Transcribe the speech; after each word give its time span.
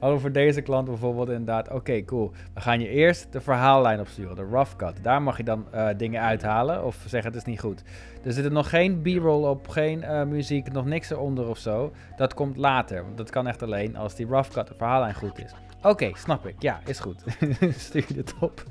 over 0.00 0.32
deze 0.32 0.60
klant 0.60 0.86
bijvoorbeeld 0.86 1.28
inderdaad. 1.28 1.70
Oké, 1.70 2.04
cool. 2.04 2.32
We 2.54 2.60
gaan 2.60 2.80
je 2.80 2.88
eerst 2.88 3.32
de 3.32 3.40
verhaallijn 3.40 4.00
opsturen, 4.00 4.36
de 4.36 4.48
rough 4.50 4.76
cut. 4.76 4.98
Daar 5.02 5.22
mag 5.22 5.36
je 5.36 5.44
dan 5.44 5.66
uh, 5.74 5.88
dingen 5.96 6.22
uithalen 6.22 6.84
of 6.84 7.04
zeggen 7.06 7.30
het 7.30 7.40
is 7.40 7.46
niet 7.46 7.60
goed. 7.60 7.82
Er 8.24 8.32
zit 8.32 8.44
er 8.44 8.52
nog 8.52 8.68
geen 8.68 9.02
b-roll 9.02 9.48
op, 9.48 9.68
geen 9.68 10.02
uh, 10.02 10.22
muziek, 10.22 10.72
nog 10.72 10.84
niks 10.84 11.10
eronder 11.10 11.48
of 11.48 11.58
zo. 11.58 11.92
Dat 12.16 12.34
komt 12.34 12.56
later, 12.56 13.04
want 13.04 13.16
dat 13.16 13.30
kan 13.30 13.46
echt 13.46 13.62
alleen 13.62 13.96
als 13.96 14.14
die 14.14 14.26
rough 14.26 14.50
cut, 14.50 14.66
de 14.66 14.74
verhaallijn 14.76 15.14
goed 15.14 15.38
is. 15.38 15.54
Oké, 15.82 16.10
snap 16.14 16.46
ik. 16.46 16.54
Ja, 16.58 16.80
is 16.86 17.00
goed. 17.00 17.24
Stuur 17.76 18.04
je 18.08 18.16
het 18.16 18.34
op. 18.40 18.62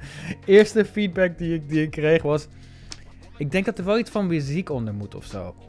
Eerste 0.45 0.85
feedback 0.85 1.37
die 1.37 1.53
ik, 1.53 1.69
die 1.69 1.81
ik 1.81 1.91
kreeg 1.91 2.21
was... 2.21 2.47
Ik 3.37 3.51
denk 3.51 3.65
dat 3.65 3.77
er 3.77 3.85
wel 3.85 3.97
iets 3.97 4.11
van 4.11 4.27
muziek 4.27 4.69
onder 4.69 4.93
moet 4.93 5.15
of 5.15 5.25
zo. 5.25 5.55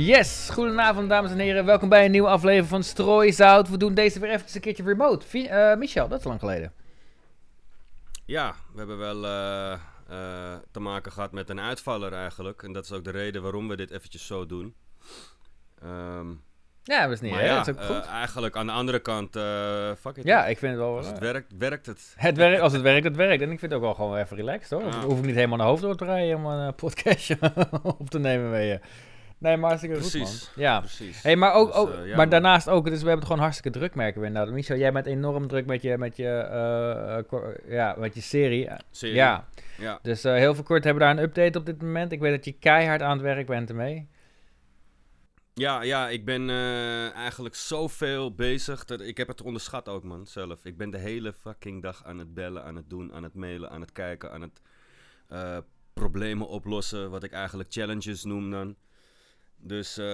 Yes, 0.08 0.50
goedenavond 0.50 1.10
dames 1.10 1.32
en 1.32 1.40
heren. 1.40 1.66
Welkom 1.66 1.90
bij 1.90 2.06
een 2.06 2.12
nieuwe 2.12 2.28
aflevering 2.28 2.68
van 2.68 2.84
Strooizout. 2.84 3.70
We 3.70 3.78
doen 3.78 3.94
deze 3.94 4.20
weer 4.20 4.30
even 4.30 4.46
een 4.54 4.62
keertje 4.62 4.84
remote. 4.84 5.26
Uh, 5.34 5.76
Michel, 5.76 6.08
dat 6.08 6.20
is 6.20 6.26
lang 6.26 6.40
geleden. 6.40 6.74
Ja, 8.26 8.56
we 8.72 8.78
hebben 8.78 8.98
wel 8.98 9.24
uh, 9.24 9.74
uh, 10.12 10.54
te 10.72 10.80
maken 10.80 11.12
gehad 11.12 11.32
met 11.32 11.50
een 11.50 11.60
uitvaller 11.60 12.14
eigenlijk. 12.14 12.64
En 12.64 12.74
dat 12.74 12.84
is 12.84 12.92
ook 12.92 13.04
de 13.04 13.12
reden 13.12 13.42
waarom 13.42 13.68
we 13.68 13.76
dit 13.76 13.92
eventjes 13.92 14.26
zo 14.26 14.46
doen. 14.46 14.76
Um, 15.84 16.44
ja, 16.84 17.04
dat 17.04 17.12
is 17.12 17.22
niet. 17.22 17.34
Ja, 17.34 17.56
dat 17.56 17.68
is 17.68 17.74
ook 17.74 17.82
goed. 17.82 18.06
eigenlijk 18.06 18.56
aan 18.56 18.66
de 18.66 18.74
andere 18.74 19.00
kant, 19.00 19.32
fuck 20.00 20.18
it. 20.18 20.24
Ja, 20.24 20.46
ik 20.46 20.58
vind 20.58 20.72
het 20.72 20.82
wel. 20.82 20.98
Als 20.98 21.08
het 21.08 21.20
werkt, 21.20 21.54
werkt 21.58 21.86
het. 21.86 22.14
het 22.16 22.38
werkt, 22.38 22.62
als 22.62 22.74
het 22.74 22.82
werkt, 22.82 23.04
het 23.04 23.16
werkt. 23.16 23.42
En 23.42 23.52
ik 23.52 23.60
vind 23.60 23.72
het 23.72 23.74
ook 23.74 23.86
wel 23.86 23.94
gewoon 23.94 24.18
even 24.18 24.38
relaxed 24.38 24.70
hoor. 24.70 24.86
Ja. 24.92 25.02
hoef 25.02 25.20
ik 25.20 25.26
niet 25.26 25.36
helemaal 25.36 25.58
naar 25.58 25.68
hoofd 25.68 25.98
te 25.98 26.06
rijden 26.06 26.36
om 26.36 26.46
een 26.46 26.76
podcastje 26.76 27.38
op 28.00 28.10
te 28.10 28.20
nemen 28.20 28.50
met 28.50 28.64
je. 28.64 28.80
Nee, 29.40 29.58
maar 29.58 29.70
hartstikke 29.70 30.02
goed, 30.02 30.14
man. 30.14 30.34
Ja, 30.56 30.80
precies. 30.80 31.24
Hey, 31.24 31.36
maar, 31.36 31.54
ook, 31.54 31.68
dus, 31.68 31.76
ook, 31.76 31.90
uh, 31.90 32.16
maar 32.16 32.30
daarnaast 32.30 32.70
ook, 32.70 32.86
dus 32.86 32.94
we 32.94 32.98
hebben 32.98 33.16
het 33.18 33.26
gewoon 33.26 33.42
hartstikke 33.42 33.80
druk, 33.80 33.96
merken 33.96 34.22
we 34.22 34.28
inderdaad. 34.28 34.54
Michel, 34.54 34.78
jij 34.78 34.92
bent 34.92 35.06
enorm 35.06 35.48
druk 35.48 35.66
met 35.66 35.82
je, 35.82 35.98
met 35.98 36.16
je, 36.16 36.48
uh, 37.32 37.74
ja, 37.74 37.96
met 37.98 38.16
je 38.16 38.22
serie. 38.22 38.70
serie. 38.92 39.16
Ja. 39.16 39.48
ja. 39.78 40.00
Dus 40.02 40.26
uh, 40.26 40.34
heel 40.34 40.56
veel 40.56 40.64
kort 40.64 40.84
hebben 40.84 41.04
we 41.04 41.10
daar 41.10 41.18
een 41.18 41.30
update 41.30 41.58
op 41.58 41.66
dit 41.66 41.82
moment. 41.82 42.12
Ik 42.12 42.20
weet 42.20 42.36
dat 42.36 42.46
je 42.46 42.52
keihard 42.52 43.02
aan 43.02 43.12
het 43.12 43.22
werk 43.22 43.48
bent 43.48 43.70
ermee. 43.70 44.08
Ja, 45.54 45.82
ja, 45.82 46.10
ik 46.10 46.26
ben 46.26 46.50
eigenlijk 47.14 47.56
zoveel 47.56 48.36
bezig. 48.36 48.86
Dat, 48.86 49.02
ik 49.02 49.18
heb 49.18 49.28
het 49.28 49.42
onderschat 49.42 49.90
ook, 49.90 50.04
man, 50.04 50.28
zelf. 50.28 50.66
Ik 50.66 50.78
ben 50.78 50.90
de 50.90 50.98
hele 50.98 51.34
fucking 51.34 51.82
dag 51.82 52.04
aan 52.06 52.18
het 52.18 52.34
bellen, 52.34 52.64
aan 52.64 52.76
het 52.76 52.90
doen, 52.90 53.14
aan 53.14 53.24
het 53.24 53.34
mailen, 53.34 53.70
aan 53.70 53.82
het 53.82 53.92
kijken, 53.92 54.32
aan 54.32 54.42
het 54.42 54.62
problemen 55.94 56.48
oplossen. 56.48 57.10
Wat 57.10 57.24
ik 57.24 57.32
eigenlijk 57.32 57.72
challenges 57.72 58.24
noem 58.24 58.52
dan. 58.52 58.76
Dus 59.60 59.98
uh, 59.98 60.06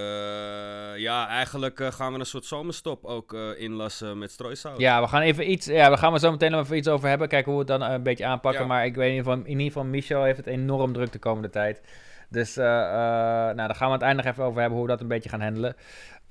ja, 0.97 1.27
eigenlijk 1.27 1.79
uh, 1.79 1.91
gaan 1.91 2.13
we 2.13 2.19
een 2.19 2.25
soort 2.25 2.45
zomerstop 2.45 3.05
ook 3.05 3.33
uh, 3.33 3.59
inlassen 3.59 4.17
met 4.17 4.31
strooisout. 4.31 4.79
Ja, 4.79 5.01
we 5.01 5.07
gaan 5.07 5.21
even 5.21 5.51
iets. 5.51 5.65
Ja, 5.65 5.89
we 5.89 5.97
gaan 5.97 6.13
er 6.13 6.19
zo 6.19 6.31
meteen 6.31 6.51
nog 6.51 6.61
even 6.63 6.77
iets 6.77 6.87
over 6.87 7.09
hebben. 7.09 7.27
Kijken 7.27 7.51
hoe 7.51 7.65
we 7.65 7.71
het 7.71 7.79
dan 7.81 7.89
een 7.91 8.03
beetje 8.03 8.25
aanpakken. 8.25 8.67
Maar 8.67 8.85
ik 8.85 8.95
weet 8.95 9.09
in 9.09 9.15
ieder, 9.15 9.31
geval, 9.31 9.45
in 9.45 9.51
ieder 9.51 9.65
geval, 9.65 9.83
Michel 9.83 10.23
heeft 10.23 10.37
het 10.37 10.47
enorm 10.47 10.93
druk 10.93 11.11
de 11.11 11.19
komende 11.19 11.49
tijd. 11.49 11.81
Dus 12.29 12.55
nou, 12.55 13.55
daar 13.55 13.75
gaan 13.75 13.87
we 13.87 13.93
het 13.93 14.01
einde 14.01 14.23
nog 14.23 14.31
even 14.31 14.43
over 14.43 14.59
hebben 14.59 14.77
hoe 14.77 14.87
we 14.87 14.93
dat 14.93 15.01
een 15.01 15.07
beetje 15.07 15.29
gaan 15.29 15.41
handelen. 15.41 15.75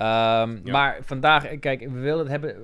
Um, 0.02 0.60
ja. 0.64 0.72
Maar 0.72 0.98
vandaag, 1.00 1.58
kijk, 1.58 1.80
we 1.80 2.00
willen 2.00 2.28
hebben. 2.28 2.54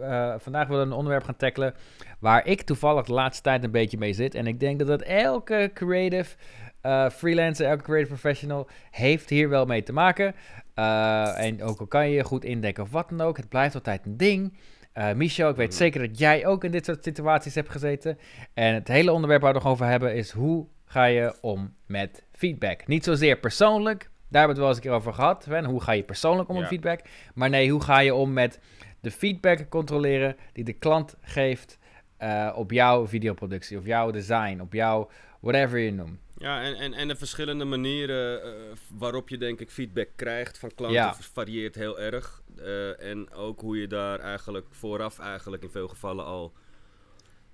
vandaag 0.40 0.68
willen 0.68 0.82
we 0.82 0.90
een 0.90 0.96
onderwerp 0.96 1.24
gaan 1.24 1.36
tackelen. 1.36 1.74
Waar 2.18 2.46
ik 2.46 2.62
toevallig 2.62 3.06
de 3.06 3.12
laatste 3.12 3.42
tijd 3.42 3.64
een 3.64 3.70
beetje 3.70 3.98
mee 3.98 4.12
zit. 4.12 4.34
En 4.34 4.46
ik 4.46 4.60
denk 4.60 4.78
dat 4.78 4.88
dat 4.88 5.02
elke 5.02 5.70
creative 5.74 6.36
uh, 6.82 7.10
freelancer, 7.10 7.66
elke 7.66 7.82
creative 7.82 8.08
professional 8.08 8.68
heeft 8.90 9.28
hier 9.28 9.48
wel 9.48 9.64
mee 9.64 9.82
te 9.82 9.92
maken. 9.92 10.34
Uh, 10.74 11.44
en 11.44 11.62
ook 11.62 11.80
al 11.80 11.86
kan 11.86 12.10
je 12.10 12.24
goed 12.24 12.44
indekken 12.44 12.82
of 12.82 12.90
wat 12.90 13.08
dan 13.08 13.20
ook, 13.20 13.36
het 13.36 13.48
blijft 13.48 13.74
altijd 13.74 14.06
een 14.06 14.16
ding. 14.16 14.58
Uh, 14.94 15.12
Michel, 15.12 15.50
ik 15.50 15.56
weet 15.56 15.70
mm. 15.70 15.76
zeker 15.76 16.08
dat 16.08 16.18
jij 16.18 16.46
ook 16.46 16.64
in 16.64 16.70
dit 16.70 16.84
soort 16.84 17.04
situaties 17.04 17.54
hebt 17.54 17.70
gezeten. 17.70 18.18
En 18.54 18.74
het 18.74 18.88
hele 18.88 19.12
onderwerp 19.12 19.42
waar 19.42 19.52
we 19.52 19.56
het 19.56 19.66
nog 19.66 19.74
over 19.74 19.86
hebben 19.86 20.14
is 20.14 20.30
hoe 20.30 20.66
ga 20.84 21.04
je 21.04 21.34
om 21.40 21.74
met 21.86 22.24
feedback? 22.32 22.86
Niet 22.86 23.04
zozeer 23.04 23.38
persoonlijk, 23.38 24.10
daar 24.28 24.40
hebben 24.40 24.42
we 24.42 24.48
het 24.48 24.58
wel 24.58 24.68
eens 24.68 24.76
een 24.76 24.82
keer 24.82 24.92
over 24.92 25.14
gehad. 25.14 25.44
Hè? 25.44 25.64
Hoe 25.64 25.82
ga 25.82 25.92
je 25.92 26.02
persoonlijk 26.02 26.48
om 26.48 26.58
met 26.58 26.66
feedback? 26.66 27.00
Maar 27.34 27.50
nee, 27.50 27.70
hoe 27.70 27.82
ga 27.82 27.98
je 27.98 28.14
om 28.14 28.32
met 28.32 28.60
de 29.00 29.10
feedback 29.10 29.68
controleren 29.68 30.36
die 30.52 30.64
de 30.64 30.72
klant 30.72 31.16
geeft 31.20 31.78
uh, 32.22 32.52
op 32.56 32.70
jouw 32.70 33.06
videoproductie, 33.06 33.78
of 33.78 33.86
jouw 33.86 34.10
design, 34.10 34.60
op 34.60 34.72
jouw 34.72 35.10
whatever 35.40 35.78
je 35.78 35.92
noemt. 35.92 36.18
Ja, 36.36 36.62
en, 36.62 36.74
en, 36.74 36.92
en 36.92 37.08
de 37.08 37.16
verschillende 37.16 37.64
manieren 37.64 38.46
uh, 38.46 38.52
waarop 38.98 39.28
je 39.28 39.38
denk 39.38 39.60
ik 39.60 39.70
feedback 39.70 40.08
krijgt 40.16 40.58
van 40.58 40.74
klanten 40.74 41.14
varieert 41.14 41.74
heel 41.74 42.00
erg. 42.00 42.42
Uh, 42.58 43.02
en 43.02 43.32
ook 43.32 43.60
hoe 43.60 43.80
je 43.80 43.86
daar 43.86 44.18
eigenlijk 44.18 44.66
vooraf 44.70 45.18
eigenlijk 45.18 45.62
in 45.62 45.70
veel 45.70 45.88
gevallen 45.88 46.24
al... 46.24 46.52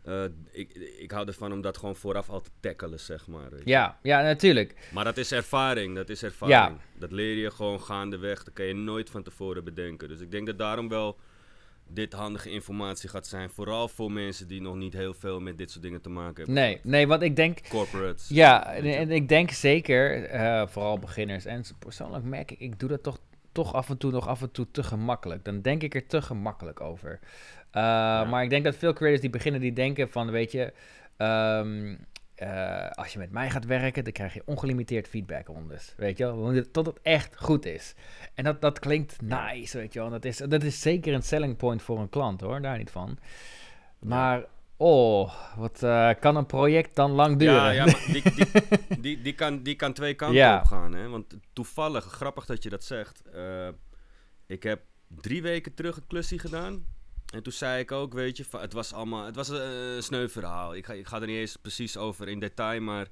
Uh, 0.09 0.25
ik, 0.50 0.75
ik 0.98 1.10
hou 1.10 1.26
ervan 1.26 1.53
om 1.53 1.60
dat 1.60 1.76
gewoon 1.76 1.97
vooraf 1.97 2.31
al 2.31 2.41
te 2.41 2.50
tackelen, 2.60 3.00
zeg 3.00 3.26
maar. 3.26 3.50
Ja, 3.65 3.98
ja, 4.03 4.22
natuurlijk. 4.22 4.75
Maar 4.92 5.04
dat 5.04 5.16
is 5.16 5.32
ervaring, 5.32 5.94
dat 5.94 6.09
is 6.09 6.22
ervaring. 6.22 6.59
Ja. 6.59 6.98
Dat 6.98 7.12
leer 7.12 7.37
je 7.37 7.50
gewoon 7.50 7.81
gaandeweg, 7.81 8.44
dat 8.44 8.54
kan 8.54 8.65
je 8.65 8.75
nooit 8.75 9.10
van 9.10 9.22
tevoren 9.22 9.65
bedenken. 9.65 10.09
Dus 10.09 10.20
ik 10.20 10.31
denk 10.31 10.47
dat 10.47 10.59
daarom 10.59 10.88
wel 10.88 11.19
dit 11.88 12.12
handige 12.12 12.50
informatie 12.50 13.09
gaat 13.09 13.26
zijn. 13.26 13.50
Vooral 13.50 13.88
voor 13.88 14.12
mensen 14.12 14.48
die 14.48 14.60
nog 14.60 14.76
niet 14.76 14.92
heel 14.92 15.15
veel 15.15 15.41
met 15.41 15.59
dit 15.59 15.70
soort 15.70 15.82
dingen 15.82 16.00
te 16.00 16.09
maken 16.09 16.36
hebben. 16.36 16.54
Nee, 16.54 16.81
nee 16.82 17.06
want 17.06 17.22
ik 17.22 17.36
denk... 17.36 17.60
Corporates. 17.69 18.28
Ja, 18.28 18.72
en, 18.72 19.10
ik 19.10 19.28
denk 19.28 19.50
zeker, 19.50 20.34
uh, 20.34 20.66
vooral 20.66 20.98
beginners. 20.98 21.44
En 21.44 21.65
persoonlijk 21.78 22.25
merk 22.25 22.50
ik, 22.50 22.60
ik 22.60 22.78
doe 22.78 22.88
dat 22.88 23.03
toch, 23.03 23.19
toch 23.53 23.75
af 23.75 23.88
en 23.88 23.97
toe 23.97 24.10
nog 24.10 24.28
af 24.28 24.42
en 24.42 24.50
toe 24.50 24.66
te 24.71 24.82
gemakkelijk. 24.82 25.44
Dan 25.44 25.60
denk 25.60 25.82
ik 25.82 25.94
er 25.94 26.06
te 26.06 26.22
gemakkelijk 26.22 26.81
over. 26.81 27.21
Uh, 27.76 27.82
ja. 27.82 28.24
Maar 28.24 28.42
ik 28.42 28.50
denk 28.50 28.64
dat 28.64 28.76
veel 28.76 28.92
creators 28.92 29.20
die 29.20 29.30
beginnen, 29.30 29.60
die 29.60 29.72
denken 29.72 30.10
van, 30.10 30.30
weet 30.30 30.52
je... 30.52 30.72
Um, 31.18 32.06
uh, 32.42 32.90
als 32.90 33.12
je 33.12 33.18
met 33.18 33.30
mij 33.30 33.50
gaat 33.50 33.64
werken, 33.64 34.04
dan 34.04 34.12
krijg 34.12 34.34
je 34.34 34.42
ongelimiteerd 34.44 35.08
feedback 35.08 35.48
onderus. 35.48 35.94
Weet 35.96 36.18
je 36.18 36.24
wel? 36.24 36.62
Tot 36.72 36.86
het 36.86 36.98
echt 37.02 37.36
goed 37.36 37.66
is. 37.66 37.94
En 38.34 38.44
dat, 38.44 38.60
dat 38.60 38.78
klinkt 38.78 39.22
nice, 39.22 39.78
weet 39.78 39.92
je 39.92 39.98
wel. 39.98 40.10
Dat 40.10 40.24
is, 40.24 40.36
dat 40.36 40.62
is 40.62 40.80
zeker 40.80 41.14
een 41.14 41.22
selling 41.22 41.56
point 41.56 41.82
voor 41.82 41.98
een 41.98 42.08
klant 42.08 42.40
hoor, 42.40 42.60
daar 42.60 42.78
niet 42.78 42.90
van. 42.90 43.18
Maar, 43.98 44.44
oh, 44.76 45.34
wat 45.56 45.82
uh, 45.82 46.10
kan 46.20 46.36
een 46.36 46.46
project 46.46 46.96
dan 46.96 47.10
lang 47.10 47.38
duren? 47.38 47.54
Ja, 47.54 47.70
ja 47.70 47.84
maar 47.84 48.04
die, 48.12 48.22
die, 48.34 49.00
die, 49.00 49.22
die, 49.22 49.34
kan, 49.34 49.62
die 49.62 49.74
kan 49.74 49.92
twee 49.92 50.14
kanten 50.14 50.38
ja. 50.38 50.58
op 50.58 50.64
gaan. 50.64 50.94
Hè? 50.94 51.08
Want 51.08 51.36
toevallig, 51.52 52.04
grappig 52.04 52.46
dat 52.46 52.62
je 52.62 52.68
dat 52.68 52.84
zegt. 52.84 53.22
Uh, 53.34 53.68
ik 54.46 54.62
heb 54.62 54.80
drie 55.08 55.42
weken 55.42 55.74
terug 55.74 55.96
een 55.96 56.06
klusje 56.06 56.38
gedaan. 56.38 56.84
En 57.34 57.43
toen 57.43 57.53
zei 57.53 57.81
ik 57.81 57.93
ook, 57.93 58.12
weet 58.12 58.37
je, 58.37 58.45
het 58.50 58.72
was 58.72 58.93
allemaal, 58.93 59.25
het 59.25 59.37
was 59.37 59.49
een 59.49 60.03
sneu 60.03 60.28
verhaal. 60.28 60.75
Ik 60.75 60.87
ga, 60.87 60.93
ik 60.93 61.06
ga 61.06 61.21
er 61.21 61.27
niet 61.27 61.37
eens 61.37 61.56
precies 61.56 61.97
over 61.97 62.28
in 62.28 62.41
detail, 62.41 62.81
maar 62.81 63.09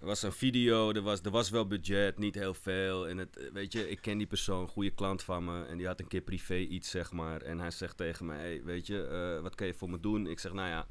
er 0.00 0.06
was 0.06 0.22
een 0.22 0.32
video, 0.32 0.92
er 0.92 1.02
was, 1.02 1.20
er 1.20 1.30
was 1.30 1.50
wel 1.50 1.66
budget, 1.66 2.18
niet 2.18 2.34
heel 2.34 2.54
veel. 2.54 3.08
En 3.08 3.18
het, 3.18 3.50
weet 3.52 3.72
je, 3.72 3.90
ik 3.90 4.00
ken 4.00 4.18
die 4.18 4.26
persoon, 4.26 4.68
goede 4.68 4.90
klant 4.90 5.22
van 5.22 5.44
me. 5.44 5.64
En 5.64 5.76
die 5.76 5.86
had 5.86 6.00
een 6.00 6.08
keer 6.08 6.20
privé 6.20 6.56
iets, 6.56 6.90
zeg 6.90 7.12
maar. 7.12 7.40
En 7.42 7.58
hij 7.58 7.70
zegt 7.70 7.96
tegen 7.96 8.26
mij, 8.26 8.38
hey, 8.38 8.62
weet 8.64 8.86
je, 8.86 9.34
uh, 9.36 9.42
wat 9.42 9.54
kan 9.54 9.66
je 9.66 9.74
voor 9.74 9.90
me 9.90 10.00
doen? 10.00 10.26
Ik 10.26 10.38
zeg, 10.38 10.52
nou 10.52 10.68
ja, 10.68 10.86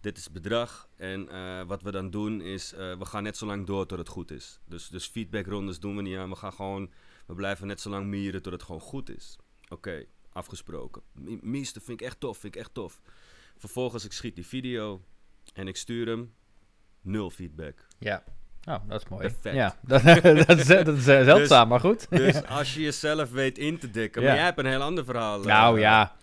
dit 0.00 0.16
is 0.16 0.24
het 0.24 0.32
bedrag. 0.32 0.88
En 0.96 1.28
wat 1.66 1.82
we 1.82 1.90
dan 1.90 2.10
doen 2.10 2.40
is, 2.40 2.70
we 2.72 3.04
gaan 3.04 3.22
net 3.22 3.36
zo 3.36 3.46
lang 3.46 3.66
door 3.66 3.86
tot 3.86 3.98
het 3.98 4.08
goed 4.08 4.30
is. 4.30 4.60
Dus, 4.66 4.88
dus 4.88 5.06
feedbackrondes 5.06 5.80
doen 5.80 5.96
we 5.96 6.02
niet 6.02 6.16
aan. 6.16 6.30
We 6.30 6.36
gaan 6.36 6.52
gewoon, 6.52 6.90
we 7.26 7.34
blijven 7.34 7.66
net 7.66 7.80
zo 7.80 7.90
lang 7.90 8.06
mieren 8.06 8.42
tot 8.42 8.52
het 8.52 8.62
gewoon 8.62 8.80
goed 8.80 9.16
is. 9.16 9.38
Oké. 9.68 10.04
Afgesproken. 10.34 11.02
Meeste 11.40 11.80
vind 11.80 12.00
ik 12.00 12.06
echt 12.06 12.20
tof, 12.20 12.38
vind 12.38 12.54
ik 12.54 12.60
echt 12.60 12.74
tof. 12.74 13.00
Vervolgens, 13.56 14.04
ik 14.04 14.12
schiet 14.12 14.34
die 14.34 14.46
video 14.46 15.04
en 15.54 15.68
ik 15.68 15.76
stuur 15.76 16.06
hem. 16.06 16.34
Nul 17.00 17.30
feedback. 17.30 17.86
Ja. 17.98 18.24
Oh, 18.64 18.88
dat 18.88 19.02
is 19.02 19.08
mooi. 19.08 19.30
Ja, 19.42 19.76
dat, 19.82 20.02
dat, 20.46 20.58
is, 20.58 20.66
dat 20.66 20.88
is 20.88 21.06
eh, 21.06 21.24
zeldzaam, 21.32 21.38
dus, 21.38 21.68
maar 21.68 21.80
goed. 21.80 22.06
Dus 22.10 22.46
als 22.46 22.74
je 22.74 22.80
jezelf 22.80 23.30
weet 23.30 23.58
in 23.58 23.78
te 23.78 23.90
dikken. 23.90 24.22
Maar 24.22 24.34
jij 24.34 24.44
hebt 24.44 24.58
een 24.58 24.66
heel 24.66 24.82
ander 24.82 25.04
verhaal. 25.04 25.40
Nou 25.40 25.76
uh, 25.76 25.82
ja, 25.82 26.16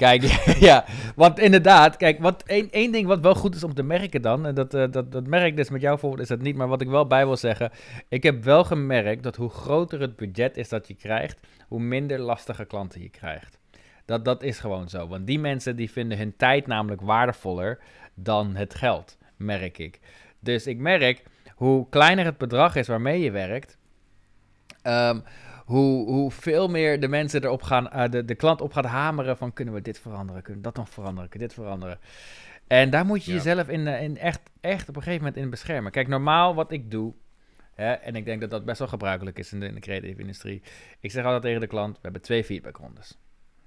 Kijk, 0.00 0.22
ja, 0.68 0.84
want 1.14 1.38
inderdaad, 1.38 1.96
kijk, 1.96 2.20
wat 2.20 2.42
één, 2.46 2.70
één 2.70 2.92
ding 2.92 3.06
wat 3.06 3.20
wel 3.20 3.34
goed 3.34 3.54
is 3.54 3.64
om 3.64 3.74
te 3.74 3.82
merken 3.82 4.22
dan, 4.22 4.46
en 4.46 4.54
dat, 4.54 4.74
uh, 4.74 4.84
dat, 4.90 5.12
dat 5.12 5.26
merk 5.26 5.56
dus 5.56 5.70
met 5.70 5.80
jou 5.80 5.98
voorbeeld 5.98 6.22
is 6.22 6.28
dat 6.28 6.40
niet, 6.40 6.56
maar 6.56 6.68
wat 6.68 6.80
ik 6.80 6.88
wel 6.88 7.06
bij 7.06 7.26
wil 7.26 7.36
zeggen, 7.36 7.70
ik 8.08 8.22
heb 8.22 8.44
wel 8.44 8.64
gemerkt 8.64 9.22
dat 9.22 9.36
hoe 9.36 9.50
groter 9.50 10.00
het 10.00 10.16
budget 10.16 10.56
is 10.56 10.68
dat 10.68 10.88
je 10.88 10.94
krijgt, 10.94 11.38
hoe 11.68 11.80
minder 11.80 12.18
lastige 12.18 12.64
klanten 12.64 13.00
je 13.00 13.08
krijgt. 13.08 13.58
Dat, 14.04 14.24
dat 14.24 14.42
is 14.42 14.58
gewoon 14.58 14.88
zo, 14.88 15.08
want 15.08 15.26
die 15.26 15.38
mensen 15.38 15.76
die 15.76 15.90
vinden 15.90 16.18
hun 16.18 16.36
tijd 16.36 16.66
namelijk 16.66 17.00
waardevoller 17.00 17.78
dan 18.14 18.56
het 18.56 18.74
geld, 18.74 19.18
merk 19.36 19.78
ik. 19.78 20.00
Dus 20.38 20.66
ik 20.66 20.78
merk, 20.78 21.22
hoe 21.54 21.88
kleiner 21.88 22.24
het 22.24 22.38
bedrag 22.38 22.76
is 22.76 22.86
waarmee 22.86 23.20
je 23.20 23.30
werkt, 23.30 23.78
um, 24.82 25.22
hoe, 25.70 26.06
hoe 26.06 26.30
veel 26.30 26.68
meer 26.68 27.00
de 27.00 27.08
mensen 27.08 27.44
erop 27.44 27.62
gaan, 27.62 27.88
uh, 27.94 28.04
de, 28.08 28.24
de 28.24 28.34
klant 28.34 28.60
op 28.60 28.72
gaat 28.72 28.84
hameren 28.84 29.36
van 29.36 29.52
kunnen 29.52 29.74
we 29.74 29.80
dit 29.80 30.00
veranderen, 30.00 30.42
kunnen 30.42 30.62
we 30.62 30.68
dat 30.68 30.76
nog 30.76 30.88
veranderen, 30.88 31.28
kunnen 31.28 31.48
we 31.48 31.54
dit 31.54 31.64
veranderen. 31.64 31.98
En 32.66 32.90
daar 32.90 33.06
moet 33.06 33.24
je 33.24 33.32
jezelf 33.32 33.68
in, 33.68 33.86
in 33.86 34.18
echt, 34.18 34.40
echt 34.60 34.88
op 34.88 34.96
een 34.96 35.02
gegeven 35.02 35.24
moment 35.24 35.42
in 35.42 35.50
beschermen. 35.50 35.92
Kijk, 35.92 36.08
normaal 36.08 36.54
wat 36.54 36.72
ik 36.72 36.90
doe, 36.90 37.14
hè, 37.74 37.92
en 37.92 38.16
ik 38.16 38.24
denk 38.24 38.40
dat 38.40 38.50
dat 38.50 38.64
best 38.64 38.78
wel 38.78 38.88
gebruikelijk 38.88 39.38
is 39.38 39.52
in 39.52 39.60
de, 39.60 39.66
in 39.66 39.74
de 39.74 39.80
creatieve 39.80 40.20
industrie. 40.20 40.62
Ik 41.00 41.10
zeg 41.10 41.24
altijd 41.24 41.42
tegen 41.42 41.60
de 41.60 41.66
klant, 41.66 41.94
we 41.94 42.00
hebben 42.02 42.22
twee 42.22 42.44
feedbackrondes. 42.44 43.18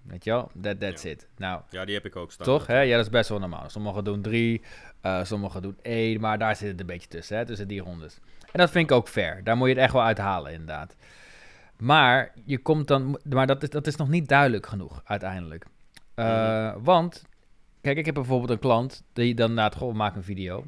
Weet 0.01 0.23
je 0.23 0.31
wel? 0.31 0.51
That, 0.61 0.79
that's 0.79 1.03
it. 1.03 1.27
Nou, 1.37 1.61
ja, 1.69 1.85
die 1.85 1.95
heb 1.95 2.05
ik 2.05 2.15
ook 2.15 2.31
staan. 2.31 2.45
Toch? 2.45 2.67
Hè? 2.67 2.79
Ja, 2.79 2.95
dat 2.95 3.05
is 3.05 3.11
best 3.11 3.29
wel 3.29 3.39
normaal. 3.39 3.69
Sommigen 3.69 4.03
doen 4.03 4.21
drie, 4.21 4.61
uh, 5.01 5.23
sommigen 5.23 5.61
doen 5.61 5.77
één, 5.81 6.19
maar 6.19 6.37
daar 6.37 6.55
zit 6.55 6.71
het 6.71 6.79
een 6.79 6.85
beetje 6.85 7.07
tussen, 7.07 7.37
hè? 7.37 7.45
tussen 7.45 7.67
die 7.67 7.81
rondes. 7.81 8.19
En 8.51 8.59
dat 8.59 8.71
vind 8.71 8.89
ik 8.89 8.95
ook 8.95 9.07
fair. 9.07 9.43
Daar 9.43 9.57
moet 9.57 9.67
je 9.67 9.73
het 9.73 9.83
echt 9.83 9.93
wel 9.93 10.03
uithalen, 10.03 10.51
inderdaad. 10.51 10.95
Maar 11.83 12.33
je 12.45 12.57
komt 12.57 12.87
dan, 12.87 13.19
maar 13.29 13.47
dat 13.47 13.63
is, 13.63 13.69
dat 13.69 13.87
is 13.87 13.95
nog 13.95 14.07
niet 14.07 14.27
duidelijk 14.27 14.65
genoeg 14.65 15.01
uiteindelijk. 15.03 15.65
Uh, 16.15 16.75
Want, 16.79 17.25
kijk, 17.81 17.97
ik 17.97 18.05
heb 18.05 18.13
bijvoorbeeld 18.13 18.49
een 18.49 18.59
klant 18.59 19.03
die 19.13 19.35
dan 19.35 19.53
na 19.53 19.63
het 19.63 19.75
gewoon 19.75 19.95
maakt 19.95 20.15
een 20.15 20.23
video. 20.23 20.65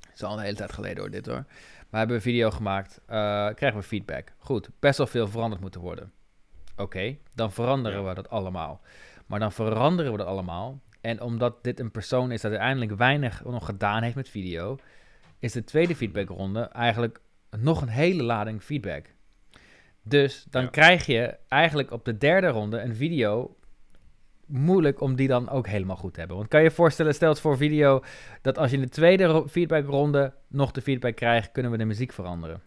Dat 0.00 0.10
is 0.14 0.22
al 0.22 0.38
een 0.38 0.44
hele 0.44 0.56
tijd 0.56 0.72
geleden 0.72 0.98
hoor, 0.98 1.10
dit 1.10 1.26
hoor. 1.26 1.34
Maar 1.34 1.88
we 1.90 1.96
hebben 1.96 2.16
een 2.16 2.22
video 2.22 2.50
gemaakt, 2.50 3.00
uh, 3.00 3.06
krijgen 3.54 3.74
we 3.74 3.82
feedback. 3.82 4.32
Goed, 4.38 4.70
best 4.78 4.98
wel 4.98 5.06
veel 5.06 5.28
veranderd 5.28 5.60
moeten 5.60 5.80
worden. 5.80 6.12
Oké, 6.76 7.16
dan 7.34 7.52
veranderen 7.52 8.06
we 8.08 8.14
dat 8.14 8.30
allemaal. 8.30 8.80
Maar 9.26 9.38
dan 9.38 9.52
veranderen 9.52 10.12
we 10.12 10.18
dat 10.18 10.26
allemaal. 10.26 10.80
En 11.00 11.20
omdat 11.20 11.64
dit 11.64 11.80
een 11.80 11.90
persoon 11.90 12.32
is 12.32 12.40
dat 12.40 12.50
uiteindelijk 12.50 12.96
weinig 12.96 13.44
nog 13.44 13.64
gedaan 13.64 14.02
heeft 14.02 14.16
met 14.16 14.28
video, 14.28 14.78
is 15.38 15.52
de 15.52 15.64
tweede 15.64 15.96
feedbackronde 15.96 16.60
eigenlijk 16.60 17.20
nog 17.56 17.82
een 17.82 17.88
hele 17.88 18.22
lading 18.22 18.62
feedback. 18.62 19.06
Dus 20.02 20.46
dan 20.50 20.70
krijg 20.70 21.06
je 21.06 21.36
eigenlijk 21.48 21.90
op 21.90 22.04
de 22.04 22.18
derde 22.18 22.48
ronde 22.48 22.80
een 22.80 22.96
video 22.96 23.56
moeilijk 24.46 25.00
om 25.00 25.14
die 25.14 25.28
dan 25.28 25.48
ook 25.48 25.66
helemaal 25.66 25.96
goed 25.96 26.12
te 26.12 26.18
hebben. 26.18 26.36
Want 26.36 26.48
kan 26.48 26.60
je 26.60 26.68
je 26.68 26.74
voorstellen, 26.74 27.14
stel 27.14 27.28
het 27.28 27.40
voor 27.40 27.56
video, 27.56 28.02
dat 28.42 28.58
als 28.58 28.70
je 28.70 28.76
in 28.76 28.82
de 28.82 28.88
tweede 28.88 29.44
feedbackronde 29.48 30.34
nog 30.48 30.70
de 30.70 30.82
feedback 30.82 31.16
krijgt, 31.16 31.52
kunnen 31.52 31.70
we 31.70 31.78
de 31.78 31.84
muziek 31.84 32.12
veranderen. 32.12 32.62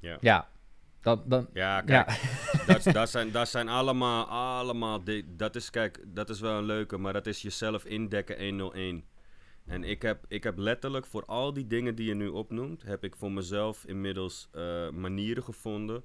Ja. 0.00 0.16
Ja, 0.20 0.48
dat, 1.00 1.30
dan, 1.30 1.48
ja, 1.52 1.80
kijk, 1.80 2.10
ja. 2.10 2.16
Dat, 2.74 2.94
dat, 2.94 3.10
zijn, 3.10 3.32
dat 3.32 3.48
zijn 3.48 3.68
allemaal, 3.68 4.26
allemaal, 4.26 5.00
dat 5.26 5.56
is, 5.56 5.70
kijk, 5.70 6.04
dat 6.06 6.30
is 6.30 6.40
wel 6.40 6.58
een 6.58 6.64
leuke, 6.64 6.96
maar 6.96 7.12
dat 7.12 7.26
is 7.26 7.42
jezelf 7.42 7.84
indekken 7.84 8.44
101. 8.44 9.04
En 9.68 9.84
ik 9.84 10.02
heb, 10.02 10.24
ik 10.28 10.42
heb 10.42 10.58
letterlijk 10.58 11.06
voor 11.06 11.24
al 11.24 11.52
die 11.52 11.66
dingen 11.66 11.94
die 11.94 12.06
je 12.06 12.14
nu 12.14 12.28
opnoemt, 12.28 12.82
heb 12.82 13.04
ik 13.04 13.16
voor 13.16 13.32
mezelf 13.32 13.84
inmiddels 13.84 14.48
uh, 14.54 14.90
manieren 14.90 15.42
gevonden, 15.42 16.04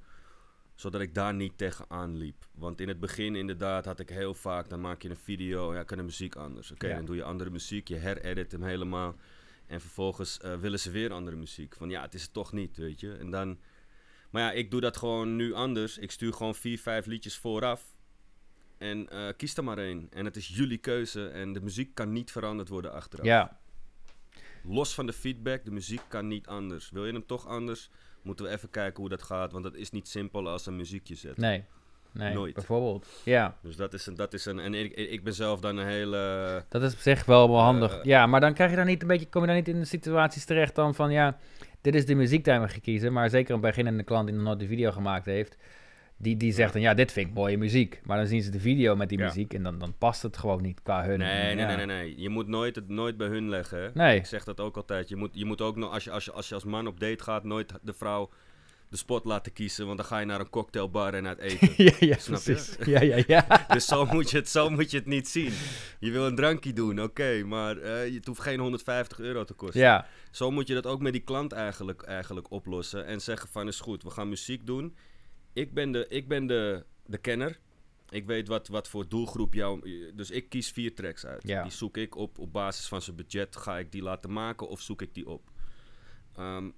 zodat 0.75 1.01
ik 1.01 1.13
daar 1.13 1.33
niet 1.33 1.57
tegenaan 1.57 2.17
liep. 2.17 2.47
Want 2.51 2.81
in 2.81 2.87
het 2.87 2.99
begin 2.99 3.35
inderdaad 3.35 3.85
had 3.85 3.99
ik 3.99 4.09
heel 4.09 4.33
vaak, 4.33 4.69
dan 4.69 4.81
maak 4.81 5.01
je 5.01 5.09
een 5.09 5.15
video, 5.15 5.73
ja, 5.73 5.83
kan 5.83 5.97
de 5.97 6.03
muziek 6.03 6.35
anders. 6.35 6.71
Oké, 6.71 6.87
dan 6.87 7.05
doe 7.05 7.15
je 7.15 7.23
andere 7.23 7.49
muziek, 7.49 7.87
je 7.87 7.95
heredit 7.95 8.51
hem 8.51 8.63
helemaal. 8.63 9.15
En 9.67 9.81
vervolgens 9.81 10.39
uh, 10.45 10.55
willen 10.55 10.79
ze 10.79 10.91
weer 10.91 11.11
andere 11.11 11.35
muziek. 11.35 11.75
Van 11.75 11.89
ja, 11.89 12.01
het 12.01 12.13
is 12.13 12.21
het 12.21 12.33
toch 12.33 12.51
niet, 12.51 12.77
weet 12.77 12.99
je. 12.99 13.13
En 13.13 13.29
dan 13.29 13.57
maar 14.33 14.41
ja, 14.41 14.51
ik 14.51 14.71
doe 14.71 14.81
dat 14.81 14.97
gewoon 14.97 15.35
nu 15.35 15.53
anders. 15.53 15.97
Ik 15.97 16.11
stuur 16.11 16.33
gewoon 16.33 16.55
vier, 16.55 16.79
vijf 16.79 17.05
liedjes 17.05 17.37
vooraf. 17.37 17.92
En 18.83 19.07
uh, 19.13 19.27
kies 19.37 19.57
er 19.57 19.63
maar 19.63 19.77
één. 19.77 20.07
En 20.11 20.25
het 20.25 20.35
is 20.35 20.47
jullie 20.47 20.77
keuze. 20.77 21.27
En 21.27 21.53
de 21.53 21.61
muziek 21.61 21.95
kan 21.95 22.11
niet 22.11 22.31
veranderd 22.31 22.69
worden 22.69 22.93
achteraf. 22.93 23.25
Ja. 23.25 23.57
Los 24.63 24.93
van 24.93 25.05
de 25.05 25.13
feedback, 25.13 25.65
de 25.65 25.71
muziek 25.71 26.01
kan 26.07 26.27
niet 26.27 26.47
anders. 26.47 26.89
Wil 26.89 27.05
je 27.05 27.13
hem 27.13 27.25
toch 27.25 27.47
anders? 27.47 27.89
Moeten 28.21 28.45
we 28.45 28.51
even 28.51 28.69
kijken 28.69 28.99
hoe 28.99 29.09
dat 29.09 29.23
gaat. 29.23 29.51
Want 29.51 29.63
dat 29.63 29.75
is 29.75 29.91
niet 29.91 30.07
simpel 30.07 30.49
als 30.49 30.65
een 30.65 30.75
muziekje 30.75 31.15
zetten. 31.15 31.41
Nee. 31.41 31.63
Nee, 32.11 32.33
Nooit. 32.33 32.53
bijvoorbeeld. 32.53 33.07
Ja. 33.23 33.57
Dus 33.61 33.75
dat 33.75 33.93
is 33.93 34.05
een. 34.05 34.15
Dat 34.15 34.33
is 34.33 34.45
een 34.45 34.59
en 34.59 34.73
ik, 34.73 34.93
ik 34.93 35.23
ben 35.23 35.33
zelf 35.33 35.59
dan 35.59 35.77
een 35.77 35.87
hele. 35.87 36.65
Dat 36.69 36.83
is 36.83 36.93
op 36.93 36.99
zich 36.99 37.25
wel 37.25 37.49
wel 37.49 37.59
handig. 37.59 37.97
Uh, 37.97 38.03
ja, 38.03 38.27
maar 38.27 38.39
dan 38.39 38.53
krijg 38.53 38.69
je 38.69 38.75
dan 38.75 38.85
niet 38.85 39.01
een 39.01 39.07
beetje. 39.07 39.29
Kom 39.29 39.41
je 39.41 39.47
dan 39.47 39.55
niet 39.55 39.67
in 39.67 39.79
de 39.79 39.85
situaties 39.85 40.45
terecht 40.45 40.75
dan 40.75 40.95
van 40.95 41.11
ja 41.11 41.37
dit 41.83 41.95
is 41.95 42.05
de 42.05 42.15
muziek 42.15 42.45
die 42.45 42.59
we 42.59 42.67
gekiezen. 42.67 43.13
Maar 43.13 43.29
zeker 43.29 43.53
een 43.53 43.61
beginnende 43.61 44.03
klant 44.03 44.27
die 44.27 44.35
nog 44.35 44.45
nooit 44.45 44.59
de 44.59 44.67
video 44.67 44.91
gemaakt 44.91 45.25
heeft. 45.25 45.57
Die, 46.23 46.37
die 46.37 46.53
zegt 46.53 46.73
dan, 46.73 46.81
ja, 46.81 46.93
dit 46.93 47.11
vind 47.11 47.27
ik 47.27 47.33
mooie 47.33 47.57
muziek. 47.57 48.01
Maar 48.03 48.17
dan 48.17 48.27
zien 48.27 48.41
ze 48.41 48.49
de 48.49 48.59
video 48.59 48.95
met 48.95 49.09
die 49.09 49.17
muziek 49.17 49.53
en 49.53 49.63
dan, 49.63 49.79
dan 49.79 49.93
past 49.97 50.21
het 50.21 50.37
gewoon 50.37 50.61
niet 50.61 50.81
qua 50.83 51.05
hun. 51.05 51.19
Nee, 51.19 51.55
nee, 51.55 51.65
nee, 51.65 51.75
nee, 51.75 51.85
nee. 51.85 52.21
Je 52.21 52.29
moet 52.29 52.47
nooit 52.47 52.75
het 52.75 52.89
nooit 52.89 53.17
bij 53.17 53.27
hun 53.27 53.49
leggen. 53.49 53.91
Nee. 53.93 54.17
Ik 54.17 54.25
zeg 54.25 54.43
dat 54.43 54.59
ook 54.59 54.75
altijd. 54.75 55.09
Je 55.09 55.15
moet, 55.15 55.29
je 55.33 55.45
moet 55.45 55.61
ook 55.61 55.75
nog, 55.75 55.93
als 55.93 56.03
je, 56.03 56.11
als, 56.11 56.25
je, 56.25 56.31
als 56.31 56.49
je 56.49 56.53
als 56.53 56.63
man 56.63 56.87
op 56.87 56.99
date 56.99 57.23
gaat, 57.23 57.43
nooit 57.43 57.73
de 57.81 57.93
vrouw 57.93 58.29
de 58.93 58.99
spot 58.99 59.25
laten 59.25 59.53
kiezen, 59.53 59.85
want 59.85 59.97
dan 59.97 60.05
ga 60.05 60.19
je 60.19 60.25
naar 60.25 60.39
een 60.39 60.49
cocktailbar 60.49 61.13
en 61.13 61.27
uit 61.27 61.39
eten. 61.39 61.73
ja, 61.85 61.93
ja, 61.99 62.17
Snap 62.17 62.41
je? 62.41 62.75
Ja, 62.85 63.01
ja, 63.01 63.23
ja. 63.27 63.45
dus 63.73 63.85
zo 63.85 64.05
moet, 64.05 64.29
je 64.29 64.37
het, 64.37 64.49
zo 64.49 64.69
moet 64.69 64.91
je 64.91 64.97
het 64.97 65.05
niet 65.05 65.27
zien. 65.27 65.53
Je 65.99 66.11
wil 66.11 66.25
een 66.25 66.35
drankje 66.35 66.73
doen, 66.73 67.01
oké, 67.01 67.43
maar 67.43 67.77
uh, 67.77 68.15
het 68.15 68.25
hoeft 68.25 68.41
geen 68.41 68.59
150 68.59 69.19
euro 69.19 69.43
te 69.43 69.53
kosten. 69.53 69.81
Ja. 69.81 70.07
Zo 70.31 70.51
moet 70.51 70.67
je 70.67 70.73
dat 70.73 70.85
ook 70.85 71.01
met 71.01 71.13
die 71.13 71.21
klant 71.21 71.51
eigenlijk, 71.51 72.01
eigenlijk 72.01 72.51
oplossen 72.51 73.05
en 73.05 73.21
zeggen 73.21 73.49
van 73.49 73.67
is 73.67 73.79
goed, 73.79 74.03
we 74.03 74.09
gaan 74.09 74.29
muziek 74.29 74.65
doen. 74.65 74.95
Ik 75.53 75.73
ben 75.73 75.91
de, 75.91 76.07
ik 76.07 76.27
ben 76.27 76.47
de, 76.47 76.85
de 77.05 77.17
kenner. 77.17 77.59
Ik 78.09 78.25
weet 78.25 78.47
wat, 78.47 78.67
wat 78.67 78.87
voor 78.87 79.09
doelgroep 79.09 79.53
jou... 79.53 79.81
Dus 80.15 80.31
ik 80.31 80.49
kies 80.49 80.71
vier 80.71 80.95
tracks 80.95 81.25
uit. 81.25 81.47
Ja. 81.47 81.63
Die 81.63 81.71
zoek 81.71 81.97
ik 81.97 82.15
op 82.15 82.39
op 82.39 82.53
basis 82.53 82.87
van 82.87 83.01
zijn 83.01 83.15
budget. 83.15 83.55
Ga 83.55 83.77
ik 83.77 83.91
die 83.91 84.01
laten 84.01 84.33
maken 84.33 84.67
of 84.67 84.81
zoek 84.81 85.01
ik 85.01 85.13
die 85.13 85.29
op? 85.29 85.51
Um, 86.39 86.73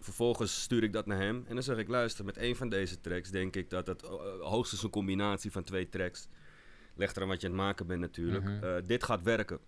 Vervolgens 0.00 0.62
stuur 0.62 0.82
ik 0.82 0.92
dat 0.92 1.06
naar 1.06 1.18
hem 1.18 1.44
en 1.48 1.54
dan 1.54 1.62
zeg 1.62 1.76
ik: 1.76 1.88
luister, 1.88 2.24
met 2.24 2.36
één 2.36 2.56
van 2.56 2.68
deze 2.68 3.00
tracks 3.00 3.30
denk 3.30 3.56
ik 3.56 3.70
dat 3.70 3.86
het 3.86 4.02
uh, 4.02 4.10
hoogstens 4.40 4.82
een 4.82 4.90
combinatie 4.90 5.50
van 5.50 5.62
twee 5.62 5.88
tracks. 5.88 6.28
Leg 6.94 7.14
er 7.14 7.22
aan 7.22 7.28
wat 7.28 7.40
je 7.40 7.46
aan 7.46 7.52
het 7.52 7.62
maken 7.62 7.86
bent, 7.86 8.00
natuurlijk. 8.00 8.44
Mhm. 8.44 8.64
Eh, 8.64 8.76
dit 8.86 9.04
gaat 9.04 9.22
werken. 9.22 9.58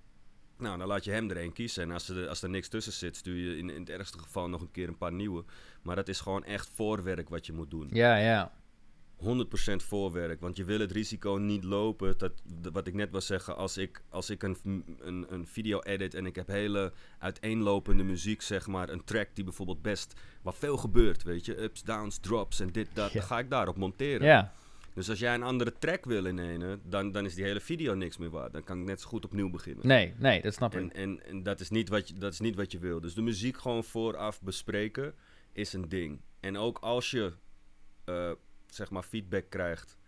Nou, 0.62 0.78
dan 0.78 0.86
laat 0.86 1.04
je 1.04 1.10
hem 1.10 1.30
er 1.30 1.36
één 1.36 1.52
kiezen. 1.52 1.82
En 1.82 1.90
als 1.90 2.08
er, 2.08 2.28
als 2.28 2.42
er 2.42 2.48
niks 2.48 2.68
tussen 2.68 2.92
zit, 2.92 3.16
stuur 3.16 3.36
je 3.36 3.56
in, 3.56 3.70
in 3.70 3.80
het 3.80 3.90
ergste 3.90 4.18
geval 4.18 4.48
nog 4.48 4.60
een 4.60 4.70
keer 4.70 4.88
een 4.88 4.98
paar 4.98 5.12
nieuwe. 5.12 5.44
Maar 5.82 5.96
dat 5.96 6.08
is 6.08 6.20
gewoon 6.20 6.44
echt 6.44 6.70
voorwerk 6.74 7.28
wat 7.28 7.46
je 7.46 7.52
moet 7.52 7.70
doen. 7.70 7.88
Ja, 7.92 8.16
ja. 8.16 8.52
100% 9.22 9.24
voorwerk. 9.76 10.40
Want 10.40 10.56
je 10.56 10.64
wil 10.64 10.80
het 10.80 10.92
risico 10.92 11.34
niet 11.34 11.64
lopen. 11.64 12.18
Dat, 12.18 12.32
wat 12.72 12.86
ik 12.86 12.94
net 12.94 13.10
wil 13.10 13.20
zeggen, 13.20 13.56
als 13.56 13.76
ik, 13.76 14.02
als 14.08 14.30
ik 14.30 14.42
een, 14.42 14.56
een, 15.00 15.26
een 15.28 15.46
video 15.46 15.80
edit 15.80 16.14
en 16.14 16.26
ik 16.26 16.34
heb 16.34 16.46
hele 16.46 16.92
uiteenlopende 17.18 18.02
muziek, 18.02 18.42
zeg 18.42 18.66
maar. 18.66 18.88
Een 18.88 19.04
track 19.04 19.28
die 19.34 19.44
bijvoorbeeld 19.44 19.82
best, 19.82 20.20
waar 20.42 20.54
veel 20.54 20.76
gebeurt, 20.76 21.22
weet 21.22 21.44
je. 21.44 21.62
Ups, 21.62 21.82
downs, 21.82 22.18
drops 22.18 22.60
en 22.60 22.72
dit, 22.72 22.88
dat. 22.92 23.12
Dan 23.12 23.22
ga 23.22 23.38
ik 23.38 23.50
daarop 23.50 23.76
monteren. 23.76 24.26
Ja. 24.26 24.52
Dus 24.94 25.08
als 25.08 25.18
jij 25.18 25.34
een 25.34 25.42
andere 25.42 25.72
track 25.78 26.04
wil 26.04 26.24
innemen, 26.24 26.80
dan, 26.84 27.12
dan 27.12 27.24
is 27.24 27.34
die 27.34 27.44
hele 27.44 27.60
video 27.60 27.94
niks 27.94 28.16
meer 28.16 28.30
waard. 28.30 28.52
Dan 28.52 28.64
kan 28.64 28.80
ik 28.80 28.86
net 28.86 29.00
zo 29.00 29.08
goed 29.08 29.24
opnieuw 29.24 29.50
beginnen. 29.50 29.86
Nee, 29.86 30.14
nee, 30.18 30.42
dat 30.42 30.54
snap 30.54 30.74
ik. 30.74 30.80
En, 30.80 30.92
en, 30.92 31.26
en 31.26 31.42
dat, 31.42 31.60
is 31.60 31.70
niet 31.70 31.88
wat 31.88 32.08
je, 32.08 32.14
dat 32.14 32.32
is 32.32 32.40
niet 32.40 32.54
wat 32.54 32.72
je 32.72 32.78
wil. 32.78 33.00
Dus 33.00 33.14
de 33.14 33.22
muziek 33.22 33.58
gewoon 33.58 33.84
vooraf 33.84 34.42
bespreken 34.42 35.14
is 35.52 35.72
een 35.72 35.88
ding. 35.88 36.20
En 36.40 36.56
ook 36.56 36.78
als 36.78 37.10
je... 37.10 37.32
Uh, 38.06 38.30
zeg 38.66 38.90
maar 38.90 39.02
feedback 39.02 39.50
krijgt 39.50 39.98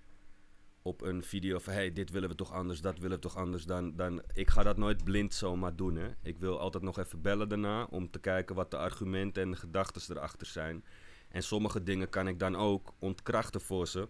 op 0.82 1.02
een 1.02 1.22
video 1.22 1.58
van 1.58 1.72
hey, 1.72 1.92
dit 1.92 2.10
willen 2.10 2.28
we 2.28 2.34
toch 2.34 2.52
anders, 2.52 2.80
dat 2.80 2.98
willen 2.98 3.16
we 3.16 3.22
toch 3.22 3.36
anders, 3.36 3.64
dan, 3.64 3.96
dan 3.96 4.22
ik 4.32 4.50
ga 4.50 4.62
dat 4.62 4.76
nooit 4.76 5.04
blind 5.04 5.34
zomaar 5.34 5.76
doen. 5.76 5.96
Hè. 5.96 6.08
Ik 6.22 6.38
wil 6.38 6.58
altijd 6.58 6.82
nog 6.82 6.98
even 6.98 7.20
bellen 7.20 7.48
daarna 7.48 7.84
om 7.84 8.10
te 8.10 8.18
kijken 8.18 8.54
wat 8.54 8.70
de 8.70 8.76
argumenten 8.76 9.42
en 9.42 9.50
de 9.50 9.56
gedachten 9.56 10.16
erachter 10.16 10.46
zijn. 10.46 10.84
En 11.28 11.42
sommige 11.42 11.82
dingen 11.82 12.08
kan 12.08 12.28
ik 12.28 12.38
dan 12.38 12.56
ook 12.56 12.94
ontkrachten 12.98 13.60
voor 13.60 13.88
ze, 13.88 14.08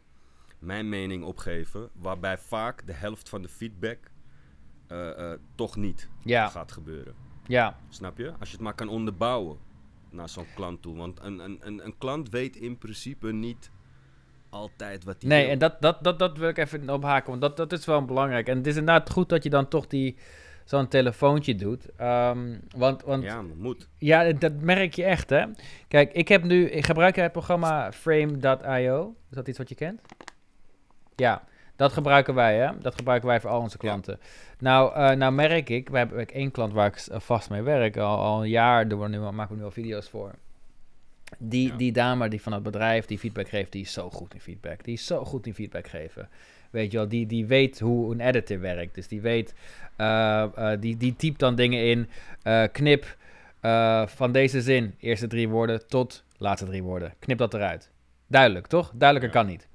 mijn 0.64 0.88
mening 0.88 1.24
opgeven, 1.24 1.88
waarbij 1.92 2.38
vaak 2.38 2.86
de 2.86 2.92
helft 2.92 3.28
van 3.28 3.42
de 3.42 3.48
feedback 3.48 3.98
uh, 4.92 4.98
uh, 5.18 5.32
toch 5.54 5.76
niet 5.76 6.08
ja. 6.22 6.48
gaat 6.48 6.72
gebeuren. 6.72 7.14
Ja. 7.46 7.78
Snap 7.88 8.18
je? 8.18 8.32
Als 8.38 8.48
je 8.48 8.54
het 8.54 8.64
maar 8.64 8.74
kan 8.74 8.88
onderbouwen 8.88 9.58
naar 10.10 10.28
zo'n 10.28 10.46
klant 10.54 10.82
toe. 10.82 10.96
Want 10.96 11.20
een, 11.22 11.38
een, 11.38 11.58
een, 11.60 11.84
een 11.84 11.98
klant 11.98 12.30
weet 12.30 12.56
in 12.56 12.78
principe 12.78 13.32
niet 13.32 13.70
altijd 14.48 15.04
wat 15.04 15.16
hij 15.18 15.30
Nee, 15.30 15.48
en 15.48 15.58
dat, 15.58 15.80
dat, 15.80 16.04
dat, 16.04 16.18
dat 16.18 16.38
wil 16.38 16.48
ik 16.48 16.58
even 16.58 16.90
ophaken, 16.90 17.28
want 17.28 17.40
dat, 17.40 17.56
dat 17.56 17.72
is 17.72 17.84
wel 17.84 18.04
belangrijk. 18.04 18.48
En 18.48 18.56
het 18.56 18.66
is 18.66 18.76
inderdaad 18.76 19.10
goed 19.10 19.28
dat 19.28 19.42
je 19.42 19.50
dan 19.50 19.68
toch 19.68 19.86
die 19.86 20.16
zo'n 20.64 20.88
telefoontje 20.88 21.54
doet. 21.54 21.88
Um, 22.00 22.60
want, 22.76 23.02
want, 23.02 23.22
ja, 23.22 23.42
moet. 23.42 23.88
Ja, 23.98 24.32
dat 24.32 24.52
merk 24.52 24.94
je 24.94 25.04
echt, 25.04 25.30
hè. 25.30 25.44
Kijk, 25.88 26.12
ik 26.12 26.28
heb 26.28 26.44
nu... 26.44 26.70
Ik 26.70 26.84
gebruik 26.84 27.16
het 27.16 27.32
programma 27.32 27.92
Frame.io. 27.92 29.16
Is 29.30 29.36
dat 29.36 29.48
iets 29.48 29.58
wat 29.58 29.68
je 29.68 29.74
kent? 29.74 30.00
Ja, 31.16 31.44
dat 31.76 31.92
gebruiken 31.92 32.34
wij, 32.34 32.56
hè. 32.56 32.78
Dat 32.78 32.94
gebruiken 32.94 33.28
wij 33.28 33.40
voor 33.40 33.50
al 33.50 33.60
onze 33.60 33.78
klanten. 33.78 34.18
Nou, 34.58 34.98
uh, 34.98 35.10
nou 35.10 35.32
merk 35.32 35.68
ik... 35.70 35.88
We 35.88 35.98
hebben 35.98 36.28
één 36.28 36.50
klant 36.50 36.72
waar 36.72 36.86
ik 36.86 37.06
vast 37.10 37.50
mee 37.50 37.62
werk. 37.62 37.96
Al, 37.96 38.18
al 38.18 38.42
een 38.42 38.48
jaar 38.48 38.88
doen 38.88 39.00
we 39.00 39.08
nu, 39.08 39.18
maken 39.18 39.54
we 39.54 39.60
nu 39.60 39.64
al 39.64 39.70
video's 39.70 40.08
voor. 40.08 40.34
Die, 41.38 41.76
die 41.76 41.92
dame 41.92 42.28
die 42.28 42.42
van 42.42 42.52
het 42.52 42.62
bedrijf 42.62 43.06
die 43.06 43.18
feedback 43.18 43.48
geeft, 43.48 43.72
die 43.72 43.82
is 43.82 43.92
zo 43.92 44.10
goed 44.10 44.34
in 44.34 44.40
feedback. 44.40 44.84
Die 44.84 44.94
is 44.94 45.06
zo 45.06 45.24
goed 45.24 45.46
in 45.46 45.54
feedback 45.54 45.88
geven. 45.88 46.28
Weet 46.70 46.90
je 46.92 46.96
wel, 46.96 47.08
die, 47.08 47.26
die 47.26 47.46
weet 47.46 47.80
hoe 47.80 48.12
een 48.12 48.20
editor 48.20 48.60
werkt. 48.60 48.94
Dus 48.94 49.08
die 49.08 49.20
weet, 49.20 49.54
uh, 49.98 50.44
uh, 50.58 50.70
die, 50.80 50.96
die 50.96 51.16
typt 51.16 51.38
dan 51.38 51.54
dingen 51.54 51.84
in. 51.84 52.08
Knip 52.72 53.16
van 54.06 54.32
deze 54.32 54.62
zin, 54.62 54.94
eerste 55.00 55.26
drie 55.26 55.48
woorden 55.48 55.86
tot 55.86 56.24
laatste 56.38 56.66
drie 56.66 56.82
woorden. 56.82 57.14
Knip 57.18 57.38
dat 57.38 57.54
eruit. 57.54 57.90
Duidelijk, 58.26 58.66
toch? 58.66 58.92
Duidelijker 58.94 59.36
ja. 59.36 59.42
kan 59.44 59.52
niet. 59.52 59.68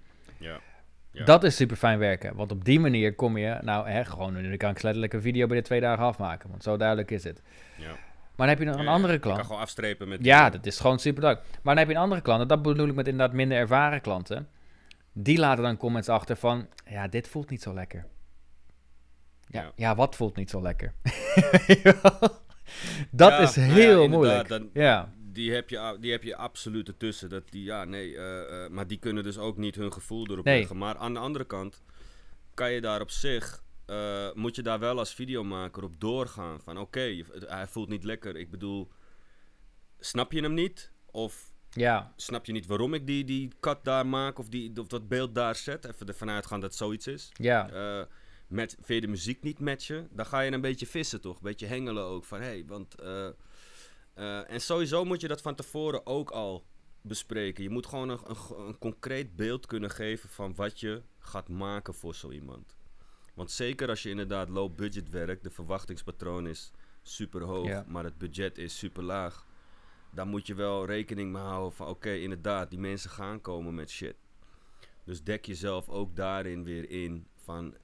Ja. 1.20 1.26
Dat 1.26 1.44
is 1.44 1.56
super 1.56 1.78
fijn 1.78 2.00
werken. 2.00 2.36
Want 2.36 2.52
op 2.52 2.66
die 2.66 2.80
manier 2.80 3.16
kom 3.16 3.38
je, 3.38 3.58
nou 3.62 3.90
hè, 3.90 4.06
gewoon, 4.06 4.42
nu 4.42 4.58
kan 4.58 4.70
ik 4.70 4.82
letterlijk 4.82 5.14
een 5.14 5.22
video 5.22 5.46
binnen 5.46 5.66
twee 5.66 5.82
dagen 5.82 6.04
afmaken. 6.04 6.50
Want 6.50 6.64
zo 6.64 6.78
duidelijk 6.78 7.12
is 7.12 7.24
het. 7.24 7.42
Ja. 7.78 7.88
Maar 7.88 8.48
dan 8.48 8.58
heb 8.58 8.60
je 8.60 8.66
nog 8.66 8.76
een 8.76 8.88
andere 8.88 9.20
klant. 9.20 9.36
Je 9.36 9.42
kan 9.42 9.50
gewoon 9.50 9.62
afstrepen 9.62 10.08
met... 10.08 10.26
Ja, 10.26 10.50
dat 10.50 10.66
is 10.66 10.80
gewoon 10.80 11.00
super 11.00 11.22
duidelijk. 11.22 11.52
Maar 11.52 11.76
dan 11.76 11.78
heb 11.78 11.88
je 11.88 11.98
een 11.98 12.02
andere 12.04 12.22
klant, 12.22 12.42
en 12.42 12.48
dat 12.48 12.62
bedoel 12.62 12.88
ik 12.88 12.96
met 12.96 13.08
inderdaad 13.08 13.36
minder 13.36 13.58
ervaren 13.58 14.02
klanten. 14.02 14.48
Die 15.14 15.38
laten 15.38 15.64
dan 15.64 15.78
comments 15.78 16.10
achter 16.10 16.36
van, 16.36 16.68
ja, 16.86 17.08
dit 17.08 17.28
voelt 17.28 17.50
niet 17.50 17.62
zo 17.62 17.74
lekker. 17.74 18.06
Ja, 19.48 19.72
ja. 19.76 19.96
wat 19.96 20.16
voelt 20.16 20.36
niet 20.36 20.50
zo 20.50 20.62
lekker? 20.62 20.94
dat 23.12 23.40
is 23.40 23.56
nou 23.56 23.72
heel 23.72 24.08
moeilijk. 24.08 24.48
Dan, 24.48 24.70
ja. 24.74 25.10
Die 25.34 25.54
heb, 25.54 25.70
je, 25.70 25.98
die 26.00 26.12
heb 26.12 26.24
je 26.24 26.36
absoluut 26.36 26.88
ertussen. 26.88 27.30
Dat 27.30 27.52
die, 27.52 27.64
ja, 27.64 27.84
nee, 27.84 28.10
uh, 28.10 28.20
uh, 28.20 28.68
maar 28.68 28.88
die 28.88 29.00
kunnen 29.00 29.24
dus 29.24 29.38
ook 29.38 29.58
niet 29.58 29.76
hun 29.76 29.94
gevoel 29.94 30.28
erop 30.30 30.46
leggen. 30.46 30.78
Maar 30.78 30.98
aan 30.98 31.14
de 31.14 31.20
andere 31.20 31.46
kant 31.46 31.84
kan 32.54 32.72
je 32.72 32.82
daar 32.82 33.02
op 33.02 33.10
zich, 33.10 33.64
uh, 33.88 34.32
moet 34.34 34.56
je 34.56 34.62
daar 34.62 34.80
wel 34.80 34.98
als 34.98 35.14
videomaker 35.14 35.84
op 35.84 36.00
doorgaan. 36.00 36.62
Van 36.62 36.78
oké, 36.78 37.24
hij 37.40 37.68
voelt 37.68 37.90
niet 37.90 38.04
lekker. 38.04 38.36
Ik 38.36 38.52
bedoel, 38.52 38.92
snap 40.00 40.32
je 40.32 40.42
hem 40.42 40.54
niet? 40.54 40.92
Of 41.12 41.52
ja. 41.70 42.14
snap 42.16 42.46
je 42.46 42.52
niet 42.52 42.66
waarom 42.66 42.94
ik 42.94 43.08
die, 43.08 43.24
die 43.24 43.52
cut 43.60 43.84
daar 43.84 44.08
maak 44.08 44.40
of, 44.40 44.50
die, 44.50 44.80
of 44.80 44.88
dat 44.88 45.08
beeld 45.08 45.36
daar 45.36 45.56
zet? 45.56 45.86
Even 45.86 46.08
ervan 46.08 46.30
uitgaan 46.30 46.60
dat 46.60 46.76
zoiets 46.76 47.08
is. 47.08 47.30
Ja 47.34 48.08
met, 48.50 48.76
vind 48.82 48.88
je 48.88 49.02
de 49.02 49.08
muziek 49.08 49.44
niet 49.44 49.60
matchen, 49.60 50.08
dan 50.12 50.26
ga 50.26 50.40
je 50.40 50.52
een 50.52 50.62
beetje 50.62 50.88
vissen 50.88 51.22
toch? 51.22 51.36
Een 51.36 51.44
beetje 51.44 51.66
hengelen 51.66 52.04
ook. 52.04 52.26
Van, 52.26 52.42
hey, 52.42 52.64
want, 52.68 52.96
uh, 53.04 53.28
uh, 54.20 54.52
en 54.52 54.62
sowieso 54.62 55.06
moet 55.06 55.22
je 55.22 55.28
dat 55.28 55.42
van 55.42 55.56
tevoren 55.56 56.06
ook 56.06 56.32
al 56.32 56.66
bespreken. 57.02 57.64
Je 57.64 57.70
moet 57.70 57.86
gewoon 57.86 58.10
een, 58.10 58.20
een, 58.24 58.68
een, 58.68 58.78
concreet 58.78 59.36
beeld 59.36 59.66
kunnen 59.66 59.90
geven 59.90 60.30
van 60.30 60.56
wat 60.56 60.80
je 60.80 61.02
gaat 61.20 61.50
maken 61.50 61.94
voor 61.94 62.16
zo 62.16 62.32
iemand. 62.32 62.78
Want 63.34 63.52
zeker 63.52 63.90
als 63.90 64.04
je 64.04 64.10
inderdaad 64.10 64.50
low 64.50 64.76
budget 64.76 65.10
werkt, 65.10 65.44
de 65.44 65.50
verwachtingspatroon 65.50 66.48
is 66.48 66.72
super 67.02 67.44
hoog, 67.44 67.86
maar 67.86 68.04
het 68.04 68.18
budget 68.18 68.58
is 68.58 68.78
super 68.78 69.04
laag. 69.04 69.46
Dan 70.12 70.28
moet 70.28 70.48
je 70.48 70.56
wel 70.56 70.86
rekening 70.86 71.32
mee 71.32 71.42
houden 71.42 71.72
van 71.72 71.88
oké, 71.88 72.12
inderdaad, 72.14 72.70
die 72.70 72.80
mensen 72.80 73.10
gaan 73.10 73.42
komen 73.42 73.76
met 73.76 73.90
shit. 73.90 74.16
Dus 75.04 75.24
dek 75.24 75.46
jezelf 75.46 75.90
ook 75.90 76.16
daarin 76.16 76.64
weer 76.64 76.90
in 76.90 77.28
van 77.36 77.76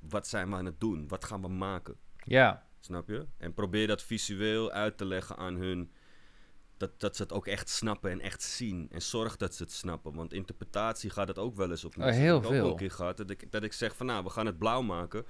wat 0.00 0.26
zijn 0.26 0.48
we 0.50 0.56
aan 0.56 0.64
het 0.64 0.80
doen? 0.80 1.08
Wat 1.08 1.24
gaan 1.24 1.40
we 1.40 1.48
maken? 1.48 1.96
Ja. 2.16 2.67
Snap 2.80 3.08
je? 3.08 3.26
En 3.36 3.54
probeer 3.54 3.86
dat 3.86 4.02
visueel 4.02 4.70
uit 4.70 4.96
te 4.96 5.04
leggen 5.04 5.36
aan 5.36 5.54
hun. 5.54 5.92
Dat, 6.76 7.00
dat 7.00 7.16
ze 7.16 7.22
het 7.22 7.32
ook 7.32 7.46
echt 7.46 7.68
snappen 7.68 8.10
en 8.10 8.20
echt 8.20 8.42
zien. 8.42 8.88
En 8.90 9.02
zorg 9.02 9.36
dat 9.36 9.54
ze 9.54 9.62
het 9.62 9.72
snappen. 9.72 10.14
Want 10.14 10.32
interpretatie 10.32 11.10
gaat 11.10 11.28
het 11.28 11.38
ook 11.38 11.54
wel 11.54 11.70
eens 11.70 11.84
op. 11.84 11.96
Oh, 11.98 12.04
heel 12.04 12.42
veel. 12.42 12.52
Ik 12.52 12.62
ook 12.62 12.70
een 12.70 12.76
keer 12.76 12.90
gehad 12.90 13.16
dat 13.16 13.30
ik, 13.30 13.52
dat 13.52 13.62
ik 13.62 13.72
zeg 13.72 13.96
van 13.96 14.06
nou, 14.06 14.24
we 14.24 14.30
gaan 14.30 14.46
het 14.46 14.58
blauw 14.58 14.82
maken. 14.82 15.24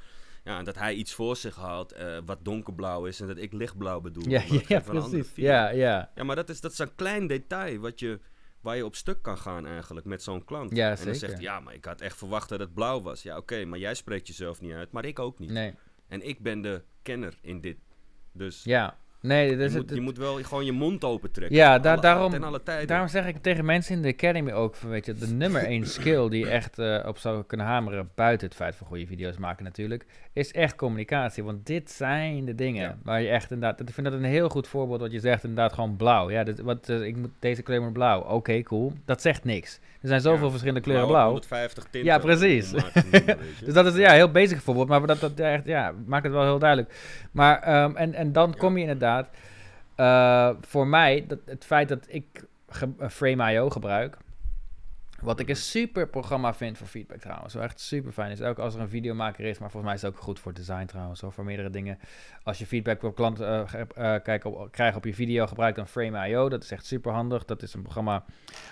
Ja, 0.44 0.58
en 0.58 0.64
dat 0.64 0.78
hij 0.78 0.94
iets 0.94 1.14
voor 1.14 1.36
zich 1.36 1.56
haalt 1.56 1.96
uh, 1.96 2.18
wat 2.24 2.44
donkerblauw 2.44 3.06
is 3.06 3.20
en 3.20 3.26
dat 3.26 3.36
ik 3.38 3.52
lichtblauw 3.52 4.00
bedoel. 4.00 4.28
Ja, 4.28 4.42
ja 4.66 4.80
precies. 4.80 5.32
Ja, 5.34 5.68
ja. 5.68 6.10
ja, 6.14 6.24
maar 6.24 6.36
dat 6.36 6.48
is, 6.48 6.60
dat 6.60 6.72
is 6.72 6.78
een 6.78 6.94
klein 6.94 7.26
detail 7.26 7.78
wat 7.78 8.00
je, 8.00 8.20
waar 8.60 8.76
je 8.76 8.84
op 8.84 8.94
stuk 8.94 9.22
kan 9.22 9.38
gaan 9.38 9.66
eigenlijk 9.66 10.06
met 10.06 10.22
zo'n 10.22 10.44
klant. 10.44 10.76
Ja, 10.76 10.90
en 10.90 10.96
zeker. 10.96 11.10
dan 11.12 11.20
zegt 11.20 11.40
ja, 11.40 11.60
maar 11.60 11.74
ik 11.74 11.84
had 11.84 12.00
echt 12.00 12.16
verwacht 12.16 12.48
dat 12.48 12.60
het 12.60 12.74
blauw 12.74 13.00
was. 13.00 13.22
Ja, 13.22 13.36
oké, 13.36 13.64
maar 13.64 13.78
jij 13.78 13.94
spreekt 13.94 14.26
jezelf 14.26 14.60
niet 14.60 14.72
uit, 14.72 14.92
maar 14.92 15.04
ik 15.04 15.18
ook 15.18 15.38
niet. 15.38 15.50
Nee. 15.50 15.74
En 16.08 16.28
ik 16.28 16.42
ben 16.42 16.62
de 16.62 16.82
kenner 17.08 17.38
in 17.42 17.60
dit. 17.60 17.78
Dus 18.32 18.64
ja. 18.64 18.96
Nee, 19.20 19.56
dus 19.56 19.72
je, 19.72 19.78
moet, 19.78 19.90
je 19.94 20.00
moet 20.00 20.18
wel 20.18 20.42
gewoon 20.42 20.64
je 20.64 20.72
mond 20.72 21.04
open 21.04 21.30
trekken. 21.30 21.56
Ja, 21.56 21.78
daarom, 21.78 22.32
daarom 22.87 23.08
zeg 23.08 23.26
ik 23.26 23.37
tegen 23.37 23.64
mensen 23.64 23.94
in 23.94 24.02
de 24.02 24.08
Academy 24.08 24.52
ook, 24.52 24.75
van, 24.75 24.88
weet 24.88 25.06
je, 25.06 25.14
de 25.14 25.26
nummer 25.26 25.64
één 25.64 25.87
skill 25.87 26.28
die 26.28 26.44
je 26.44 26.50
echt 26.60 26.78
uh, 26.78 27.04
op 27.06 27.18
zou 27.18 27.44
kunnen 27.44 27.66
hameren, 27.66 28.10
buiten 28.14 28.46
het 28.46 28.56
feit 28.56 28.76
van 28.76 28.87
goede 28.87 29.06
video's 29.06 29.37
maken 29.37 29.64
natuurlijk, 29.64 30.06
is 30.32 30.52
echt 30.52 30.75
communicatie. 30.75 31.44
Want 31.44 31.66
dit 31.66 31.90
zijn 31.90 32.44
de 32.44 32.54
dingen 32.54 32.98
waar 33.02 33.22
je 33.22 33.28
echt 33.28 33.50
inderdaad, 33.50 33.80
ik 33.80 33.94
vind 33.94 34.06
dat 34.06 34.16
een 34.16 34.25
heel 34.25 34.48
goed 34.48 34.68
voorbeeld 34.68 35.00
wat 35.00 35.12
je 35.12 35.20
zegt, 35.20 35.44
inderdaad 35.44 35.72
gewoon 35.72 35.96
blauw. 35.96 36.30
Ja, 36.30 36.44
dit, 36.44 36.60
wat, 36.60 36.88
uh, 36.88 37.02
ik 37.02 37.16
moet 37.16 37.30
deze 37.38 37.62
kleur 37.62 37.80
maar 37.80 37.92
blauw. 37.92 38.20
Oké, 38.20 38.62
cool. 38.62 38.92
Dat 39.04 39.22
zegt 39.22 39.44
niks. 39.44 39.80
Er 40.00 40.08
zijn 40.08 40.20
zoveel 40.20 40.50
verschillende 40.50 40.80
kleuren 40.80 41.06
blauw. 41.06 41.26
150 41.26 41.82
tinten. 41.82 42.04
Ja, 42.04 42.18
precies. 42.18 42.70
dus 43.64 43.75
dat 43.75 43.87
is 43.87 43.94
ja, 43.94 44.12
heel 44.12 44.30
bezig 44.30 44.62
voorbeeld, 44.62 44.88
maar 44.88 45.06
dat, 45.06 45.20
dat 45.20 45.40
echt, 45.40 45.64
ja, 45.64 45.94
maakt 46.06 46.25
het 46.25 46.32
wel 46.32 46.42
heel 46.42 46.58
duidelijk. 46.58 46.94
Maar, 47.32 47.82
um, 47.82 47.96
en, 47.96 48.14
en 48.14 48.32
dan 48.32 48.56
kom 48.56 48.75
je 48.76 48.80
inderdaad 48.80 49.07
uh, 49.96 50.50
voor 50.60 50.86
mij, 50.86 51.24
dat, 51.26 51.38
het 51.44 51.64
feit 51.64 51.88
dat 51.88 52.06
ik 52.08 52.44
Frame.io 53.08 53.70
gebruik, 53.70 54.16
wat 55.20 55.40
ik 55.40 55.48
een 55.48 55.56
super 55.56 56.08
programma 56.08 56.54
vind 56.54 56.78
voor 56.78 56.86
feedback 56.86 57.18
trouwens. 57.18 57.54
Wat 57.54 57.62
echt 57.62 57.80
super 57.80 58.12
fijn 58.12 58.30
is. 58.30 58.42
Ook 58.42 58.58
als 58.58 58.74
er 58.74 58.80
een 58.80 58.88
videomaker 58.88 59.44
is. 59.44 59.58
Maar 59.58 59.70
volgens 59.70 59.84
mij 59.84 59.94
is 59.94 60.02
het 60.02 60.10
ook 60.10 60.22
goed 60.22 60.38
voor 60.40 60.54
design 60.54 60.84
trouwens. 60.84 61.22
Of 61.22 61.34
voor 61.34 61.44
meerdere 61.44 61.70
dingen. 61.70 61.98
Als 62.42 62.58
je 62.58 62.66
feedback 62.66 63.02
op 63.02 63.14
klant 63.14 63.40
uh, 63.40 63.62
uh, 63.98 64.34
op, 64.42 64.68
krijgt 64.70 64.96
op 64.96 65.04
je 65.04 65.14
video. 65.14 65.46
Gebruik 65.46 65.74
dan 65.74 65.88
Frame.io. 65.88 66.48
Dat 66.48 66.62
is 66.62 66.70
echt 66.70 66.86
super 66.86 67.12
handig. 67.12 67.44
Dat 67.44 67.62
is 67.62 67.74
een 67.74 67.82
programma 67.82 68.24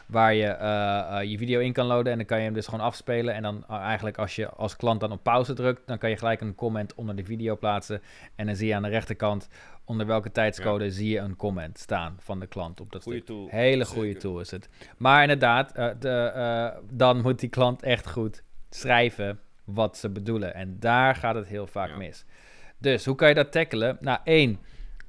waar 0.07 0.35
je 0.35 0.47
uh, 0.47 1.31
je 1.31 1.39
video 1.39 1.61
in 1.61 1.73
kan 1.73 1.87
loaden. 1.87 2.13
En 2.13 2.19
dan 2.19 2.27
kan 2.27 2.39
je 2.39 2.45
hem 2.45 2.55
dus 2.55 2.67
gewoon 2.67 2.85
afspelen. 2.85 3.35
En 3.35 3.43
dan 3.43 3.67
eigenlijk 3.69 4.19
als 4.19 4.37
je 4.37 4.49
als 4.49 4.77
klant 4.77 5.01
dan 5.01 5.13
op 5.13 5.23
pauze 5.23 5.53
drukt. 5.53 5.87
Dan 5.87 5.99
kan 5.99 6.11
je 6.11 6.17
gelijk 6.17 6.41
een 6.41 6.55
comment 6.55 6.95
onder 6.95 7.17
de 7.17 7.25
video 7.25 7.57
plaatsen. 7.57 8.03
En 8.35 8.47
dan 8.47 8.57
zie 8.57 8.69
je 8.69 8.75
aan 8.75 8.83
de 8.83 8.89
rechterkant 8.89 9.49
onder 9.87 10.07
welke 10.07 10.33
tijdscode 10.33 10.91
zie 10.91 11.09
je 11.09 11.19
een 11.19 11.37
comment 11.37 11.79
staan 11.79 12.17
van 12.21 12.41
de 12.41 12.47
klant 12.47 12.81
op 12.81 12.93
dat 12.93 13.03
goeie 13.03 13.23
Tool. 13.23 13.49
Hele 13.51 13.85
goede 13.85 14.17
tool 14.17 14.41
is 14.41 14.51
het. 14.51 14.69
Maar 14.97 15.23
inderdaad, 15.23 15.79
uh, 15.79 15.91
de, 15.99 16.33
uh, 16.37 16.83
dan 16.91 17.21
moet 17.21 17.41
die 17.41 17.49
klant 17.49 17.83
echt 17.83 18.09
goed 18.11 18.43
schrijven 18.71 19.41
wat 19.65 19.97
ze 19.97 20.11
bedoelen. 20.11 20.55
En 20.55 20.77
daar 20.81 21.15
gaat 21.15 21.35
het 21.35 21.47
heel 21.47 21.67
vaak 21.67 21.97
mis. 21.97 22.25
Dus 22.79 23.05
hoe 23.05 23.15
kan 23.15 23.29
je 23.29 23.35
dat 23.35 23.53
tackelen? 23.53 23.99
Nou, 24.01 24.19
één, 24.25 24.59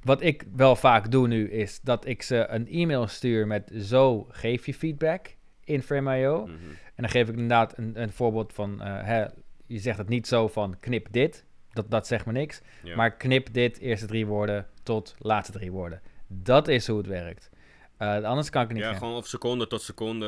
wat 0.02 0.22
ik 0.22 0.44
wel 0.56 0.76
vaak 0.76 1.10
doe 1.10 1.28
nu 1.28 1.50
is 1.50 1.80
dat 1.80 2.06
ik 2.06 2.22
ze 2.22 2.46
een 2.48 2.68
e-mail 2.68 3.06
stuur 3.06 3.46
met 3.46 3.70
zo 3.80 4.26
geef 4.30 4.66
je 4.66 4.74
feedback 4.74 5.36
in 5.64 5.82
Frame.io. 5.82 6.46
Mm 6.46 6.54
En 6.94 7.04
dan 7.04 7.08
geef 7.08 7.28
ik 7.28 7.32
inderdaad 7.32 7.78
een, 7.78 8.02
een 8.02 8.12
voorbeeld 8.12 8.52
van, 8.52 8.72
uh, 8.80 9.02
hè, 9.02 9.26
je 9.66 9.78
zegt 9.78 9.98
het 9.98 10.08
niet 10.08 10.26
zo 10.26 10.48
van 10.48 10.76
knip 10.80 11.06
dit, 11.10 11.44
dat, 11.72 11.90
dat 11.90 12.06
zegt 12.06 12.26
me 12.26 12.32
niks. 12.32 12.60
Maar 12.94 13.16
knip 13.16 13.52
dit 13.52 13.78
eerste 13.78 14.06
drie 14.06 14.26
woorden 14.26 14.66
tot 14.82 15.14
laatste 15.18 15.52
drie 15.52 15.72
woorden. 15.72 16.00
Dat 16.26 16.68
is 16.68 16.86
hoe 16.86 16.98
het 16.98 17.06
werkt. 17.06 17.50
Uh, 17.98 18.22
anders 18.22 18.50
kan 18.50 18.62
ik 18.62 18.72
niet. 18.72 18.82
Ja, 18.82 18.94
gewoon 18.94 19.16
op 19.16 19.26
seconde 19.26 19.66
tot 19.66 19.82
seconde 19.82 20.26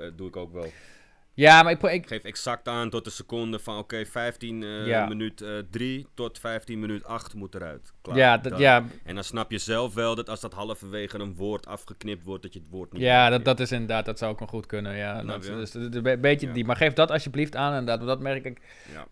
uh, 0.00 0.16
doe 0.16 0.28
ik 0.28 0.36
ook 0.36 0.52
wel. 0.52 0.66
Ja, 1.34 1.62
maar 1.62 1.72
ik, 1.72 1.82
ik... 1.82 2.06
geef 2.06 2.22
exact 2.22 2.68
aan 2.68 2.90
tot 2.90 3.04
de 3.04 3.10
seconde 3.10 3.58
van 3.58 3.78
oké, 3.78 3.82
okay, 3.82 4.06
15 4.06 4.62
uh, 4.62 5.08
minuut 5.08 5.44
3 5.70 5.98
uh, 5.98 6.04
tot 6.14 6.38
15 6.38 6.78
minuut 6.78 7.04
8 7.04 7.34
moet 7.34 7.54
eruit. 7.54 7.92
Klaar, 8.02 8.16
ja, 8.16 8.38
dat, 8.38 8.58
ja. 8.58 8.84
En 9.04 9.14
dan 9.14 9.24
snap 9.24 9.50
je 9.50 9.58
zelf 9.58 9.94
wel 9.94 10.14
dat 10.14 10.28
als 10.28 10.40
dat 10.40 10.52
halverwege 10.52 11.18
een 11.18 11.34
woord 11.34 11.66
afgeknipt 11.66 12.24
wordt, 12.24 12.42
dat 12.42 12.52
je 12.52 12.58
het 12.58 12.68
woord 12.70 12.92
niet 12.92 13.02
Ja, 13.02 13.30
dat, 13.30 13.44
dat 13.44 13.60
is 13.60 13.72
inderdaad, 13.72 14.04
dat 14.04 14.18
zou 14.18 14.32
ook 14.32 14.40
nog 14.40 14.50
goed 14.50 14.66
kunnen. 14.66 14.96
Ja, 14.96 15.22
dat, 15.22 15.42
dus, 15.42 15.74
een 15.74 16.20
beetje 16.20 16.46
ja. 16.46 16.52
die. 16.52 16.64
Maar 16.64 16.76
geef 16.76 16.92
dat 16.92 17.10
alsjeblieft 17.10 17.56
aan 17.56 17.70
inderdaad, 17.70 17.96
want 17.96 18.08
dat 18.08 18.20
merk 18.20 18.44
ik. 18.44 18.60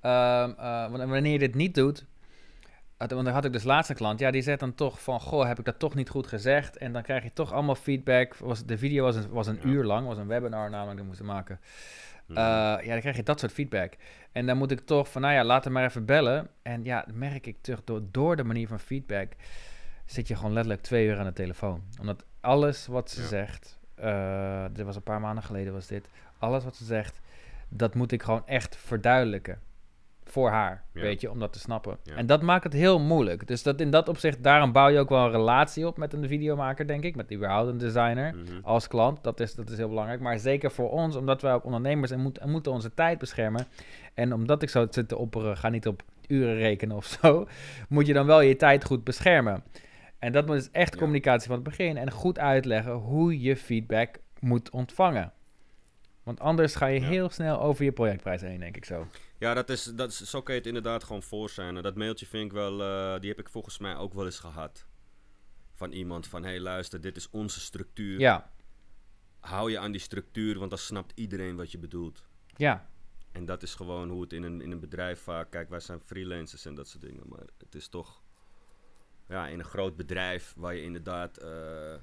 Ja. 0.03 0.47
Uh, 0.89 1.09
wanneer 1.09 1.33
je 1.33 1.39
dit 1.39 1.55
niet 1.55 1.75
doet, 1.75 2.07
want 3.09 3.25
dan 3.25 3.27
had 3.27 3.45
ik 3.45 3.53
dus 3.53 3.65
laatste 3.65 3.95
klant, 3.95 4.21
ja, 4.21 4.31
die 4.31 4.43
zegt 4.43 4.61
dan 4.61 4.75
toch 4.75 5.03
van, 5.03 5.21
goh, 5.21 5.47
heb 5.47 5.59
ik 5.59 5.65
dat 5.65 5.79
toch 5.79 5.95
niet 5.95 6.09
goed 6.09 6.27
gezegd? 6.27 6.77
En 6.77 6.93
dan 6.93 7.03
krijg 7.03 7.23
je 7.23 7.33
toch 7.33 7.53
allemaal 7.53 7.75
feedback. 7.75 8.37
Was, 8.37 8.65
de 8.65 8.79
video 8.79 9.05
was 9.05 9.17
een, 9.17 9.31
was 9.31 9.47
een 9.47 9.69
uur 9.69 9.85
lang, 9.85 10.07
was 10.07 10.19
een 10.19 10.27
webinar 10.27 10.71
namelijk, 10.71 10.97
die 10.97 11.07
moesten 11.07 11.27
maken. 11.27 11.61
Uh, 12.31 12.37
ja, 12.37 12.87
dan 12.87 13.01
krijg 13.01 13.17
je 13.17 13.23
dat 13.23 13.41
soort 13.41 13.53
feedback. 13.53 13.93
En 14.33 14.47
dan 14.47 14.57
moet 14.57 14.71
ik 14.71 14.81
toch 14.81 15.11
van, 15.11 15.23
nou 15.23 15.35
ja, 15.35 15.45
laat 15.45 15.65
hem 15.65 15.73
maar 15.73 15.85
even 15.85 16.05
bellen. 16.05 16.49
En 16.63 16.85
ja, 16.85 17.07
merk 17.13 17.47
ik 17.47 17.57
terug, 17.61 17.85
door, 17.85 18.03
door 18.11 18.37
de 18.37 18.45
manier 18.45 18.69
van 18.69 18.81
feedback 18.81 19.33
zit 20.05 20.29
je 20.29 20.37
gewoon 20.37 20.53
letterlijk 20.53 20.83
twee 20.83 21.07
uur 21.07 21.19
aan 21.19 21.25
de 21.25 21.33
telefoon. 21.33 21.83
Omdat 22.01 22.25
alles 22.41 22.87
wat 22.87 23.11
ze 23.11 23.27
zegt, 23.27 23.79
uh, 24.01 24.65
dit 24.73 24.85
was 24.85 24.97
een 24.97 25.03
paar 25.03 25.21
maanden 25.21 25.45
geleden 25.45 25.73
was 25.73 25.87
dit, 25.87 26.09
alles 26.39 26.65
wat 26.65 26.77
ze 26.77 26.85
zegt, 26.85 27.21
dat 27.69 27.95
moet 27.95 28.13
ik 28.13 28.23
gewoon 28.23 28.47
echt 28.47 28.77
verduidelijken 28.77 29.61
voor 30.31 30.51
haar, 30.51 30.85
weet 30.93 31.21
je, 31.21 31.31
om 31.31 31.39
dat 31.39 31.53
te 31.53 31.59
snappen. 31.59 31.99
En 32.15 32.27
dat 32.27 32.43
maakt 32.43 32.65
het 32.65 32.73
heel 32.73 33.01
moeilijk. 33.01 33.47
Dus 33.47 33.63
dat 33.63 33.81
in 33.81 33.91
dat 33.91 34.09
opzicht, 34.09 34.43
daarom 34.43 34.73
bouw 34.73 34.89
je 34.89 34.99
ook 34.99 35.09
wel 35.09 35.25
een 35.25 35.31
relatie 35.31 35.87
op 35.87 35.97
met 35.97 36.13
een 36.13 36.29
videomaker, 36.29 36.87
denk 36.87 37.05
ik, 37.05 37.17
met 37.17 37.29
die 37.29 37.37
überhaupt 37.37 37.69
een 37.69 37.79
designer 37.79 38.35
mhm. 38.35 38.59
als 38.63 38.89
klant. 38.89 39.23
Dat 39.23 39.41
is, 39.41 39.55
dat 39.55 39.71
is 39.71 39.77
heel 39.77 39.89
belangrijk. 39.89 40.21
Maar 40.21 40.39
zeker 40.39 40.71
voor 40.71 40.91
ons, 40.91 41.17
omdat 41.17 41.43
wij 41.43 41.53
ook 41.53 41.65
ondernemers 41.65 42.11
en, 42.11 42.21
moet, 42.21 42.39
en 42.39 42.51
moeten 42.51 42.73
onze 42.73 42.95
tijd 42.95 43.19
beschermen. 43.19 43.67
En 44.15 44.33
omdat 44.33 44.63
ik 44.63 44.69
zo 44.69 44.87
zit 44.91 45.09
te 45.09 45.17
opperen, 45.17 45.57
ga 45.57 45.69
niet 45.69 45.87
op 45.87 46.03
uren 46.27 46.57
rekenen 46.57 46.97
of 46.97 47.07
zo, 47.07 47.49
moet 47.89 48.07
je 48.07 48.13
dan 48.13 48.27
wel 48.27 48.41
je 48.41 48.57
tijd 48.57 48.85
goed 48.85 49.05
beschermen. 49.05 49.63
En 50.19 50.33
dat 50.33 50.47
moet 50.47 50.57
dus 50.57 50.71
echt 50.71 50.97
communicatie 50.97 51.47
van 51.47 51.55
het 51.55 51.65
begin 51.65 51.97
en 51.97 52.11
goed 52.11 52.39
uitleggen 52.39 52.93
hoe 52.93 53.41
je 53.41 53.57
feedback 53.57 54.19
moet 54.39 54.71
ontvangen. 54.71 55.33
Want 56.23 56.41
anders 56.41 56.75
ga 56.75 56.87
je 56.87 57.01
heel 57.01 57.29
snel 57.29 57.61
over 57.61 57.85
je 57.85 57.93
projectprijs 57.93 58.41
heen, 58.41 58.61
denk 58.61 58.77
ik 58.77 58.85
zo. 58.85 59.07
Ja, 59.41 59.55
dat 59.55 59.71
is, 59.71 59.85
dat 59.85 60.11
is, 60.11 60.21
zo 60.21 60.43
kan 60.43 60.55
je 60.55 60.61
het 60.61 60.69
inderdaad 60.69 61.05
gewoon 61.05 61.23
voor 61.23 61.51
zijn. 61.51 61.75
Dat 61.75 61.97
mailtje 61.97 62.27
vind 62.27 62.45
ik 62.45 62.53
wel, 62.53 62.81
uh, 62.81 63.21
die 63.21 63.31
heb 63.31 63.39
ik 63.39 63.49
volgens 63.49 63.79
mij 63.79 63.97
ook 63.97 64.15
wel 64.15 64.25
eens 64.25 64.39
gehad. 64.39 64.87
Van 65.73 65.93
iemand 65.93 66.27
van, 66.27 66.43
hé 66.43 66.49
hey, 66.49 66.61
luister, 66.61 67.01
dit 67.01 67.17
is 67.17 67.31
onze 67.31 67.61
structuur. 67.61 68.19
Ja. 68.19 68.51
Hou 69.41 69.71
je 69.71 69.79
aan 69.79 69.93
die 69.93 70.01
structuur, 70.01 70.59
want 70.59 70.71
dan 70.71 70.79
snapt 70.79 71.13
iedereen 71.15 71.57
wat 71.57 71.73
je 71.73 71.79
bedoelt. 71.79 72.23
Ja. 72.57 72.89
En 73.33 73.45
dat 73.45 73.63
is 73.63 73.75
gewoon 73.75 74.11
hoe 74.11 74.23
het 74.23 74.33
in 74.33 74.43
een, 74.43 74.61
in 74.61 74.71
een 74.71 74.81
bedrijf 74.81 75.21
vaak... 75.21 75.51
Kijk, 75.51 75.69
wij 75.69 75.81
zijn 75.81 76.01
freelancers 76.01 76.65
en 76.65 76.75
dat 76.75 76.89
soort 76.89 77.03
dingen. 77.03 77.23
Maar 77.29 77.47
het 77.59 77.75
is 77.75 77.89
toch... 77.89 78.23
Ja, 79.29 79.47
in 79.47 79.59
een 79.59 79.65
groot 79.65 79.97
bedrijf 79.97 80.55
waar 80.57 80.75
je 80.75 80.83
inderdaad... 80.83 81.43
Uh, 81.43 81.95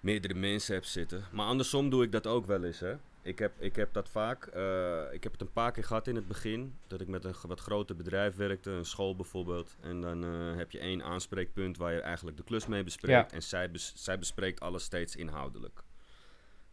meerdere 0.00 0.34
mensen 0.34 0.74
hebt 0.74 0.86
zitten. 0.86 1.24
Maar 1.32 1.46
andersom 1.46 1.90
doe 1.90 2.04
ik 2.04 2.12
dat 2.12 2.26
ook 2.26 2.46
wel 2.46 2.64
eens, 2.64 2.80
hè. 2.80 2.96
Ik 3.26 3.38
heb, 3.38 3.52
ik 3.58 3.76
heb 3.76 3.92
dat 3.92 4.08
vaak. 4.08 4.54
Uh, 4.56 5.12
ik 5.12 5.22
heb 5.22 5.32
het 5.32 5.40
een 5.40 5.52
paar 5.52 5.72
keer 5.72 5.84
gehad 5.84 6.06
in 6.06 6.14
het 6.14 6.28
begin. 6.28 6.78
Dat 6.86 7.00
ik 7.00 7.08
met 7.08 7.24
een 7.24 7.34
wat 7.42 7.60
groter 7.60 7.96
bedrijf 7.96 8.36
werkte, 8.36 8.70
een 8.70 8.84
school 8.84 9.16
bijvoorbeeld. 9.16 9.76
En 9.80 10.00
dan 10.00 10.24
uh, 10.24 10.56
heb 10.56 10.70
je 10.70 10.78
één 10.78 11.02
aanspreekpunt 11.02 11.76
waar 11.76 11.92
je 11.92 12.00
eigenlijk 12.00 12.36
de 12.36 12.44
klus 12.44 12.66
mee 12.66 12.84
bespreekt. 12.84 13.32
En 13.32 13.42
zij, 13.42 13.70
bes 13.70 13.92
zij 13.96 14.18
bespreekt 14.18 14.60
alles 14.60 14.84
steeds 14.84 15.16
inhoudelijk. 15.16 15.82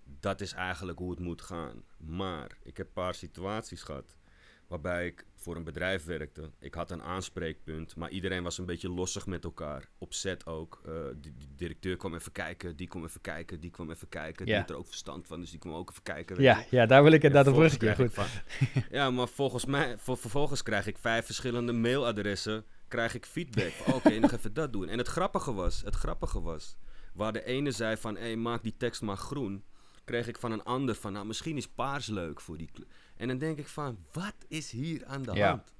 Dat 0.04 0.42
is 0.42 0.54
eigenlijk 0.54 1.00
hoe 1.00 1.10
het 1.10 1.20
moet 1.20 1.42
gaan. 1.42 1.84
Maar 1.98 2.58
ik 2.64 2.78
heb 2.78 2.88
een 2.88 2.94
paar 2.94 3.16
situaties 3.16 3.84
gehad 3.84 4.16
waarbij 4.68 5.06
ik 5.06 5.26
voor 5.44 5.56
een 5.56 5.64
bedrijf 5.64 6.06
werkte. 6.06 6.50
Ik 6.60 6.74
had 6.74 6.92
een 6.92 7.02
aanspreekpunt, 7.02 7.96
maar 7.96 8.10
iedereen 8.10 8.44
was 8.44 8.58
een 8.58 8.66
beetje 8.66 8.90
lossig 8.90 9.26
met 9.26 9.44
elkaar. 9.44 9.90
Op 9.98 10.14
set 10.14 10.46
ook. 10.46 10.82
Uh, 10.88 10.94
die, 11.16 11.34
directeur 11.56 11.98
kwam 11.98 12.16
even 12.16 12.32
kijken, 12.32 12.76
die 12.76 12.88
kwam 12.88 13.04
even 13.04 13.22
kijken, 13.22 13.60
die 13.60 13.72
kwam 13.72 13.90
even 13.92 14.10
kijken. 14.10 14.46
Die 14.46 14.56
had 14.56 14.70
er 14.70 14.78
ook 14.78 14.88
verstand 14.88 15.28
van, 15.28 15.40
dus 15.40 15.50
die 15.50 15.60
kwam 15.60 15.74
ook 15.74 15.90
even 15.90 16.04
kijken. 16.04 16.42
Ja, 16.42 16.66
ja, 16.70 16.86
daar 16.86 17.04
wil 17.04 17.12
ik 17.12 17.22
het 17.22 17.48
op 17.48 17.68
terug. 17.68 17.96
Goed. 17.96 18.14
Van, 18.14 18.26
ja, 18.90 19.12
maar 19.12 19.28
volgens 19.28 19.66
mij, 19.66 19.98
vervolgens 19.98 20.64
krijg 20.64 20.88
ik 20.88 20.98
vijf 20.98 21.26
verschillende 21.26 21.74
mailadressen. 21.74 22.66
Krijg 22.88 23.16
ik 23.16 23.26
feedback. 23.26 23.74
Oké, 23.94 24.20
nog 24.20 24.32
even 24.32 24.54
dat 24.54 24.74
doen. 24.74 24.88
En 24.88 24.98
het 24.98 25.08
grappige 25.08 25.54
was, 25.54 25.82
het 25.82 25.96
grappige 25.96 26.42
was, 26.42 26.78
waar 27.14 27.34
de 27.34 27.44
ene 27.44 27.72
zei 27.72 27.98
van, 27.98 28.16
hé, 28.16 28.22
hey, 28.22 28.36
maak 28.36 28.64
die 28.64 28.78
tekst 28.78 29.02
maar 29.02 29.18
groen 29.18 29.64
kreeg 30.04 30.28
ik 30.28 30.38
van 30.38 30.52
een 30.52 30.64
ander 30.64 30.96
van, 30.96 31.14
nou 31.14 31.26
misschien 31.26 31.58
is 31.58 31.68
paars 31.68 32.08
leuk 32.08 32.42
voor 32.42 32.58
die. 32.58 32.70
En 33.16 33.28
dan 33.28 33.38
denk 33.38 33.58
ik 33.58 33.68
van, 33.68 33.98
wat 34.12 34.36
is 34.48 34.72
hier 34.72 35.06
aan 35.06 35.24
de 35.24 35.42
hand? 35.42 35.74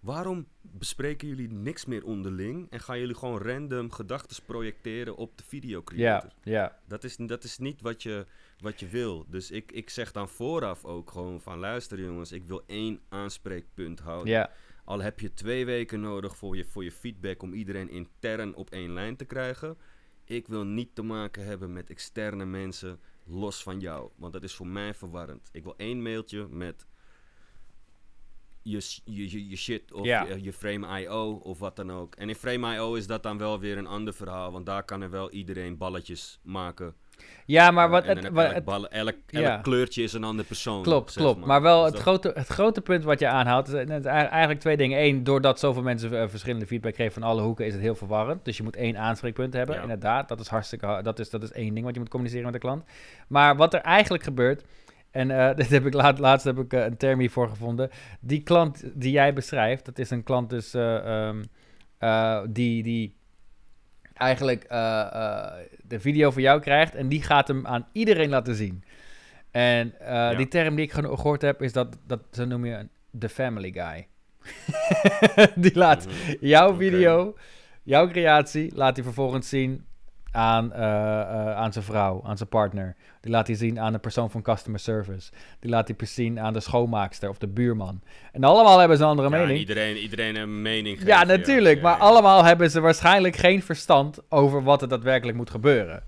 Waarom 0.00 0.46
bespreken 0.60 1.28
jullie 1.28 1.52
niks 1.52 1.84
meer 1.84 2.04
onderling 2.04 2.70
en 2.70 2.80
gaan 2.80 2.98
jullie 2.98 3.14
gewoon 3.14 3.42
random 3.42 3.90
gedachten 3.90 4.42
projecteren 4.44 5.16
op 5.16 5.38
de 5.38 5.44
videocreator? 5.44 6.30
Ja, 6.42 6.52
ja. 6.52 6.78
Dat 6.86 7.04
is, 7.04 7.16
dat 7.16 7.44
is 7.44 7.58
niet 7.58 7.80
wat 7.80 8.02
je, 8.02 8.26
wat 8.58 8.80
je 8.80 8.88
wil. 8.88 9.26
Dus 9.28 9.50
ik, 9.50 9.72
ik 9.72 9.90
zeg 9.90 10.12
dan 10.12 10.28
vooraf 10.28 10.84
ook 10.84 11.10
gewoon 11.10 11.40
van, 11.40 11.58
luister 11.58 12.00
jongens, 12.00 12.32
ik 12.32 12.44
wil 12.46 12.62
één 12.66 13.00
aanspreekpunt 13.08 14.00
houden. 14.00 14.32
Ja. 14.32 14.50
Al 14.84 15.00
heb 15.00 15.20
je 15.20 15.32
twee 15.32 15.64
weken 15.64 16.00
nodig 16.00 16.36
voor 16.36 16.56
je, 16.56 16.64
voor 16.64 16.84
je 16.84 16.92
feedback 16.92 17.42
om 17.42 17.52
iedereen 17.52 17.90
intern 17.90 18.54
op 18.54 18.70
één 18.70 18.92
lijn 18.92 19.16
te 19.16 19.24
krijgen. 19.24 19.76
Ik 20.24 20.48
wil 20.48 20.64
niet 20.64 20.94
te 20.94 21.02
maken 21.02 21.44
hebben 21.44 21.72
met 21.72 21.90
externe 21.90 22.44
mensen 22.44 23.00
los 23.24 23.62
van 23.62 23.80
jou. 23.80 24.10
Want 24.16 24.32
dat 24.32 24.42
is 24.42 24.54
voor 24.54 24.66
mij 24.66 24.94
verwarrend. 24.94 25.48
Ik 25.52 25.62
wil 25.64 25.74
één 25.76 26.02
mailtje 26.02 26.48
met 26.48 26.86
je, 28.62 29.00
je, 29.04 29.48
je 29.48 29.56
shit 29.56 29.92
of 29.92 30.04
je, 30.04 30.42
je, 30.42 30.52
Frame 30.52 31.00
IO 31.00 31.32
of 31.32 31.58
wat 31.58 31.76
dan 31.76 31.92
ook. 31.92 32.14
En 32.14 32.28
in 32.28 32.34
Frame 32.34 32.74
IO 32.74 32.94
is 32.94 33.06
dat 33.06 33.22
dan 33.22 33.38
wel 33.38 33.60
weer 33.60 33.78
een 33.78 33.86
ander 33.86 34.14
verhaal. 34.14 34.52
Want 34.52 34.66
daar 34.66 34.84
kan 34.84 35.02
er 35.02 35.10
wel 35.10 35.30
iedereen 35.30 35.76
balletjes 35.76 36.40
maken. 36.42 36.96
Ja, 37.44 37.70
maar 37.70 37.88
wat... 37.88 38.06
het, 38.06 38.24
elk, 38.24 38.86
elk, 38.90 39.14
elk 39.30 39.62
kleurtje 39.62 40.02
is 40.02 40.12
een 40.12 40.24
andere 40.24 40.48
persoon. 40.48 40.82
Klopt, 40.82 41.14
klopt. 41.14 41.38
Maar. 41.38 41.48
maar. 41.48 41.62
wel 41.62 41.82
dus 41.82 41.92
het, 41.92 42.00
grote, 42.00 42.32
het 42.34 42.46
grote 42.46 42.80
punt 42.80 43.04
wat 43.04 43.18
je 43.18 43.28
aanhaalt, 43.28 43.68
is 43.68 44.04
eigenlijk 44.04 44.60
twee 44.60 44.76
dingen. 44.76 45.02
Eén, 45.04 45.24
doordat 45.24 45.58
zoveel 45.58 45.82
mensen 45.82 46.12
uh, 46.12 46.28
verschillende 46.28 46.66
feedback 46.66 46.94
geven 46.94 47.12
van 47.12 47.22
alle 47.22 47.42
hoeken, 47.42 47.66
is 47.66 47.72
het 47.72 47.82
heel 47.82 47.94
verwarrend. 47.94 48.44
Dus 48.44 48.56
je 48.56 48.62
moet 48.62 48.76
één 48.76 48.98
aanspreekpunt 48.98 49.52
hebben, 49.54 49.80
inderdaad. 49.82 50.28
Dat 50.28 50.40
is 50.40 50.48
hartstikke... 50.48 51.00
Dat 51.02 51.18
is, 51.18 51.30
dat 51.30 51.42
is 51.42 51.52
één 51.52 51.74
ding 51.74 51.84
wat 51.84 51.94
je 51.94 52.00
moet 52.00 52.10
communiceren 52.10 52.44
met 52.44 52.54
de 52.54 52.60
klant. 52.66 52.84
Maar 53.28 53.56
wat 53.56 53.74
er 53.74 53.80
eigenlijk 53.80 54.22
gebeurt... 54.22 54.64
En 55.10 55.30
uh, 55.30 55.54
dit 55.56 55.70
heb 55.70 55.86
ik 55.86 55.94
laat, 55.94 56.18
laatst 56.18 56.44
heb 56.44 56.58
ik 56.58 56.72
uh, 56.72 56.84
een 56.84 56.96
term 56.96 57.18
hiervoor 57.20 57.48
gevonden. 57.48 57.90
Die 58.20 58.42
klant 58.42 58.82
die 58.94 59.12
jij 59.12 59.32
beschrijft, 59.32 59.84
dat 59.84 59.98
is 59.98 60.10
een 60.10 60.22
klant 60.22 60.50
dus 60.50 60.74
um, 60.74 61.42
die, 62.48 62.82
die 62.82 63.16
eigenlijk 64.14 64.62
de 65.82 66.00
video 66.00 66.30
van 66.30 66.42
jou 66.42 66.60
krijgt 66.60 66.94
en 66.94 67.08
die 67.08 67.22
gaat 67.22 67.48
hem 67.48 67.66
aan 67.66 67.88
iedereen 67.92 68.28
laten 68.28 68.54
zien. 68.54 68.84
En 69.50 69.94
uh, 70.02 70.36
die 70.36 70.48
term 70.48 70.74
die 70.74 70.84
ik 70.84 70.92
gehoord 70.92 71.42
heb 71.42 71.62
is 71.62 71.72
dat, 71.72 71.98
dat 72.06 72.20
zo 72.30 72.44
noem 72.44 72.64
je 72.64 72.88
de 73.10 73.28
family 73.28 73.72
guy. 73.72 74.06
die 75.64 75.78
laat 75.78 76.06
mhm. 76.06 76.34
jouw 76.40 76.74
video, 76.74 77.36
jouw 77.82 78.08
creatie, 78.08 78.74
laat 78.74 78.96
hij 78.96 79.04
vervolgens 79.04 79.48
zien 79.48 79.86
aan, 80.32 80.72
uh, 80.72 80.78
uh, 80.78 81.56
aan 81.56 81.72
zijn 81.72 81.84
vrouw, 81.84 82.22
aan 82.24 82.36
zijn 82.36 82.48
partner. 82.48 82.96
Die 83.20 83.30
laat 83.30 83.46
hij 83.46 83.56
zien 83.56 83.80
aan 83.80 83.92
de 83.92 83.98
persoon 83.98 84.30
van 84.30 84.42
customer 84.42 84.80
service. 84.80 85.32
Die 85.60 85.70
laat 85.70 85.88
hij 85.88 86.06
zien 86.06 86.40
aan 86.40 86.52
de 86.52 86.60
schoonmaakster 86.60 87.28
of 87.28 87.38
de 87.38 87.48
buurman. 87.48 88.02
En 88.32 88.44
allemaal 88.44 88.78
hebben 88.78 88.96
ze 88.96 89.02
een 89.02 89.08
andere 89.08 89.30
ja, 89.30 89.36
mening. 89.36 89.58
Iedereen, 89.58 89.96
iedereen 89.96 90.36
een 90.36 90.62
mening 90.62 90.96
geeft, 90.96 91.08
Ja, 91.08 91.24
natuurlijk. 91.24 91.82
maar 91.82 91.96
allemaal 91.96 92.44
hebben 92.44 92.70
ze 92.70 92.80
waarschijnlijk 92.80 93.36
geen 93.36 93.62
verstand 93.62 94.20
over 94.28 94.62
wat 94.62 94.82
er 94.82 94.88
daadwerkelijk 94.88 95.36
moet 95.36 95.50
gebeuren. 95.50 96.02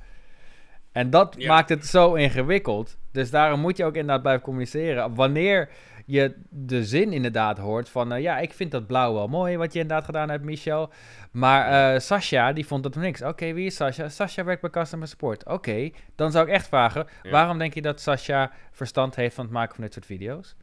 En 0.93 1.11
dat 1.11 1.45
maakt 1.45 1.69
het 1.69 1.87
zo 1.87 2.15
ingewikkeld. 2.15 2.97
Dus 3.13 3.31
daarom 3.31 3.61
moet 3.61 3.77
je 3.77 3.85
ook 3.85 3.95
inderdaad 3.95 4.23
blijven 4.23 4.43
communiceren. 4.43 5.15
Wanneer 5.15 5.69
je 6.05 6.35
de 6.49 6.85
zin 6.85 7.13
inderdaad 7.13 7.59
hoort 7.59 7.89
van... 7.89 8.13
Uh, 8.13 8.21
ja, 8.21 8.39
ik 8.39 8.53
vind 8.53 8.71
dat 8.71 8.87
blauw 8.87 9.15
wel 9.15 9.29
mooi 9.29 9.57
wat 9.57 9.73
je 9.73 9.79
inderdaad 9.79 10.05
gedaan 10.05 10.29
hebt, 10.29 10.45
Michel. 10.45 10.93
Maar 11.31 11.95
uh, 11.95 12.01
Sascha, 12.01 12.53
die 12.53 12.67
vond 12.67 12.83
dat 12.83 12.95
niks. 12.95 13.23
Oké, 13.23 13.53
wie 13.53 13.67
is 13.67 13.77
Sascha? 13.77 14.09
Sascha 14.09 14.45
werkt 14.45 14.61
bij 14.61 14.71
Customer 14.71 15.09
Support. 15.09 15.47
Oké, 15.47 15.91
dan 16.15 16.33
zou 16.33 16.47
ik 16.47 16.53
echt 16.53 16.69
vragen... 16.69 17.07
waarom 17.31 17.59
denk 17.59 17.75
je 17.75 17.83
dat 17.83 18.01
Sascha 18.01 18.51
verstand 18.73 19.15
heeft 19.15 19.35
van 19.35 19.45
het 19.45 19.55
maken 19.55 19.75
van 19.75 19.85
dit 19.85 19.93
soort 19.93 20.07
video's? 20.07 20.57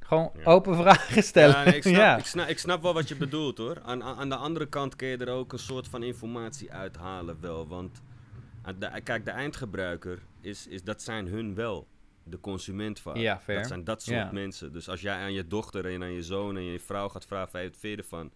Gewoon 0.00 0.32
open 0.44 0.76
vragen 0.76 1.22
stellen. 1.22 1.56
Ja, 1.56 1.64
nee, 1.64 1.74
ik, 1.74 1.82
snap, 1.82 2.18
ik, 2.18 2.24
snap, 2.24 2.48
ik, 2.48 2.58
snap, 2.58 2.82
wel 2.82 2.94
wat 2.94 3.08
je 3.08 3.16
bedoelt 3.16 3.58
hoor. 3.58 3.80
Aan, 3.84 4.02
aan 4.02 4.28
de 4.28 4.36
andere 4.36 4.66
kant 4.66 4.96
kun 4.96 5.08
je 5.08 5.16
er 5.16 5.30
ook 5.30 5.52
een 5.52 5.58
soort 5.58 5.88
van 5.88 6.02
informatie 6.02 6.72
uithalen 6.72 7.40
wel. 7.40 7.66
Want 7.66 8.02
kijk, 9.02 9.24
de 9.24 9.30
eindgebruiker, 9.30 10.18
is, 10.40 10.66
is, 10.66 10.82
dat 10.82 11.02
zijn 11.02 11.26
hun 11.26 11.54
wel 11.54 11.86
de 12.26 12.40
consument 12.40 13.00
vaak. 13.00 13.16
Ja, 13.16 13.40
fair. 13.40 13.58
Dat 13.58 13.66
zijn 13.66 13.84
dat 13.84 14.02
soort 14.02 14.32
mensen. 14.32 14.72
Dus 14.72 14.88
als 14.88 15.00
jij 15.00 15.16
aan 15.16 15.32
je 15.32 15.46
dochter 15.46 15.86
en 15.86 16.02
aan 16.02 16.12
je 16.12 16.22
zoon 16.22 16.56
en 16.56 16.62
je 16.62 16.80
vrouw 16.80 17.08
gaat 17.08 17.26
vragen, 17.26 17.62
wat 17.62 17.76
vind 17.76 17.96
je 17.96 18.02
ervan? 18.02 18.32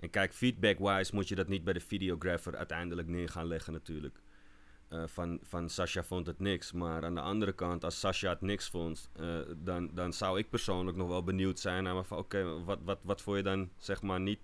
En 0.00 0.10
kijk, 0.10 0.32
feedback-wise 0.32 1.14
moet 1.14 1.28
je 1.28 1.34
dat 1.34 1.48
niet 1.48 1.64
bij 1.64 1.72
de 1.72 1.80
videographer 1.80 2.56
uiteindelijk 2.56 3.08
neer 3.08 3.28
gaan 3.28 3.46
leggen 3.46 3.72
natuurlijk. 3.72 4.20
Uh, 4.90 5.02
van, 5.06 5.38
van 5.42 5.68
Sasha 5.68 6.02
vond 6.02 6.26
het 6.26 6.38
niks. 6.38 6.72
Maar 6.72 7.04
aan 7.04 7.14
de 7.14 7.20
andere 7.20 7.52
kant, 7.52 7.84
als 7.84 8.00
Sasha 8.00 8.28
het 8.28 8.40
niks 8.40 8.68
vond, 8.68 9.10
uh, 9.20 9.38
dan, 9.56 9.90
dan 9.94 10.12
zou 10.12 10.38
ik 10.38 10.50
persoonlijk 10.50 10.96
nog 10.96 11.08
wel 11.08 11.24
benieuwd 11.24 11.58
zijn 11.58 11.82
naar 11.82 12.04
van 12.04 12.18
oké, 12.18 12.64
wat, 12.64 12.78
wat, 12.84 12.98
wat 13.02 13.22
vond 13.22 13.36
je 13.36 13.42
dan 13.42 13.70
zeg 13.76 14.02
maar 14.02 14.20
niet 14.20 14.40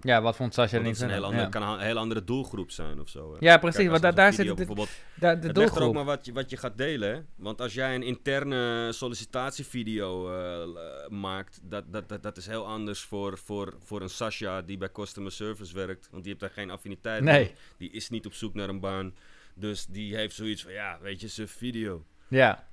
Ja, 0.00 0.22
wat 0.22 0.36
vond 0.36 0.54
Sasha 0.54 0.78
niet? 0.78 1.00
een 1.00 1.10
heel 1.10 1.24
andere, 1.24 1.48
kan 1.48 1.62
een 1.62 1.78
heel 1.78 1.98
andere 1.98 2.24
doelgroep 2.24 2.70
zijn 2.70 3.00
of 3.00 3.08
zo. 3.08 3.32
Hè. 3.32 3.36
Ja, 3.40 3.58
precies. 3.58 3.88
want 3.88 4.16
daar 4.16 4.32
zit 4.32 4.46
het, 4.46 4.56
bijvoorbeeld. 4.56 4.88
de 5.14 5.52
doelgroep. 5.52 5.80
er 5.80 5.86
ook 5.86 5.94
maar 5.94 6.04
wat 6.04 6.26
je, 6.26 6.32
wat 6.32 6.50
je 6.50 6.56
gaat 6.56 6.78
delen. 6.78 7.14
Hè? 7.14 7.20
Want 7.36 7.60
als 7.60 7.74
jij 7.74 7.94
een 7.94 8.02
interne 8.02 8.92
sollicitatievideo 8.92 10.32
uh, 10.32 11.08
maakt, 11.08 11.60
dat, 11.62 11.84
dat, 11.92 12.08
dat, 12.08 12.22
dat 12.22 12.36
is 12.36 12.46
heel 12.46 12.66
anders 12.66 13.00
voor, 13.00 13.38
voor, 13.38 13.74
voor 13.84 14.00
een 14.00 14.10
Sasha 14.10 14.62
die 14.62 14.78
bij 14.78 14.92
customer 14.92 15.32
service 15.32 15.74
werkt. 15.74 16.08
Want 16.10 16.22
die 16.22 16.32
heeft 16.32 16.44
daar 16.44 16.64
geen 16.64 16.70
affiniteit 16.70 17.22
nee. 17.22 17.52
Die 17.76 17.90
is 17.90 18.08
niet 18.08 18.26
op 18.26 18.34
zoek 18.34 18.54
naar 18.54 18.68
een 18.68 18.80
baan. 18.80 19.14
Dus 19.54 19.86
die 19.86 20.16
heeft 20.16 20.34
zoiets 20.34 20.62
van, 20.62 20.72
ja, 20.72 20.98
weet 21.00 21.20
je, 21.20 21.28
ze 21.28 21.46
video. 21.46 22.04
Ja. 22.28 22.68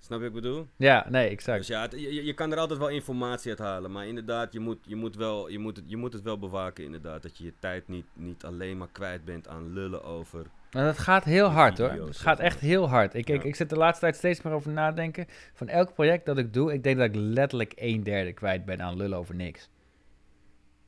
Snap 0.00 0.20
je 0.20 0.28
wat 0.28 0.36
ik 0.36 0.42
bedoel? 0.42 0.66
Ja, 0.76 1.06
nee, 1.08 1.28
exact. 1.28 1.58
Dus 1.58 1.66
ja, 1.66 1.88
je, 1.90 2.24
je 2.24 2.34
kan 2.34 2.52
er 2.52 2.58
altijd 2.58 2.78
wel 2.78 2.88
informatie 2.88 3.50
uit 3.50 3.58
halen. 3.58 3.92
Maar 3.92 4.06
inderdaad, 4.06 4.52
je 4.52 4.60
moet, 4.60 4.78
je 4.82 4.96
moet, 4.96 5.16
wel, 5.16 5.48
je 5.48 5.58
moet, 5.58 5.76
het, 5.76 5.84
je 5.88 5.96
moet 5.96 6.12
het 6.12 6.22
wel 6.22 6.38
bewaken 6.38 6.84
inderdaad. 6.84 7.22
Dat 7.22 7.38
je 7.38 7.44
je 7.44 7.52
tijd 7.58 7.88
niet, 7.88 8.06
niet 8.12 8.44
alleen 8.44 8.76
maar 8.78 8.88
kwijt 8.92 9.24
bent 9.24 9.48
aan 9.48 9.72
lullen 9.72 10.04
over... 10.04 10.46
Maar 10.72 10.84
dat 10.84 10.98
gaat 10.98 11.24
heel 11.24 11.48
hard 11.48 11.78
hoor. 11.78 11.90
Het 11.90 12.16
gaat 12.16 12.38
echt 12.38 12.60
heel 12.60 12.88
hard. 12.88 13.14
Ik, 13.14 13.28
ik, 13.28 13.44
ik 13.44 13.54
zit 13.54 13.70
de 13.70 13.76
laatste 13.76 14.00
tijd 14.00 14.16
steeds 14.16 14.42
meer 14.42 14.52
over 14.52 14.70
nadenken. 14.70 15.26
Van 15.54 15.68
elk 15.68 15.94
project 15.94 16.26
dat 16.26 16.38
ik 16.38 16.52
doe, 16.52 16.72
ik 16.72 16.82
denk 16.82 16.98
dat 16.98 17.06
ik 17.06 17.14
letterlijk 17.14 17.72
een 17.76 18.02
derde 18.02 18.32
kwijt 18.32 18.64
ben 18.64 18.82
aan 18.82 18.96
lullen 18.96 19.18
over 19.18 19.34
niks. 19.34 19.68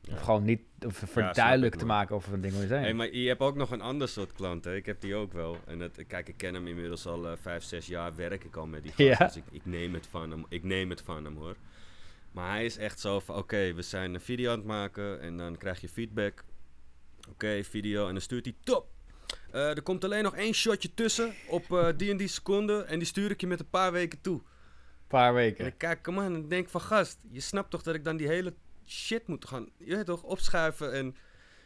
Of 0.09 0.21
gewoon 0.21 0.45
niet 0.45 0.61
of 0.87 1.03
verduidelijk 1.07 1.75
te 1.75 1.87
maken 1.87 2.15
over 2.15 2.33
een 2.33 2.41
ding 2.41 2.55
hoe 2.55 2.67
zijn. 2.67 2.83
Hey, 2.83 2.95
maar 2.95 3.15
je 3.15 3.29
hebt 3.29 3.41
ook 3.41 3.57
nog 3.57 3.71
een 3.71 3.81
ander 3.81 4.09
soort 4.09 4.33
klanten. 4.33 4.77
Ik 4.77 4.87
heb 4.87 5.01
die 5.01 5.15
ook 5.15 5.33
wel. 5.33 5.57
En 5.67 5.81
het, 5.81 6.05
kijk, 6.07 6.29
ik 6.29 6.37
ken 6.37 6.55
hem 6.55 6.67
inmiddels 6.67 7.07
al 7.07 7.27
uh, 7.27 7.33
vijf, 7.41 7.63
zes 7.63 7.87
jaar. 7.87 8.15
Werk 8.15 8.45
ik 8.45 8.57
al 8.57 8.67
met 8.67 8.83
die 8.83 8.93
gast. 8.93 9.35
Dus 9.35 9.37
ik, 9.37 9.45
ik, 9.51 9.67
neem 9.67 9.95
het 9.95 10.07
van 10.07 10.31
hem. 10.31 10.45
Ik 10.49 10.65
neem 10.65 10.91
het 10.91 11.03
van 11.03 11.25
hem 11.25 11.37
hoor. 11.37 11.57
Maar 12.33 12.51
hij 12.51 12.65
is 12.65 12.77
echt 12.77 13.01
zo 13.01 13.21
van: 13.21 13.37
oké, 13.37 13.73
we 13.75 13.83
zijn 13.83 14.15
een 14.15 14.21
video 14.21 14.51
aan 14.53 14.59
het 14.59 14.67
maken. 14.67 15.21
En 15.21 15.37
dan 15.37 15.57
krijg 15.57 15.81
je 15.81 15.89
feedback. 15.89 16.45
Oké, 17.29 17.65
video. 17.65 18.07
En 18.07 18.13
dan 18.13 18.23
stuurt 18.23 18.45
hij 18.45 18.55
top. 18.65 18.87
Uh, 19.55 19.69
er 19.69 19.83
komt 19.83 20.05
alleen 20.05 20.23
nog 20.23 20.37
één 20.37 20.55
shotje 20.55 20.95
tussen 20.95 21.35
op 21.49 21.65
uh, 21.71 21.89
die 21.97 22.11
en 22.11 22.17
die 22.17 22.29
seconde. 22.29 22.83
En 22.83 22.99
die 22.99 23.09
stuur 23.09 23.31
ik 23.31 23.41
je 23.41 23.47
met 23.47 23.61
een 23.61 23.71
paar 23.71 23.93
weken 23.93 24.21
toe. 24.21 24.41
Paar 25.07 25.35
weken. 25.35 25.65
En 25.65 25.71
ik 25.71 25.79
kijk 25.79 26.07
hem 26.07 26.19
aan 26.19 26.35
en 26.35 26.49
denk 26.49 26.69
van 26.69 26.81
gast, 26.81 27.19
je 27.31 27.41
snapt 27.41 27.71
toch 27.71 27.83
dat 27.83 27.95
ik 27.95 28.05
dan 28.05 28.17
die 28.17 28.27
hele 28.27 28.55
shit 28.91 29.27
moet 29.27 29.45
gaan, 29.49 29.69
je 29.79 29.97
weet 29.97 30.07
toch, 30.07 30.23
opschuiven 30.23 30.93
en 30.93 31.17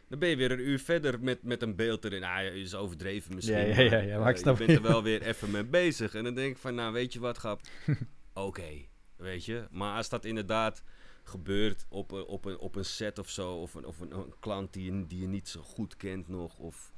dan 0.09 0.19
ben 0.19 0.29
je 0.29 0.37
weer 0.37 0.51
een 0.51 0.69
uur 0.69 0.79
verder 0.79 1.21
met, 1.21 1.43
met 1.43 1.63
een 1.63 1.77
beeld 1.77 2.05
erin. 2.05 2.25
Ah, 2.25 2.55
is 2.55 2.75
overdreven 2.75 3.35
misschien. 3.35 3.57
Ja, 3.57 3.81
ja, 3.81 3.81
ja, 3.81 3.99
ja 3.99 4.19
maar 4.19 4.31
ik 4.31 4.37
snap 4.37 4.59
je 4.59 4.65
bent 4.65 4.79
er 4.79 4.85
wel 4.85 5.03
weer 5.03 5.23
even 5.23 5.51
mee 5.51 5.65
bezig. 5.65 6.15
En 6.15 6.25
dan 6.25 6.35
denk 6.35 6.55
ik 6.55 6.59
van, 6.59 6.75
nou, 6.75 6.93
weet 6.93 7.13
je 7.13 7.21
wat, 7.21 7.37
grap? 7.37 7.61
Oké, 8.33 8.87
weet 9.17 9.45
je. 9.45 9.67
Maar 9.71 9.97
als 9.97 10.09
dat 10.09 10.25
inderdaad 10.25 10.83
gebeurt 11.23 11.87
op 11.89 12.11
een, 12.11 12.25
op 12.25 12.45
een, 12.45 12.59
op 12.59 12.77
een 12.77 12.85
set 12.85 13.19
of 13.19 13.31
zo, 13.31 13.53
of 13.53 13.75
een, 13.75 13.85
of 13.85 14.01
een, 14.01 14.13
een 14.13 14.35
klant 14.41 14.73
die 14.73 14.93
je, 14.93 15.07
die 15.07 15.21
je 15.21 15.27
niet 15.27 15.49
zo 15.49 15.61
goed 15.61 15.97
kent 15.97 16.29
nog, 16.29 16.59
of 16.59 16.93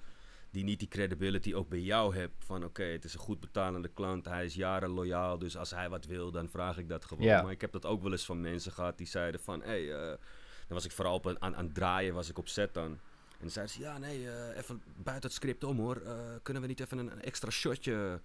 die 0.51 0.65
niet 0.65 0.79
die 0.79 0.89
credibility 0.89 1.55
ook 1.55 1.69
bij 1.69 1.81
jou 1.81 2.17
hebt. 2.17 2.45
Van 2.45 2.65
oké, 2.65 2.83
het 2.83 3.05
is 3.05 3.15
een 3.15 3.21
goed 3.21 3.41
betalende 3.41 3.89
klant, 3.89 4.25
hij 4.25 4.45
is 4.45 4.55
jaren 4.55 4.89
loyaal, 4.89 5.39
dus 5.39 5.57
als 5.57 5.71
hij 5.71 5.89
wat 5.89 6.07
wil, 6.07 6.31
dan 6.31 6.49
vraag 6.49 6.79
ik 6.79 6.89
dat 6.89 7.05
gewoon. 7.05 7.27
Maar 7.27 7.51
ik 7.51 7.61
heb 7.61 7.73
dat 7.73 7.87
ook 7.87 8.03
wel 8.03 8.13
eens 8.13 8.25
van 8.25 8.41
mensen 8.41 8.73
gehad 8.73 8.99
die 8.99 9.07
zeiden 9.07 9.41
van, 9.41 9.61
hé, 9.63 9.67
hey, 9.67 9.83
uh, 9.83 10.17
dan 10.67 10.77
was 10.77 10.85
ik 10.85 10.93
vooral 10.93 11.15
op 11.15 11.27
aan, 11.27 11.57
aan 11.57 11.65
het 11.65 11.75
draaien, 11.75 12.15
was 12.15 12.29
ik 12.29 12.39
op 12.39 12.49
set 12.49 12.75
dan. 12.75 12.91
En 13.31 13.43
dan 13.43 13.51
zeiden 13.51 13.75
ze, 13.75 13.81
ja 13.81 13.99
nee, 13.99 14.21
uh, 14.21 14.57
even 14.57 14.83
buiten 14.97 15.29
het 15.29 15.39
script 15.39 15.65
om 15.65 15.79
hoor, 15.79 16.03
uh, 16.03 16.13
kunnen 16.43 16.63
we 16.63 16.69
niet 16.69 16.81
even 16.81 16.99
een, 16.99 17.13
een, 17.13 17.23
extra 17.23 17.51
shotje... 17.51 18.21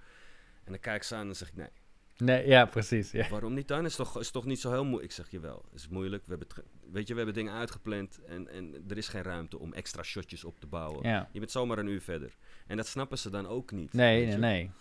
En 0.64 0.72
dan 0.72 0.80
kijk 0.80 0.96
ik 0.96 1.04
ze 1.04 1.16
aan 1.16 1.28
en 1.28 1.36
zeg 1.36 1.48
ik, 1.48 1.56
nee, 1.56 1.70
Nee, 2.18 2.48
ja, 2.48 2.66
precies. 2.66 3.12
Ja. 3.12 3.30
Waarom 3.30 3.54
niet 3.54 3.68
dan? 3.68 3.86
Is 3.86 3.96
toch, 3.96 4.20
is 4.20 4.32
toch 4.32 4.46
niet 4.46 4.60
zo 4.60 4.72
heel 4.72 4.84
moeilijk? 4.84 5.10
Ik 5.10 5.12
zeg 5.12 5.32
je 5.32 5.40
wel, 5.40 5.66
het 5.72 5.80
is 5.80 5.88
moeilijk. 5.88 6.26
We 6.26 6.30
hebben 6.30 6.48
weet 6.92 7.08
je, 7.08 7.14
we 7.14 7.20
hebben 7.20 7.36
dingen 7.36 7.54
uitgepland 7.54 8.20
en, 8.26 8.48
en 8.48 8.84
er 8.88 8.98
is 8.98 9.08
geen 9.08 9.24
ruimte 9.24 9.60
om 9.60 9.74
extra 9.74 10.04
shotjes 10.04 10.44
op 10.44 10.60
te 10.60 10.68
bouwen. 10.68 11.10
Ja. 11.10 11.30
Je 11.32 11.40
bent 11.40 11.52
zomaar 11.52 11.78
een 11.78 11.88
uur 11.88 12.02
verder. 12.02 12.38
En 12.68 12.78
dat 12.78 12.88
snappen 12.88 13.18
ze 13.18 13.30
dan 13.30 13.48
ook 13.48 13.72
niet. 13.72 13.94
Nee, 13.94 14.26
nee, 14.26 14.38
nee. 14.38 14.72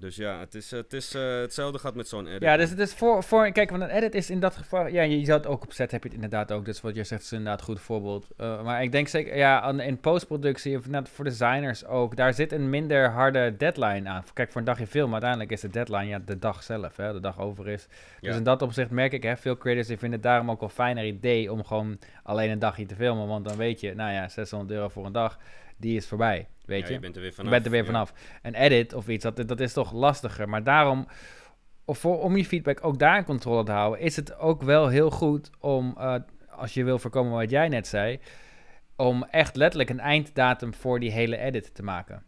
Dus 0.00 0.16
ja, 0.16 0.38
het 0.38 0.54
is, 0.54 0.70
het 0.70 0.92
is 0.92 1.14
uh, 1.14 1.40
hetzelfde 1.40 1.78
gaat 1.78 1.94
met 1.94 2.08
zo'n 2.08 2.26
edit. 2.26 2.42
Ja, 2.42 2.56
dus 2.56 2.70
het 2.70 2.78
is 2.78 2.94
voor, 2.94 3.22
voor... 3.22 3.52
Kijk, 3.52 3.70
want 3.70 3.82
een 3.82 3.88
edit 3.88 4.14
is 4.14 4.30
in 4.30 4.40
dat 4.40 4.56
geval... 4.56 4.86
Ja, 4.86 5.02
je 5.02 5.24
zou 5.24 5.38
het 5.38 5.46
ook 5.46 5.62
op 5.62 5.72
set 5.72 5.90
heb 5.90 6.02
je 6.02 6.08
het 6.08 6.16
inderdaad 6.16 6.52
ook. 6.52 6.64
Dus 6.64 6.80
wat 6.80 6.94
je 6.94 7.04
zegt 7.04 7.22
is 7.22 7.32
inderdaad 7.32 7.58
een 7.58 7.64
goed 7.64 7.80
voorbeeld. 7.80 8.26
Uh, 8.40 8.62
maar 8.62 8.82
ik 8.82 8.92
denk 8.92 9.08
zeker... 9.08 9.36
Ja, 9.36 9.70
in 9.70 9.98
postproductie, 9.98 10.76
of 10.76 10.88
net 10.88 11.08
voor 11.08 11.24
designers 11.24 11.86
ook... 11.86 12.16
Daar 12.16 12.34
zit 12.34 12.52
een 12.52 12.70
minder 12.70 13.10
harde 13.10 13.56
deadline 13.56 14.08
aan. 14.08 14.24
Kijk, 14.32 14.50
voor 14.50 14.60
een 14.60 14.66
dagje 14.66 14.86
film, 14.86 15.12
uiteindelijk 15.12 15.50
is 15.50 15.60
de 15.60 15.70
deadline 15.70 16.06
ja, 16.06 16.20
de 16.24 16.38
dag 16.38 16.62
zelf. 16.62 16.96
Hè, 16.96 17.12
de 17.12 17.20
dag 17.20 17.38
over 17.38 17.68
is. 17.68 17.86
Dus 18.20 18.36
in 18.36 18.42
dat 18.42 18.62
opzicht 18.62 18.90
merk 18.90 19.12
ik... 19.12 19.22
Hè, 19.22 19.36
veel 19.36 19.56
creators 19.56 19.86
die 19.86 19.98
vinden 19.98 20.18
het 20.18 20.28
daarom 20.28 20.50
ook 20.50 20.60
wel 20.60 20.68
fijner 20.68 21.04
idee... 21.04 21.52
om 21.52 21.64
gewoon 21.64 21.98
alleen 22.22 22.50
een 22.50 22.58
dagje 22.58 22.86
te 22.86 22.94
filmen. 22.94 23.26
Want 23.26 23.44
dan 23.44 23.56
weet 23.56 23.80
je, 23.80 23.94
nou 23.94 24.12
ja, 24.12 24.28
600 24.28 24.70
euro 24.70 24.88
voor 24.88 25.06
een 25.06 25.12
dag 25.12 25.38
die 25.80 25.96
is 25.96 26.06
voorbij. 26.06 26.48
Weet 26.64 26.86
je? 26.86 26.92
je 26.92 26.98
bent 26.98 27.16
er 27.16 27.22
weer 27.22 27.32
vanaf. 27.32 27.44
Je 27.44 27.54
bent 27.54 27.66
er 27.66 27.72
weer 27.72 27.84
vanaf. 27.84 28.12
Een 28.42 28.54
edit 28.54 28.92
of 28.94 29.08
iets, 29.08 29.24
dat, 29.24 29.48
dat 29.48 29.60
is 29.60 29.72
toch 29.72 29.92
lastiger. 29.92 30.48
Maar 30.48 30.62
daarom, 30.62 31.06
of 31.84 31.98
voor, 31.98 32.22
om 32.22 32.36
je 32.36 32.44
feedback 32.44 32.84
ook 32.84 32.98
daar 32.98 33.16
in 33.16 33.24
controle 33.24 33.64
te 33.64 33.72
houden, 33.72 34.00
is 34.00 34.16
het 34.16 34.38
ook 34.38 34.62
wel 34.62 34.88
heel 34.88 35.10
goed 35.10 35.50
om, 35.58 35.94
uh, 35.98 36.14
als 36.50 36.74
je 36.74 36.84
wil 36.84 36.98
voorkomen 36.98 37.32
wat 37.32 37.50
jij 37.50 37.68
net 37.68 37.86
zei, 37.86 38.20
om 38.96 39.24
echt 39.24 39.56
letterlijk 39.56 39.90
een 39.90 40.00
einddatum 40.00 40.74
voor 40.74 41.00
die 41.00 41.10
hele 41.10 41.36
edit 41.36 41.74
te 41.74 41.82
maken. 41.82 42.24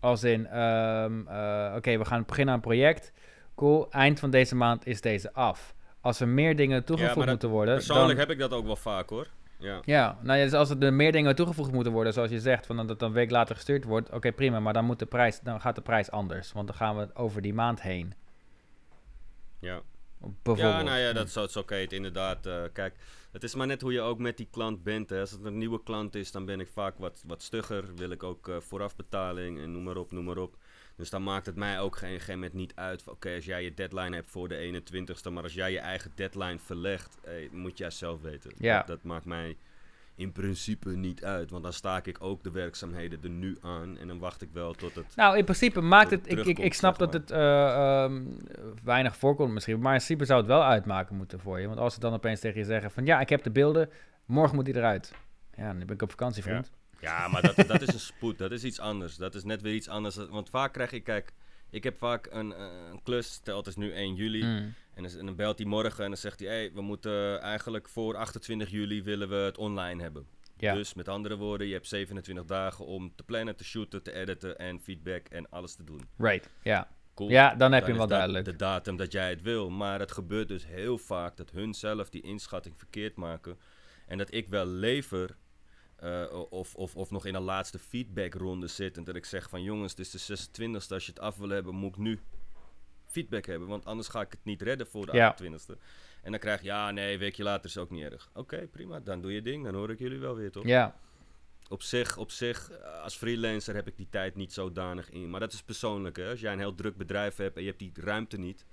Als 0.00 0.24
in, 0.24 0.60
um, 0.60 1.26
uh, 1.28 1.72
oké, 1.76 1.98
we 1.98 2.04
gaan 2.04 2.24
beginnen 2.26 2.54
aan 2.54 2.60
een 2.60 2.66
project. 2.66 3.12
Cool, 3.54 3.90
eind 3.90 4.18
van 4.18 4.30
deze 4.30 4.54
maand 4.54 4.86
is 4.86 5.00
deze 5.00 5.32
af. 5.32 5.74
Als 6.00 6.20
er 6.20 6.28
meer 6.28 6.56
dingen 6.56 6.84
toegevoegd 6.84 7.24
ja, 7.24 7.30
moeten 7.30 7.48
worden. 7.48 7.74
Persoonlijk 7.74 8.18
heb 8.18 8.30
ik 8.30 8.38
dat 8.38 8.52
ook 8.52 8.66
wel 8.66 8.76
vaak 8.76 9.08
hoor. 9.08 9.26
Ja, 9.58 9.80
ja 9.84 10.18
nou 10.22 10.38
ja, 10.38 10.44
dus 10.44 10.52
als 10.52 10.70
er 10.70 10.92
meer 10.92 11.12
dingen 11.12 11.34
toegevoegd 11.34 11.72
moeten 11.72 11.92
worden, 11.92 12.12
zoals 12.12 12.30
je 12.30 12.40
zegt, 12.40 12.66
van 12.66 12.76
dat 12.76 12.88
het 12.88 13.02
een 13.02 13.12
week 13.12 13.30
later 13.30 13.54
gestuurd 13.54 13.84
wordt, 13.84 14.10
oké 14.10 14.32
prima, 14.32 14.60
maar 14.60 14.72
dan, 14.72 14.84
moet 14.84 14.98
de 14.98 15.06
prijs, 15.06 15.40
dan 15.40 15.60
gaat 15.60 15.74
de 15.74 15.80
prijs 15.80 16.10
anders, 16.10 16.52
want 16.52 16.66
dan 16.66 16.76
gaan 16.76 16.96
we 16.96 17.14
over 17.14 17.42
die 17.42 17.54
maand 17.54 17.82
heen. 17.82 18.14
Ja. 19.60 19.82
Ja, 20.42 20.82
nou 20.82 20.98
ja, 20.98 21.12
dat 21.12 21.36
is 21.48 21.56
oké, 21.56 21.74
het 21.74 21.92
inderdaad. 21.92 22.46
Uh, 22.46 22.62
kijk, 22.72 22.94
het 23.32 23.42
is 23.44 23.54
maar 23.54 23.66
net 23.66 23.80
hoe 23.80 23.92
je 23.92 24.00
ook 24.00 24.18
met 24.18 24.36
die 24.36 24.48
klant 24.50 24.82
bent. 24.82 25.10
Hè. 25.10 25.20
Als 25.20 25.30
het 25.30 25.44
een 25.44 25.58
nieuwe 25.58 25.82
klant 25.82 26.14
is, 26.14 26.32
dan 26.32 26.44
ben 26.44 26.60
ik 26.60 26.68
vaak 26.68 26.98
wat, 26.98 27.22
wat 27.26 27.42
stugger. 27.42 27.94
Wil 27.94 28.10
ik 28.10 28.22
ook 28.22 28.48
uh, 28.48 28.60
voorafbetaling 28.60 29.58
en 29.58 29.72
noem 29.72 29.82
maar 29.82 29.96
op, 29.96 30.12
noem 30.12 30.24
maar 30.24 30.38
op. 30.38 30.56
Dus 30.96 31.10
dan 31.10 31.22
maakt 31.22 31.46
het 31.46 31.56
mij 31.56 31.80
ook 31.80 31.96
geen 31.96 32.20
moment 32.28 32.52
niet 32.52 32.72
uit. 32.74 33.08
Oké, 33.08 33.34
als 33.34 33.44
jij 33.44 33.62
je 33.62 33.74
deadline 33.74 34.14
hebt 34.14 34.28
voor 34.28 34.48
de 34.48 34.82
21ste, 34.82 35.32
maar 35.32 35.42
als 35.42 35.54
jij 35.54 35.72
je 35.72 35.78
eigen 35.78 36.10
deadline 36.14 36.58
verlegt, 36.58 37.18
hey, 37.24 37.48
moet 37.52 37.78
jij 37.78 37.90
zelf 37.90 38.20
weten. 38.20 38.52
Ja. 38.58 38.82
Dat, 38.82 39.02
maakt 39.02 39.24
mij 39.24 39.56
in 40.14 40.32
principe 40.32 40.90
niet 40.90 41.24
uit. 41.24 41.50
Want 41.50 41.62
dan 41.62 41.72
sta 41.72 42.00
ik 42.02 42.16
ook 42.22 42.42
de 42.42 42.50
werkzaamheden 42.50 43.22
er 43.22 43.30
nu 43.30 43.56
aan. 43.60 43.98
En 43.98 44.08
dan 44.08 44.18
wacht 44.18 44.42
ik 44.42 44.48
wel 44.52 44.72
tot 44.72 44.94
het. 44.94 45.16
Nou, 45.16 45.36
in 45.36 45.44
principe 45.44 45.80
maakt 45.80 46.10
het. 46.10 46.30
Ik, 46.30 46.44
ik, 46.44 46.58
ik 46.58 46.74
snap 46.74 46.98
dat 46.98 47.12
het 47.12 47.30
uh, 47.30 48.02
um, 48.02 48.36
weinig 48.84 49.16
voorkomt 49.16 49.52
misschien. 49.52 49.80
Maar 49.80 49.92
in 49.92 49.98
principe 49.98 50.24
zou 50.24 50.38
het 50.38 50.48
wel 50.48 50.64
uitmaken 50.64 51.16
moeten 51.16 51.40
voor 51.40 51.60
je. 51.60 51.66
Want 51.66 51.78
als 51.78 51.94
ze 51.94 52.00
dan 52.00 52.12
opeens 52.12 52.40
tegen 52.40 52.60
je 52.60 52.66
zeggen: 52.66 52.90
van 52.90 53.06
ja, 53.06 53.20
ik 53.20 53.28
heb 53.28 53.42
de 53.42 53.50
beelden. 53.50 53.90
Morgen 54.24 54.56
moet 54.56 54.66
hij 54.66 54.76
eruit. 54.76 55.14
Ja, 55.56 55.66
dan 55.68 55.78
ben 55.78 55.94
ik 55.94 56.02
op 56.02 56.10
vakantie, 56.10 56.42
vriend. 56.42 56.70
Ja, 56.72 56.85
maar 57.02 57.42
dat, 57.42 57.66
dat 57.68 57.82
is 57.82 57.92
een 57.92 58.00
spoed. 58.00 58.38
Dat 58.38 58.52
is 58.52 58.64
iets 58.64 58.80
anders. 58.80 59.16
Dat 59.16 59.34
is 59.34 59.44
net 59.44 59.62
weer 59.62 59.74
iets 59.74 59.88
anders. 59.88 60.16
Want 60.16 60.50
vaak 60.50 60.72
krijg 60.72 60.92
ik, 60.92 61.04
kijk, 61.04 61.32
ik 61.70 61.84
heb 61.84 61.96
vaak 61.96 62.26
een, 62.30 62.52
eh, 62.52 62.66
een 62.90 63.02
klus. 63.02 63.32
Stel, 63.32 63.56
het 63.56 63.66
is 63.66 63.76
nu 63.76 63.92
1 63.92 64.14
juli. 64.14 64.44
Mm. 64.44 64.74
En, 64.94 65.02
dan, 65.02 65.26
dan 65.26 65.36
belt 65.36 65.58
hij 65.58 65.66
morgen 65.66 66.04
en 66.04 66.10
dan 66.10 66.18
zegt 66.18 66.40
hij: 66.40 66.48
hey, 66.48 66.72
we 66.72 66.80
moeten 66.80 67.40
eigenlijk 67.40 67.88
voor 67.88 68.16
28 68.16 68.70
juli 68.70 69.02
willen 69.02 69.28
we 69.28 69.34
het 69.34 69.58
online 69.58 70.02
hebben. 70.02 70.26
Ja. 70.58 70.74
Dus 70.74 70.94
met 70.94 71.08
andere 71.08 71.36
woorden, 71.36 71.66
je 71.66 71.72
hebt 71.72 71.88
27 71.88 72.44
dagen 72.44 72.86
om 72.86 73.12
te 73.14 73.22
plannen, 73.22 73.56
te 73.56 73.64
shooten, 73.64 74.02
te 74.02 74.12
editen 74.12 74.58
en 74.58 74.80
feedback 74.80 75.28
en 75.28 75.50
alles 75.50 75.74
te 75.74 75.84
doen. 75.84 76.00
Right, 76.16 76.50
ja. 76.62 76.88
Cool. 77.14 77.30
Ja, 77.30 77.54
dan 77.54 77.72
heb 77.72 77.82
je 77.82 77.88
hem 77.88 77.98
wel 77.98 78.06
duidelijk. 78.06 78.44
De 78.44 78.56
datum 78.56 78.96
dat 78.96 79.12
jij 79.12 79.30
het 79.30 79.42
wil. 79.42 79.70
Maar 79.70 80.00
het 80.00 80.12
gebeurt 80.12 80.48
dus 80.48 80.66
heel 80.66 80.98
vaak 80.98 81.36
dat 81.36 81.50
hun 81.50 81.74
zelf 81.74 82.08
die 82.08 82.22
inschatting 82.22 82.78
verkeerd 82.78 83.16
maken. 83.16 83.58
En 84.06 84.18
dat 84.18 84.34
ik 84.34 84.48
wel 84.48 84.66
lever 84.66 85.36
uh, 86.02 86.24
of, 86.50 86.74
of, 86.74 86.96
of 86.96 87.10
nog 87.10 87.26
in 87.26 87.34
een 87.34 87.42
laatste 87.42 87.78
feedbackronde 87.78 88.66
zit. 88.66 88.96
En 88.96 89.04
dat 89.04 89.16
ik 89.16 89.24
zeg 89.24 89.48
van 89.48 89.62
jongens, 89.62 89.94
het 89.96 90.14
is 90.14 90.26
de 90.26 90.38
26e. 90.70 90.88
Als 90.88 91.06
je 91.06 91.12
het 91.12 91.20
af 91.20 91.36
wil 91.36 91.48
hebben, 91.48 91.74
moet 91.74 91.90
ik 91.90 91.98
nu 91.98 92.20
feedback 93.06 93.46
hebben. 93.46 93.68
Want 93.68 93.84
anders 93.84 94.08
ga 94.08 94.20
ik 94.20 94.30
het 94.30 94.44
niet 94.44 94.62
redden 94.62 94.86
voor 94.86 95.06
de 95.06 95.16
ja. 95.16 95.36
28e. 95.42 95.78
En 96.22 96.30
dan 96.30 96.40
krijg 96.40 96.60
je, 96.60 96.66
ja, 96.66 96.90
nee, 96.90 97.12
een 97.12 97.18
weekje 97.18 97.42
later 97.42 97.64
is 97.64 97.78
ook 97.78 97.90
niet 97.90 98.04
erg. 98.04 98.30
Oké, 98.34 98.66
prima. 98.66 99.00
Dan 99.00 99.20
doe 99.20 99.32
je 99.32 99.42
ding. 99.42 99.64
Dan 99.64 99.74
hoor 99.74 99.90
ik 99.90 99.98
jullie 99.98 100.18
wel 100.18 100.34
weer, 100.34 100.50
toch? 100.50 100.64
Ja. 100.66 100.96
Op 101.68 101.82
zich, 101.82 102.16
op 102.16 102.30
zich, 102.30 102.70
eh, 102.70 103.02
als 103.02 103.16
freelancer 103.16 103.74
heb 103.74 103.86
ik 103.86 103.96
die 103.96 104.08
tijd 104.10 104.34
niet 104.34 104.52
zodanig 104.52 105.10
in. 105.10 105.30
Maar 105.30 105.40
dat 105.40 105.52
is 105.52 105.62
persoonlijk, 105.62 106.16
hè. 106.16 106.30
Als 106.30 106.40
jij 106.40 106.52
een 106.52 106.58
heel 106.58 106.74
druk 106.74 106.96
bedrijf 106.96 107.36
hebt 107.36 107.56
en 107.56 107.62
je 107.62 107.68
hebt 107.68 107.80
die 107.80 107.92
ruimte 107.94 108.38
niet 108.38 108.64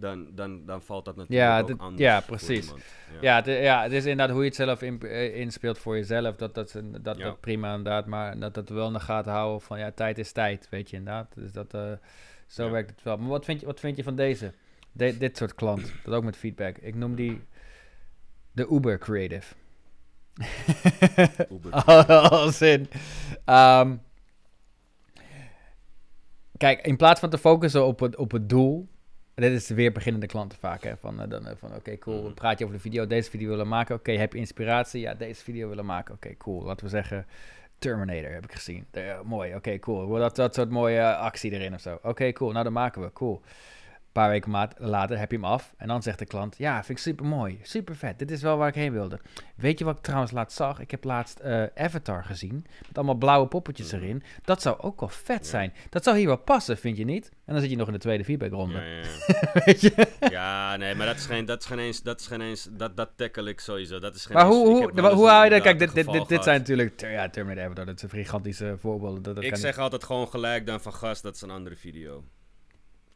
dan, 0.00 0.28
dan, 0.34 0.66
dan 0.66 0.82
valt 0.82 1.04
dat 1.04 1.16
natuurlijk 1.16 1.48
ja, 1.48 1.60
ook 1.60 1.80
anders 1.80 2.02
Ja, 2.02 2.20
precies. 2.20 2.66
Ja, 2.66 2.74
ja, 3.20 3.36
het, 3.36 3.46
ja, 3.46 3.82
het 3.82 3.92
is 3.92 4.04
inderdaad 4.04 4.30
hoe 4.30 4.40
je 4.40 4.48
het 4.48 4.56
zelf 4.56 4.82
in, 4.82 4.98
uh, 5.02 5.36
inspeelt 5.36 5.78
voor 5.78 5.96
jezelf. 5.96 6.36
Dat, 6.36 6.54
dat, 6.54 6.80
dat, 7.00 7.18
dat, 7.18 7.40
prima 7.40 7.74
inderdaad. 7.74 8.06
Maar 8.06 8.38
dat 8.38 8.54
dat 8.54 8.68
wel 8.68 8.86
in 8.86 8.92
de 8.92 9.00
gaten 9.00 9.32
houden 9.32 9.60
van 9.60 9.78
ja, 9.78 9.90
tijd 9.90 10.18
is 10.18 10.32
tijd, 10.32 10.68
weet 10.70 10.90
je 10.90 10.96
inderdaad. 10.96 11.34
Dus 11.34 11.52
dat, 11.52 11.74
uh, 11.74 11.92
zo 12.46 12.70
werkt 12.70 12.90
het 12.90 13.02
wel. 13.02 13.16
Maar 13.16 13.28
wat 13.28 13.44
vind 13.44 13.60
je, 13.60 13.66
wat 13.66 13.80
vind 13.80 13.96
je 13.96 14.02
van 14.02 14.16
deze? 14.16 14.52
De, 14.92 15.18
dit 15.18 15.36
soort 15.36 15.54
klant, 15.54 15.92
dat 16.04 16.14
ook 16.14 16.24
met 16.24 16.36
feedback. 16.36 16.78
Ik 16.78 16.94
noem 16.94 17.14
die 17.14 17.40
de 18.52 18.68
Uber 18.70 18.98
Creative. 18.98 19.54
Uber. 21.52 21.72
Als 22.30 22.62
in... 22.62 22.88
Um, 23.46 24.00
kijk, 26.56 26.86
in 26.86 26.96
plaats 26.96 27.20
van 27.20 27.30
te 27.30 27.38
focussen 27.38 27.86
op 27.86 28.00
het, 28.00 28.16
op 28.16 28.30
het 28.30 28.48
doel 28.48 28.88
dit 29.40 29.52
is 29.52 29.68
weer 29.68 29.92
beginnende 29.92 30.26
klanten 30.26 30.58
vaak. 30.58 30.82
Hè? 30.82 30.96
Van, 30.96 31.22
uh, 31.22 31.28
dan, 31.28 31.46
uh, 31.46 31.52
van 31.56 31.74
oké, 31.74 31.98
cool. 31.98 32.22
Mm. 32.22 32.34
Praat 32.34 32.58
je 32.58 32.64
over 32.64 32.76
de 32.76 32.82
video. 32.82 33.06
Deze 33.06 33.30
video 33.30 33.48
willen 33.48 33.68
maken. 33.68 33.94
Oké, 33.94 34.12
heb 34.12 34.32
je 34.32 34.38
inspiratie? 34.38 35.00
Ja, 35.00 35.14
deze 35.14 35.42
video 35.42 35.68
willen 35.68 35.86
maken. 35.86 36.14
Oké, 36.14 36.36
cool. 36.36 36.64
Laten 36.64 36.84
we 36.84 36.90
zeggen 36.90 37.26
Terminator 37.78 38.32
heb 38.32 38.44
ik 38.44 38.52
gezien. 38.52 38.86
Uh, 38.92 39.20
mooi. 39.20 39.54
Oké, 39.54 39.78
cool. 39.78 40.18
Dat, 40.18 40.36
dat 40.36 40.54
soort 40.54 40.70
mooie 40.70 41.16
actie 41.16 41.50
erin 41.50 41.74
of 41.74 41.80
zo. 41.80 41.98
Oké, 42.02 42.32
cool. 42.32 42.50
Nou, 42.50 42.64
dan 42.64 42.72
maken 42.72 43.02
we. 43.02 43.12
Cool 43.12 43.42
paar 44.12 44.28
weken 44.28 44.68
later 44.76 45.18
heb 45.18 45.30
je 45.30 45.36
hem 45.36 45.46
af. 45.46 45.74
En 45.76 45.88
dan 45.88 46.02
zegt 46.02 46.18
de 46.18 46.24
klant: 46.24 46.58
Ja, 46.58 46.84
vind 46.84 46.98
ik 46.98 47.04
super 47.04 47.26
mooi. 47.26 47.58
Super 47.62 47.96
vet. 47.96 48.18
Dit 48.18 48.30
is 48.30 48.42
wel 48.42 48.56
waar 48.56 48.68
ik 48.68 48.74
heen 48.74 48.92
wilde. 48.92 49.20
Weet 49.56 49.78
je 49.78 49.84
wat 49.84 49.96
ik 49.96 50.02
trouwens 50.02 50.32
laatst 50.32 50.56
zag? 50.56 50.80
Ik 50.80 50.90
heb 50.90 51.04
laatst 51.04 51.40
uh, 51.44 51.64
Avatar 51.74 52.24
gezien. 52.24 52.66
Met 52.86 52.96
allemaal 52.96 53.14
blauwe 53.14 53.48
poppetjes 53.48 53.92
mhm. 53.92 54.02
erin. 54.02 54.22
Dat 54.44 54.62
zou 54.62 54.78
ook 54.80 55.00
wel 55.00 55.08
vet 55.08 55.46
zijn. 55.46 55.72
Dat 55.90 56.04
zou 56.04 56.16
hier 56.16 56.26
wel 56.26 56.36
passen, 56.36 56.78
vind 56.78 56.96
je 56.96 57.04
niet? 57.04 57.30
En 57.44 57.52
dan 57.52 57.62
zit 57.62 57.70
je 57.70 57.76
nog 57.76 57.86
in 57.86 57.92
de 57.92 57.98
tweede 57.98 58.24
feedbackronde. 58.24 58.80
Ja, 58.80 58.84
ja. 58.84 59.02
Weet 59.64 59.80
je? 59.80 60.06
ja, 60.30 60.76
nee, 60.76 60.94
maar 60.94 61.06
dat 61.06 61.16
is 61.16 61.26
geen, 61.26 61.44
dat 61.44 61.60
is 61.60 61.66
geen 61.66 61.78
eens, 61.78 62.02
dat 62.02 62.20
is 62.20 62.26
geen 62.26 62.40
eens, 62.40 62.68
dat, 62.70 62.96
dat 62.96 63.10
tackle 63.16 63.48
ik 63.48 63.60
sowieso. 63.60 63.98
Dat 63.98 64.14
is 64.14 64.26
geen 64.26 64.36
maar 64.36 64.46
hoe, 64.46 64.66
hoe, 64.66 65.10
hoe 65.10 65.28
haal 65.28 65.44
je 65.44 65.50
dat? 65.50 65.62
Kijk, 65.62 65.78
dit, 65.78 65.94
dit, 65.94 66.12
dit, 66.12 66.28
dit 66.28 66.44
zijn 66.44 66.58
natuurlijk, 66.58 67.00
ja, 67.00 67.28
Terminator 67.28 67.64
Avatar, 67.64 67.86
dat 67.86 68.00
zijn 68.00 68.10
gigantische 68.10 68.76
voorbeelden. 68.78 69.22
Dat, 69.22 69.34
dat 69.34 69.44
ik 69.44 69.56
zeg 69.56 69.78
altijd 69.78 70.04
gewoon 70.04 70.28
gelijk 70.28 70.66
dan 70.66 70.80
van 70.80 70.94
gast, 70.94 71.22
dat 71.22 71.34
is 71.34 71.40
een 71.40 71.50
andere 71.50 71.76
video. 71.76 72.24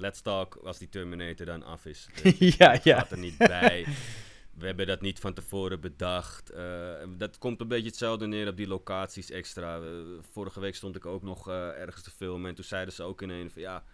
Let's 0.03 0.21
Talk 0.21 0.55
als 0.65 0.79
die 0.79 0.88
Terminator 0.88 1.47
dan 1.47 1.62
af 1.62 1.87
is. 1.87 2.09
Dus 2.23 2.57
ja, 2.57 2.79
ja. 2.83 2.99
gaat 2.99 3.11
er 3.11 3.19
niet 3.19 3.38
bij. 3.38 3.87
We 4.59 4.67
hebben 4.67 4.87
dat 4.87 5.01
niet 5.01 5.19
van 5.19 5.35
tevoren 5.35 5.81
bedacht. 5.81 6.53
Uh, 6.55 6.93
dat 7.17 7.38
komt 7.38 7.61
een 7.61 7.69
beetje 7.69 7.88
hetzelfde 7.88 8.27
neer 8.27 8.49
op 8.49 8.57
die 8.57 8.67
locaties 8.67 9.31
extra. 9.31 9.81
Uh, 9.81 9.88
vorige 10.33 10.61
week 10.61 10.75
stond 10.75 10.97
ik 10.97 11.07
ook 11.07 11.23
nog 11.23 11.49
uh, 11.49 11.81
ergens 11.81 12.03
te 12.03 12.11
filmen. 12.11 12.49
En 12.49 12.55
toen 12.55 12.65
zeiden 12.65 12.95
ze 12.95 13.03
ook 13.03 13.23
in 13.23 13.31
een 13.31 13.51
van 13.51 13.62
ja, 13.62 13.85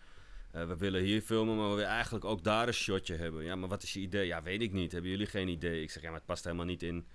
we 0.50 0.76
willen 0.76 1.02
hier 1.02 1.20
filmen, 1.20 1.56
maar 1.56 1.68
we 1.68 1.74
willen 1.74 1.90
eigenlijk 1.90 2.24
ook 2.24 2.44
daar 2.44 2.66
een 2.66 2.74
shotje 2.74 3.16
hebben. 3.16 3.44
Ja, 3.44 3.56
maar 3.56 3.68
wat 3.68 3.82
is 3.82 3.92
je 3.92 4.00
idee? 4.00 4.26
Ja, 4.26 4.42
weet 4.42 4.62
ik 4.62 4.72
niet. 4.72 4.92
Hebben 4.92 5.10
jullie 5.10 5.26
geen 5.26 5.48
idee? 5.48 5.82
Ik 5.82 5.90
zeg 5.90 6.02
ja, 6.02 6.08
maar 6.08 6.18
het 6.18 6.26
past 6.26 6.44
helemaal 6.44 6.66
niet 6.66 6.82
in, 6.82 7.06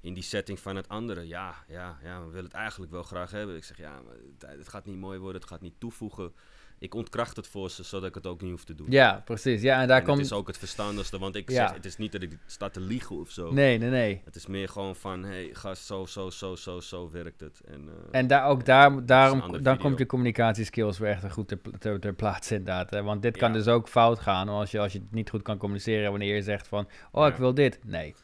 in 0.00 0.14
die 0.14 0.22
setting 0.22 0.60
van 0.60 0.76
het 0.76 0.88
andere. 0.88 1.26
Ja, 1.26 1.64
ja, 1.68 1.98
ja, 2.02 2.20
we 2.20 2.26
willen 2.26 2.44
het 2.44 2.54
eigenlijk 2.54 2.92
wel 2.92 3.02
graag 3.02 3.30
hebben. 3.30 3.56
Ik 3.56 3.64
zeg 3.64 3.76
ja, 3.76 4.02
maar 4.02 4.14
het, 4.38 4.58
het 4.58 4.68
gaat 4.68 4.86
niet 4.86 4.98
mooi 4.98 5.18
worden, 5.18 5.40
het 5.40 5.50
gaat 5.50 5.60
niet 5.60 5.80
toevoegen 5.80 6.32
ik 6.82 6.94
ontkracht 6.94 7.36
het 7.36 7.46
voor 7.46 7.70
ze, 7.70 7.82
zodat 7.82 8.08
ik 8.08 8.14
het 8.14 8.26
ook 8.26 8.40
niet 8.40 8.50
hoef 8.50 8.64
te 8.64 8.74
doen. 8.74 8.86
Ja, 8.90 9.22
precies. 9.24 9.62
Ja, 9.62 9.80
en 9.80 9.88
daar 9.88 10.02
komt... 10.02 10.16
het 10.16 10.26
is 10.26 10.32
ook 10.32 10.46
het 10.46 10.58
verstandigste, 10.58 11.18
want 11.18 11.36
ik 11.36 11.50
zeg, 11.50 11.74
het 11.74 11.84
is 11.84 11.96
niet 11.96 12.12
dat 12.12 12.22
ik 12.22 12.38
sta 12.46 12.68
te 12.68 12.80
liegen 12.80 13.16
of 13.16 13.30
zo. 13.30 13.52
Nee, 13.52 13.78
nee, 13.78 13.90
nee. 13.90 14.20
Het 14.24 14.36
is 14.36 14.46
meer 14.46 14.68
gewoon 14.68 14.96
van, 14.96 15.24
hey, 15.24 15.50
gast, 15.52 15.84
zo, 15.84 16.06
zo, 16.06 16.30
zo, 16.30 16.56
zo, 16.56 16.80
zo 16.80 17.10
werkt 17.10 17.40
het. 17.40 17.60
En, 17.64 17.84
uh, 17.84 17.92
en 18.10 18.26
daar, 18.26 18.46
ook 18.46 18.64
daar, 18.64 19.06
daarom, 19.06 19.62
dan 19.62 19.78
komt 19.78 19.98
je 19.98 20.06
communicatieskills 20.06 20.98
weer 20.98 21.10
echt 21.10 21.32
goed 21.32 21.48
ter, 21.48 21.58
ter, 21.78 22.00
ter 22.00 22.14
plaatse 22.14 22.54
inderdaad. 22.54 22.90
Hè? 22.90 23.02
Want 23.02 23.22
dit 23.22 23.36
kan 23.36 23.52
dus 23.52 23.68
ook 23.68 23.88
fout 23.88 24.18
gaan 24.18 24.48
als 24.48 24.70
je, 24.70 24.78
als 24.78 24.92
je 24.92 25.02
niet 25.10 25.30
goed 25.30 25.42
kan 25.42 25.58
communiceren 25.58 26.10
wanneer 26.10 26.34
je 26.34 26.42
zegt 26.42 26.68
van, 26.68 26.88
oh, 27.12 27.26
ik 27.26 27.36
wil 27.36 27.54
dit. 27.54 27.78
Nee. 27.84 28.14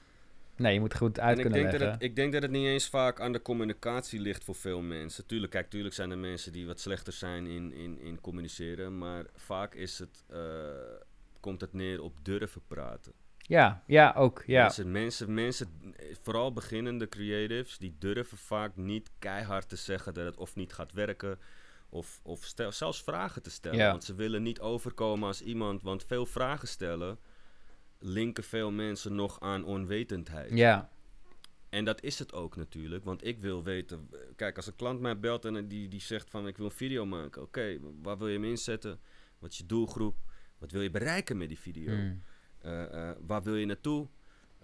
Nee, 0.58 0.72
je 0.72 0.80
moet 0.80 0.96
goed 0.96 1.20
uit 1.20 1.34
kunnen 1.34 1.52
denk 1.52 1.64
leggen. 1.64 1.86
Dat 1.86 1.94
het, 1.94 2.02
ik 2.02 2.16
denk 2.16 2.32
dat 2.32 2.42
het 2.42 2.50
niet 2.50 2.66
eens 2.66 2.88
vaak 2.88 3.20
aan 3.20 3.32
de 3.32 3.42
communicatie 3.42 4.20
ligt 4.20 4.44
voor 4.44 4.54
veel 4.54 4.80
mensen. 4.80 5.26
Tuurlijk, 5.26 5.52
kijk, 5.52 5.70
tuurlijk 5.70 5.94
zijn 5.94 6.10
er 6.10 6.18
mensen 6.18 6.52
die 6.52 6.66
wat 6.66 6.80
slechter 6.80 7.12
zijn 7.12 7.46
in, 7.46 7.72
in, 7.72 8.00
in 8.00 8.20
communiceren. 8.20 8.98
Maar 8.98 9.24
vaak 9.36 9.74
is 9.74 9.98
het, 9.98 10.24
uh, 10.32 10.38
komt 11.40 11.60
het 11.60 11.72
neer 11.72 12.02
op 12.02 12.14
durven 12.22 12.62
praten. 12.66 13.12
Ja, 13.38 13.82
ja, 13.86 14.12
ook. 14.16 14.42
Ja. 14.46 14.62
Mensen, 14.62 14.90
mensen, 14.90 15.34
mensen, 15.34 15.68
vooral 16.22 16.52
beginnende 16.52 17.08
creatives, 17.08 17.78
die 17.78 17.96
durven 17.98 18.38
vaak 18.38 18.76
niet 18.76 19.10
keihard 19.18 19.68
te 19.68 19.76
zeggen 19.76 20.14
dat 20.14 20.24
het 20.24 20.36
of 20.36 20.54
niet 20.54 20.72
gaat 20.72 20.92
werken. 20.92 21.38
Of, 21.90 22.20
of 22.22 22.44
stel, 22.44 22.72
zelfs 22.72 23.02
vragen 23.02 23.42
te 23.42 23.50
stellen. 23.50 23.78
Ja. 23.78 23.90
Want 23.90 24.04
ze 24.04 24.14
willen 24.14 24.42
niet 24.42 24.60
overkomen 24.60 25.28
als 25.28 25.42
iemand. 25.42 25.82
Want 25.82 26.04
veel 26.04 26.26
vragen 26.26 26.68
stellen 26.68 27.18
linken 27.98 28.44
veel 28.44 28.70
mensen 28.70 29.14
nog 29.14 29.40
aan 29.40 29.64
onwetendheid. 29.64 30.50
Ja. 30.50 30.90
En 31.68 31.84
dat 31.84 32.02
is 32.02 32.18
het 32.18 32.32
ook 32.32 32.56
natuurlijk, 32.56 33.04
want 33.04 33.26
ik 33.26 33.38
wil 33.38 33.62
weten... 33.62 34.10
Kijk, 34.36 34.56
als 34.56 34.66
een 34.66 34.76
klant 34.76 35.00
mij 35.00 35.18
belt 35.18 35.44
en 35.44 35.68
die, 35.68 35.88
die 35.88 36.00
zegt 36.00 36.30
van 36.30 36.46
ik 36.46 36.56
wil 36.56 36.66
een 36.66 36.72
video 36.72 37.06
maken. 37.06 37.42
Oké, 37.42 37.78
waar 38.02 38.18
wil 38.18 38.28
je 38.28 38.34
hem 38.34 38.44
inzetten? 38.44 39.00
Wat 39.38 39.50
is 39.50 39.58
je 39.58 39.66
doelgroep? 39.66 40.16
Wat 40.58 40.70
wil 40.70 40.82
je 40.82 40.90
bereiken 40.90 41.36
met 41.36 41.48
die 41.48 41.58
video? 41.58 41.94
Hmm. 41.94 42.22
Uh, 42.64 43.10
waar 43.26 43.42
wil 43.42 43.56
je 43.56 43.66
naartoe? 43.66 44.08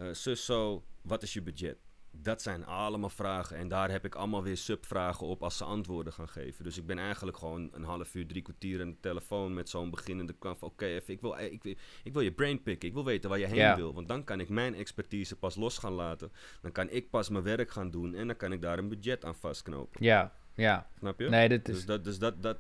Uh, 0.00 0.12
zus 0.12 0.44
zo, 0.44 0.84
wat 1.02 1.22
is 1.22 1.32
je 1.32 1.42
budget? 1.42 1.78
Dat 2.22 2.42
zijn 2.42 2.66
allemaal 2.66 3.10
vragen. 3.10 3.56
En 3.56 3.68
daar 3.68 3.90
heb 3.90 4.04
ik 4.04 4.14
allemaal 4.14 4.42
weer 4.42 4.56
subvragen 4.56 5.26
op 5.26 5.42
als 5.42 5.56
ze 5.56 5.64
antwoorden 5.64 6.12
gaan 6.12 6.28
geven. 6.28 6.64
Dus 6.64 6.78
ik 6.78 6.86
ben 6.86 6.98
eigenlijk 6.98 7.36
gewoon 7.36 7.68
een 7.72 7.84
half 7.84 8.14
uur, 8.14 8.26
drie 8.26 8.42
kwartier 8.42 8.80
aan 8.80 8.90
de 8.90 9.00
telefoon 9.00 9.54
met 9.54 9.68
zo'n 9.68 9.90
beginnende 9.90 10.32
klant. 10.38 10.62
Oké, 10.62 10.84
even, 10.84 11.12
ik, 11.14 11.20
wil, 11.20 11.38
ik, 11.38 11.62
wil, 11.62 11.74
ik 12.04 12.12
wil 12.12 12.22
je 12.22 12.32
brain 12.32 12.62
picken. 12.62 12.88
Ik 12.88 12.94
wil 12.94 13.04
weten 13.04 13.30
waar 13.30 13.38
je 13.38 13.46
heen 13.46 13.76
wil. 13.76 13.94
Want 13.94 14.08
dan 14.08 14.24
kan 14.24 14.40
ik 14.40 14.48
mijn 14.48 14.74
expertise 14.74 15.36
pas 15.36 15.56
los 15.56 15.78
gaan 15.78 15.92
laten. 15.92 16.32
Dan 16.62 16.72
kan 16.72 16.90
ik 16.90 17.10
pas 17.10 17.28
mijn 17.28 17.44
werk 17.44 17.70
gaan 17.70 17.90
doen. 17.90 18.14
En 18.14 18.26
dan 18.26 18.36
kan 18.36 18.52
ik 18.52 18.62
daar 18.62 18.78
een 18.78 18.88
budget 18.88 19.24
aan 19.24 19.34
vastknopen. 19.34 20.04
Ja, 20.04 20.32
ja. 20.54 20.88
Snap 20.98 21.20
je? 21.20 21.28
Nee, 21.28 21.48
dit 21.48 21.68
is... 21.68 21.74
Dus, 21.74 21.86
dat, 21.86 22.04
dus 22.04 22.18
dat, 22.18 22.42
dat, 22.42 22.58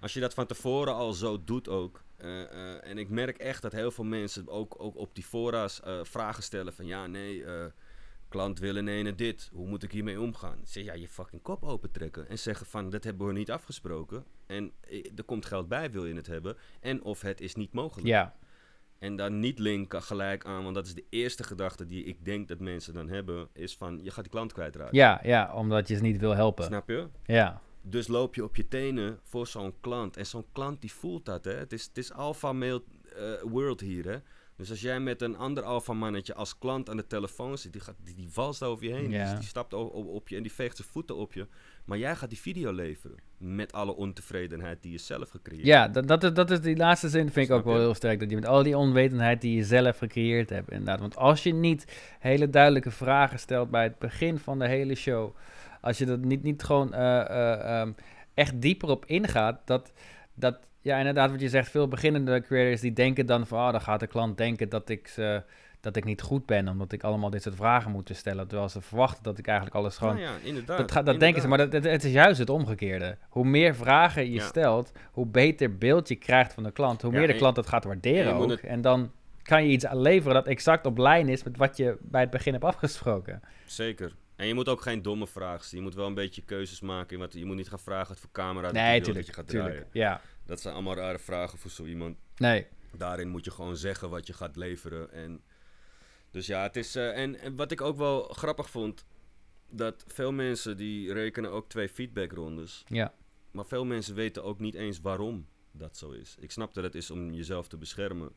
als 0.00 0.14
je 0.14 0.20
dat 0.20 0.34
van 0.34 0.46
tevoren 0.46 0.94
al 0.94 1.12
zo 1.12 1.44
doet 1.44 1.68
ook. 1.68 2.02
Uh, 2.18 2.30
uh, 2.30 2.86
en 2.86 2.98
ik 2.98 3.08
merk 3.08 3.38
echt 3.38 3.62
dat 3.62 3.72
heel 3.72 3.90
veel 3.90 4.04
mensen 4.04 4.48
ook, 4.48 4.74
ook 4.78 4.96
op 4.96 5.14
die 5.14 5.24
fora's 5.24 5.80
uh, 5.86 6.00
vragen 6.02 6.42
stellen 6.42 6.72
van 6.72 6.86
ja, 6.86 7.06
nee 7.06 7.44
klant 8.34 8.58
willen 8.58 8.88
ene 8.88 9.14
dit. 9.14 9.50
Hoe 9.52 9.66
moet 9.66 9.82
ik 9.82 9.92
hiermee 9.92 10.20
omgaan? 10.20 10.58
Zeg 10.64 10.84
ja, 10.84 10.92
je 10.92 11.08
fucking 11.08 11.42
kop 11.42 11.62
opentrekken. 11.62 12.28
En 12.28 12.38
zeggen 12.38 12.66
van, 12.66 12.90
dat 12.90 13.04
hebben 13.04 13.26
we 13.26 13.32
niet 13.32 13.50
afgesproken. 13.50 14.24
En 14.46 14.72
er 15.16 15.24
komt 15.24 15.46
geld 15.46 15.68
bij, 15.68 15.90
wil 15.90 16.06
je 16.06 16.14
het 16.14 16.26
hebben. 16.26 16.56
En 16.80 17.02
of 17.02 17.20
het 17.20 17.40
is 17.40 17.54
niet 17.54 17.72
mogelijk. 17.72 18.06
Ja. 18.06 18.36
En 18.98 19.16
dan 19.16 19.40
niet 19.40 19.58
linken 19.58 20.02
gelijk 20.02 20.44
aan, 20.44 20.62
want 20.62 20.74
dat 20.74 20.86
is 20.86 20.94
de 20.94 21.04
eerste 21.08 21.44
gedachte 21.44 21.86
die 21.86 22.04
ik 22.04 22.24
denk 22.24 22.48
dat 22.48 22.58
mensen 22.58 22.94
dan 22.94 23.08
hebben, 23.08 23.48
is 23.52 23.76
van, 23.76 24.00
je 24.02 24.10
gaat 24.10 24.24
die 24.24 24.32
klant 24.32 24.52
kwijtraken. 24.52 24.96
Ja, 24.96 25.20
ja, 25.22 25.54
omdat 25.54 25.88
je 25.88 25.96
ze 25.96 26.02
niet 26.02 26.18
wil 26.18 26.34
helpen. 26.34 26.64
Snap 26.64 26.88
je? 26.88 27.08
Ja. 27.24 27.60
Dus 27.82 28.06
loop 28.06 28.34
je 28.34 28.44
op 28.44 28.56
je 28.56 28.68
tenen 28.68 29.18
voor 29.22 29.46
zo'n 29.46 29.74
klant. 29.80 30.16
En 30.16 30.26
zo'n 30.26 30.46
klant 30.52 30.80
die 30.80 30.92
voelt 30.92 31.24
dat, 31.24 31.44
hè. 31.44 31.54
Het 31.54 31.72
is, 31.72 31.84
het 31.84 31.98
is 31.98 32.12
alpha 32.12 32.52
male 32.52 32.82
uh, 33.16 33.42
world 33.42 33.80
hier, 33.80 34.04
hè. 34.04 34.18
Dus 34.56 34.70
als 34.70 34.80
jij 34.80 35.00
met 35.00 35.22
een 35.22 35.36
ander 35.36 35.62
alfamannetje 35.62 36.34
als 36.34 36.58
klant 36.58 36.90
aan 36.90 36.96
de 36.96 37.06
telefoon 37.06 37.58
zit, 37.58 37.72
die, 37.72 37.80
gaat, 37.80 37.94
die, 38.04 38.14
die 38.14 38.28
valst 38.30 38.62
over 38.62 38.84
je 38.84 38.92
heen. 38.92 39.10
Dus 39.10 39.34
die 39.34 39.48
stapt 39.48 39.74
op, 39.74 39.94
op, 39.94 40.28
je 40.28 40.36
en 40.36 40.42
die 40.42 40.52
veegt 40.52 40.76
zijn 40.76 40.88
voeten 40.88 41.16
op 41.16 41.32
je. 41.32 41.46
Maar 41.84 41.98
jij 41.98 42.16
gaat 42.16 42.28
die 42.28 42.38
video 42.38 42.72
leveren. 42.72 43.16
Met 43.38 43.72
alle 43.72 43.96
ontevredenheid 43.96 44.82
die 44.82 44.92
je 44.92 44.98
zelf 44.98 45.30
gecreëerd 45.30 45.66
ja, 45.66 45.82
hebt. 45.82 45.94
Ja, 45.94 46.00
dat, 46.02 46.20
dat, 46.20 46.36
dat 46.36 46.50
is 46.50 46.60
die 46.60 46.76
laatste 46.76 47.08
zin 47.08 47.30
vind 47.30 47.48
ik 47.48 47.54
ook 47.54 47.64
wel 47.64 47.78
heel 47.78 47.94
sterk. 47.94 48.20
Dat 48.20 48.30
je 48.30 48.34
met 48.34 48.46
al 48.46 48.62
die 48.62 48.78
onwetendheid 48.78 49.40
die 49.40 49.56
je 49.56 49.64
zelf 49.64 49.98
gecreëerd 49.98 50.50
hebt. 50.50 50.70
Inderdaad. 50.70 51.00
Want 51.00 51.16
als 51.16 51.42
je 51.42 51.54
niet 51.54 51.84
hele 52.18 52.50
duidelijke 52.50 52.90
vragen 52.90 53.38
stelt 53.38 53.70
bij 53.70 53.82
het 53.82 53.98
begin 53.98 54.38
van 54.38 54.58
de 54.58 54.68
hele 54.68 54.94
show. 54.94 55.36
Als 55.80 55.98
je 55.98 56.06
dat 56.06 56.20
niet, 56.20 56.42
niet 56.42 56.62
gewoon 56.62 56.94
uh, 56.94 57.00
uh, 57.00 57.80
um, 57.80 57.94
echt 58.34 58.60
dieper 58.60 58.88
op 58.88 59.06
ingaat. 59.06 59.60
Dat, 59.64 59.92
dat 60.34 60.58
ja, 60.84 60.98
inderdaad, 60.98 61.30
wat 61.30 61.40
je 61.40 61.48
zegt, 61.48 61.70
veel 61.70 61.88
beginnende 61.88 62.40
creators 62.40 62.80
die 62.80 62.92
denken 62.92 63.26
dan 63.26 63.46
van, 63.46 63.66
oh, 63.66 63.70
dan 63.70 63.80
gaat 63.80 64.00
de 64.00 64.06
klant 64.06 64.36
denken 64.36 64.68
dat 64.68 64.88
ik, 64.88 65.08
ze, 65.08 65.42
dat 65.80 65.96
ik 65.96 66.04
niet 66.04 66.22
goed 66.22 66.46
ben, 66.46 66.68
omdat 66.68 66.92
ik 66.92 67.02
allemaal 67.02 67.30
dit 67.30 67.42
soort 67.42 67.54
vragen 67.54 67.90
moet 67.90 68.10
stellen, 68.12 68.46
terwijl 68.48 68.68
ze 68.68 68.80
verwachten 68.80 69.22
dat 69.22 69.38
ik 69.38 69.46
eigenlijk 69.46 69.76
alles 69.76 69.96
gewoon... 69.96 70.14
Nou 70.14 70.26
ja, 70.26 70.34
inderdaad. 70.42 70.92
Dat, 70.92 71.06
dat 71.06 71.20
denken 71.20 71.42
ze, 71.42 71.48
maar 71.48 71.70
dat, 71.70 71.72
het, 71.84 72.04
is 72.04 72.12
juist 72.12 72.38
het 72.38 72.50
omgekeerde. 72.50 73.16
Hoe 73.28 73.44
meer 73.44 73.74
vragen 73.74 74.30
je 74.30 74.40
stelt, 74.40 74.92
hoe 75.12 75.26
beter 75.26 75.78
beeld 75.78 76.08
je 76.08 76.16
krijgt 76.16 76.52
van 76.52 76.62
de 76.62 76.72
klant, 76.72 77.02
hoe 77.02 77.12
meer 77.12 77.26
de 77.26 77.36
klant 77.36 77.56
het 77.56 77.68
gaat 77.68 77.84
waarderen 77.84 78.34
ook. 78.34 78.52
En 78.52 78.80
dan 78.80 79.12
kan 79.42 79.64
je 79.64 79.70
iets 79.70 79.86
leveren 79.92 80.34
dat 80.34 80.46
exact 80.46 80.86
op 80.86 80.98
lijn 80.98 81.28
is 81.28 81.42
met 81.42 81.56
wat 81.56 81.76
je 81.76 81.96
bij 82.00 82.20
het 82.20 82.30
begin 82.30 82.52
hebt 82.52 82.64
afgesproken. 82.64 83.42
Zeker. 83.64 84.12
En 84.36 84.46
je 84.46 84.54
moet 84.54 84.68
ook 84.68 84.80
geen 84.80 85.02
domme 85.02 85.26
vragen 85.26 85.64
stellen. 85.64 85.84
Je 85.84 85.90
moet 85.90 85.98
wel 85.98 86.06
een 86.06 86.14
beetje 86.14 86.42
keuzes 86.42 86.80
maken. 86.80 87.28
Je 87.30 87.44
moet 87.44 87.56
niet 87.56 87.68
gaan 87.68 87.78
vragen 87.78 88.08
wat 88.08 88.18
voor 88.18 88.30
camera 88.32 88.70
nee, 88.70 89.00
dat 89.00 89.26
je 89.26 89.32
gaat 89.32 89.48
tuurlijk, 89.48 89.74
draaien. 89.74 89.88
Ja. 89.92 90.20
Dat 90.44 90.60
zijn 90.60 90.74
allemaal 90.74 90.94
rare 90.94 91.18
vragen 91.18 91.58
voor 91.58 91.70
zo 91.70 91.84
iemand. 91.84 92.18
Nee. 92.36 92.66
Daarin 92.96 93.28
moet 93.28 93.44
je 93.44 93.50
gewoon 93.50 93.76
zeggen 93.76 94.10
wat 94.10 94.26
je 94.26 94.32
gaat 94.32 94.56
leveren. 94.56 95.12
En 95.12 95.42
dus 96.30 96.46
ja, 96.46 96.62
het 96.62 96.76
is. 96.76 96.96
Uh, 96.96 97.18
en, 97.18 97.38
en, 97.38 97.56
wat 97.56 97.70
ik 97.70 97.80
ook 97.80 97.96
wel 97.96 98.22
grappig 98.22 98.70
vond. 98.70 99.04
Dat 99.70 100.04
veel 100.06 100.32
mensen 100.32 100.76
die 100.76 101.12
rekenen 101.12 101.50
ook 101.50 101.68
twee 101.68 101.88
feedbackrondes. 101.88 102.84
Ja. 102.88 103.14
Maar 103.50 103.66
veel 103.66 103.84
mensen 103.84 104.14
weten 104.14 104.44
ook 104.44 104.58
niet 104.58 104.74
eens 104.74 105.00
waarom 105.00 105.46
dat 105.72 105.96
zo 105.96 106.10
is. 106.10 106.36
Ik 106.38 106.50
snap 106.50 106.74
dat 106.74 106.84
het 106.84 106.94
is 106.94 107.10
om 107.10 107.32
jezelf 107.32 107.68
te 107.68 107.76
beschermen. 107.76 108.32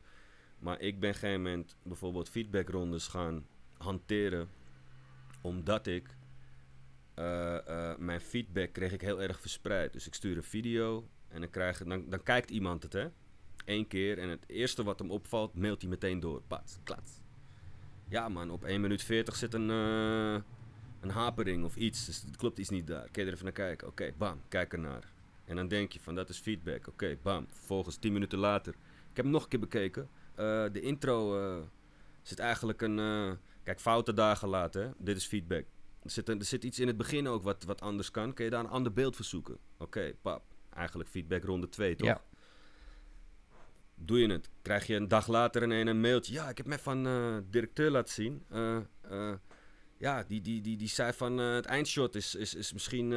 Maar 0.60 0.80
ik 0.80 1.00
ben 1.00 1.16
geen 1.16 1.42
moment 1.42 1.76
bijvoorbeeld 1.84 2.30
feedbackrondes 2.30 3.08
gaan 3.08 3.48
hanteren. 3.78 4.50
Omdat 5.42 5.88
ik 5.88 6.16
uh, 7.16 7.58
uh, 7.68 7.96
mijn 7.98 8.22
feedback 8.22 8.74
kreeg 8.74 8.92
ik 8.92 9.02
heel 9.02 9.22
erg 9.22 9.40
verspreid. 9.40 9.94
Dus 9.94 10.08
ik 10.08 10.14
stuur 10.14 10.38
een 10.38 10.44
video 10.44 11.10
en 11.28 11.40
dan, 11.40 11.50
krijg, 11.50 11.84
dan, 11.84 12.10
dan 12.10 12.24
kijkt 12.24 12.50
iemand 12.50 12.84
het, 12.84 12.94
hè. 12.94 13.08
Eén 13.66 13.88
keer 13.88 14.20
en 14.20 14.30
het 14.30 14.44
eerste 14.48 14.84
wat 14.84 15.00
hem 15.00 15.12
opvalt, 15.12 15.54
mailt 15.54 15.82
hij 15.82 15.90
meteen 15.90 16.20
door. 16.20 16.42
Pat, 16.48 16.80
klats. 16.84 17.12
Ja 18.10 18.30
man, 18.30 18.52
op 18.52 18.64
1 18.64 18.82
minuut 18.82 19.04
40 19.04 19.36
zit 19.36 19.54
een, 19.54 19.70
uh, 19.70 20.34
een 21.00 21.10
hapering 21.10 21.64
of 21.64 21.76
iets. 21.76 22.06
Dus 22.06 22.22
het 22.22 22.36
klopt 22.36 22.60
iets 22.60 22.70
niet 22.70 22.88
daar. 22.88 23.10
Kun 23.12 23.22
je 23.22 23.28
er 23.28 23.34
even 23.34 23.46
naar 23.46 23.54
kijken? 23.54 23.88
Oké, 23.88 24.14
bam, 24.18 24.42
kijk 24.48 24.74
ernaar. 24.74 25.12
En 25.46 25.56
dan 25.56 25.68
denk 25.68 25.92
je 25.92 26.00
van, 26.00 26.16
dat 26.16 26.30
is 26.30 26.40
feedback. 26.40 26.88
Oké, 26.88 27.18
bam. 27.22 27.48
Vervolgens 27.50 27.96
10 27.96 28.14
minuten 28.14 28.40
later. 28.40 28.74
Ik 29.10 29.16
heb 29.16 29.26
hem 29.26 29.34
nog 29.34 29.44
een 29.44 29.50
keer 29.50 29.60
bekeken. 29.60 30.10
Uh, 30.40 30.66
de 30.72 30.82
intro 30.82 31.42
uh, 31.42 31.64
zit 32.22 32.40
eigenlijk 32.40 32.82
een... 32.82 33.38
kijk, 33.64 33.80
fouten 33.80 34.16
dagen 34.16 34.48
later. 34.48 34.84
Hè? 34.84 34.90
Dit 34.98 35.18
is 35.18 35.26
feedback. 35.26 35.66
Er 36.04 36.10
zit, 36.10 36.30
er 36.30 36.46
zit 36.46 36.64
iets 36.64 36.80
in 36.80 36.88
het 36.88 36.98
begin 36.98 37.28
ook 37.28 37.44
wat, 37.44 37.64
wat 37.64 37.82
anders 37.82 38.12
kan. 38.12 38.34
Kun 38.34 38.46
je 38.46 38.52
daar 38.52 38.64
een 38.64 38.70
ander 38.70 38.94
beeld 38.94 39.16
verzoeken? 39.16 39.54
Oké, 39.54 39.84
okay, 39.84 40.14
pap 40.22 40.44
eigenlijk 40.78 41.10
feedback 41.10 41.44
ronde 41.44 41.70
2, 41.70 41.96
toch? 41.96 42.08
Ja. 42.08 42.22
Doe 43.96 44.20
je 44.20 44.32
het? 44.32 44.50
Krijg 44.62 44.88
je 44.88 44.96
een 44.96 45.08
dag 45.08 45.28
later 45.28 45.64
een, 45.64 45.88
een 45.88 46.02
mailtje. 46.02 46.34
Ja, 46.34 46.50
ik 46.50 46.58
heb 46.58 46.66
me 46.66 46.78
van 46.78 47.08
uh, 47.08 47.38
directeur 47.50 47.92
laten 47.92 48.14
zien. 48.14 48.44
Uh, 48.52 48.78
uh, 49.12 49.34
ja, 49.98 50.24
die, 50.24 50.42
die, 50.42 50.62
die, 50.62 50.78
die 50.78 50.88
zei 50.88 51.14
van 51.14 51.38
het 51.38 51.66
eindshot 51.66 52.16
is, 52.16 52.36
is, 52.36 52.56
is 52.56 52.74
misschien... 52.74 53.10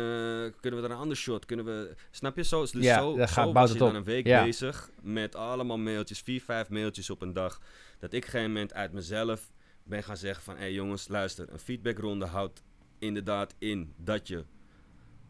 kunnen 0.60 0.80
we 0.80 0.86
er 0.86 0.90
een 0.90 0.96
ander 0.96 1.16
shot? 1.16 1.44
Kunnen 1.44 1.64
we... 1.64 1.94
Snap 2.10 2.36
je? 2.36 2.44
Zo, 2.44 2.60
dus 2.60 2.72
ja, 2.72 2.98
zo, 2.98 3.16
zo 3.16 3.26
gaat, 3.26 3.52
was 3.52 3.72
je 3.72 3.78
dan 3.78 3.94
een 3.94 4.04
week 4.04 4.26
ja. 4.26 4.44
bezig 4.44 4.90
met 5.02 5.34
allemaal 5.34 5.78
mailtjes. 5.78 6.20
Vier, 6.20 6.40
vijf 6.40 6.68
mailtjes 6.68 7.10
op 7.10 7.22
een 7.22 7.32
dag. 7.32 7.60
Dat 7.98 8.12
ik 8.12 8.26
geen 8.26 8.46
moment 8.46 8.74
uit 8.74 8.92
mezelf 8.92 9.52
ben 9.82 10.02
gaan 10.02 10.16
zeggen 10.16 10.42
van... 10.42 10.54
Hé 10.54 10.60
hey 10.60 10.72
jongens, 10.72 11.08
luister. 11.08 11.52
Een 11.52 11.58
feedbackronde 11.58 12.26
houdt 12.26 12.62
inderdaad 12.98 13.54
in 13.58 13.94
dat 13.96 14.28
je 14.28 14.44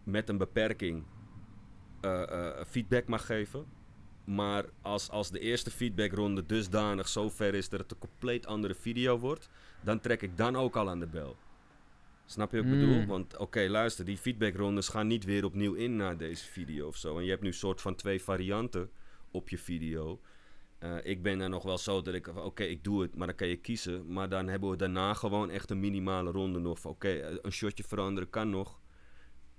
met 0.05 0.29
een 0.29 0.39
beperking 0.39 1.05
uh, 2.05 2.23
uh, 2.31 2.65
feedback 2.67 3.07
mag 3.07 3.27
geven. 3.27 3.67
Maar 4.25 4.65
als, 4.83 5.11
als 5.11 5.31
de 5.31 5.39
eerste 5.39 5.71
feedbackronde 5.71 6.47
dusdanig 6.47 7.09
zo 7.09 7.31
ver 7.31 7.55
is 7.55 7.69
dat 7.69 7.81
het 7.81 7.91
een 7.91 7.99
compleet 7.99 8.47
andere 8.47 8.75
video 8.75 9.19
wordt, 9.19 9.49
dan 9.81 10.01
trek 10.01 10.23
ik 10.23 10.37
dan 10.37 10.57
ook 10.57 10.77
al 10.77 10.89
aan 10.89 11.01
de 11.01 11.07
bel. 11.07 11.37
Snap 12.27 12.51
je 12.51 12.57
wat 12.57 12.67
ik 12.67 12.73
mm. 12.73 12.81
bedoel? 12.81 13.07
Want 13.07 13.37
oké, 13.37 13.69
luister, 13.69 14.05
die 14.05 14.19
feedbackrondes 14.19 14.89
gaan 14.89 15.07
niet 15.07 15.25
weer 15.25 15.45
opnieuw 15.45 15.75
in 15.75 15.97
naar 15.97 16.17
deze 16.17 16.45
video 16.45 16.87
of 16.87 16.97
zo. 16.97 17.19
En 17.19 17.25
je 17.25 17.31
hebt 17.31 17.43
nu 17.43 17.53
soort 17.53 17.81
van 17.81 17.95
twee 17.95 18.23
varianten 18.23 18.91
op 19.31 19.49
je 19.49 19.59
video. 19.59 20.21
Uh, 20.81 20.97
ik 21.03 21.23
ben 21.23 21.41
er 21.41 21.49
nog 21.49 21.63
wel 21.63 21.79
zo 21.79 22.03
dat 22.03 22.15
ik, 22.15 22.37
oké, 22.37 22.63
ik 22.63 22.85
doe 22.85 23.03
het, 23.03 23.17
maar 23.17 23.27
dan 23.27 23.37
kan 23.37 23.49
je 23.49 23.57
kiezen. 23.57 24.13
Maar 24.13 24.29
dan 24.29 24.49
hebben 24.49 24.71
we 24.71 24.77
daarna 24.77 25.15
gewoon 25.15 25.51
echt 25.51 25.71
een 25.71 25.81
minimale 25.81 26.31
ronde 26.31 26.59
nog. 26.59 26.85
Oké, 26.85 27.39
een 27.43 27.53
shotje 27.53 27.85
veranderen 27.85 28.31
kan 28.31 28.51
nog 28.51 28.80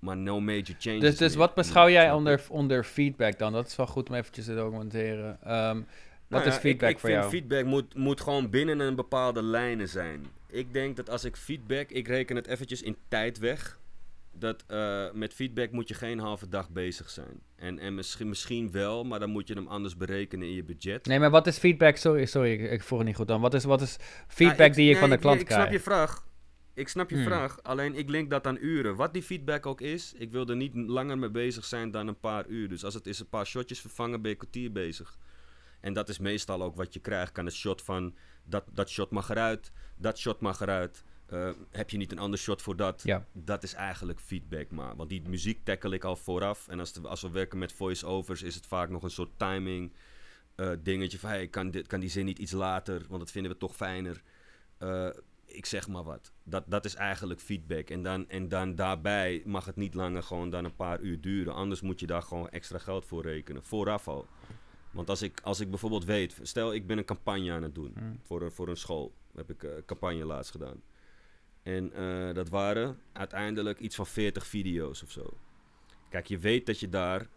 maar 0.01 0.17
no 0.17 0.39
major 0.39 0.75
changes. 0.79 1.01
Dus, 1.01 1.17
dus 1.17 1.35
wat 1.35 1.53
beschouw 1.53 1.89
jij 1.89 2.11
onder, 2.11 2.41
onder 2.49 2.83
feedback 2.83 3.39
dan? 3.39 3.53
Dat 3.53 3.67
is 3.67 3.75
wel 3.75 3.87
goed 3.87 4.09
om 4.09 4.15
eventjes 4.15 4.45
te 4.45 4.55
documenteren. 4.55 5.39
Um, 5.47 5.85
wat 6.27 6.45
is 6.45 6.55
feedback 6.55 6.89
ik, 6.89 6.95
ik 6.95 7.01
voor 7.01 7.09
vind 7.09 7.21
jou? 7.21 7.31
Feedback 7.31 7.65
moet, 7.65 7.95
moet 7.95 8.21
gewoon 8.21 8.49
binnen 8.49 8.79
een 8.79 8.95
bepaalde 8.95 9.43
lijnen 9.43 9.89
zijn. 9.89 10.25
Ik 10.47 10.73
denk 10.73 10.95
dat 10.95 11.09
als 11.09 11.23
ik 11.23 11.35
feedback, 11.35 11.89
ik 11.89 12.07
reken 12.07 12.35
het 12.35 12.47
eventjes 12.47 12.81
in 12.81 12.97
tijd 13.07 13.39
weg. 13.39 13.79
Dat 14.33 14.63
uh, 14.71 15.11
met 15.13 15.33
feedback 15.33 15.71
moet 15.71 15.87
je 15.87 15.93
geen 15.93 16.19
halve 16.19 16.49
dag 16.49 16.69
bezig 16.69 17.09
zijn. 17.09 17.41
En, 17.55 17.79
en 17.79 17.95
misschien, 17.95 18.29
misschien 18.29 18.71
wel, 18.71 19.03
maar 19.03 19.19
dan 19.19 19.29
moet 19.29 19.47
je 19.47 19.53
hem 19.53 19.67
anders 19.67 19.97
berekenen 19.97 20.47
in 20.47 20.53
je 20.53 20.63
budget. 20.63 21.05
Nee, 21.05 21.19
maar 21.19 21.29
wat 21.29 21.47
is 21.47 21.57
feedback? 21.57 21.95
Sorry, 21.95 22.25
sorry 22.25 22.51
ik, 22.51 22.71
ik 22.71 22.83
vroeg 22.83 22.99
het 22.99 23.07
niet 23.07 23.17
goed 23.17 23.27
dan. 23.27 23.41
Wat 23.41 23.53
is, 23.53 23.63
wat 23.63 23.81
is 23.81 23.97
feedback 24.27 24.57
nou, 24.57 24.69
ik, 24.69 24.75
die 24.75 24.85
je 24.85 24.91
nee, 24.91 24.99
van 24.99 25.09
de 25.09 25.17
klant 25.17 25.43
krijgt? 25.43 25.73
Ik 25.73 25.79
snap 25.79 25.85
je 25.85 25.89
vraag. 25.89 26.29
Ik 26.81 26.87
snap 26.87 27.09
je 27.09 27.15
hmm. 27.15 27.25
vraag, 27.25 27.63
alleen 27.63 27.95
ik 27.95 28.09
link 28.09 28.29
dat 28.29 28.47
aan 28.47 28.57
uren. 28.61 28.95
Wat 28.95 29.13
die 29.13 29.23
feedback 29.23 29.65
ook 29.65 29.81
is, 29.81 30.13
ik 30.13 30.31
wil 30.31 30.47
er 30.47 30.55
niet 30.55 30.75
langer 30.75 31.17
mee 31.17 31.29
bezig 31.29 31.65
zijn 31.65 31.91
dan 31.91 32.07
een 32.07 32.19
paar 32.19 32.47
uur. 32.47 32.69
Dus 32.69 32.83
als 32.83 32.93
het 32.93 33.07
is 33.07 33.19
een 33.19 33.29
paar 33.29 33.45
shotjes 33.45 33.81
vervangen, 33.81 34.21
ben 34.21 34.31
je 34.31 34.37
kwartier 34.37 34.71
bezig. 34.71 35.17
En 35.79 35.93
dat 35.93 36.09
is 36.09 36.19
meestal 36.19 36.63
ook 36.63 36.75
wat 36.75 36.93
je 36.93 36.99
krijgt. 36.99 37.31
Kan 37.31 37.45
een 37.45 37.51
shot 37.51 37.81
van, 37.81 38.15
dat, 38.43 38.63
dat 38.73 38.89
shot 38.89 39.11
mag 39.11 39.29
eruit, 39.29 39.71
dat 39.97 40.17
shot 40.17 40.39
mag 40.39 40.61
eruit. 40.61 41.03
Uh, 41.33 41.49
heb 41.71 41.89
je 41.89 41.97
niet 41.97 42.11
een 42.11 42.19
ander 42.19 42.39
shot 42.39 42.61
voor 42.61 42.75
dat? 42.75 43.01
Ja. 43.03 43.25
Dat 43.33 43.63
is 43.63 43.73
eigenlijk 43.73 44.19
feedback 44.19 44.71
maar. 44.71 44.95
Want 44.95 45.09
die 45.09 45.21
muziek 45.21 45.63
tackle 45.63 45.95
ik 45.95 46.03
al 46.03 46.15
vooraf. 46.15 46.67
En 46.67 46.79
als, 46.79 47.03
als 47.03 47.21
we 47.21 47.29
werken 47.29 47.57
met 47.57 47.73
voice-overs 47.73 48.41
is 48.41 48.55
het 48.55 48.65
vaak 48.65 48.89
nog 48.89 49.03
een 49.03 49.11
soort 49.11 49.31
timing 49.37 49.93
uh, 50.55 50.71
dingetje. 50.79 51.19
Van, 51.19 51.29
hey, 51.29 51.47
kan, 51.47 51.71
dit, 51.71 51.87
kan 51.87 51.99
die 51.99 52.09
zin 52.09 52.25
niet 52.25 52.39
iets 52.39 52.51
later? 52.51 53.05
Want 53.07 53.19
dat 53.19 53.31
vinden 53.31 53.51
we 53.51 53.57
toch 53.57 53.75
fijner. 53.75 54.21
Uh, 54.79 55.09
ik 55.51 55.65
zeg 55.65 55.87
maar 55.87 56.03
wat. 56.03 56.33
Dat, 56.43 56.63
dat 56.67 56.85
is 56.85 56.95
eigenlijk 56.95 57.39
feedback. 57.39 57.89
En 57.89 58.03
dan, 58.03 58.29
en 58.29 58.47
dan 58.47 58.75
daarbij 58.75 59.41
mag 59.45 59.65
het 59.65 59.75
niet 59.75 59.93
langer 59.93 60.23
gewoon 60.23 60.49
dan 60.49 60.65
een 60.65 60.75
paar 60.75 60.99
uur 60.99 61.21
duren. 61.21 61.53
Anders 61.53 61.81
moet 61.81 61.99
je 61.99 62.07
daar 62.07 62.21
gewoon 62.21 62.49
extra 62.49 62.77
geld 62.77 63.05
voor 63.05 63.21
rekenen. 63.21 63.63
Vooraf 63.63 64.07
al. 64.07 64.27
Want 64.91 65.09
als 65.09 65.21
ik, 65.21 65.41
als 65.43 65.59
ik 65.59 65.69
bijvoorbeeld 65.69 66.05
weet, 66.05 66.39
stel 66.41 66.73
ik 66.73 66.87
ben 66.87 66.97
een 66.97 67.05
campagne 67.05 67.51
aan 67.51 67.63
het 67.63 67.75
doen 67.75 67.93
mm. 67.99 68.19
voor, 68.21 68.41
een, 68.41 68.51
voor 68.51 68.67
een 68.67 68.77
school. 68.77 69.13
heb 69.35 69.49
ik 69.49 69.63
een 69.63 69.85
campagne 69.85 70.25
laatst 70.25 70.51
gedaan. 70.51 70.81
En 71.63 71.91
uh, 71.99 72.33
dat 72.33 72.49
waren 72.49 72.99
uiteindelijk 73.13 73.79
iets 73.79 73.95
van 73.95 74.07
40 74.07 74.47
video's 74.47 75.03
of 75.03 75.11
zo. 75.11 75.37
Kijk, 76.09 76.27
je 76.27 76.37
weet 76.37 76.65
dat 76.65 76.79
je 76.79 76.89
daar 76.89 77.27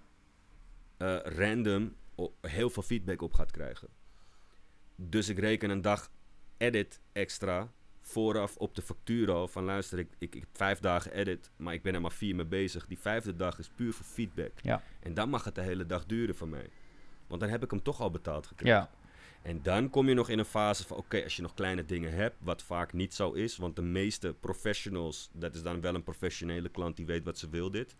uh, 0.99 1.19
random 1.23 1.97
heel 2.41 2.71
veel 2.71 2.83
feedback 2.83 3.23
op 3.23 3.33
gaat 3.33 3.51
krijgen. 3.51 3.89
Dus 4.97 5.29
ik 5.29 5.39
reken 5.39 5.71
een 5.71 5.83
dag 5.83 6.11
edit 6.57 7.01
extra 7.13 7.73
vooraf 8.07 8.57
op 8.57 8.75
de 8.75 8.83
factuur 8.83 9.31
al 9.31 9.49
van 9.49 9.65
luister, 9.65 9.99
ik, 9.99 10.09
ik, 10.19 10.35
ik 10.35 10.41
heb 10.41 10.49
vijf 10.53 10.79
dagen 10.79 11.13
edit, 11.13 11.51
maar 11.57 11.75
ik 11.75 11.83
ben 11.83 11.95
er 11.95 12.01
maar 12.01 12.13
vier 12.13 12.35
mee 12.35 12.45
bezig. 12.45 12.87
Die 12.87 12.99
vijfde 12.99 13.37
dag 13.37 13.59
is 13.59 13.69
puur 13.69 13.93
voor 13.93 14.05
feedback. 14.05 14.53
Ja. 14.63 14.83
En 15.01 15.15
dan 15.15 15.29
mag 15.29 15.45
het 15.45 15.55
de 15.55 15.61
hele 15.61 15.87
dag 15.87 16.07
duren 16.07 16.37
van 16.37 16.49
mij. 16.49 16.69
Want 17.27 17.41
dan 17.41 17.51
heb 17.51 17.63
ik 17.63 17.71
hem 17.71 17.83
toch 17.83 18.01
al 18.01 18.11
betaald 18.11 18.47
gekregen. 18.47 18.77
Ja. 18.77 18.91
En 19.43 19.61
dan 19.63 19.91
kom 19.91 20.09
je 20.09 20.15
nog 20.15 20.29
in 20.29 20.39
een 20.39 20.45
fase 20.45 20.87
van, 20.87 20.97
oké, 20.97 21.23
als 21.23 21.37
je 21.37 21.43
nog 21.43 21.55
kleine 21.55 21.85
dingen 21.85 22.15
hebt, 22.15 22.37
wat 22.39 22.63
vaak 22.63 22.93
niet 22.93 23.15
zo 23.15 23.33
is, 23.33 23.57
want 23.57 23.77
de 23.77 23.83
meeste 23.83 24.35
professionals, 24.41 25.31
dat 25.33 25.55
is 25.55 25.63
dan 25.63 25.81
wel 25.81 25.95
een 25.95 26.03
professionele 26.03 26.69
klant 26.69 26.97
die 26.97 27.07
weet 27.07 27.25
wat 27.25 27.39
ze 27.39 27.49
wil 27.49 27.71
dit, 27.71 27.97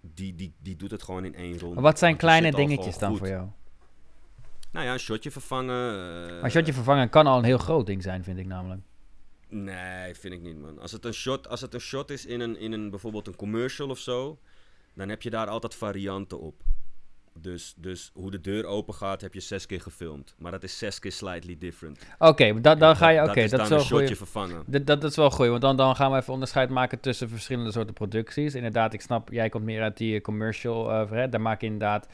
die, 0.00 0.34
die, 0.34 0.52
die 0.58 0.76
doet 0.76 0.90
het 0.90 1.02
gewoon 1.02 1.24
in 1.24 1.34
één 1.34 1.58
ronde. 1.58 1.80
wat 1.80 1.98
zijn 1.98 2.16
kleine 2.16 2.50
dingetjes 2.50 2.98
dan 2.98 3.16
voor 3.16 3.28
jou? 3.28 3.48
Nou 4.70 4.86
ja, 4.86 4.92
een 4.92 4.98
shotje 4.98 5.30
vervangen. 5.30 5.94
Uh, 5.94 6.30
maar 6.30 6.44
een 6.44 6.50
shotje 6.50 6.72
vervangen 6.72 7.08
kan 7.08 7.26
al 7.26 7.38
een 7.38 7.44
heel 7.44 7.58
groot 7.58 7.86
ding 7.86 8.02
zijn, 8.02 8.24
vind 8.24 8.38
ik 8.38 8.46
namelijk. 8.46 8.80
Nee, 9.54 10.14
vind 10.14 10.34
ik 10.34 10.42
niet, 10.42 10.60
man. 10.60 10.78
Als 10.78 10.92
het 10.92 11.04
een 11.04 11.12
shot, 11.12 11.48
als 11.48 11.60
het 11.60 11.74
een 11.74 11.80
shot 11.80 12.10
is 12.10 12.26
in, 12.26 12.40
een, 12.40 12.56
in 12.58 12.72
een, 12.72 12.90
bijvoorbeeld 12.90 13.26
een 13.26 13.36
commercial 13.36 13.88
of 13.88 13.98
zo, 13.98 14.38
dan 14.94 15.08
heb 15.08 15.22
je 15.22 15.30
daar 15.30 15.46
altijd 15.46 15.74
varianten 15.74 16.40
op. 16.40 16.62
Dus, 17.34 17.74
dus 17.76 18.10
hoe 18.14 18.30
de 18.30 18.40
deur 18.40 18.64
open 18.64 18.94
gaat, 18.94 19.20
heb 19.20 19.34
je 19.34 19.40
zes 19.40 19.66
keer 19.66 19.80
gefilmd. 19.80 20.34
Maar 20.38 20.50
dat 20.50 20.62
is 20.62 20.78
zes 20.78 20.98
keer 20.98 21.12
slightly 21.12 21.56
different. 21.58 21.98
Oké, 22.18 22.30
okay, 22.30 22.60
dan, 22.60 22.78
dan 22.78 22.96
ga 22.96 23.08
je... 23.08 23.20
Oké, 23.20 23.30
okay, 23.30 23.48
dat, 23.48 23.60
is 23.60 23.68
wel 23.68 23.78
een 23.78 23.84
shotje 23.84 24.16
vervangen. 24.16 24.64
Dat, 24.66 24.86
dat, 24.86 25.04
is 25.04 25.16
wel 25.16 25.30
goed, 25.30 25.46
want 25.46 25.60
dan, 25.60 25.76
dan 25.76 25.96
gaan 25.96 26.10
we 26.10 26.16
even 26.16 26.32
onderscheid 26.32 26.70
maken 26.70 27.00
tussen 27.00 27.28
verschillende 27.28 27.72
soorten 27.72 27.94
producties. 27.94 28.54
Inderdaad, 28.54 28.92
ik 28.92 29.00
snap, 29.00 29.32
jij 29.32 29.48
komt 29.48 29.64
meer 29.64 29.82
uit 29.82 29.96
die 29.96 30.20
commercial, 30.20 30.90
uh, 31.12 31.24
daar 31.30 31.40
maak 31.40 31.60
je 31.60 31.66
inderdaad 31.66 32.06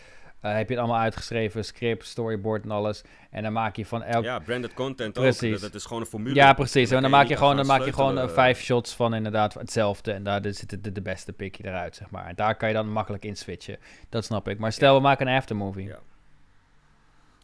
uh, 0.42 0.52
heb 0.54 0.68
je 0.68 0.74
het 0.74 0.82
allemaal 0.82 1.00
uitgeschreven, 1.00 1.64
script, 1.64 2.06
storyboard 2.06 2.64
en 2.64 2.70
alles. 2.70 3.02
En 3.30 3.42
dan 3.42 3.52
maak 3.52 3.76
je 3.76 3.86
van 3.86 4.02
elk... 4.02 4.24
Ja, 4.24 4.38
branded 4.38 4.74
content 4.74 5.12
precies. 5.12 5.54
ook. 5.54 5.60
Dat 5.60 5.74
is 5.74 5.84
gewoon 5.84 6.02
een 6.02 6.08
formule. 6.08 6.34
Ja, 6.34 6.52
precies. 6.52 6.90
En 6.90 7.02
dan, 7.02 7.10
maak 7.10 7.26
je 7.26 7.36
gewoon, 7.36 7.56
dan 7.56 7.66
maak 7.66 7.84
je 7.84 7.92
gewoon 7.92 8.18
uh, 8.18 8.28
vijf 8.28 8.60
shots 8.60 8.94
van 8.94 9.14
inderdaad 9.14 9.54
hetzelfde. 9.54 10.12
En 10.12 10.22
daar 10.22 10.40
zit 10.42 10.84
de, 10.84 10.92
de 10.92 11.02
beste 11.02 11.32
pikje 11.32 11.66
eruit, 11.66 11.96
zeg 11.96 12.10
maar. 12.10 12.26
En 12.26 12.34
daar 12.34 12.56
kan 12.56 12.68
je 12.68 12.74
dan 12.74 12.92
makkelijk 12.92 13.24
in 13.24 13.36
switchen. 13.36 13.78
Dat 14.08 14.24
snap 14.24 14.48
ik. 14.48 14.58
Maar 14.58 14.72
stel, 14.72 14.94
we 14.94 15.00
maken 15.00 15.26
een 15.26 15.36
aftermovie. 15.36 15.86
Ja. 15.86 15.98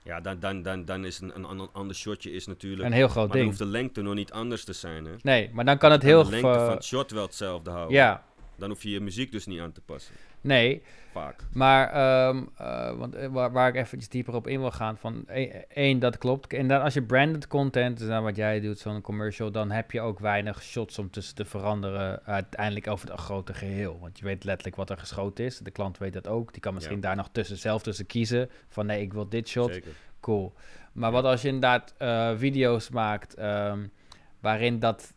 Ja, 0.02 0.20
dan, 0.20 0.40
dan, 0.40 0.62
dan, 0.62 0.84
dan 0.84 1.04
is 1.04 1.20
een, 1.20 1.32
een, 1.34 1.50
een 1.50 1.68
ander 1.72 1.96
shotje 1.96 2.30
is 2.32 2.46
natuurlijk... 2.46 2.82
Een 2.82 2.92
heel 2.92 3.08
groot 3.08 3.28
maar 3.28 3.36
ding. 3.36 3.48
dan 3.48 3.58
hoeft 3.58 3.72
de 3.72 3.78
lengte 3.78 4.02
nog 4.02 4.14
niet 4.14 4.32
anders 4.32 4.64
te 4.64 4.72
zijn, 4.72 5.04
hè? 5.04 5.12
Nee, 5.22 5.50
maar 5.52 5.64
dan 5.64 5.78
kan 5.78 5.90
het 5.90 6.02
heel... 6.02 6.24
de 6.24 6.30
lengte 6.30 6.48
van 6.48 6.70
het 6.70 6.84
shot 6.84 7.10
wel 7.10 7.22
hetzelfde 7.22 7.70
houden. 7.70 7.96
Ja. 7.96 8.24
Dan 8.56 8.68
hoef 8.68 8.82
je 8.82 8.90
je 8.90 9.00
muziek 9.00 9.32
dus 9.32 9.46
niet 9.46 9.60
aan 9.60 9.72
te 9.72 9.80
passen. 9.80 10.14
Nee. 10.44 10.82
Vaak. 11.12 11.44
Maar 11.52 12.28
um, 12.28 12.48
uh, 12.60 12.92
want, 12.92 13.16
uh, 13.16 13.26
waar, 13.26 13.52
waar, 13.52 13.68
ik 13.68 13.74
eventjes 13.74 14.08
dieper 14.08 14.34
op 14.34 14.46
in 14.46 14.60
wil 14.60 14.70
gaan, 14.70 14.96
van 14.96 15.24
e-, 15.26 15.62
één, 15.68 15.98
dat 15.98 16.18
klopt. 16.18 16.52
En 16.52 16.68
dan 16.68 16.82
als 16.82 16.94
je 16.94 17.02
branded 17.02 17.46
content, 17.46 17.98
dus 17.98 18.08
dan 18.08 18.22
wat 18.22 18.36
jij 18.36 18.60
doet, 18.60 18.78
zo'n 18.78 19.00
commercial, 19.00 19.50
dan 19.50 19.70
heb 19.70 19.90
je 19.90 20.00
ook 20.00 20.18
weinig 20.18 20.62
shots 20.62 20.98
om 20.98 21.10
tussen 21.10 21.34
te 21.34 21.44
veranderen 21.44 22.22
uiteindelijk 22.24 22.86
over 22.86 23.10
het 23.10 23.20
grote 23.20 23.54
geheel. 23.54 23.98
Want 24.00 24.18
je 24.18 24.24
weet 24.24 24.44
letterlijk 24.44 24.76
wat 24.76 24.90
er 24.90 24.98
geschoten 24.98 25.44
is. 25.44 25.58
De 25.58 25.70
klant 25.70 25.98
weet 25.98 26.12
dat 26.12 26.28
ook. 26.28 26.52
Die 26.52 26.62
kan 26.62 26.74
misschien 26.74 26.96
ja. 26.96 27.02
daar 27.02 27.16
nog 27.16 27.28
tussen 27.32 27.58
zelf 27.58 27.82
tussen 27.82 28.06
kiezen 28.06 28.50
van 28.68 28.86
nee, 28.86 29.00
ik 29.00 29.12
wil 29.12 29.28
dit 29.28 29.48
shot. 29.48 29.72
Zeker. 29.72 29.92
Cool. 30.20 30.52
Maar 30.92 31.10
wat 31.10 31.24
als 31.24 31.42
je 31.42 31.48
inderdaad 31.48 31.94
uh, 31.98 32.32
video's 32.36 32.90
maakt 32.90 33.38
um, 33.38 33.90
waarin 34.40 34.78
dat 34.78 35.14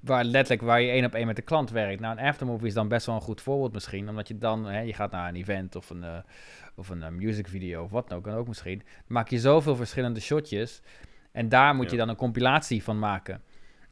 waar 0.00 0.24
letterlijk 0.24 0.62
waar 0.62 0.80
je 0.80 0.90
één 0.90 1.04
op 1.04 1.14
één 1.14 1.26
met 1.26 1.36
de 1.36 1.42
klant 1.42 1.70
werkt. 1.70 2.00
Nou, 2.00 2.18
een 2.18 2.24
aftermovie 2.24 2.66
is 2.66 2.74
dan 2.74 2.88
best 2.88 3.06
wel 3.06 3.14
een 3.14 3.20
goed 3.20 3.40
voorbeeld 3.40 3.72
misschien, 3.72 4.08
omdat 4.08 4.28
je 4.28 4.38
dan, 4.38 4.66
hè, 4.66 4.80
je 4.80 4.94
gaat 4.94 5.10
naar 5.10 5.28
een 5.28 5.36
event 5.36 5.76
of 5.76 5.90
een, 5.90 6.02
uh, 6.02 6.16
of 6.74 6.88
een 6.88 7.00
uh, 7.00 7.08
music 7.08 7.48
video 7.48 7.82
of 7.82 7.90
wat 7.90 8.08
dan 8.08 8.18
ook, 8.18 8.26
ook 8.26 8.48
misschien, 8.48 8.78
dan 8.78 8.86
maak 9.06 9.28
je 9.28 9.38
zoveel 9.38 9.76
verschillende 9.76 10.20
shotjes 10.20 10.82
en 11.32 11.48
daar 11.48 11.74
moet 11.74 11.84
ja. 11.84 11.90
je 11.90 11.96
dan 11.96 12.08
een 12.08 12.16
compilatie 12.16 12.82
van 12.82 12.98
maken. 12.98 13.42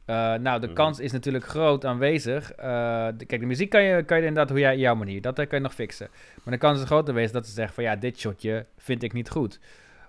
Uh, 0.05 0.15
nou, 0.15 0.41
de 0.41 0.49
mm-hmm. 0.49 0.73
kans 0.73 0.99
is 0.99 1.11
natuurlijk 1.11 1.45
groot 1.45 1.85
aanwezig. 1.85 2.47
De, 2.47 3.25
kijk, 3.27 3.41
de 3.41 3.45
muziek 3.45 3.69
kan 3.69 3.83
je, 3.83 4.03
kan 4.03 4.17
je 4.17 4.25
inderdaad 4.25 4.49
hoe 4.49 4.59
jij 4.59 4.77
jouw 4.77 4.95
manier, 4.95 5.21
dat 5.21 5.35
kan 5.35 5.47
je 5.49 5.59
nog 5.59 5.73
fixen. 5.73 6.07
Maar 6.43 6.53
de 6.53 6.59
kans 6.59 6.79
is 6.79 6.85
groot 6.85 7.09
aanwezig 7.09 7.31
dat 7.31 7.47
ze 7.47 7.53
zeggen 7.53 7.73
van 7.73 7.83
ja, 7.83 7.95
dit 7.95 8.19
shotje 8.19 8.65
vind 8.77 9.03
ik 9.03 9.13
niet 9.13 9.29
goed. 9.29 9.59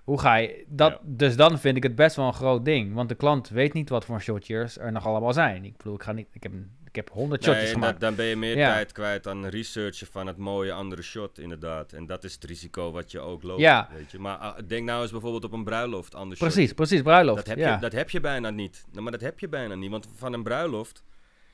Hoe 0.03 0.19
ga 0.19 0.35
je 0.35 0.65
dat? 0.67 0.91
Ja. 0.91 0.99
Dus 1.03 1.35
dan 1.35 1.59
vind 1.59 1.77
ik 1.77 1.83
het 1.83 1.95
best 1.95 2.15
wel 2.15 2.25
een 2.25 2.33
groot 2.33 2.65
ding. 2.65 2.93
Want 2.93 3.09
de 3.09 3.15
klant 3.15 3.49
weet 3.49 3.73
niet 3.73 3.89
wat 3.89 4.05
voor 4.05 4.21
shotjes 4.21 4.77
er 4.77 4.91
nog 4.91 5.05
allemaal 5.05 5.33
zijn. 5.33 5.65
Ik 5.65 5.77
bedoel, 5.77 5.95
ik 5.95 6.03
ga 6.03 6.11
niet. 6.11 6.27
Ik 6.31 6.43
heb, 6.43 6.51
ik 6.85 6.95
heb 6.95 7.09
honderd 7.09 7.43
shotjes 7.43 7.63
nee, 7.63 7.73
gemaakt. 7.73 7.99
Dan 7.99 8.15
ben 8.15 8.25
je 8.25 8.35
meer 8.35 8.57
ja. 8.57 8.73
tijd 8.73 8.91
kwijt 8.91 9.27
aan 9.27 9.45
researchen 9.45 10.07
van 10.07 10.27
het 10.27 10.37
mooie 10.37 10.73
andere 10.73 11.01
shot, 11.01 11.39
inderdaad. 11.39 11.93
En 11.93 12.05
dat 12.05 12.23
is 12.23 12.33
het 12.33 12.43
risico 12.43 12.91
wat 12.91 13.11
je 13.11 13.19
ook 13.19 13.43
loopt. 13.43 13.61
Ja. 13.61 13.89
Weet 13.93 14.11
je. 14.11 14.19
Maar 14.19 14.39
uh, 14.41 14.67
denk 14.67 14.85
nou 14.85 15.01
eens 15.01 15.11
bijvoorbeeld 15.11 15.43
op 15.43 15.51
een 15.51 15.63
bruiloft. 15.63 16.15
Anders 16.15 16.39
precies, 16.39 16.65
shot. 16.65 16.75
precies, 16.75 17.01
bruiloft. 17.01 17.37
Dat 17.37 17.47
heb, 17.47 17.57
ja. 17.57 17.73
je, 17.73 17.79
dat 17.79 17.91
heb 17.91 18.09
je 18.09 18.19
bijna 18.19 18.49
niet. 18.49 18.85
Nou, 18.91 19.03
maar 19.03 19.11
dat 19.11 19.21
heb 19.21 19.39
je 19.39 19.49
bijna 19.49 19.75
niet. 19.75 19.91
Want 19.91 20.07
van 20.15 20.33
een 20.33 20.43
bruiloft 20.43 21.03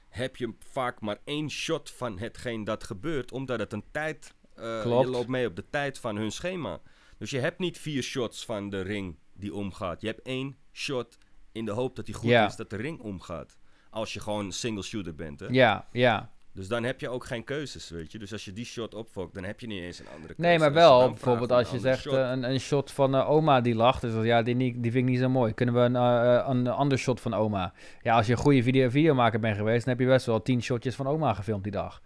heb 0.10 0.36
je 0.36 0.54
vaak 0.72 1.02
maar 1.02 1.18
één 1.24 1.50
shot 1.50 1.92
van 1.92 2.20
hetgeen 2.20 2.64
dat 2.64 2.84
gebeurt. 2.84 3.32
Omdat 3.32 3.60
het 3.60 3.74
een 3.74 3.84
tijd. 3.92 4.34
Uh, 4.60 4.82
Klopt. 4.82 5.06
Je 5.06 5.12
loopt 5.12 5.28
mee 5.28 5.48
op 5.48 5.56
de 5.56 5.66
tijd 5.70 6.00
van 6.00 6.16
hun 6.16 6.32
schema. 6.32 6.80
Dus 7.18 7.30
je 7.30 7.40
hebt 7.40 7.60
niet 7.60 7.78
vier 7.78 8.04
shots 8.04 8.46
van 8.46 8.70
de 8.70 8.82
ring 8.82 9.16
die 9.34 9.54
omgaat. 9.54 10.02
Je 10.02 10.08
hebt 10.08 10.22
één 10.22 10.58
shot 10.74 11.18
in 11.52 11.66
de 11.66 11.72
hoop 11.72 11.96
dat 11.96 12.06
die 12.06 12.16
goed 12.16 12.30
is, 12.30 12.56
dat 12.56 12.70
de 12.70 12.76
ring 12.76 13.00
omgaat. 13.00 13.58
Als 13.90 14.14
je 14.14 14.20
gewoon 14.20 14.52
single 14.52 14.84
shooter 14.84 15.16
bent, 15.16 15.40
hè? 15.40 15.48
Ja, 15.50 15.88
ja. 15.92 16.32
Dus 16.58 16.68
dan 16.68 16.84
heb 16.84 17.00
je 17.00 17.10
ook 17.10 17.26
geen 17.26 17.44
keuzes, 17.44 17.90
weet 17.90 18.12
je. 18.12 18.20
Dus 18.20 18.32
als 18.32 18.46
je 18.46 18.54
die 18.54 18.66
shot 18.66 18.94
opfokt, 18.94 19.34
dan 19.34 19.44
heb 19.44 19.60
je 19.60 19.68
niet 19.68 19.82
eens 19.82 20.00
een 20.00 20.08
andere 20.16 20.34
keuze. 20.34 20.42
Nee, 20.42 20.60
maar 20.60 20.74
wel, 20.74 21.10
bijvoorbeeld 21.10 21.52
als 21.52 21.72
je 21.72 21.80
zegt 21.80 22.02
shot. 22.02 22.14
Uh, 22.14 22.30
een, 22.30 22.44
een, 22.44 22.60
shot 22.60 22.92
van 22.92 23.16
uh, 23.16 23.30
oma 23.30 23.62
die 23.62 23.76
lacht. 23.76 24.02
Dus 24.02 24.26
ja, 24.26 24.42
die, 24.42 24.56
die 24.56 24.92
vind 24.92 24.96
ik 24.96 25.04
niet 25.04 25.20
zo 25.20 25.30
mooi. 25.30 25.54
Kunnen 25.54 25.76
we 25.76 25.82
een, 25.82 25.94
uh, 25.94 26.46
een 26.48 26.68
ander 26.68 26.98
shot 26.98 27.22
van 27.22 27.34
oma? 27.34 27.74
Ja, 28.02 28.16
als 28.16 28.26
je 28.26 28.32
een 28.32 28.38
goede 28.38 28.64
video, 28.64 28.90
videomaker 28.90 29.40
bent 29.40 29.58
geweest, 29.58 29.86
dan 29.86 29.94
heb 29.94 30.06
je 30.06 30.12
best 30.12 30.26
wel 30.26 30.42
tien 30.42 30.62
shotjes 30.62 30.96
van 30.96 31.08
oma 31.08 31.34
gefilmd 31.34 31.64
die 31.64 31.72
dag. 31.72 32.02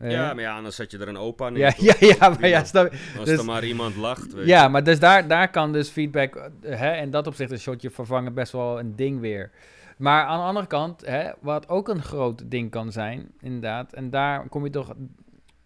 Ja, 0.00 0.34
maar 0.34 0.42
ja, 0.42 0.56
anders 0.56 0.76
zet 0.76 0.90
je 0.90 0.98
er 0.98 1.08
een 1.08 1.16
opa 1.16 1.48
neer. 1.48 1.60
Ja, 1.60 1.72
ja, 1.78 1.94
ja, 1.98 2.28
maar 2.28 2.48
ja, 2.48 2.64
snap, 2.64 2.92
Als 3.18 3.28
dus, 3.28 3.38
er 3.38 3.44
maar 3.44 3.64
iemand 3.64 3.96
lacht. 3.96 4.32
Weet 4.32 4.46
ja, 4.46 4.68
maar 4.68 4.84
dus 4.84 4.98
daar, 4.98 5.28
daar 5.28 5.50
kan 5.50 5.72
dus 5.72 5.88
feedback, 5.88 6.50
hè, 6.60 6.90
en 6.90 7.10
dat 7.10 7.26
opzicht 7.26 7.50
een 7.50 7.58
shotje 7.58 7.90
vervangen 7.90 8.34
best 8.34 8.52
wel 8.52 8.78
een 8.78 8.96
ding 8.96 9.20
weer. 9.20 9.50
Maar 9.96 10.24
aan 10.24 10.38
de 10.38 10.44
andere 10.44 10.66
kant, 10.66 11.06
hè, 11.06 11.30
wat 11.40 11.68
ook 11.68 11.88
een 11.88 12.02
groot 12.02 12.50
ding 12.50 12.70
kan 12.70 12.92
zijn, 12.92 13.30
inderdaad, 13.40 13.92
en 13.92 14.10
daar 14.10 14.48
kom 14.48 14.64
je 14.64 14.70
toch, 14.70 14.94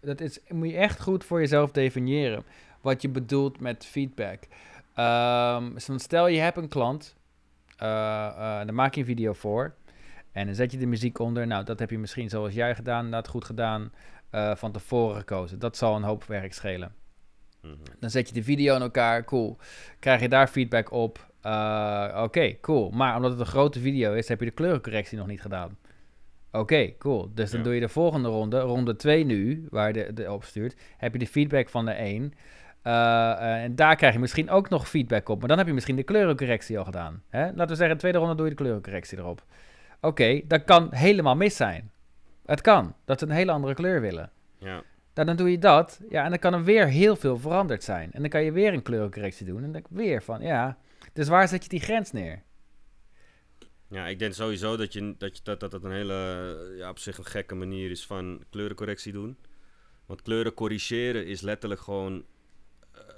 dat 0.01 0.21
is, 0.21 0.39
moet 0.47 0.69
je 0.69 0.77
echt 0.77 1.01
goed 1.01 1.23
voor 1.23 1.39
jezelf 1.39 1.71
definiëren, 1.71 2.43
wat 2.81 3.01
je 3.01 3.09
bedoelt 3.09 3.59
met 3.59 3.85
feedback. 3.85 4.39
Um, 4.95 5.99
stel 5.99 6.27
je 6.27 6.39
hebt 6.39 6.57
een 6.57 6.67
klant, 6.67 7.15
uh, 7.83 7.87
uh, 7.87 8.35
daar 8.37 8.73
maak 8.73 8.93
je 8.93 8.99
een 8.99 9.07
video 9.07 9.33
voor, 9.33 9.73
En 10.31 10.45
dan 10.45 10.55
zet 10.55 10.71
je 10.71 10.77
de 10.77 10.85
muziek 10.85 11.19
onder. 11.19 11.47
Nou, 11.47 11.63
dat 11.63 11.79
heb 11.79 11.89
je 11.89 11.99
misschien 11.99 12.29
zoals 12.29 12.53
jij 12.53 12.75
gedaan, 12.75 13.11
dat 13.11 13.27
goed 13.27 13.45
gedaan, 13.45 13.91
uh, 14.31 14.55
van 14.55 14.71
tevoren 14.71 15.15
gekozen. 15.15 15.59
Dat 15.59 15.77
zal 15.77 15.95
een 15.95 16.03
hoop 16.03 16.23
werk 16.23 16.53
schelen. 16.53 16.93
Mhm. 17.61 17.73
Dan 17.99 18.09
zet 18.09 18.27
je 18.27 18.33
de 18.33 18.43
video 18.43 18.75
in 18.75 18.81
elkaar, 18.81 19.23
cool. 19.23 19.57
Krijg 19.99 20.21
je 20.21 20.29
daar 20.29 20.47
feedback 20.47 20.91
op? 20.91 21.29
Uh, 21.45 22.21
Oké, 22.23 22.59
cool. 22.59 22.89
Maar 22.89 23.15
omdat 23.15 23.31
het 23.31 23.39
een 23.39 23.45
grote 23.45 23.79
video 23.79 24.13
is, 24.13 24.27
heb 24.27 24.39
je 24.39 24.45
de 24.45 24.51
kleurencorrectie 24.51 25.17
nog 25.17 25.27
niet 25.27 25.41
gedaan. 25.41 25.77
Oké, 26.51 26.97
cool. 26.97 27.31
Dus 27.33 27.51
dan 27.51 27.63
doe 27.63 27.73
je 27.73 27.79
de 27.79 27.89
volgende 27.89 28.29
ronde, 28.29 28.59
ronde 28.59 28.95
2 28.95 29.25
nu, 29.25 29.67
waar 29.69 29.87
je 29.87 29.93
de, 29.93 30.13
de 30.13 30.31
opstuurt, 30.31 30.75
heb 30.97 31.13
je 31.13 31.19
de 31.19 31.27
feedback 31.27 31.69
van 31.69 31.85
de 31.85 31.91
1. 31.91 32.33
Uh, 32.83 33.63
en 33.63 33.75
daar 33.75 33.95
krijg 33.95 34.13
je 34.13 34.19
misschien 34.19 34.49
ook 34.49 34.69
nog 34.69 34.89
feedback 34.89 35.29
op. 35.29 35.39
Maar 35.39 35.47
dan 35.47 35.57
heb 35.57 35.67
je 35.67 35.73
misschien 35.73 35.95
de 35.95 36.03
kleurencorrectie 36.03 36.77
al 36.77 36.85
gedaan. 36.85 37.23
Hè? 37.29 37.45
Laten 37.45 37.67
we 37.67 37.75
zeggen, 37.75 37.95
de 37.95 38.01
tweede 38.01 38.17
ronde 38.17 38.35
doe 38.35 38.43
je 38.45 38.51
de 38.51 38.57
kleurencorrectie 38.57 39.17
erop. 39.17 39.45
Oké, 40.01 40.41
dat 40.47 40.63
kan 40.63 40.87
helemaal 40.91 41.35
mis 41.35 41.55
zijn. 41.55 41.91
Het 42.45 42.61
kan, 42.61 42.95
dat 43.05 43.19
ze 43.19 43.25
een 43.25 43.31
hele 43.31 43.51
andere 43.51 43.73
kleur 43.73 44.01
willen. 44.01 44.31
Ja. 44.57 44.83
Dan, 45.13 45.25
dan 45.25 45.35
doe 45.35 45.51
je 45.51 45.57
dat, 45.57 46.01
ja, 46.09 46.23
en 46.23 46.29
dan 46.29 46.39
kan 46.39 46.53
er 46.53 46.63
weer 46.63 46.87
heel 46.87 47.15
veel 47.15 47.37
veranderd 47.37 47.83
zijn. 47.83 48.11
En 48.11 48.21
dan 48.21 48.29
kan 48.29 48.43
je 48.43 48.51
weer 48.51 48.73
een 48.73 48.81
kleurencorrectie 48.81 49.45
doen. 49.45 49.63
En 49.63 49.71
dan 49.71 49.83
weer 49.89 50.23
van, 50.23 50.41
ja, 50.41 50.77
dus 51.13 51.27
waar 51.27 51.47
zet 51.47 51.63
je 51.63 51.69
die 51.69 51.79
grens 51.79 52.11
neer? 52.11 52.43
Ja, 53.87 54.07
ik 54.07 54.19
denk 54.19 54.33
sowieso 54.33 54.77
dat 54.77 54.93
je, 54.93 55.15
dat, 55.17 55.37
je, 55.37 55.43
dat, 55.43 55.59
dat, 55.59 55.71
dat 55.71 55.83
een 55.83 55.91
hele, 55.91 56.73
ja, 56.77 56.89
op 56.89 56.99
zich 56.99 57.17
een 57.17 57.25
gekke 57.25 57.55
manier 57.55 57.91
is 57.91 58.05
van 58.05 58.43
kleurencorrectie 58.49 59.11
doen. 59.11 59.37
Want 60.05 60.21
kleuren 60.21 60.53
corrigeren 60.53 61.25
is 61.25 61.41
letterlijk 61.41 61.81
gewoon 61.81 62.25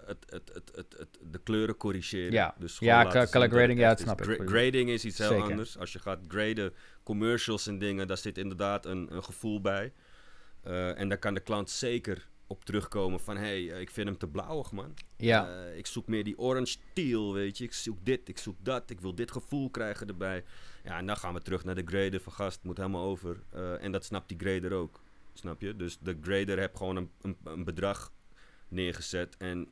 het, 0.05 0.25
het, 0.29 0.51
het, 0.53 0.71
het, 0.75 0.95
het, 0.97 1.19
de 1.31 1.39
kleuren 1.43 1.77
corrigeren. 1.77 2.31
Ja, 2.31 2.55
dus 2.59 2.79
ja 2.79 3.27
color 3.31 3.49
grading, 3.49 3.79
ja, 3.79 3.89
dat 3.89 3.99
snap 3.99 4.21
ik. 4.21 4.49
grading 4.49 4.89
is 4.89 5.05
iets 5.05 5.17
heel 5.17 5.41
anders. 5.41 5.77
Als 5.77 5.93
je 5.93 5.99
gaat 5.99 6.19
graden 6.27 6.73
commercials 7.03 7.67
en 7.67 7.79
dingen, 7.79 8.07
daar 8.07 8.17
zit 8.17 8.37
inderdaad 8.37 8.85
een, 8.85 9.15
een 9.15 9.23
gevoel 9.23 9.61
bij. 9.61 9.93
Uh, 10.67 10.99
en 10.99 11.09
daar 11.09 11.17
kan 11.17 11.33
de 11.33 11.39
klant 11.39 11.69
zeker 11.69 12.27
op 12.47 12.65
terugkomen 12.65 13.19
van... 13.19 13.37
hé, 13.37 13.67
hey, 13.67 13.81
ik 13.81 13.91
vind 13.91 14.07
hem 14.07 14.17
te 14.17 14.27
blauwig, 14.27 14.71
man. 14.71 14.93
Ja. 15.17 15.49
Uh, 15.49 15.77
ik 15.77 15.87
zoek 15.87 16.07
meer 16.07 16.23
die 16.23 16.37
orange 16.37 16.77
teal, 16.93 17.33
weet 17.33 17.57
je. 17.57 17.63
Ik 17.63 17.73
zoek 17.73 18.05
dit, 18.05 18.29
ik 18.29 18.37
zoek 18.37 18.57
dat. 18.59 18.89
Ik 18.89 19.01
wil 19.01 19.15
dit 19.15 19.31
gevoel 19.31 19.69
krijgen 19.69 20.07
erbij. 20.07 20.43
Ja, 20.83 20.97
en 20.97 21.05
dan 21.05 21.17
gaan 21.17 21.33
we 21.33 21.41
terug 21.41 21.63
naar 21.63 21.75
de 21.75 21.83
grader 21.85 22.19
van 22.19 22.33
gast. 22.33 22.63
moet 22.63 22.77
helemaal 22.77 23.05
over. 23.05 23.43
Uh, 23.55 23.83
en 23.83 23.91
dat 23.91 24.05
snapt 24.05 24.29
die 24.29 24.39
grader 24.39 24.71
ook. 24.71 25.01
Snap 25.33 25.61
je? 25.61 25.75
Dus 25.75 25.97
de 25.99 26.17
grader 26.21 26.57
heeft 26.57 26.77
gewoon 26.77 26.95
een, 26.95 27.11
een, 27.21 27.37
een 27.43 27.63
bedrag 27.63 28.11
neergezet. 28.73 29.37
En 29.37 29.67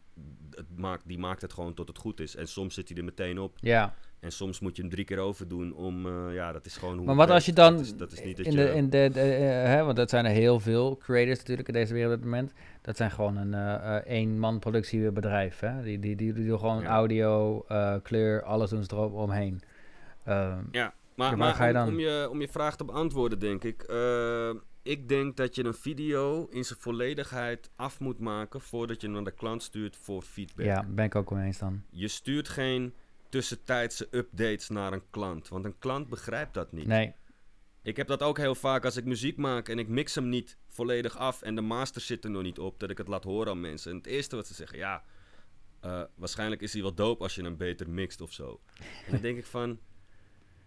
het 0.49 0.77
maakt, 0.77 1.07
die 1.07 1.17
maakt 1.17 1.41
het 1.41 1.53
gewoon 1.53 1.73
tot 1.73 1.87
het 1.87 1.97
goed 1.97 2.19
is. 2.19 2.35
En 2.35 2.47
soms 2.47 2.73
zit 2.73 2.89
hij 2.89 2.97
er 2.97 3.03
meteen 3.03 3.39
op. 3.39 3.57
Ja. 3.59 3.95
En 4.19 4.31
soms 4.31 4.59
moet 4.59 4.75
je 4.75 4.81
hem 4.81 4.91
drie 4.91 5.05
keer 5.05 5.17
overdoen 5.17 5.73
om, 5.73 6.05
uh, 6.05 6.33
ja, 6.33 6.51
dat 6.51 6.65
is 6.65 6.77
gewoon 6.77 6.97
hoe 6.97 7.05
Maar 7.05 7.15
wat 7.15 7.29
als 7.29 7.45
je 7.45 7.53
dan, 7.53 7.73
dat 7.73 7.85
is, 7.85 7.95
dat 7.95 8.11
is 8.11 8.23
niet 8.23 8.37
dat 8.37 8.45
in 8.45 8.51
je, 8.51 8.57
de, 8.57 8.73
in 8.73 8.89
de, 8.89 9.09
de 9.13 9.19
uh, 9.19 9.47
hè, 9.47 9.83
want 9.83 9.95
dat 9.95 10.09
zijn 10.09 10.25
er 10.25 10.31
heel 10.31 10.59
veel 10.59 10.97
creators 10.97 11.39
natuurlijk 11.39 11.67
in 11.67 11.73
deze 11.73 11.93
wereld 11.93 12.13
op 12.13 12.19
het 12.19 12.29
moment. 12.29 12.53
Dat 12.81 12.97
zijn 12.97 13.11
gewoon 13.11 13.37
een 13.37 13.51
uh, 13.51 13.95
één-man 13.95 14.59
productiebedrijf, 14.59 15.59
hè. 15.59 15.83
Die, 15.83 15.99
die, 15.99 16.15
die, 16.15 16.33
die 16.33 16.45
doen 16.45 16.59
gewoon 16.59 16.85
audio, 16.85 17.65
kleur, 18.03 18.43
alles 18.43 18.69
doen 18.69 18.83
ze 18.83 18.89
erop 18.93 19.13
omheen. 19.13 19.61
Ehm, 20.23 20.63
ja, 20.71 20.93
maar, 21.15 21.37
maar 21.37 21.53
ga 21.53 21.65
je 21.65 21.73
dan? 21.73 21.87
Om, 21.87 21.93
om, 21.93 21.99
je, 21.99 22.27
om 22.29 22.41
je 22.41 22.47
vraag 22.47 22.75
te 22.75 22.85
beantwoorden, 22.85 23.39
denk 23.39 23.63
ik 23.63 23.83
ik 24.83 25.09
denk 25.09 25.37
dat 25.37 25.55
je 25.55 25.63
een 25.63 25.73
video 25.73 26.47
in 26.49 26.65
zijn 26.65 26.79
volledigheid 26.79 27.69
af 27.75 27.99
moet 27.99 28.19
maken 28.19 28.61
voordat 28.61 29.01
je 29.01 29.07
hem 29.07 29.15
naar 29.15 29.25
de 29.25 29.31
klant 29.31 29.63
stuurt 29.63 29.95
voor 29.95 30.21
feedback. 30.21 30.65
Ja, 30.65 30.83
ben 30.83 31.05
ik 31.05 31.15
ook 31.15 31.29
wel 31.29 31.39
eens 31.39 31.57
dan. 31.57 31.83
Je 31.89 32.07
stuurt 32.07 32.49
geen 32.49 32.93
tussentijdse 33.29 34.07
updates 34.11 34.69
naar 34.69 34.93
een 34.93 35.03
klant, 35.09 35.47
want 35.47 35.65
een 35.65 35.79
klant 35.79 36.09
begrijpt 36.09 36.53
dat 36.53 36.71
niet. 36.71 36.87
Nee. 36.87 37.13
Ik 37.83 37.97
heb 37.97 38.07
dat 38.07 38.21
ook 38.21 38.37
heel 38.37 38.55
vaak 38.55 38.85
als 38.85 38.97
ik 38.97 39.05
muziek 39.05 39.37
maak 39.37 39.69
en 39.69 39.79
ik 39.79 39.87
mix 39.87 40.15
hem 40.15 40.29
niet 40.29 40.57
volledig 40.67 41.17
af 41.17 41.41
en 41.41 41.55
de 41.55 41.61
master 41.61 42.01
zit 42.01 42.23
er 42.23 42.29
nog 42.29 42.43
niet 42.43 42.59
op, 42.59 42.79
dat 42.79 42.89
ik 42.89 42.97
het 42.97 43.07
laat 43.07 43.23
horen 43.23 43.51
aan 43.51 43.61
mensen. 43.61 43.91
En 43.91 43.97
het 43.97 44.05
eerste 44.05 44.35
wat 44.35 44.47
ze 44.47 44.53
zeggen, 44.53 44.77
ja, 44.77 45.03
uh, 45.85 46.01
waarschijnlijk 46.15 46.61
is 46.61 46.73
hij 46.73 46.81
wel 46.81 46.93
dope 46.93 47.23
als 47.23 47.35
je 47.35 47.43
hem 47.43 47.57
beter 47.57 47.89
mixt 47.89 48.21
of 48.21 48.33
zo. 48.33 48.59
En 49.05 49.11
dan 49.11 49.21
denk 49.21 49.37
ik 49.37 49.45
van, 49.45 49.79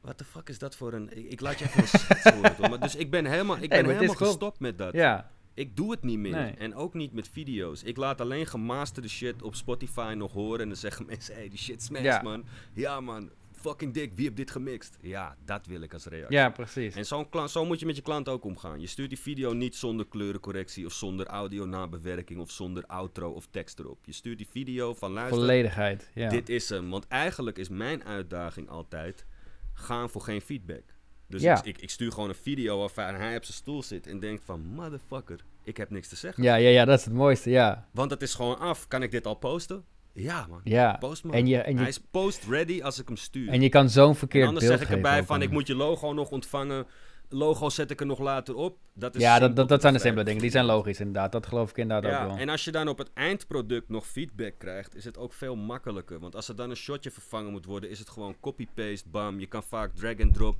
wat 0.04 0.18
de 0.18 0.24
fuck 0.24 0.48
is 0.48 0.58
dat 0.58 0.76
voor 0.76 0.92
een... 0.92 1.30
Ik, 1.30 1.40
laat 1.40 1.58
je 1.58 1.64
even 1.64 2.00
een 2.22 2.34
horen. 2.56 2.70
Maar 2.70 2.80
dus 2.80 2.94
ik 2.94 3.10
ben 3.10 3.26
helemaal, 3.26 3.56
ik 3.60 3.68
ben 3.68 3.86
helemaal 3.86 4.14
gestopt 4.14 4.60
met 4.60 4.78
dat. 4.78 4.92
Ja. 4.92 5.30
Ik 5.54 5.76
doe 5.76 5.90
het 5.90 6.02
niet 6.02 6.18
meer. 6.18 6.58
En 6.58 6.74
ook 6.74 6.94
niet 6.94 7.12
met 7.12 7.28
video's. 7.28 7.82
Ik 7.82 7.96
laat 7.96 8.20
alleen 8.20 8.46
gemasterde 8.46 9.08
shit 9.08 9.42
op 9.42 9.54
Spotify 9.54 10.14
nog 10.16 10.32
horen. 10.32 10.60
En 10.60 10.68
dan 10.68 10.76
zeggen 10.76 11.06
mensen, 11.12 11.34
hey, 11.34 11.48
die 11.48 11.58
shit 11.58 11.82
smash, 11.82 12.22
man. 12.22 12.44
Ja, 12.72 13.00
man. 13.00 13.30
Fucking 13.52 13.92
dik, 13.92 14.12
wie 14.12 14.24
heeft 14.24 14.36
dit 14.36 14.50
gemixt? 14.50 14.96
Ja, 15.00 15.36
dat 15.44 15.66
wil 15.66 15.80
ik 15.80 15.92
als 15.92 16.04
reactie. 16.04 16.36
Ja, 16.36 16.50
precies. 16.50 16.94
En 16.94 17.06
zo, 17.06 17.28
zo 17.46 17.64
moet 17.64 17.80
je 17.80 17.86
met 17.86 17.96
je 17.96 18.02
klant 18.02 18.28
ook 18.28 18.44
omgaan. 18.44 18.80
Je 18.80 18.86
stuurt 18.86 19.08
die 19.08 19.18
video 19.18 19.52
niet 19.52 19.76
zonder 19.76 20.06
kleurencorrectie 20.06 20.86
of 20.86 20.92
zonder 20.92 21.26
audio 21.26 21.64
nabewerking 21.66 22.40
of 22.40 22.50
zonder 22.50 22.84
outro 22.86 23.30
of 23.30 23.46
tekst 23.50 23.78
erop. 23.78 23.98
Je 24.04 24.12
stuurt 24.12 24.38
die 24.38 24.48
video 24.50 24.94
van 24.94 25.12
luister. 25.12 25.38
Volledigheid, 25.38 26.10
ja. 26.14 26.28
Dit 26.28 26.48
is 26.48 26.68
hem. 26.68 26.90
Want 26.90 27.06
eigenlijk 27.08 27.58
is 27.58 27.68
mijn 27.68 28.04
uitdaging 28.04 28.68
altijd 28.68 29.26
gaan 29.74 30.10
voor 30.10 30.22
geen 30.22 30.40
feedback. 30.40 30.82
Dus 31.28 31.42
ja. 31.42 31.64
ik, 31.64 31.78
ik, 31.78 31.90
stuur 31.90 32.12
gewoon 32.12 32.28
een 32.28 32.34
video 32.34 32.82
af 32.82 32.96
en 32.96 33.14
hij 33.14 33.36
op 33.36 33.44
zijn 33.44 33.56
stoel 33.56 33.82
zit 33.82 34.06
en 34.06 34.20
denkt 34.20 34.42
van... 34.44 34.60
Motherfucker, 34.60 35.44
ik 35.62 35.76
heb 35.76 35.90
niks 35.90 36.08
te 36.08 36.16
zeggen. 36.16 36.42
Ja, 36.42 36.54
ja, 36.54 36.68
ja, 36.68 36.84
dat 36.84 36.98
is 36.98 37.04
het 37.04 37.14
mooiste, 37.14 37.50
ja. 37.50 37.88
Want 37.92 38.10
het 38.10 38.22
is 38.22 38.34
gewoon 38.34 38.58
af. 38.58 38.88
Kan 38.88 39.02
ik 39.02 39.10
dit 39.10 39.26
al 39.26 39.34
posten? 39.34 39.84
Ja, 40.12 40.46
man. 40.46 40.60
Ja. 40.64 40.96
Post 40.96 41.24
man. 41.24 41.34
En 41.34 41.46
je, 41.46 41.58
en 41.58 41.72
je, 41.72 41.78
hij 41.78 41.88
is 41.88 42.00
post-ready 42.10 42.82
als 42.82 42.98
ik 42.98 43.06
hem 43.06 43.16
stuur. 43.16 43.48
En 43.48 43.60
je 43.60 43.68
kan 43.68 43.90
zo'n 43.90 44.14
verkeerd 44.14 44.44
beeld 44.44 44.62
anders 44.62 44.80
zeg 44.80 44.88
ik 44.88 44.94
erbij 44.94 45.24
van... 45.24 45.42
Ik 45.42 45.50
moet 45.50 45.66
je 45.66 45.74
logo 45.74 46.12
nog 46.12 46.30
ontvangen 46.30 46.86
logo 47.28 47.68
zet 47.68 47.90
ik 47.90 48.00
er 48.00 48.06
nog 48.06 48.18
later 48.18 48.54
op. 48.54 48.78
Dat 48.92 49.14
is 49.14 49.20
ja, 49.20 49.38
dat, 49.38 49.56
dat, 49.56 49.68
dat 49.68 49.80
zijn 49.80 49.92
de 49.92 50.00
simpele 50.00 50.24
dingen. 50.24 50.40
Die 50.40 50.50
zijn 50.50 50.64
logisch 50.64 50.98
inderdaad. 50.98 51.32
Dat 51.32 51.46
geloof 51.46 51.70
ik 51.70 51.76
inderdaad 51.76 52.10
ja, 52.10 52.22
ook 52.22 52.28
wel. 52.28 52.38
En 52.38 52.48
als 52.48 52.64
je 52.64 52.72
dan 52.72 52.88
op 52.88 52.98
het 52.98 53.10
eindproduct 53.14 53.88
nog 53.88 54.06
feedback 54.06 54.54
krijgt, 54.58 54.94
is 54.94 55.04
het 55.04 55.18
ook 55.18 55.32
veel 55.32 55.56
makkelijker. 55.56 56.20
Want 56.20 56.36
als 56.36 56.48
er 56.48 56.56
dan 56.56 56.70
een 56.70 56.76
shotje 56.76 57.10
vervangen 57.10 57.50
moet 57.50 57.64
worden, 57.64 57.90
is 57.90 57.98
het 57.98 58.10
gewoon 58.10 58.36
copy-paste, 58.40 59.08
bam. 59.08 59.40
Je 59.40 59.46
kan 59.46 59.62
vaak 59.62 59.94
drag-and-drop, 59.94 60.56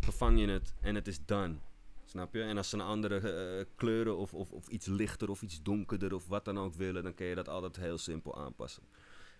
vervang 0.00 0.40
je 0.40 0.48
het 0.48 0.74
en 0.80 0.94
het 0.94 1.06
is 1.06 1.18
done. 1.24 1.54
Snap 2.04 2.34
je? 2.34 2.42
En 2.42 2.56
als 2.56 2.68
ze 2.68 2.76
een 2.76 2.82
andere 2.82 3.20
uh, 3.58 3.64
kleuren 3.76 4.16
of, 4.16 4.34
of, 4.34 4.50
of 4.50 4.68
iets 4.68 4.86
lichter 4.86 5.30
of 5.30 5.42
iets 5.42 5.62
donkerder 5.62 6.14
of 6.14 6.28
wat 6.28 6.44
dan 6.44 6.58
ook 6.58 6.74
willen, 6.74 7.02
dan 7.02 7.14
kun 7.14 7.26
je 7.26 7.34
dat 7.34 7.48
altijd 7.48 7.76
heel 7.76 7.98
simpel 7.98 8.38
aanpassen. 8.38 8.82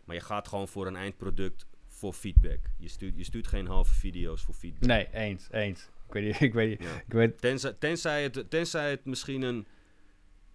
Maar 0.04 0.16
je 0.16 0.22
gaat 0.22 0.48
gewoon 0.48 0.68
voor 0.68 0.86
een 0.86 0.96
eindproduct 0.96 1.66
voor 1.86 2.12
feedback. 2.12 2.58
Je 2.76 2.88
stuurt, 2.88 3.16
je 3.16 3.24
stuurt 3.24 3.46
geen 3.46 3.66
halve 3.66 3.94
video's 3.94 4.42
voor 4.42 4.54
feedback. 4.54 4.88
Nee, 4.88 5.08
eens, 5.12 5.48
eens. 5.50 5.88
Ik 6.08 6.14
weet 6.14 6.24
niet, 6.24 6.40
ik 6.48 6.54
weet, 6.54 6.80
ik 6.80 7.12
weet... 7.12 7.40
Tenzij, 7.40 7.72
tenzij, 7.72 8.22
het, 8.22 8.50
tenzij 8.50 8.90
het 8.90 9.04
misschien 9.04 9.42
een, 9.42 9.66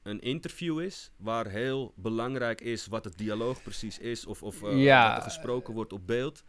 een 0.03 0.19
interview 0.19 0.79
is, 0.79 1.11
waar 1.17 1.47
heel 1.47 1.93
belangrijk 1.95 2.61
is 2.61 2.87
wat 2.87 3.03
het 3.03 3.17
dialoog 3.17 3.63
precies 3.63 3.99
is, 3.99 4.25
of, 4.25 4.43
of 4.43 4.61
uh, 4.61 4.83
ja. 4.83 5.07
wat 5.07 5.17
er 5.17 5.23
gesproken 5.23 5.73
wordt 5.73 5.93
op 5.93 6.07
beeld. 6.07 6.43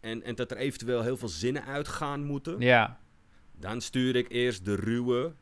En, 0.00 0.22
en 0.22 0.34
dat 0.34 0.50
er 0.50 0.56
eventueel 0.56 1.02
heel 1.02 1.16
veel 1.16 1.28
zinnen 1.28 1.64
uitgaan 1.64 2.24
moeten. 2.24 2.60
Ja. 2.60 2.98
Dan 3.52 3.80
stuur 3.80 4.16
ik 4.16 4.30
eerst 4.30 4.64
de 4.64 4.74
ruwe 4.74 5.32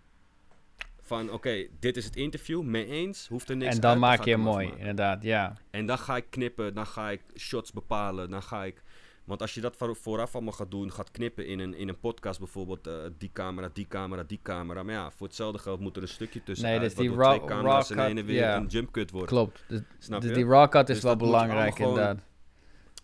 van 1.09 1.31
oké, 1.31 1.67
dit 1.81 1.97
is 1.97 2.05
het 2.05 2.17
interview, 2.17 2.63
mee 2.63 2.87
eens, 2.87 3.29
hoeft 3.29 3.49
er 3.49 3.57
niks 3.57 3.75
En 3.75 3.81
dan 3.81 3.99
maak 3.99 4.25
je 4.25 4.31
hem 4.31 4.41
mooi, 4.41 4.73
inderdaad, 4.77 5.23
ja. 5.23 5.57
En 5.71 5.87
dan 5.87 5.99
ga 5.99 6.17
ik 6.17 6.27
knippen, 6.31 6.75
dan 6.75 6.87
ga 6.87 7.11
ik 7.11 7.21
shots 7.37 7.73
bepalen, 7.73 8.31
dan 8.31 8.43
ga 8.43 8.65
ik 8.65 8.83
want 9.29 9.41
als 9.41 9.55
je 9.55 9.61
dat 9.61 9.77
vooraf 9.77 10.35
allemaal 10.35 10.53
gaat 10.53 10.71
doen, 10.71 10.93
gaat 10.93 11.11
knippen 11.11 11.47
in 11.47 11.59
een, 11.59 11.75
in 11.75 11.89
een 11.89 11.99
podcast 11.99 12.39
bijvoorbeeld, 12.39 12.87
uh, 12.87 12.95
die 13.19 13.31
camera, 13.33 13.71
die 13.73 13.87
camera, 13.89 14.25
die 14.27 14.41
camera. 14.43 14.83
Maar 14.83 14.95
ja, 14.95 15.11
voor 15.11 15.27
hetzelfde 15.27 15.59
geld 15.59 15.81
moet 15.81 15.97
er 15.97 16.03
een 16.03 16.09
stukje 16.09 16.43
tussen. 16.43 16.69
Nee, 16.69 16.79
dus 16.79 16.95
die 16.95 17.15
raw, 17.15 17.37
twee 17.37 17.49
camera's 17.49 17.91
en 17.91 17.99
ene 17.99 18.23
weer 18.23 18.49
een 18.49 18.67
jump 18.67 18.91
cut 18.91 19.11
wordt. 19.11 19.29
Klopt. 19.29 19.65
Dus, 19.69 19.81
Snap 19.99 20.21
dus 20.21 20.35
die 20.35 20.47
raw 20.47 20.69
cut 20.69 20.89
is 20.89 20.95
dus 20.95 21.05
wel 21.05 21.17
belangrijk 21.17 21.79
inderdaad. 21.79 22.19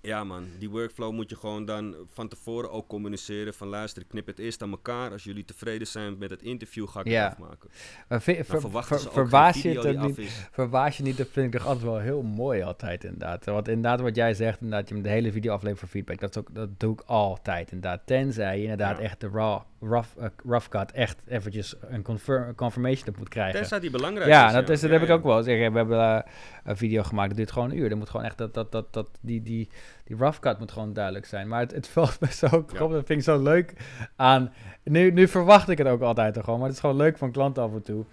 Ja 0.04 0.24
man, 0.24 0.48
die 0.58 0.70
workflow 0.70 1.12
moet 1.12 1.30
je 1.30 1.36
gewoon 1.36 1.64
dan 1.64 1.96
van 2.12 2.28
tevoren 2.28 2.70
ook 2.70 2.88
communiceren. 2.88 3.54
Van 3.54 3.68
luister, 3.68 4.02
ik 4.02 4.08
knip 4.08 4.26
het 4.26 4.38
eerst 4.38 4.62
aan 4.62 4.70
elkaar. 4.70 5.10
Als 5.10 5.24
jullie 5.24 5.44
tevreden 5.44 5.86
zijn 5.86 6.18
met 6.18 6.30
het 6.30 6.42
interview, 6.42 6.88
ga 6.88 7.00
ik 7.00 7.12
het 7.12 7.32
afmaken. 7.32 7.70
Maar 8.08 8.22
ver, 8.22 8.44
ver, 8.44 8.60
ver, 8.60 9.00
verbaas, 9.00 9.62
je 9.62 9.80
het 9.80 10.00
niet, 10.00 10.48
verbaas 10.52 10.96
je 10.96 11.02
niet, 11.02 11.16
dat 11.16 11.28
vind 11.28 11.54
ik 11.54 11.60
toch 11.60 11.68
altijd 11.68 11.84
wel 11.84 11.98
heel 11.98 12.22
mooi 12.22 12.62
altijd 12.62 13.04
inderdaad. 13.04 13.44
Want 13.44 13.68
inderdaad 13.68 14.00
wat 14.00 14.16
jij 14.16 14.34
zegt, 14.34 14.60
inderdaad, 14.60 14.88
je 14.88 15.00
de 15.00 15.08
hele 15.08 15.32
video 15.32 15.52
aflevert 15.52 15.80
voor 15.80 15.88
feedback. 15.88 16.20
Dat, 16.20 16.30
is 16.30 16.36
ook, 16.36 16.54
dat 16.54 16.80
doe 16.80 16.92
ik 16.92 17.00
altijd 17.00 17.72
inderdaad. 17.72 18.06
Tenzij 18.06 18.56
je 18.56 18.62
inderdaad 18.62 18.98
echt 18.98 19.20
de 19.20 19.28
raw 19.28 19.60
rough, 19.88 20.08
uh, 20.18 20.24
rough 20.44 20.68
cut 20.68 20.92
echt 20.92 21.22
eventjes 21.26 21.74
een 21.80 22.02
confirm, 22.02 22.54
confirmation 22.54 23.08
op 23.08 23.16
moet 23.16 23.28
krijgen. 23.28 23.60
Tenzij 23.60 23.80
die 23.80 23.90
belangrijk 23.90 24.28
ja, 24.28 24.46
is. 24.46 24.52
Dat, 24.52 24.68
is, 24.68 24.80
dat 24.80 24.90
heb 24.90 25.02
ik 25.02 25.10
ook 25.10 25.22
wel. 25.22 25.42
Zeg, 25.42 25.70
we 25.70 25.76
hebben 25.76 25.98
uh, 25.98 26.18
een 26.64 26.76
video 26.76 27.02
gemaakt, 27.02 27.28
dat 27.28 27.36
duurt 27.36 27.52
gewoon 27.52 27.70
een 27.70 27.78
uur. 27.78 27.88
Dan 27.88 27.98
moet 27.98 28.10
gewoon 28.10 28.26
echt 28.26 28.38
dat, 28.38 28.54
dat, 28.54 28.72
dat, 28.72 28.92
dat 28.92 29.08
die, 29.20 29.42
die, 29.42 29.68
die 30.04 30.16
rough 30.16 30.38
cut 30.38 30.58
moet 30.58 30.72
gewoon 30.72 30.92
duidelijk 30.92 31.26
zijn. 31.26 31.48
Maar 31.48 31.60
het, 31.60 31.72
het 31.72 31.88
valt 31.94 32.20
me 32.20 32.32
zo 32.32 32.46
op, 32.46 32.78
dat 32.78 32.90
vind 32.90 33.08
ik 33.08 33.22
zo 33.22 33.42
leuk 33.42 33.72
aan. 34.16 34.52
Nu, 34.82 35.10
nu 35.10 35.28
verwacht 35.28 35.68
ik 35.68 35.78
het 35.78 35.86
ook 35.86 36.02
altijd 36.02 36.38
gewoon, 36.38 36.58
maar 36.58 36.68
het 36.68 36.76
is 36.76 36.82
gewoon 36.82 36.96
leuk 36.96 37.18
van 37.18 37.32
klanten 37.32 37.62
af 37.62 37.72
en 37.72 37.82
toe. 37.82 38.04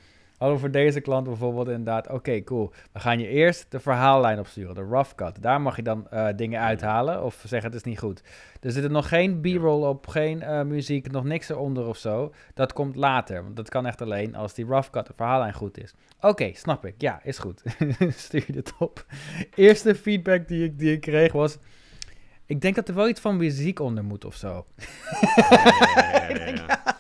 Hadden 0.42 0.60
we 0.60 0.66
voor 0.66 0.82
deze 0.82 1.02
klant 1.02 1.26
bijvoorbeeld 1.26 1.68
inderdaad... 1.68 2.10
Oké, 2.10 2.44
cool. 2.44 2.72
We 2.92 3.00
gaan 3.00 3.20
je 3.20 3.28
eerst 3.28 3.66
de 3.70 3.80
verhaallijn 3.80 4.40
opsturen, 4.40 4.76
de 4.76 4.82
rough 4.82 5.16
cut. 5.16 5.42
Daar 5.42 5.62
mag 5.62 5.76
je 5.76 5.82
dan 5.82 6.08
uh, 6.14 6.28
dingen 6.36 6.60
uithalen 6.60 7.24
of 7.24 7.44
zeggen 7.46 7.70
het 7.70 7.80
is 7.80 7.84
niet 7.84 8.00
goed. 8.00 8.24
Er 8.62 8.72
zit 8.72 8.84
er 8.84 8.92
nog 8.92 9.08
geen 9.08 9.42
b-roll 9.42 9.88
op, 9.88 10.08
geen 10.08 10.42
uh, 10.42 10.62
muziek, 10.62 11.12
nog 11.12 11.24
niks 11.24 11.50
eronder 11.50 11.86
of 11.86 11.98
zo. 11.98 12.34
Dat 12.54 12.74
komt 12.74 12.96
later, 12.96 13.44
want 13.44 13.56
dat 13.56 13.70
kan 13.70 13.86
echt 13.86 14.02
alleen 14.02 14.36
als 14.36 14.54
die 14.54 14.66
rough 14.66 14.90
cut, 14.90 15.08
de 15.08 15.14
verhaallijn 15.16 15.54
goed 15.54 15.78
is. 15.78 15.94
Oké, 16.22 16.52
snap 16.54 16.86
ik. 16.86 16.96
Ja, 16.98 17.20
is 17.24 17.38
goed. 17.38 17.64
Stuur 18.16 18.44
je 18.48 18.54
het 18.54 18.74
op. 18.80 19.06
Eerste 19.56 19.96
feedback 19.96 20.48
die 20.48 20.64
ik, 20.64 20.80
die 20.80 20.92
ik 20.92 21.02
kreeg 21.02 21.32
was... 21.32 21.58
Ik 22.46 22.62
denk 22.62 22.76
dat 22.76 22.88
er 22.88 22.96
wel 22.96 23.10
iets 23.10 23.22
van 23.22 23.38
muziek 23.38 23.80
onder 23.80 24.04
moet 24.04 24.26
of 24.26 24.36
zo. 24.36 24.66
Ja, 25.36 26.30
ja, 26.30 26.46
ja, 26.46 26.98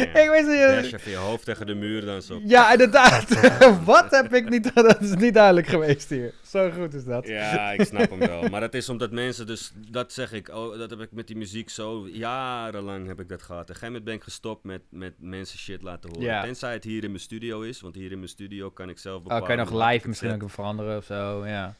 ik 0.00 0.28
weet 0.30 0.46
niet. 0.46 0.90
Dash 0.92 1.04
je 1.04 1.16
hoofd 1.16 1.44
tegen 1.44 1.66
de 1.66 1.74
muur 1.74 2.04
dan 2.04 2.22
zo. 2.22 2.40
Ja, 2.44 2.72
inderdaad. 2.72 3.54
Wat 3.84 4.10
heb 4.10 4.34
ik 4.34 4.48
niet... 4.48 4.74
Dat 4.74 5.00
is 5.00 5.14
niet 5.14 5.34
duidelijk 5.34 5.66
geweest 5.66 6.10
hier. 6.10 6.34
Zo 6.42 6.70
goed 6.70 6.94
is 6.94 7.04
dat. 7.04 7.26
Ja, 7.26 7.72
ik 7.72 7.86
snap 7.86 8.10
hem 8.10 8.18
wel. 8.18 8.48
Maar 8.48 8.60
dat 8.60 8.74
is 8.74 8.88
omdat 8.88 9.10
mensen 9.10 9.46
dus... 9.46 9.72
Dat 9.88 10.12
zeg 10.12 10.32
ik. 10.32 10.48
Oh, 10.48 10.78
dat 10.78 10.90
heb 10.90 11.00
ik 11.00 11.12
met 11.12 11.26
die 11.26 11.36
muziek 11.36 11.70
zo... 11.70 12.08
Jarenlang 12.08 13.06
heb 13.06 13.20
ik 13.20 13.28
dat 13.28 13.42
gehad. 13.42 13.62
Op 13.62 13.68
een 13.68 13.74
gegeven 13.74 13.86
moment 13.86 14.04
ben 14.04 14.14
ik 14.14 14.22
gestopt 14.22 14.64
met, 14.64 14.82
met 14.90 15.14
mensen 15.18 15.58
shit 15.58 15.82
laten 15.82 16.10
horen. 16.10 16.24
Ja. 16.24 16.42
Tenzij 16.42 16.72
het 16.72 16.84
hier 16.84 17.04
in 17.04 17.10
mijn 17.10 17.22
studio 17.22 17.60
is. 17.60 17.80
Want 17.80 17.94
hier 17.94 18.10
in 18.10 18.18
mijn 18.18 18.30
studio 18.30 18.70
kan 18.70 18.88
ik 18.88 18.98
zelf 18.98 19.22
bepalen... 19.22 19.42
Oh, 19.42 19.48
kan 19.48 19.58
je 19.58 19.70
nog 19.70 19.90
live 19.90 20.08
misschien 20.08 20.42
ook 20.42 20.50
veranderen 20.50 20.96
of 20.96 21.04
zo. 21.04 21.46
Ja. 21.46 21.74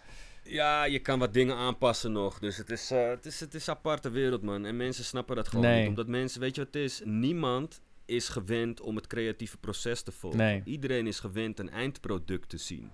Ja, 0.49 0.85
je 0.85 0.99
kan 0.99 1.19
wat 1.19 1.33
dingen 1.33 1.57
aanpassen 1.57 2.13
nog. 2.13 2.39
Dus 2.39 2.57
het 2.57 2.71
is, 2.71 2.93
uh, 2.93 3.09
het 3.09 3.27
is, 3.27 3.41
het 3.41 3.55
is 3.55 3.67
een 3.67 3.75
aparte 3.75 4.11
wereld, 4.11 4.43
man. 4.43 4.65
En 4.65 4.77
mensen 4.77 5.05
snappen 5.05 5.37
dat 5.37 5.49
gewoon 5.49 5.77
niet. 5.79 5.89
Omdat 5.89 6.07
mensen, 6.07 6.41
weet 6.41 6.55
je 6.55 6.65
wat 6.65 6.75
het 6.75 6.83
is? 6.83 7.01
Niemand 7.05 7.81
is 8.07 8.29
gewend 8.29 8.81
om 8.81 8.97
het 8.97 9.07
creatieve 9.07 9.57
proces 9.57 10.03
te 10.03 10.13
volgen. 10.13 10.63
Iedereen 10.65 11.07
is 11.07 11.21
gewend 11.21 11.59
een 11.59 11.71
eindproduct 11.71 12.49
te 12.49 12.57
zien. 12.57 12.93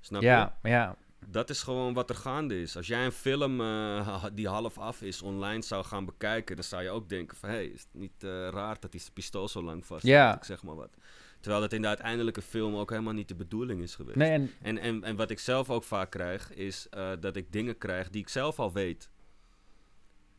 Snap 0.00 0.22
ja, 0.22 0.58
je? 0.62 0.68
Ja, 0.68 0.96
Dat 1.26 1.50
is 1.50 1.62
gewoon 1.62 1.94
wat 1.94 2.10
er 2.10 2.16
gaande 2.16 2.60
is. 2.60 2.76
Als 2.76 2.86
jij 2.86 3.04
een 3.04 3.12
film 3.12 3.60
uh, 3.60 4.24
die 4.32 4.48
half 4.48 4.78
af 4.78 5.02
is 5.02 5.22
online 5.22 5.62
zou 5.62 5.84
gaan 5.84 6.04
bekijken, 6.04 6.56
dan 6.56 6.64
zou 6.64 6.82
je 6.82 6.90
ook 6.90 7.08
denken 7.08 7.36
van... 7.36 7.48
hé, 7.48 7.54
hey, 7.54 7.66
is 7.66 7.80
het 7.80 8.00
niet 8.00 8.24
uh, 8.24 8.48
raar 8.48 8.76
dat 8.80 8.92
die 8.92 9.02
pistool 9.12 9.48
zo 9.48 9.62
lang 9.62 9.86
vast 9.86 10.06
ja. 10.06 10.36
Ik 10.36 10.44
zeg 10.44 10.62
maar 10.62 10.74
wat. 10.74 10.96
Terwijl 11.40 11.62
dat 11.62 11.72
in 11.72 11.82
de 11.82 11.88
uiteindelijke 11.88 12.42
film 12.42 12.76
ook 12.76 12.90
helemaal 12.90 13.12
niet 13.12 13.28
de 13.28 13.34
bedoeling 13.34 13.82
is 13.82 13.94
geweest. 13.94 14.16
Nee, 14.16 14.30
en... 14.30 14.50
En, 14.62 14.78
en, 14.78 15.04
en 15.04 15.16
wat 15.16 15.30
ik 15.30 15.38
zelf 15.38 15.70
ook 15.70 15.84
vaak 15.84 16.10
krijg, 16.10 16.54
is 16.54 16.86
uh, 16.96 17.10
dat 17.20 17.36
ik 17.36 17.52
dingen 17.52 17.78
krijg 17.78 18.10
die 18.10 18.20
ik 18.20 18.28
zelf 18.28 18.58
al 18.58 18.72
weet. 18.72 19.10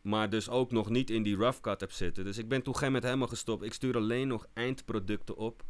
Maar 0.05 0.29
dus 0.29 0.49
ook 0.49 0.71
nog 0.71 0.89
niet 0.89 1.09
in 1.09 1.23
die 1.23 1.35
rough 1.35 1.59
cut 1.59 1.79
heb 1.79 1.91
zitten. 1.91 2.23
Dus 2.23 2.37
ik 2.37 2.47
ben 2.47 2.61
toen 2.61 2.75
geen 2.75 2.91
met 2.91 3.03
helemaal 3.03 3.27
gestopt. 3.27 3.63
Ik 3.63 3.73
stuur 3.73 3.95
alleen 3.95 4.27
nog 4.27 4.47
eindproducten 4.53 5.37
op 5.37 5.63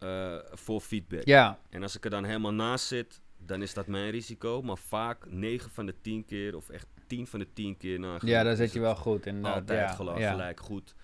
uh, 0.00 0.36
voor 0.52 0.80
feedback. 0.80 1.24
Ja. 1.24 1.58
En 1.70 1.82
als 1.82 1.96
ik 1.96 2.04
er 2.04 2.10
dan 2.10 2.24
helemaal 2.24 2.52
naast 2.52 2.86
zit, 2.86 3.20
dan 3.38 3.62
is 3.62 3.74
dat 3.74 3.86
mijn 3.86 4.10
risico. 4.10 4.62
Maar 4.62 4.78
vaak 4.78 5.30
9 5.30 5.70
van 5.70 5.86
de 5.86 5.94
10 6.00 6.24
keer, 6.24 6.56
of 6.56 6.68
echt 6.68 6.86
10 7.06 7.26
van 7.26 7.38
de 7.38 7.46
10 7.52 7.76
keer 7.76 7.98
na. 7.98 8.18
Ja, 8.24 8.42
daar 8.42 8.56
zit 8.56 8.72
je 8.72 8.80
wel 8.80 8.96
goed 8.96 9.26
in. 9.26 9.44
Altijd 9.44 9.88
ja, 9.88 9.94
geloof, 9.94 10.18
ja. 10.18 10.30
gelijk 10.30 10.60
goed. 10.60 10.94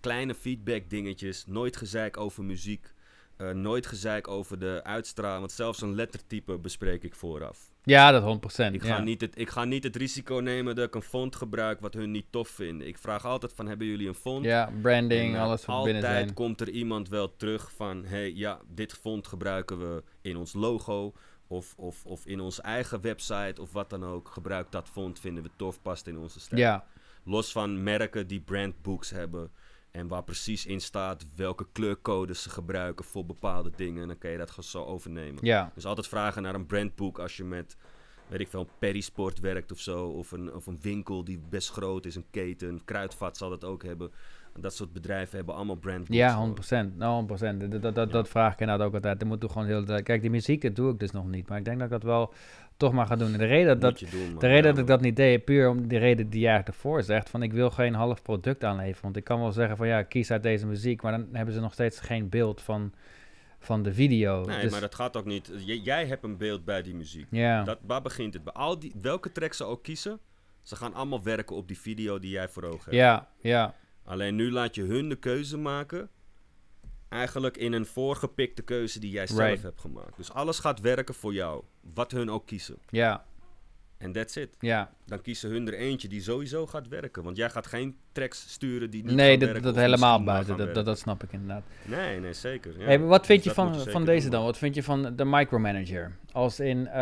Kleine 0.00 0.34
feedback 0.34 0.90
dingetjes. 0.90 1.46
Nooit 1.46 1.76
gezeik 1.76 2.16
over 2.16 2.44
muziek. 2.44 2.92
Uh, 3.38 3.50
nooit 3.50 3.86
gezeik 3.86 4.28
over 4.28 4.58
de 4.58 4.80
uitstraling. 4.84 5.40
Want 5.40 5.52
zelfs 5.52 5.80
een 5.80 5.94
lettertype 5.94 6.58
bespreek 6.58 7.02
ik 7.02 7.14
vooraf. 7.14 7.71
Ja, 7.84 8.10
dat 8.10 8.22
100%. 8.22 8.72
Ik 8.72 8.82
ga, 8.82 9.00
niet 9.00 9.20
het, 9.20 9.38
ik 9.38 9.50
ga 9.50 9.64
niet 9.64 9.84
het 9.84 9.96
risico 9.96 10.34
nemen 10.34 10.74
dat 10.74 10.86
ik 10.86 10.94
een 10.94 11.02
font 11.02 11.36
gebruik 11.36 11.80
wat 11.80 11.94
hun 11.94 12.10
niet 12.10 12.26
tof 12.30 12.48
vinden. 12.48 12.86
Ik 12.86 12.98
vraag 12.98 13.24
altijd 13.24 13.52
van, 13.52 13.66
hebben 13.66 13.86
jullie 13.86 14.08
een 14.08 14.14
font? 14.14 14.44
Ja, 14.44 14.72
branding, 14.82 15.34
eh, 15.34 15.42
alles 15.42 15.64
wat 15.64 15.84
binnen 15.84 16.02
zijn. 16.02 16.16
Altijd 16.16 16.34
komt 16.34 16.60
er 16.60 16.70
iemand 16.70 17.08
wel 17.08 17.36
terug 17.36 17.72
van, 17.76 18.04
hey, 18.04 18.32
ja, 18.32 18.60
dit 18.68 18.92
font 18.92 19.26
gebruiken 19.26 19.78
we 19.78 20.02
in 20.20 20.36
ons 20.36 20.52
logo. 20.52 21.12
Of, 21.46 21.74
of, 21.76 22.04
of 22.04 22.26
in 22.26 22.40
onze 22.40 22.62
eigen 22.62 23.00
website 23.00 23.60
of 23.60 23.72
wat 23.72 23.90
dan 23.90 24.04
ook. 24.04 24.28
Gebruik 24.28 24.70
dat 24.70 24.88
font, 24.88 25.20
vinden 25.20 25.42
we 25.42 25.50
tof, 25.56 25.82
past 25.82 26.06
in 26.06 26.18
onze 26.18 26.40
stijl. 26.40 26.60
Ja. 26.60 26.84
Los 27.24 27.52
van 27.52 27.82
merken 27.82 28.26
die 28.26 28.40
brandbooks 28.40 29.10
hebben. 29.10 29.50
En 29.92 30.08
waar 30.08 30.22
precies 30.22 30.66
in 30.66 30.80
staat 30.80 31.26
welke 31.36 31.66
kleurcodes 31.72 32.42
ze 32.42 32.50
gebruiken 32.50 33.04
voor 33.04 33.26
bepaalde 33.26 33.70
dingen. 33.76 34.06
Dan 34.06 34.18
kan 34.18 34.30
je 34.30 34.36
dat 34.38 34.50
gewoon 34.50 34.64
zo 34.64 34.84
overnemen. 34.84 35.44
Ja. 35.44 35.70
Dus 35.74 35.84
altijd 35.84 36.06
vragen 36.06 36.42
naar 36.42 36.54
een 36.54 36.66
brandboek 36.66 37.18
als 37.18 37.36
je 37.36 37.44
met, 37.44 37.76
weet 38.28 38.40
ik 38.40 38.48
veel, 38.48 38.68
een 38.80 39.02
Sport 39.02 39.40
werkt 39.40 39.72
of 39.72 39.78
zo. 39.78 40.06
Of 40.06 40.32
een, 40.32 40.54
of 40.54 40.66
een 40.66 40.78
winkel 40.80 41.24
die 41.24 41.40
best 41.48 41.70
groot 41.70 42.06
is, 42.06 42.14
een 42.14 42.26
keten. 42.30 42.84
Kruidvat 42.84 43.36
zal 43.36 43.50
dat 43.50 43.64
ook 43.64 43.82
hebben. 43.82 44.10
Dat 44.60 44.74
soort 44.74 44.92
bedrijven 44.92 45.36
hebben 45.36 45.54
allemaal 45.54 45.76
brandbooks. 45.76 46.16
Ja, 46.16 46.52
100%. 46.90 46.96
Nou, 46.96 47.26
100%. 47.26 47.56
Dat, 47.56 47.82
dat, 47.82 47.94
dat, 47.94 48.12
dat 48.12 48.28
vraag 48.28 48.52
ik 48.52 48.60
inderdaad 48.60 48.86
ook 48.86 48.94
altijd. 48.94 49.20
Er 49.20 49.26
moet 49.26 49.40
toch 49.40 49.52
gewoon 49.52 49.66
heel... 49.66 50.02
Kijk, 50.02 50.20
die 50.20 50.30
muziek, 50.30 50.62
dat 50.62 50.76
doe 50.76 50.92
ik 50.92 50.98
dus 50.98 51.10
nog 51.10 51.26
niet. 51.26 51.48
Maar 51.48 51.58
ik 51.58 51.64
denk 51.64 51.76
dat 51.78 51.86
ik 51.86 51.92
dat 51.92 52.02
wel 52.02 52.32
toch 52.76 52.92
maar 52.92 53.06
gaan 53.06 53.18
doen. 53.18 53.32
de 53.32 53.44
reden, 53.44 53.80
dat, 53.80 53.98
de 53.98 54.46
reden 54.46 54.62
dat 54.62 54.78
ik 54.78 54.86
dat 54.86 55.00
niet 55.00 55.16
deed, 55.16 55.44
puur 55.44 55.68
om 55.68 55.88
de 55.88 55.98
reden 55.98 56.30
die 56.30 56.40
je 56.40 56.46
eigenlijk 56.46 56.76
ervoor 56.76 57.02
zegt, 57.02 57.30
van 57.30 57.42
ik 57.42 57.52
wil 57.52 57.70
geen 57.70 57.94
half 57.94 58.22
product 58.22 58.64
aanleveren. 58.64 59.02
Want 59.02 59.16
ik 59.16 59.24
kan 59.24 59.40
wel 59.40 59.52
zeggen 59.52 59.76
van 59.76 59.86
ja, 59.86 60.02
kies 60.02 60.30
uit 60.30 60.42
deze 60.42 60.66
muziek, 60.66 61.02
maar 61.02 61.12
dan 61.12 61.28
hebben 61.32 61.54
ze 61.54 61.60
nog 61.60 61.72
steeds 61.72 62.00
geen 62.00 62.28
beeld 62.28 62.62
van, 62.62 62.92
van 63.58 63.82
de 63.82 63.94
video. 63.94 64.44
Nee, 64.44 64.60
dus 64.60 64.70
maar 64.70 64.80
dat 64.80 64.94
gaat 64.94 65.16
ook 65.16 65.24
niet. 65.24 65.50
jij 65.64 66.06
hebt 66.06 66.24
een 66.24 66.36
beeld 66.36 66.64
bij 66.64 66.82
die 66.82 66.94
muziek. 66.94 67.26
Ja. 67.30 67.62
Dat, 67.62 67.78
waar 67.86 68.02
begint 68.02 68.34
het? 68.34 68.44
Bij 68.44 68.52
al 68.52 68.78
die, 68.78 68.92
welke 69.00 69.32
track 69.32 69.52
ze 69.52 69.64
ook 69.64 69.82
kiezen, 69.82 70.18
ze 70.62 70.76
gaan 70.76 70.94
allemaal 70.94 71.22
werken 71.22 71.56
op 71.56 71.68
die 71.68 71.78
video 71.78 72.18
die 72.18 72.30
jij 72.30 72.48
voor 72.48 72.62
ogen 72.62 72.84
hebt. 72.84 72.94
Ja, 72.94 73.28
ja. 73.40 73.74
Alleen 74.04 74.34
nu 74.34 74.50
laat 74.50 74.74
je 74.74 74.82
hun 74.82 75.08
de 75.08 75.16
keuze 75.16 75.58
maken 75.58 76.08
eigenlijk 77.12 77.56
in 77.56 77.72
een 77.72 77.86
voorgepikte 77.86 78.62
keuze 78.62 79.00
die 79.00 79.10
jij 79.10 79.26
zelf 79.26 79.62
hebt 79.62 79.80
gemaakt. 79.80 80.16
Dus 80.16 80.32
alles 80.32 80.58
gaat 80.58 80.80
werken 80.80 81.14
voor 81.14 81.32
jou, 81.32 81.62
wat 81.94 82.10
hun 82.10 82.30
ook 82.30 82.46
kiezen. 82.46 82.78
Ja. 82.88 83.24
En 83.98 84.12
that's 84.12 84.36
it. 84.36 84.56
Ja. 84.58 84.90
Dan 85.06 85.20
kiezen 85.20 85.50
hun 85.50 85.66
er 85.66 85.74
eentje 85.74 86.08
die 86.08 86.20
sowieso 86.20 86.66
gaat 86.66 86.88
werken. 86.88 87.22
Want 87.22 87.36
jij 87.36 87.50
gaat 87.50 87.66
geen 87.66 87.96
tracks 88.12 88.52
sturen 88.52 88.90
die 88.90 89.04
niet 89.04 89.14
nee, 89.14 89.38
dat, 89.38 89.62
dat 89.62 89.76
helemaal 89.76 90.22
buiten. 90.22 90.56
Dat, 90.56 90.74
dat, 90.74 90.84
dat, 90.84 90.98
snap 90.98 91.22
ik 91.22 91.32
inderdaad. 91.32 91.62
Nee, 91.84 92.20
nee, 92.20 92.32
zeker. 92.32 92.78
Ja. 92.78 92.84
Hey, 92.84 92.98
wat 92.98 93.26
vind 93.26 93.42
dus 93.42 93.52
je 93.52 93.60
van, 93.60 93.80
van 93.80 94.04
deze 94.04 94.28
dan? 94.28 94.44
Wat 94.44 94.58
vind 94.58 94.74
je 94.74 94.82
van 94.82 95.16
de 95.16 95.24
micromanager? 95.24 96.16
Als 96.32 96.60
in 96.60 96.78
uh, 96.78 96.94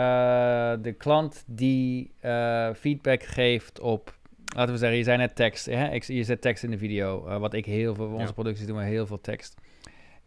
de 0.83 0.95
klant 0.99 1.45
die 1.47 2.13
uh, 2.25 2.71
feedback 2.75 3.23
geeft 3.23 3.81
op 3.81 4.19
laten 4.55 4.73
we 4.73 4.79
zeggen, 4.79 4.99
je 4.99 5.05
zei 5.05 5.19
net 5.19 5.37
tekst. 5.37 5.67
Hè? 5.67 5.99
je 6.07 6.25
zet 6.25 6.41
tekst 6.41 6.65
in 6.65 6.71
de 6.71 6.79
video. 6.79 7.27
Uh, 7.27 7.39
wat 7.39 7.55
ik 7.55 7.65
heel 7.65 7.95
veel, 7.95 8.07
onze 8.07 8.33
producties 8.33 8.67
doen 8.67 8.77
we 8.77 8.85
heel 8.85 9.07
veel 9.07 9.21
tekst. 9.21 9.61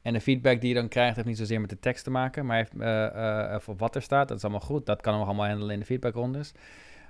En 0.04 0.14
de 0.14 0.22
feedback 0.22 0.62
die 0.62 0.70
je 0.70 0.76
dan 0.76 0.88
krijgt, 0.88 1.16
heeft 1.16 1.28
niet 1.28 1.38
zozeer 1.38 1.62
met 1.62 1.70
de 1.70 1.80
tekst 1.80 2.04
te 2.04 2.10
maken, 2.10 2.46
maar 2.46 2.58
heeft 2.58 2.74
uh, 2.76 2.86
uh, 2.86 3.56
voor 3.60 3.76
wat 3.76 3.96
er 3.96 4.02
staat. 4.02 4.28
Dat 4.28 4.38
is 4.38 4.44
allemaal 4.44 4.62
goed. 4.62 4.86
Dat 4.86 5.02
kan 5.02 5.20
we 5.20 5.26
allemaal 5.26 5.48
handelen 5.48 5.74
in 5.74 5.80
de 5.80 5.86
feedbackrondes. 5.86 6.52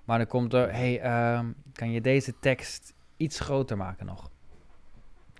Maar 0.04 0.18
dan 0.18 0.28
komt 0.28 0.54
er, 0.54 0.74
hey, 0.74 1.04
uh, 1.04 1.40
kan 1.74 1.92
je 1.92 2.02
deze 2.02 2.34
tekst 2.40 2.94
iets 3.18 3.40
groter 3.40 3.78
maken 3.78 4.06
nog? 4.06 4.30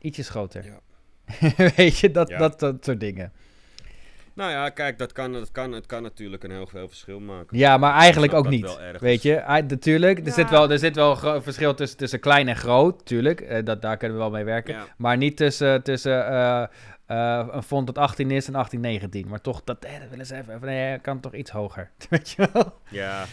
Ietsjes 0.02 0.30
groter. 0.30 0.66
Ja. 0.66 0.80
Weet 1.76 1.98
je, 1.98 2.12
dat, 2.12 2.30
dat, 2.30 2.60
dat 2.60 2.86
soort 2.86 3.00
dingen. 3.00 3.32
Nou 4.36 4.52
ja, 4.52 4.70
kijk, 4.70 4.98
dat 4.98 5.12
kan, 5.12 5.34
dat 5.34 5.52
kan, 5.52 5.72
het 5.72 5.86
kan 5.86 6.02
natuurlijk 6.02 6.44
een 6.44 6.52
heel 6.52 6.68
veel 6.68 6.88
verschil 6.88 7.20
maken. 7.20 7.58
Ja, 7.58 7.78
maar 7.78 7.94
eigenlijk 7.94 8.34
ook 8.34 8.50
niet. 8.50 8.78
Weet 9.00 9.22
je, 9.22 9.44
natuurlijk, 9.68 10.26
er, 10.26 10.32
zit 10.32 10.50
wel, 10.50 10.72
er 10.72 10.80
zit 10.80 10.96
wel 10.96 11.24
een 11.24 11.44
verschil 11.44 11.74
tussen, 11.74 11.98
tussen 11.98 12.20
klein 12.20 12.48
en 12.48 12.56
groot, 12.56 13.06
tuurlijk. 13.06 13.42
Uh, 13.42 13.58
dat, 13.64 13.82
daar 13.82 13.98
kunnen 13.98 14.18
we 14.18 14.24
wel 14.24 14.32
mee 14.32 14.44
werken. 14.44 14.76
Maar 14.98 15.18
niet 15.18 15.38
tussen, 15.38 15.84
tussen 15.84 16.32
uh, 16.32 16.64
uh, 17.08 17.48
een 17.52 17.64
font 17.64 17.88
dat 17.88 17.98
18 17.98 18.32
is 18.32 18.48
en 18.48 18.56
18, 18.56 18.80
19. 18.80 19.28
Maar 19.28 19.42
toch, 19.42 19.64
dat, 19.64 19.86
eh, 19.86 20.00
dat 20.00 20.10
willen 20.10 20.26
ze 20.26 20.36
even, 20.36 20.62
nee, 20.62 21.00
kan 21.00 21.20
toch 21.20 21.34
iets 21.34 21.52
hoger. 21.52 21.92
Weet 22.10 22.30
je 22.30 22.50
wel? 22.54 22.74
Ja. 22.90 23.26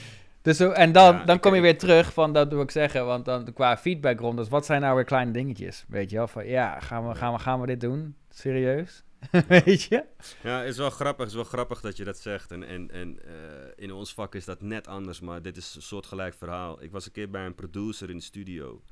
Dus, 0.42 0.60
en 0.60 0.92
dan, 0.92 1.22
dan 1.24 1.40
kom 1.40 1.54
je 1.54 1.60
weer 1.60 1.78
terug 1.78 2.12
van, 2.12 2.32
dat 2.32 2.50
doe 2.50 2.62
ik 2.62 2.70
zeggen, 2.70 3.06
want 3.06 3.24
dan 3.24 3.52
qua 3.52 3.76
feedbackrondes, 3.76 4.48
wat 4.48 4.66
zijn 4.66 4.80
nou 4.80 4.94
weer 4.94 5.04
kleine 5.04 5.32
dingetjes? 5.32 5.84
Weet 5.88 6.10
je 6.10 6.16
wel, 6.16 6.28
van 6.28 6.46
ja, 6.46 6.80
gaan 6.80 7.08
we, 7.08 7.14
gaan 7.14 7.32
we, 7.32 7.38
gaan 7.38 7.60
we 7.60 7.66
dit 7.66 7.80
doen? 7.80 8.16
Serieus? 8.28 9.04
Weet 9.48 9.82
je? 9.82 10.04
Ja, 10.42 10.62
is 10.62 10.76
wel 10.76 10.90
grappig, 10.90 11.26
is 11.26 11.34
wel 11.34 11.44
grappig 11.44 11.80
dat 11.80 11.96
je 11.96 12.04
dat 12.04 12.18
zegt. 12.18 12.50
En, 12.50 12.62
en, 12.62 12.90
en 12.90 13.18
uh, 13.24 13.32
in 13.76 13.92
ons 13.92 14.14
vak 14.14 14.34
is 14.34 14.44
dat 14.44 14.60
net 14.60 14.86
anders, 14.86 15.20
maar 15.20 15.42
dit 15.42 15.56
is 15.56 15.74
een 15.74 15.82
soortgelijk 15.82 16.34
verhaal. 16.34 16.82
Ik 16.82 16.90
was 16.90 17.06
een 17.06 17.12
keer 17.12 17.30
bij 17.30 17.46
een 17.46 17.54
producer 17.54 18.10
in 18.10 18.16
de 18.16 18.22
studio. 18.22 18.82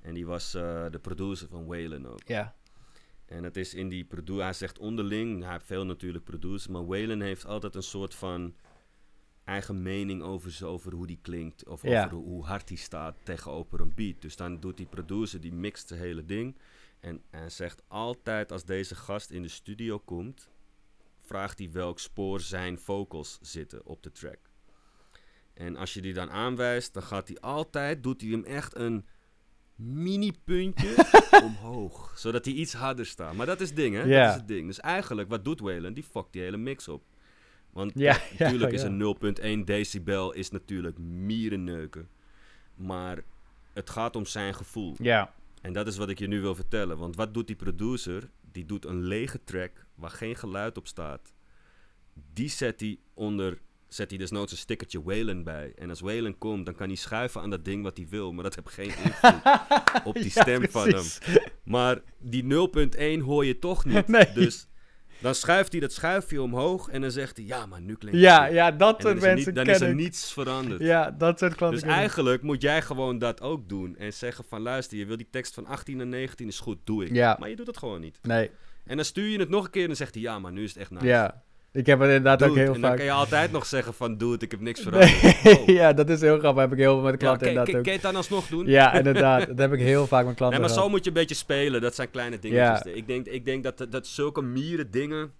En 0.00 0.14
die 0.14 0.26
was 0.26 0.54
uh, 0.54 0.84
de 0.90 0.98
producer 0.98 1.48
van 1.48 1.66
Whalen 1.66 2.06
ook. 2.06 2.22
Ja. 2.24 2.54
En 3.30 3.44
het 3.44 3.56
is 3.56 3.74
in 3.74 3.88
die 3.88 4.04
producer, 4.04 4.42
hij 4.42 4.52
zegt 4.52 4.78
onderling, 4.78 5.42
hij 5.42 5.52
heeft 5.52 5.64
veel 5.64 5.86
natuurlijk 5.86 6.24
producers, 6.24 6.66
maar 6.66 6.86
Whalen 6.86 7.20
heeft 7.20 7.46
altijd 7.46 7.74
een 7.74 7.82
soort 7.82 8.14
van 8.14 8.54
eigen 9.44 9.82
mening 9.82 10.22
over, 10.22 10.66
over 10.66 10.92
hoe 10.92 11.06
die 11.06 11.18
klinkt. 11.22 11.68
Of 11.68 11.84
over 11.84 12.12
hoe 12.12 12.44
hard 12.44 12.68
die 12.68 12.76
staat 12.76 13.16
tegenover 13.22 13.80
een 13.80 13.94
beat. 13.94 14.22
Dus 14.22 14.36
dan 14.36 14.60
doet 14.60 14.76
die 14.76 14.86
producer, 14.86 15.40
die 15.40 15.52
mixt 15.52 15.90
het 15.90 15.98
hele 15.98 16.24
ding. 16.24 16.56
En 17.00 17.22
hij 17.30 17.50
zegt 17.50 17.82
altijd 17.88 18.52
als 18.52 18.64
deze 18.64 18.94
gast 18.94 19.30
in 19.30 19.42
de 19.42 19.48
studio 19.48 19.98
komt, 19.98 20.48
vraagt 21.18 21.58
hij 21.58 21.70
welk 21.70 21.98
spoor 21.98 22.40
zijn 22.40 22.78
vocals 22.78 23.38
zitten 23.40 23.86
op 23.86 24.02
de 24.02 24.12
track. 24.12 24.38
En 25.54 25.76
als 25.76 25.94
je 25.94 26.00
die 26.00 26.14
dan 26.14 26.30
aanwijst, 26.30 26.94
dan 26.94 27.02
gaat 27.02 27.28
hij 27.28 27.40
altijd, 27.40 28.02
doet 28.02 28.20
hij 28.20 28.30
hem 28.30 28.44
echt 28.44 28.76
een 28.76 29.06
mini-puntje 29.80 30.94
omhoog. 31.44 32.12
Zodat 32.16 32.44
hij 32.44 32.54
iets 32.54 32.72
harder 32.72 33.06
staat. 33.06 33.34
Maar 33.34 33.46
dat 33.46 33.60
is 33.60 33.68
het 33.68 33.76
ding, 33.76 33.94
hè? 33.94 34.08
Dat 34.08 34.28
is 34.28 34.34
het 34.34 34.48
ding. 34.48 34.66
Dus 34.66 34.80
eigenlijk, 34.80 35.28
wat 35.28 35.44
doet 35.44 35.60
Wayland? 35.60 35.94
Die 35.94 36.04
fuckt 36.04 36.32
die 36.32 36.42
hele 36.42 36.56
mix 36.56 36.88
op. 36.88 37.02
Want 37.70 37.92
ja, 37.94 38.18
natuurlijk 38.38 38.72
is 38.72 38.82
een 38.82 39.16
0.1 39.60 39.64
decibel 39.64 40.32
is 40.32 40.50
natuurlijk 40.50 40.98
mierenneuken. 40.98 42.08
Maar 42.74 43.22
het 43.72 43.90
gaat 43.90 44.16
om 44.16 44.26
zijn 44.26 44.54
gevoel. 44.54 44.94
Ja. 44.98 45.34
En 45.60 45.72
dat 45.72 45.86
is 45.86 45.96
wat 45.96 46.08
ik 46.08 46.18
je 46.18 46.26
nu 46.26 46.40
wil 46.40 46.54
vertellen. 46.54 46.98
Want 46.98 47.16
wat 47.16 47.34
doet 47.34 47.46
die 47.46 47.56
producer? 47.56 48.30
Die 48.52 48.64
doet 48.64 48.84
een 48.84 49.04
lege 49.04 49.40
track 49.44 49.86
waar 49.94 50.10
geen 50.10 50.36
geluid 50.36 50.76
op 50.76 50.86
staat. 50.86 51.34
Die 52.32 52.48
zet 52.48 52.80
hij 52.80 52.98
onder 53.14 53.58
zet 53.94 54.10
hij 54.10 54.18
desnoods 54.18 54.52
een 54.52 54.58
stickertje 54.58 55.02
Wayland 55.02 55.44
bij. 55.44 55.72
En 55.76 55.88
als 55.88 56.00
Wayland 56.00 56.38
komt, 56.38 56.64
dan 56.64 56.74
kan 56.74 56.86
hij 56.86 56.96
schuiven 56.96 57.40
aan 57.40 57.50
dat 57.50 57.64
ding 57.64 57.82
wat 57.82 57.96
hij 57.96 58.06
wil. 58.10 58.32
Maar 58.32 58.44
dat 58.44 58.54
heeft 58.54 58.68
geen 58.70 58.92
invloed 59.04 59.42
op 60.10 60.14
die 60.14 60.30
stem 60.30 60.70
van 60.70 60.88
hem. 60.88 61.04
Maar 61.64 62.00
die 62.18 62.42
0.1 62.42 63.24
hoor 63.24 63.44
je 63.44 63.58
toch 63.58 63.84
niet. 63.84 64.08
Nee. 64.08 64.32
Dus 64.34 64.68
dan 65.20 65.34
schuift 65.34 65.72
hij 65.72 65.80
dat 65.80 65.92
schuifje 65.92 66.42
omhoog 66.42 66.88
en 66.88 67.00
dan 67.00 67.10
zegt 67.10 67.36
hij... 67.36 67.46
Ja, 67.46 67.66
maar 67.66 67.80
nu 67.80 67.94
klinkt 67.94 68.20
ja, 68.20 68.44
het 68.44 68.52
Ja, 68.52 68.70
dat 68.70 69.02
soort 69.02 69.20
mensen 69.20 69.54
Dan 69.54 69.66
is 69.66 69.80
er 69.80 69.94
niets 69.94 70.32
veranderd. 70.32 70.80
Ja, 70.80 71.10
dat 71.10 71.38
soort 71.38 71.54
klanten 71.54 71.80
Dus 71.80 71.88
eigenlijk 71.88 72.42
moet 72.42 72.62
jij 72.62 72.82
gewoon 72.82 73.18
dat 73.18 73.40
ook 73.40 73.68
doen. 73.68 73.96
En 73.96 74.12
zeggen 74.12 74.44
van, 74.48 74.60
luister, 74.60 74.98
je 74.98 75.06
wil 75.06 75.16
die 75.16 75.28
tekst 75.30 75.54
van 75.54 75.66
18 75.66 75.96
naar 75.96 76.06
19 76.06 76.48
is 76.48 76.60
goed, 76.60 76.78
doe 76.84 77.04
ik. 77.04 77.12
Ja. 77.12 77.36
Maar 77.40 77.48
je 77.48 77.56
doet 77.56 77.66
het 77.66 77.76
gewoon 77.76 78.00
niet. 78.00 78.18
Nee. 78.22 78.50
En 78.84 78.96
dan 78.96 79.04
stuur 79.04 79.28
je 79.28 79.38
het 79.38 79.48
nog 79.48 79.64
een 79.64 79.70
keer 79.70 79.82
en 79.82 79.88
dan 79.88 79.96
zegt 79.96 80.14
hij... 80.14 80.22
Ja, 80.22 80.38
maar 80.38 80.52
nu 80.52 80.62
is 80.62 80.68
het 80.68 80.78
echt 80.78 80.90
nice. 80.90 81.06
Ja. 81.06 81.42
Ik 81.72 81.86
heb 81.86 81.98
het 81.98 82.08
inderdaad 82.08 82.42
ook 82.42 82.56
heel 82.56 82.66
vaak. 82.66 82.74
En 82.74 82.80
dan 82.80 82.96
kan 82.96 83.04
je 83.04 83.12
altijd 83.12 83.52
nog 83.52 83.66
zeggen 83.66 83.94
van, 83.94 84.16
doe 84.16 84.32
het, 84.32 84.42
ik 84.42 84.50
heb 84.50 84.60
niks 84.60 84.80
veranderd. 84.80 85.46
Oh. 85.46 85.66
ja, 85.80 85.92
dat 85.92 86.08
is 86.08 86.20
heel 86.20 86.38
grappig. 86.38 86.62
Heb 86.62 86.72
ik 86.72 86.78
heel 86.78 86.94
veel 86.94 87.02
met 87.02 87.16
klanten 87.16 87.46
ja, 87.46 87.52
inderdaad 87.52 87.76
ook. 87.76 87.82
Kan 87.82 87.92
je 87.92 87.98
het 87.98 88.06
dan 88.08 88.16
alsnog 88.16 88.46
doen? 88.46 88.66
Ja, 88.66 88.92
inderdaad. 88.92 89.46
dat 89.46 89.58
heb 89.58 89.72
ik 89.72 89.80
heel 89.80 90.06
vaak 90.06 90.26
met 90.26 90.34
klanten 90.34 90.60
Nee, 90.60 90.68
maar 90.68 90.78
zo 90.78 90.88
moet 90.88 91.04
je 91.04 91.10
een 91.10 91.16
beetje 91.16 91.34
spelen. 91.34 91.80
Dat 91.80 91.94
zijn 91.94 92.10
kleine 92.10 92.38
dingetjes. 92.38 92.92
Ja. 92.92 92.98
Ik, 92.98 93.06
denk, 93.06 93.26
ik 93.26 93.44
denk 93.44 93.62
dat, 93.62 93.86
dat 93.90 94.06
zulke 94.06 94.42
mieren 94.42 94.90
dingen 94.90 95.32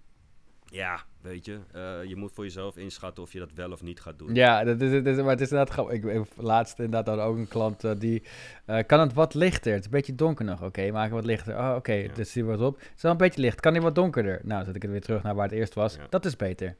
ja, 0.65 1.03
weet 1.21 1.45
je, 1.45 1.59
uh, 1.75 2.09
je 2.09 2.15
moet 2.15 2.31
voor 2.33 2.43
jezelf 2.43 2.77
inschatten 2.77 3.23
of 3.23 3.33
je 3.33 3.39
dat 3.39 3.51
wel 3.55 3.71
of 3.71 3.81
niet 3.81 3.99
gaat 3.99 4.19
doen. 4.19 4.35
Ja, 4.35 4.63
dat 4.63 4.81
is, 4.81 4.91
dat 4.91 5.05
is, 5.05 5.17
maar 5.17 5.29
het 5.29 5.41
is 5.41 5.49
inderdaad 5.49 5.73
grappig. 5.73 5.95
Ik, 5.95 6.03
ik 6.03 6.25
laatst 6.35 6.79
inderdaad 6.79 7.19
ook 7.19 7.37
een 7.37 7.47
klant 7.47 7.83
uh, 7.83 7.91
die, 7.97 8.23
uh, 8.67 8.79
kan 8.87 8.99
het 8.99 9.13
wat 9.13 9.33
lichter? 9.33 9.71
Het 9.71 9.79
is 9.79 9.85
een 9.85 9.91
beetje 9.91 10.15
donker 10.15 10.45
nog. 10.45 10.57
Oké, 10.57 10.65
okay, 10.65 10.89
maak 10.89 11.03
het 11.03 11.13
wat 11.13 11.25
lichter. 11.25 11.57
Oh, 11.57 11.67
oké, 11.67 11.77
okay, 11.77 12.03
ja. 12.03 12.13
dus 12.13 12.31
zie 12.31 12.45
wat 12.45 12.61
op. 12.61 12.79
Het 12.79 12.91
is 12.95 13.01
wel 13.01 13.11
een 13.11 13.17
beetje 13.17 13.41
licht. 13.41 13.59
Kan 13.59 13.73
die 13.73 13.81
wat 13.81 13.95
donkerder? 13.95 14.41
Nou, 14.43 14.65
zet 14.65 14.75
ik 14.75 14.81
het 14.81 14.91
weer 14.91 15.01
terug 15.01 15.23
naar 15.23 15.35
waar 15.35 15.47
het 15.49 15.57
eerst 15.57 15.73
was. 15.73 15.95
Ja. 15.95 16.07
Dat 16.09 16.25
is 16.25 16.35
beter. 16.35 16.75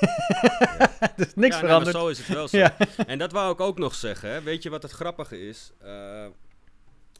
ja. 0.00 1.10
dus 1.16 1.34
niks 1.34 1.54
ja, 1.54 1.60
veranderd. 1.60 1.96
Zo 1.96 2.08
is 2.08 2.18
het 2.18 2.28
wel 2.28 2.48
zo. 2.48 2.66
En 3.06 3.18
dat 3.18 3.32
wou 3.32 3.52
ik 3.52 3.60
ook 3.60 3.78
nog 3.78 3.94
zeggen. 3.94 4.30
Hè. 4.30 4.42
Weet 4.42 4.62
je 4.62 4.70
wat 4.70 4.82
het 4.82 4.92
grappige 4.92 5.48
is? 5.48 5.72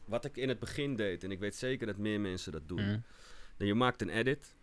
wat 0.05 0.25
ik 0.25 0.37
in 0.37 0.49
het 0.49 0.59
begin 0.59 0.95
deed, 0.95 1.23
en 1.23 1.31
ik 1.31 1.39
weet 1.39 1.55
zeker 1.55 1.87
dat 1.87 1.97
meer 1.97 2.19
mensen 2.19 2.51
dat 2.51 2.67
doen. 2.67 3.03
Mm. 3.57 3.67
je 3.67 3.73
maakt 3.73 4.01
een 4.01 4.09
edit 4.09 4.55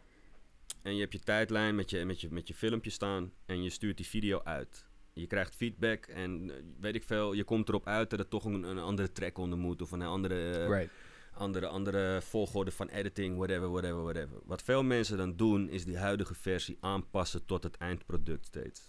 en 0.85 0.95
je 0.95 1.01
hebt 1.01 1.13
je 1.13 1.19
tijdlijn 1.19 1.75
met 1.75 1.91
je, 1.91 2.05
met, 2.05 2.21
je, 2.21 2.29
met 2.31 2.49
je 2.49 2.55
filmpje 2.55 2.91
staan 2.91 3.33
en 3.47 3.63
je 3.63 3.71
stuurt 3.71 3.97
die 3.97 4.07
video 4.07 4.41
uit. 4.43 4.85
Je 5.13 5.27
krijgt 5.27 5.55
feedback 5.55 6.07
en 6.07 6.51
eh, 6.51 6.57
weet 6.81 6.95
ik 6.95 7.03
veel, 7.03 7.33
je 7.33 7.45
komt 7.45 7.69
erop 7.69 7.87
uit 7.87 8.11
dat 8.11 8.19
er 8.19 8.29
toch 8.29 8.45
een, 8.45 8.63
een 8.63 8.79
andere 8.79 9.13
track 9.13 9.39
onder 9.39 9.59
moet 9.59 9.83
of 9.83 9.93
een 9.93 10.03
andere, 10.03 10.67
right. 10.67 10.91
andere, 11.33 11.67
andere 11.67 12.23
volgorde 12.23 12.71
van 12.71 12.89
editing, 12.89 13.37
whatever, 13.37 13.71
whatever, 13.71 14.03
whatever. 14.03 14.39
Wat 14.45 14.63
veel 14.63 14.83
mensen 14.83 15.17
dan 15.17 15.37
doen 15.37 15.69
is 15.69 15.85
die 15.85 15.99
huidige 15.99 16.35
versie 16.35 16.77
aanpassen 16.81 17.47
tot 17.47 17.63
het 17.63 17.77
eindproduct 17.77 18.47
steeds. 18.47 18.89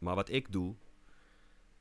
Maar 0.00 0.14
wat 0.14 0.28
ik 0.28 0.52
doe, 0.52 0.74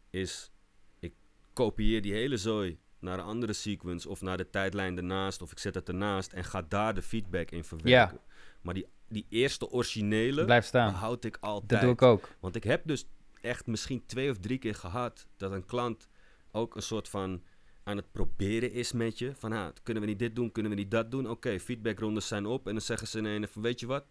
is 0.10 0.52
ik 0.99 1.14
kopieer 1.54 2.02
die 2.02 2.14
hele 2.14 2.38
zooi 2.38 2.80
naar 2.99 3.20
een 3.20 3.26
andere 3.26 3.54
sequence 3.54 4.10
of 4.10 4.22
naar 4.22 4.38
de 4.38 4.49
tijdlijn 4.49 4.97
ernaast 4.97 5.41
of 5.41 5.52
ik 5.52 5.60
zet 5.60 5.76
het 5.76 5.88
ernaast 5.88 6.34
en 6.34 6.43
ga 6.43 6.62
daar 6.62 6.93
de 6.93 7.02
feedback 7.02 7.52
in 7.52 7.64
verwerken. 7.64 8.20
Maar 8.62 8.74
die 8.74 8.88
die 9.12 9.26
eerste 9.30 9.70
originele 9.70 10.45
Blijf 10.45 10.66
staan. 10.66 10.93
houd 10.93 11.26
ik 11.26 11.38
altijd. 11.39 11.70
Dat 11.70 11.82
doe 11.82 11.91
ik 11.91 12.01
ook. 12.01 12.30
Want 12.39 12.55
ik 12.55 12.64
heb 12.64 12.82
dus 12.86 13.05
echt 13.41 13.68
misschien 13.68 14.05
twee 14.05 14.30
of 14.30 14.38
drie 14.38 14.57
keer 14.57 14.76
gehad 14.76 15.28
dat 15.38 15.51
een 15.51 15.66
klant 15.66 16.09
ook 16.51 16.76
een 16.76 16.82
soort 16.82 17.09
van 17.09 17.41
aan 17.84 17.97
het 17.97 18.12
proberen 18.12 18.72
is 18.72 18.91
met 18.91 19.18
je. 19.20 19.36
Van, 19.36 19.51
ah, 19.51 19.68
kunnen 19.84 20.03
we 20.03 20.09
niet 20.09 20.20
dit 20.20 20.36
doen, 20.36 20.51
kunnen 20.51 20.72
we 20.72 20.78
niet 20.78 20.91
dat 20.91 21.12
doen? 21.12 21.30
Oké, 21.30 21.59
feedbackrondes 21.59 22.28
zijn 22.28 22.45
op. 22.45 22.68
En 22.68 22.72
dan 22.72 22.82
zeggen 22.82 23.07
ze 23.07 23.18
ineens 23.18 23.47
van, 23.49 23.62
weet 23.62 23.80
je 23.80 23.86
wat? 23.86 24.05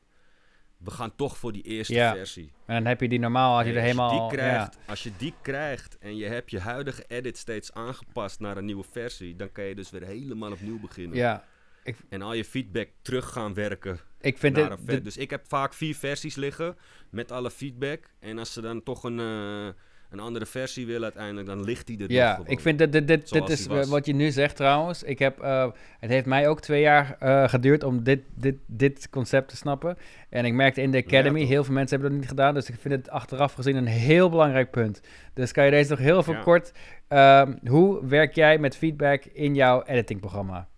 We 0.77 0.91
gaan 0.91 1.15
toch 1.17 1.37
voor 1.37 1.53
die 1.53 1.63
eerste 1.63 1.95
ja. 1.95 2.15
versie. 2.15 2.53
En 2.67 2.75
dan 2.75 2.87
heb 2.87 3.01
je 3.01 3.09
die 3.09 3.19
normaal, 3.19 3.59
als 3.59 3.67
je 3.67 3.73
er 3.73 3.81
helemaal... 3.81 4.29
Die 4.29 4.39
krijgt, 4.39 4.79
Als 4.87 5.03
je 5.03 5.13
die 5.17 5.35
krijgt 5.43 5.99
en 5.99 6.17
je 6.17 6.25
hebt 6.25 6.51
je 6.51 6.59
huidige 6.59 7.05
edit 7.09 7.39
steeds 7.39 7.73
aangepast 7.73 8.41
naar 8.41 8.57
een 8.57 8.65
nieuwe 8.65 8.85
versie... 8.91 9.37
dan 9.37 9.53
kan 9.53 9.65
je 9.65 9.75
dus 9.75 9.91
weer 9.91 10.03
helemaal 10.03 10.53
opnieuw 10.53 10.81
beginnen. 10.81 11.17
Ja. 11.17 11.45
Ik... 11.85 11.97
En 12.09 12.23
al 12.23 12.35
je 12.35 12.45
feedback 12.45 12.89
terug 13.03 13.33
gaan 13.33 13.55
werken 13.55 14.01
ik 14.21 14.39
vind 14.39 15.05
Dus 15.05 15.17
ik 15.17 15.31
heb 15.31 15.47
vaak 15.47 15.75
vier 15.75 15.95
versies 15.95 16.37
liggen 16.37 16.77
met 17.11 17.33
alle 17.33 17.51
feedback. 17.51 18.11
En 18.19 18.39
als 18.39 18.53
ze 18.53 18.61
dan 18.61 18.83
toch 18.83 19.05
een, 19.05 19.19
uh, 19.19 19.67
een 20.11 20.21
andere 20.21 20.47
versie 20.47 20.87
willen 20.87 21.03
uiteindelijk, 21.03 21.47
dan 21.47 21.65
ligt 21.65 21.87
die 21.87 21.99
er 21.99 22.13
Ja, 22.13 22.41
ik 22.47 22.61
vind 22.61 22.79
dat 22.79 22.93
dit, 22.93 23.09
dit, 23.09 23.33
dit 23.33 23.49
is 23.49 23.67
wat 23.67 24.07
je 24.07 24.13
nu 24.13 24.31
zegt 24.31 24.57
trouwens. 24.57 25.03
Ik 25.03 25.19
heb, 25.19 25.43
uh, 25.43 25.71
het 25.99 26.11
heeft 26.11 26.27
mij 26.27 26.49
ook 26.49 26.61
twee 26.61 26.81
jaar 26.81 27.17
uh, 27.23 27.49
geduurd 27.49 27.83
om 27.83 28.03
dit, 28.03 28.21
dit, 28.35 28.57
dit 28.67 29.09
concept 29.11 29.49
te 29.49 29.57
snappen. 29.57 29.97
En 30.29 30.45
ik 30.45 30.53
merkte 30.53 30.83
in 30.83 30.91
de 30.91 31.05
Academy, 31.05 31.45
heel 31.45 31.65
veel 31.65 31.75
mensen 31.75 32.01
hebben 32.01 32.11
dat 32.11 32.21
niet 32.21 32.37
gedaan. 32.39 32.55
Dus 32.55 32.69
ik 32.69 32.77
vind 32.81 32.95
het 32.95 33.11
achteraf 33.11 33.53
gezien 33.53 33.77
een 33.77 33.87
heel 33.87 34.31
belangrijk 34.31 34.71
punt. 34.71 35.01
Dus 35.35 35.53
kan 35.53 35.65
je 35.65 35.71
deze 35.71 35.91
nog 35.91 35.99
heel 35.99 36.23
veel 36.23 36.39
kort... 36.39 36.73
Ehm, 37.09 37.55
hoe 37.67 38.07
werk 38.07 38.35
jij 38.35 38.59
met 38.59 38.77
feedback 38.77 39.25
in 39.25 39.55
jouw 39.55 39.83
editingprogramma? 39.83 40.69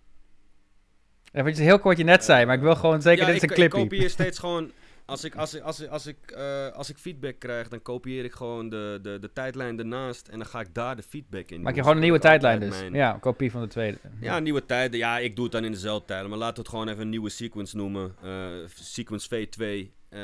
Wat 1.41 1.57
je 1.57 1.63
heel 1.63 1.79
kort 1.79 1.97
je 1.97 2.03
net 2.03 2.23
zei, 2.23 2.45
maar 2.45 2.55
ik 2.55 2.61
wil 2.61 2.75
gewoon 2.75 3.01
zeker, 3.01 3.19
ja, 3.19 3.25
dit 3.25 3.35
is 3.35 3.41
een 3.41 3.55
clipje. 3.55 3.77
ik 3.77 3.83
kopieer 3.83 4.09
steeds 4.19 4.39
gewoon... 4.39 4.71
Als 5.05 5.23
ik, 5.23 5.35
als, 5.35 5.53
ik, 5.53 5.61
als, 5.61 5.79
ik, 5.79 5.89
als, 5.89 6.07
ik, 6.07 6.17
uh, 6.37 6.67
als 6.67 6.89
ik 6.89 6.97
feedback 6.97 7.39
krijg, 7.39 7.67
dan 7.67 7.81
kopieer 7.81 8.23
ik 8.23 8.33
gewoon 8.33 8.69
de, 8.69 8.99
de, 9.01 9.17
de 9.19 9.33
tijdlijn 9.33 9.79
ernaast 9.79 10.27
en 10.27 10.37
dan 10.37 10.47
ga 10.47 10.59
ik 10.59 10.73
daar 10.73 10.95
de 10.95 11.03
feedback 11.03 11.49
in. 11.49 11.61
Maak 11.61 11.75
je 11.75 11.81
gewoon 11.81 11.95
een 11.95 12.01
nieuwe 12.01 12.19
tijdlijn 12.19 12.59
dus? 12.59 12.79
Mijn... 12.79 12.93
Ja, 12.93 13.17
kopie 13.19 13.51
van 13.51 13.61
de 13.61 13.67
tweede. 13.67 13.97
Ja, 14.19 14.39
nieuwe 14.39 14.65
tijden. 14.65 14.99
Ja, 14.99 15.19
ik 15.19 15.35
doe 15.35 15.43
het 15.43 15.53
dan 15.53 15.63
in 15.65 15.71
dezelfde 15.71 16.05
tijden, 16.05 16.29
maar 16.29 16.37
laten 16.37 16.55
we 16.55 16.61
het 16.61 16.69
gewoon 16.69 16.87
even 16.87 17.01
een 17.01 17.09
nieuwe 17.09 17.29
sequence 17.29 17.77
noemen. 17.77 18.15
Uh, 18.23 18.47
sequence 18.73 19.29
V2. 19.29 19.65
Uh, 20.09 20.19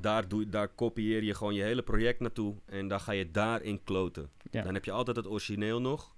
daar, 0.00 0.28
doe, 0.28 0.48
daar 0.48 0.68
kopieer 0.68 1.22
je 1.22 1.34
gewoon 1.34 1.54
je 1.54 1.62
hele 1.62 1.82
project 1.82 2.20
naartoe 2.20 2.54
en 2.66 2.88
dan 2.88 3.00
ga 3.00 3.12
je 3.12 3.30
daarin 3.30 3.80
kloten. 3.84 4.30
Ja. 4.50 4.62
Dan 4.62 4.74
heb 4.74 4.84
je 4.84 4.92
altijd 4.92 5.16
het 5.16 5.28
origineel 5.28 5.80
nog. 5.80 6.14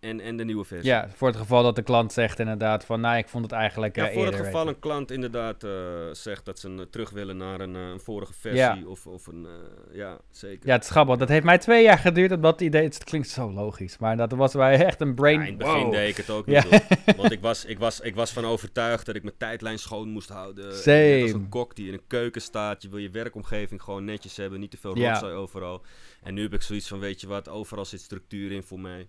En, 0.00 0.20
en 0.20 0.36
de 0.36 0.44
nieuwe 0.44 0.64
versie. 0.64 0.90
Ja, 0.90 1.08
voor 1.14 1.28
het 1.28 1.36
geval 1.36 1.62
dat 1.62 1.76
de 1.76 1.82
klant 1.82 2.12
zegt 2.12 2.38
inderdaad 2.38 2.84
van, 2.84 3.00
nou, 3.00 3.16
ik 3.16 3.28
vond 3.28 3.44
het 3.44 3.52
eigenlijk 3.52 3.96
Ja, 3.96 4.08
uh, 4.08 4.14
voor 4.14 4.26
het 4.26 4.34
geval 4.34 4.68
een 4.68 4.78
klant 4.78 5.10
inderdaad 5.10 5.64
uh, 5.64 5.70
zegt 6.12 6.44
dat 6.44 6.58
ze 6.58 6.68
een, 6.68 6.90
terug 6.90 7.10
willen 7.10 7.36
naar 7.36 7.60
een, 7.60 7.74
een 7.74 8.00
vorige 8.00 8.32
versie 8.32 8.60
ja. 8.60 8.78
of, 8.86 9.06
of 9.06 9.26
een, 9.26 9.46
uh, 9.46 9.96
ja, 9.96 10.18
zeker. 10.30 10.68
Ja, 10.68 10.74
het 10.74 10.84
is 10.84 10.90
grappig. 10.90 11.16
Dat 11.16 11.28
heeft 11.28 11.44
mij 11.44 11.58
twee 11.58 11.82
jaar 11.82 11.98
geduurd, 11.98 12.32
omdat 12.32 12.52
het 12.52 12.60
idee, 12.60 12.82
het 12.82 13.04
klinkt 13.04 13.28
zo 13.28 13.52
logisch, 13.52 13.98
maar 13.98 14.16
dat 14.16 14.32
was 14.32 14.54
wij 14.54 14.84
echt 14.84 15.00
een 15.00 15.14
brain... 15.14 15.40
Ja, 15.40 15.46
in 15.46 15.48
het 15.48 15.58
begin 15.58 15.82
wow. 15.82 15.92
deed 15.92 16.08
ik 16.08 16.16
het 16.16 16.30
ook 16.30 16.46
niet, 16.46 16.66
ja. 16.70 16.80
want 17.16 17.32
ik 17.32 17.40
was, 17.40 17.64
ik, 17.64 17.78
was, 17.78 18.00
ik 18.00 18.14
was 18.14 18.32
van 18.32 18.44
overtuigd 18.44 19.06
dat 19.06 19.14
ik 19.14 19.22
mijn 19.22 19.36
tijdlijn 19.38 19.78
schoon 19.78 20.08
moest 20.08 20.28
houden. 20.28 20.76
Same. 20.76 21.22
Als 21.22 21.32
een 21.32 21.48
kok 21.48 21.76
die 21.76 21.86
in 21.86 21.92
een 21.92 22.06
keuken 22.06 22.42
staat, 22.42 22.82
je 22.82 22.88
wil 22.88 22.98
je 22.98 23.10
werkomgeving 23.10 23.82
gewoon 23.82 24.04
netjes 24.04 24.36
hebben, 24.36 24.60
niet 24.60 24.70
te 24.70 24.76
veel 24.76 24.96
rotzooi 24.96 25.34
overal. 25.34 25.82
En 26.22 26.34
nu 26.34 26.42
heb 26.42 26.54
ik 26.54 26.62
zoiets 26.62 26.88
van, 26.88 26.98
weet 26.98 27.20
je 27.20 27.26
wat, 27.26 27.48
overal 27.48 27.84
zit 27.84 28.00
structuur 28.00 28.52
in 28.52 28.62
voor 28.62 28.80
mij. 28.80 29.08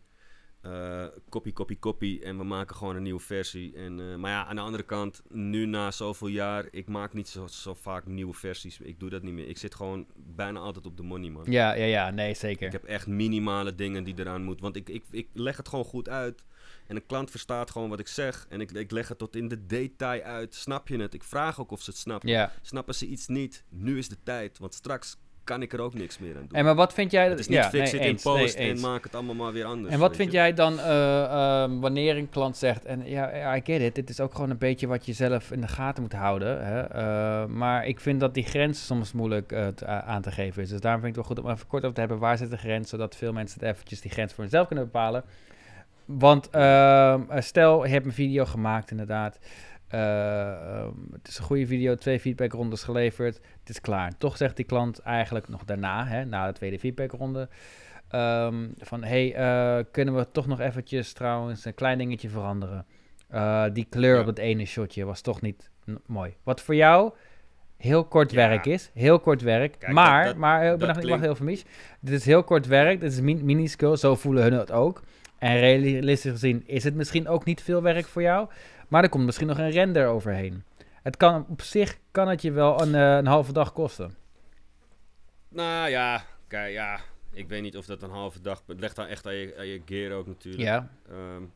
Uh, 0.65 1.05
copy, 1.29 1.53
copy, 1.53 1.79
copy. 1.79 2.19
En 2.23 2.37
we 2.37 2.43
maken 2.43 2.75
gewoon 2.75 2.95
een 2.95 3.03
nieuwe 3.03 3.19
versie. 3.19 3.75
En, 3.75 3.99
uh, 3.99 4.15
maar 4.15 4.31
ja, 4.31 4.45
aan 4.45 4.55
de 4.55 4.61
andere 4.61 4.83
kant, 4.83 5.21
nu 5.29 5.65
na 5.65 5.91
zoveel 5.91 6.27
jaar, 6.27 6.67
ik 6.71 6.87
maak 6.87 7.13
niet 7.13 7.27
zo, 7.27 7.47
zo 7.47 7.73
vaak 7.73 8.05
nieuwe 8.05 8.33
versies. 8.33 8.79
Ik 8.79 8.99
doe 8.99 9.09
dat 9.09 9.23
niet 9.23 9.33
meer. 9.33 9.47
Ik 9.47 9.57
zit 9.57 9.75
gewoon 9.75 10.07
bijna 10.15 10.59
altijd 10.59 10.85
op 10.85 10.97
de 10.97 11.03
money, 11.03 11.29
man. 11.29 11.43
Ja, 11.45 11.73
ja, 11.73 11.85
ja, 11.85 12.09
nee, 12.09 12.33
zeker. 12.33 12.65
Ik 12.65 12.71
heb 12.71 12.83
echt 12.83 13.07
minimale 13.07 13.75
dingen 13.75 14.03
die 14.03 14.19
eraan 14.19 14.43
moeten. 14.43 14.63
Want 14.63 14.75
ik, 14.75 14.89
ik, 14.89 15.03
ik 15.11 15.27
leg 15.33 15.57
het 15.57 15.69
gewoon 15.69 15.85
goed 15.85 16.09
uit. 16.09 16.43
En 16.87 16.95
een 16.95 17.05
klant 17.05 17.29
verstaat 17.29 17.71
gewoon 17.71 17.89
wat 17.89 17.99
ik 17.99 18.07
zeg. 18.07 18.45
En 18.49 18.61
ik, 18.61 18.71
ik 18.71 18.91
leg 18.91 19.07
het 19.07 19.17
tot 19.17 19.35
in 19.35 19.47
de 19.47 19.65
detail 19.65 20.21
uit. 20.21 20.55
Snap 20.55 20.87
je 20.87 20.97
het? 20.97 21.13
Ik 21.13 21.23
vraag 21.23 21.59
ook 21.59 21.71
of 21.71 21.81
ze 21.81 21.89
het 21.89 21.99
snappen. 21.99 22.29
Ja. 22.29 22.51
Snappen 22.61 22.95
ze 22.95 23.05
iets 23.05 23.27
niet? 23.27 23.63
Nu 23.69 23.97
is 23.97 24.09
de 24.09 24.17
tijd. 24.23 24.57
Want 24.57 24.73
straks 24.73 25.17
kan 25.43 25.61
ik 25.61 25.73
er 25.73 25.81
ook 25.81 25.93
niks 25.93 26.19
meer 26.19 26.35
aan 26.35 26.41
doen. 26.47 26.57
En 26.57 26.65
maar 26.65 26.75
wat 26.75 26.93
vind 26.93 27.11
jij... 27.11 27.29
Het 27.29 27.39
is 27.39 27.47
niet 27.47 27.57
ja, 27.57 27.69
fix 27.69 27.91
nee, 27.91 28.01
in 28.01 28.19
post 28.23 28.55
en 28.55 28.79
maak 28.79 29.03
het 29.03 29.15
allemaal 29.15 29.35
maar 29.35 29.51
weer 29.51 29.65
anders. 29.65 29.93
En 29.93 29.99
wat 29.99 30.15
vind 30.15 30.31
jij 30.31 30.53
dan 30.53 30.73
uh, 30.73 30.87
uh, 30.87 31.63
wanneer 31.79 32.17
een 32.17 32.29
klant 32.29 32.57
zegt... 32.57 32.85
En 32.85 33.09
ja, 33.09 33.55
I 33.55 33.61
get 33.63 33.81
it, 33.81 33.95
dit 33.95 34.09
is 34.09 34.19
ook 34.19 34.33
gewoon 34.33 34.49
een 34.49 34.57
beetje 34.57 34.87
wat 34.87 35.05
je 35.05 35.13
zelf 35.13 35.51
in 35.51 35.61
de 35.61 35.67
gaten 35.67 36.03
moet 36.03 36.13
houden. 36.13 36.65
Hè? 36.65 36.95
Uh, 36.95 37.45
maar 37.45 37.87
ik 37.87 37.99
vind 37.99 38.19
dat 38.19 38.33
die 38.33 38.43
grens 38.43 38.85
soms 38.85 39.11
moeilijk 39.11 39.53
aan 39.85 40.21
te 40.21 40.31
geven 40.31 40.61
is. 40.61 40.69
Dus 40.69 40.79
daarom 40.79 41.01
vind 41.01 41.15
ik 41.15 41.19
het 41.19 41.27
wel 41.27 41.37
goed 41.37 41.45
om 41.45 41.55
even 41.55 41.67
kort 41.67 41.83
over 41.83 41.95
te 41.95 41.99
hebben... 41.99 42.19
waar 42.19 42.37
zit 42.37 42.49
de 42.49 42.57
grens, 42.57 42.89
zodat 42.89 43.15
veel 43.15 43.33
mensen 43.33 43.59
het 43.59 43.69
eventjes 43.69 44.01
die 44.01 44.11
grens 44.11 44.33
voor 44.33 44.43
zichzelf 44.43 44.67
kunnen 44.67 44.85
bepalen. 44.85 45.23
Want 46.05 46.49
ehm, 46.49 47.21
stel, 47.39 47.85
je 47.85 47.91
hebt 47.91 48.05
een 48.05 48.13
video 48.13 48.45
gemaakt 48.45 48.91
inderdaad... 48.91 49.39
Uh, 49.93 50.87
het 51.11 51.27
is 51.27 51.37
een 51.37 51.43
goede 51.43 51.67
video, 51.67 51.95
twee 51.95 52.19
feedbackrondes 52.19 52.83
geleverd. 52.83 53.35
Het 53.59 53.69
is 53.69 53.81
klaar. 53.81 54.17
Toch 54.17 54.37
zegt 54.37 54.55
die 54.55 54.65
klant 54.65 54.99
eigenlijk 54.99 55.49
nog 55.49 55.63
daarna, 55.63 56.05
hè, 56.05 56.25
na 56.25 56.47
de 56.47 56.53
tweede 56.53 56.79
feedbackronde. 56.79 57.49
Ehm, 58.07 58.67
van, 58.77 59.03
hey, 59.03 59.37
uh, 59.37 59.83
kunnen 59.91 60.15
we 60.15 60.31
toch 60.31 60.47
nog 60.47 60.59
eventjes 60.59 61.13
trouwens 61.13 61.65
een 61.65 61.73
klein 61.73 61.97
dingetje 61.97 62.29
veranderen? 62.29 62.85
Uh, 63.33 63.65
die 63.73 63.87
kleur 63.89 64.19
op 64.19 64.25
het 64.25 64.37
ene 64.37 64.65
shotje 64.65 65.05
was 65.05 65.21
toch 65.21 65.41
niet 65.41 65.69
mooi. 66.05 66.35
Wat 66.43 66.61
voor 66.61 66.75
jou 66.75 67.13
heel 67.77 68.05
kort 68.05 68.31
werk 68.31 68.65
is. 68.65 68.91
Heel 68.93 69.19
kort 69.19 69.41
werk. 69.41 69.75
Kijk, 69.79 69.93
maar, 69.93 70.25
dat, 70.25 70.35
maar 70.35 70.77
dat, 70.77 70.97
ik 70.97 71.09
mag 71.09 71.19
heel 71.19 71.35
vermis. 71.35 71.65
Dit 71.99 72.13
is 72.13 72.25
heel 72.25 72.43
kort 72.43 72.67
werk. 72.67 72.99
Dit 72.99 73.11
is 73.11 73.21
min 73.21 73.45
minuscule. 73.45 73.97
Zo 73.97 74.15
voelen 74.15 74.43
hun 74.43 74.53
het 74.53 74.71
ook. 74.71 75.01
En 75.37 75.59
realistisch 75.59 76.31
gezien 76.31 76.63
is 76.65 76.83
het 76.83 76.95
misschien 76.95 77.27
ook 77.27 77.45
niet 77.45 77.61
veel 77.61 77.81
werk 77.81 78.05
voor 78.05 78.21
jou. 78.21 78.49
Maar 78.91 79.03
er 79.03 79.09
komt 79.09 79.25
misschien 79.25 79.47
nog 79.47 79.57
een 79.57 79.69
render 79.69 80.07
overheen. 80.07 80.63
Het 81.03 81.17
kan 81.17 81.45
op 81.49 81.61
zich 81.61 81.97
kan 82.11 82.27
het 82.27 82.41
je 82.41 82.51
wel 82.51 82.81
een, 82.81 82.93
uh, 82.93 83.15
een 83.15 83.25
halve 83.25 83.53
dag 83.53 83.73
kosten. 83.73 84.15
Nou 85.49 85.89
ja, 85.89 86.25
kijk, 86.47 86.73
ja, 86.73 86.99
ik 87.31 87.47
weet 87.47 87.61
niet 87.61 87.77
of 87.77 87.85
dat 87.85 88.01
een 88.01 88.09
halve 88.09 88.41
dag... 88.41 88.63
Het 88.67 88.79
legt 88.79 88.95
dan 88.95 89.05
echt 89.05 89.25
aan 89.25 89.33
je, 89.33 89.57
aan 89.57 89.67
je 89.67 89.81
gear 89.85 90.11
ook 90.11 90.27
natuurlijk. 90.27 90.63
Ja. 90.63 90.89
Um, 91.11 91.53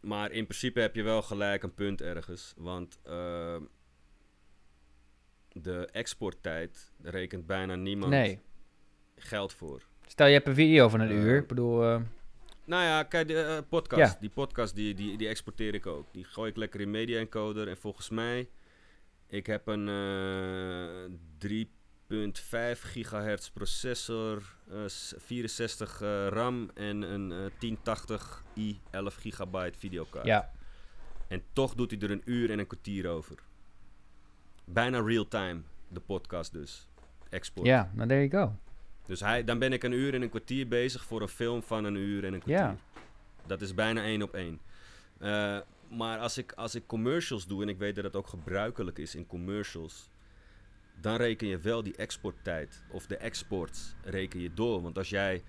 maar 0.00 0.30
in 0.30 0.46
principe 0.46 0.80
heb 0.80 0.94
je 0.94 1.02
wel 1.02 1.22
gelijk 1.22 1.62
een 1.62 1.74
punt 1.74 2.02
ergens. 2.02 2.54
Want 2.56 2.98
uh, 3.08 3.56
de 5.52 5.88
exporttijd 5.92 6.92
rekent 7.02 7.46
bijna 7.46 7.74
niemand 7.74 8.10
nee. 8.10 8.40
geld 9.16 9.52
voor. 9.52 9.82
Stel 10.06 10.26
je 10.26 10.32
hebt 10.32 10.46
een 10.46 10.54
video 10.54 10.88
van 10.88 11.00
een 11.00 11.10
uh, 11.10 11.24
uur. 11.24 11.36
Ik 11.36 11.48
bedoel... 11.48 11.84
Uh... 11.84 12.00
Nou 12.64 12.82
ja, 12.82 13.02
kijk, 13.02 13.28
de 13.28 13.58
uh, 13.62 13.68
podcast. 13.68 14.12
Ja. 14.12 14.20
Die 14.20 14.30
podcast 14.30 14.74
die, 14.74 14.94
die, 14.94 15.16
die 15.16 15.28
exporteer 15.28 15.74
ik 15.74 15.86
ook. 15.86 16.12
Die 16.12 16.24
gooi 16.24 16.50
ik 16.50 16.56
lekker 16.56 16.80
in 16.80 16.90
Media 16.90 17.18
Encoder. 17.18 17.68
En 17.68 17.76
volgens 17.76 18.08
mij... 18.08 18.48
Ik 19.26 19.46
heb 19.46 19.66
een 19.66 21.18
3 21.38 21.70
5 22.32 22.82
gigahertz 22.82 23.48
processor, 23.48 24.42
uh, 24.72 24.84
64 24.86 26.02
uh, 26.02 26.26
RAM 26.28 26.70
en 26.74 27.02
een 27.02 27.52
uh, 27.60 27.76
1080i 27.76 28.80
11 28.90 29.14
gigabyte 29.14 29.78
videokaart. 29.78 30.26
Ja. 30.26 30.52
En 31.28 31.42
toch 31.52 31.74
doet 31.74 31.90
hij 31.90 32.00
er 32.00 32.10
een 32.10 32.22
uur 32.24 32.50
en 32.50 32.58
een 32.58 32.66
kwartier 32.66 33.08
over. 33.08 33.38
Bijna 34.64 35.00
real 35.00 35.28
time, 35.28 35.60
de 35.88 36.00
podcast 36.00 36.52
dus. 36.52 36.88
Export. 37.28 37.66
Ja, 37.66 37.90
nou 37.94 38.08
there 38.08 38.28
you 38.28 38.46
go. 38.46 38.56
Dus 39.06 39.20
hij, 39.20 39.44
dan 39.44 39.58
ben 39.58 39.72
ik 39.72 39.82
een 39.82 39.92
uur 39.92 40.14
en 40.14 40.22
een 40.22 40.28
kwartier 40.28 40.68
bezig 40.68 41.04
voor 41.04 41.22
een 41.22 41.28
film 41.28 41.62
van 41.62 41.84
een 41.84 41.94
uur 41.94 42.24
en 42.24 42.32
een 42.32 42.40
kwartier. 42.40 42.66
Ja. 42.66 42.76
Dat 43.46 43.60
is 43.60 43.74
bijna 43.74 44.02
één 44.02 44.22
op 44.22 44.34
één. 44.34 44.60
Uh, 45.20 45.58
maar 45.88 46.18
als 46.18 46.38
ik, 46.38 46.52
als 46.52 46.74
ik 46.74 46.86
commercials 46.86 47.46
doe, 47.46 47.62
en 47.62 47.68
ik 47.68 47.78
weet 47.78 47.94
dat 47.94 48.04
het 48.04 48.16
ook 48.16 48.28
gebruikelijk 48.28 48.98
is 48.98 49.14
in 49.14 49.26
commercials 49.26 50.08
dan 51.00 51.16
reken 51.16 51.46
je 51.46 51.58
wel 51.58 51.82
die 51.82 51.96
exporttijd 51.96 52.82
of 52.90 53.06
de 53.06 53.16
exports 53.16 53.94
reken 54.02 54.40
je 54.40 54.54
door. 54.54 54.82
Want 54.82 54.98
als 54.98 55.08
jij 55.08 55.42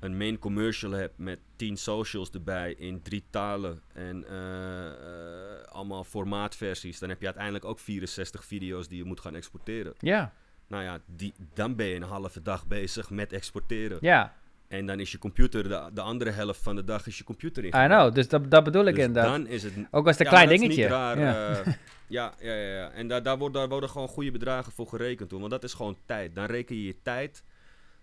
een 0.00 0.16
main 0.16 0.38
commercial 0.38 0.92
hebt 0.92 1.18
met 1.18 1.38
10 1.56 1.76
socials 1.76 2.30
erbij 2.30 2.72
in 2.72 3.02
drie 3.02 3.24
talen 3.30 3.82
en 3.92 4.24
uh, 4.30 4.32
uh, 4.32 5.62
allemaal 5.62 6.04
formaatversies, 6.04 6.98
dan 6.98 7.08
heb 7.08 7.20
je 7.20 7.26
uiteindelijk 7.26 7.64
ook 7.64 7.78
64 7.78 8.44
video's 8.44 8.88
die 8.88 8.98
je 8.98 9.04
moet 9.04 9.20
gaan 9.20 9.34
exporteren. 9.34 9.94
Ja. 9.98 10.32
Nou 10.68 10.82
ja, 10.82 10.98
die, 11.06 11.34
dan 11.54 11.76
ben 11.76 11.86
je 11.86 11.94
een 11.94 12.02
halve 12.02 12.42
dag 12.42 12.66
bezig 12.66 13.10
met 13.10 13.32
exporteren. 13.32 13.98
Ja. 14.00 14.34
En 14.68 14.86
dan 14.86 15.00
is 15.00 15.12
je 15.12 15.18
computer, 15.18 15.62
de, 15.62 15.90
de 15.92 16.00
andere 16.00 16.30
helft 16.30 16.62
van 16.62 16.76
de 16.76 16.84
dag 16.84 17.06
is 17.06 17.18
je 17.18 17.24
computer 17.24 17.64
in. 17.64 17.68
I 17.68 17.86
know, 17.86 18.14
dus 18.14 18.28
dat, 18.28 18.50
dat 18.50 18.64
bedoel 18.64 18.84
ik 18.84 18.94
dus 18.94 19.04
inderdaad. 19.04 19.30
dan 19.30 19.46
is 19.46 19.62
het... 19.62 19.72
Ook 19.90 20.06
als 20.06 20.18
het 20.18 20.26
een 20.26 20.32
klein 20.32 20.48
dingetje. 20.48 20.86
Raar, 20.86 21.18
ja. 21.18 21.50
Uh, 21.50 21.72
ja, 22.06 22.34
ja, 22.40 22.54
ja, 22.54 22.74
ja. 22.74 22.90
En 22.90 23.08
daar, 23.08 23.22
daar, 23.22 23.38
worden, 23.38 23.60
daar 23.60 23.68
worden 23.68 23.90
gewoon 23.90 24.08
goede 24.08 24.30
bedragen 24.30 24.72
voor 24.72 24.86
gerekend. 24.86 25.30
Hoor. 25.30 25.40
Want 25.40 25.52
dat 25.52 25.64
is 25.64 25.74
gewoon 25.74 25.96
tijd. 26.06 26.34
Dan 26.34 26.44
reken 26.44 26.76
je 26.76 26.84
je 26.84 27.02
tijd 27.02 27.44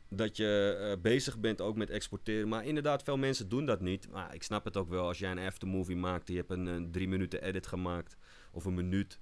dat 0.10 0.38
je 0.38 0.78
uh, 0.96 1.02
bezig 1.02 1.40
bent 1.40 1.62
ook 1.62 1.76
met 1.76 1.90
exporteren. 1.90 2.48
Maar 2.48 2.66
inderdaad, 2.66 3.04
veel 3.04 3.18
mensen 3.18 3.50
doen 3.50 3.66
dat 3.66 3.82
niet. 3.82 4.10
Maar 4.12 4.36
ik 4.36 4.44
snap 4.44 4.66
het 4.66 4.78
ook 4.78 4.90
wel. 4.90 5.08
Als 5.08 5.20
jij 5.20 5.32
een 5.32 5.40
aftermovie 5.40 5.96
maakt, 5.96 6.28
je 6.28 6.36
hebt 6.36 6.52
een, 6.52 6.66
een 6.66 6.92
drie 6.92 7.08
minuten 7.08 7.44
edit 7.44 7.68
gemaakt. 7.68 8.18
Of 8.52 8.66
een 8.66 8.74
minuut. 8.74 9.20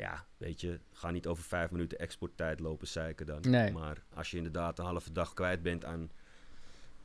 Ja, 0.00 0.26
weet 0.36 0.60
je, 0.60 0.80
ga 0.92 1.10
niet 1.10 1.26
over 1.26 1.44
vijf 1.44 1.70
minuten 1.70 1.98
exporttijd 1.98 2.60
lopen 2.60 2.88
zeiken 2.88 3.26
dan. 3.26 3.40
Nee. 3.40 3.72
Maar 3.72 4.02
als 4.14 4.30
je 4.30 4.36
inderdaad 4.36 4.78
een 4.78 4.84
halve 4.84 5.12
dag 5.12 5.34
kwijt 5.34 5.62
bent 5.62 5.84
aan 5.84 6.10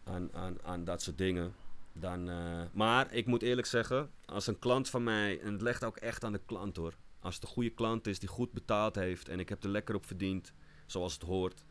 aan, 0.05 0.29
aan, 0.33 0.57
aan 0.63 0.83
dat 0.83 1.01
soort 1.01 1.17
dingen. 1.17 1.53
Dan, 1.93 2.29
uh, 2.29 2.61
maar 2.71 3.13
ik 3.13 3.25
moet 3.25 3.41
eerlijk 3.41 3.67
zeggen, 3.67 4.09
als 4.25 4.47
een 4.47 4.59
klant 4.59 4.89
van 4.89 5.03
mij, 5.03 5.39
en 5.39 5.51
het 5.51 5.61
legt 5.61 5.83
ook 5.83 5.97
echt 5.97 6.23
aan 6.23 6.31
de 6.31 6.41
klant 6.45 6.75
hoor. 6.75 6.93
Als 7.19 7.35
het 7.35 7.43
een 7.43 7.49
goede 7.49 7.69
klant 7.69 8.07
is 8.07 8.19
die 8.19 8.29
goed 8.29 8.51
betaald 8.51 8.95
heeft 8.95 9.29
en 9.29 9.39
ik 9.39 9.49
heb 9.49 9.63
er 9.63 9.69
lekker 9.69 9.95
op 9.95 10.05
verdiend, 10.05 10.53
zoals 10.85 11.13
het 11.13 11.21
hoort, 11.21 11.63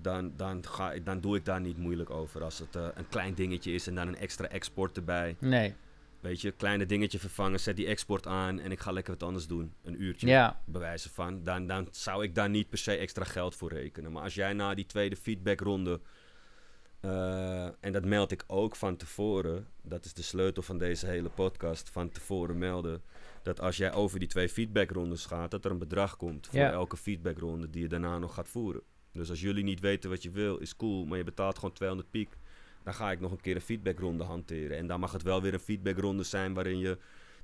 dan, 0.00 0.32
dan, 0.36 0.66
ga, 0.66 0.98
dan 0.98 1.20
doe 1.20 1.36
ik 1.36 1.44
daar 1.44 1.60
niet 1.60 1.76
moeilijk 1.76 2.10
over. 2.10 2.42
Als 2.42 2.58
het 2.58 2.76
uh, 2.76 2.88
een 2.94 3.08
klein 3.08 3.34
dingetje 3.34 3.72
is 3.72 3.86
en 3.86 3.94
dan 3.94 4.08
een 4.08 4.16
extra 4.16 4.48
export 4.48 4.96
erbij. 4.96 5.36
Nee. 5.38 5.74
Weet 6.26 6.40
je, 6.40 6.50
kleine 6.50 6.86
dingetje 6.86 7.18
vervangen, 7.18 7.60
zet 7.60 7.76
die 7.76 7.86
export 7.86 8.26
aan 8.26 8.58
en 8.58 8.70
ik 8.70 8.80
ga 8.80 8.90
lekker 8.90 9.12
wat 9.12 9.22
anders 9.22 9.46
doen. 9.46 9.74
Een 9.82 10.02
uurtje, 10.02 10.26
ja. 10.26 10.62
bewijzen 10.64 11.10
van. 11.10 11.42
Dan, 11.42 11.66
dan 11.66 11.88
zou 11.90 12.22
ik 12.22 12.34
daar 12.34 12.50
niet 12.50 12.68
per 12.68 12.78
se 12.78 12.96
extra 12.96 13.24
geld 13.24 13.54
voor 13.54 13.72
rekenen. 13.72 14.12
Maar 14.12 14.22
als 14.22 14.34
jij 14.34 14.52
na 14.52 14.74
die 14.74 14.86
tweede 14.86 15.16
feedbackronde 15.16 16.00
uh, 17.00 17.64
en 17.64 17.92
dat 17.92 18.04
meld 18.04 18.32
ik 18.32 18.44
ook 18.46 18.76
van 18.76 18.96
tevoren. 18.96 19.66
Dat 19.82 20.04
is 20.04 20.14
de 20.14 20.22
sleutel 20.22 20.62
van 20.62 20.78
deze 20.78 21.06
hele 21.06 21.28
podcast. 21.28 21.90
Van 21.90 22.10
tevoren 22.10 22.58
melden. 22.58 23.02
Dat 23.42 23.60
als 23.60 23.76
jij 23.76 23.92
over 23.92 24.18
die 24.18 24.28
twee 24.28 24.48
feedbackrondes 24.48 25.26
gaat, 25.26 25.50
dat 25.50 25.64
er 25.64 25.70
een 25.70 25.78
bedrag 25.78 26.16
komt 26.16 26.46
voor 26.46 26.60
elke 26.60 26.96
feedbackronde 26.96 27.70
die 27.70 27.82
je 27.82 27.88
daarna 27.88 28.18
nog 28.18 28.34
gaat 28.34 28.48
voeren. 28.48 28.82
Dus 29.12 29.30
als 29.30 29.40
jullie 29.40 29.64
niet 29.64 29.80
weten 29.80 30.10
wat 30.10 30.22
je 30.22 30.30
wil, 30.30 30.56
is 30.56 30.76
cool, 30.76 31.04
maar 31.04 31.18
je 31.18 31.24
betaalt 31.24 31.56
gewoon 31.56 31.72
200 31.72 32.10
piek. 32.10 32.36
Dan 32.86 32.94
ga 32.94 33.10
ik 33.10 33.20
nog 33.20 33.30
een 33.30 33.40
keer 33.40 33.54
een 33.54 33.60
feedbackronde 33.60 34.24
hanteren. 34.24 34.76
En 34.76 34.86
dan 34.86 35.00
mag 35.00 35.12
het 35.12 35.22
wel 35.22 35.42
weer 35.42 35.52
een 35.52 35.60
feedbackronde 35.60 36.22
zijn 36.22 36.54
waarin 36.54 36.78
je 36.78 36.98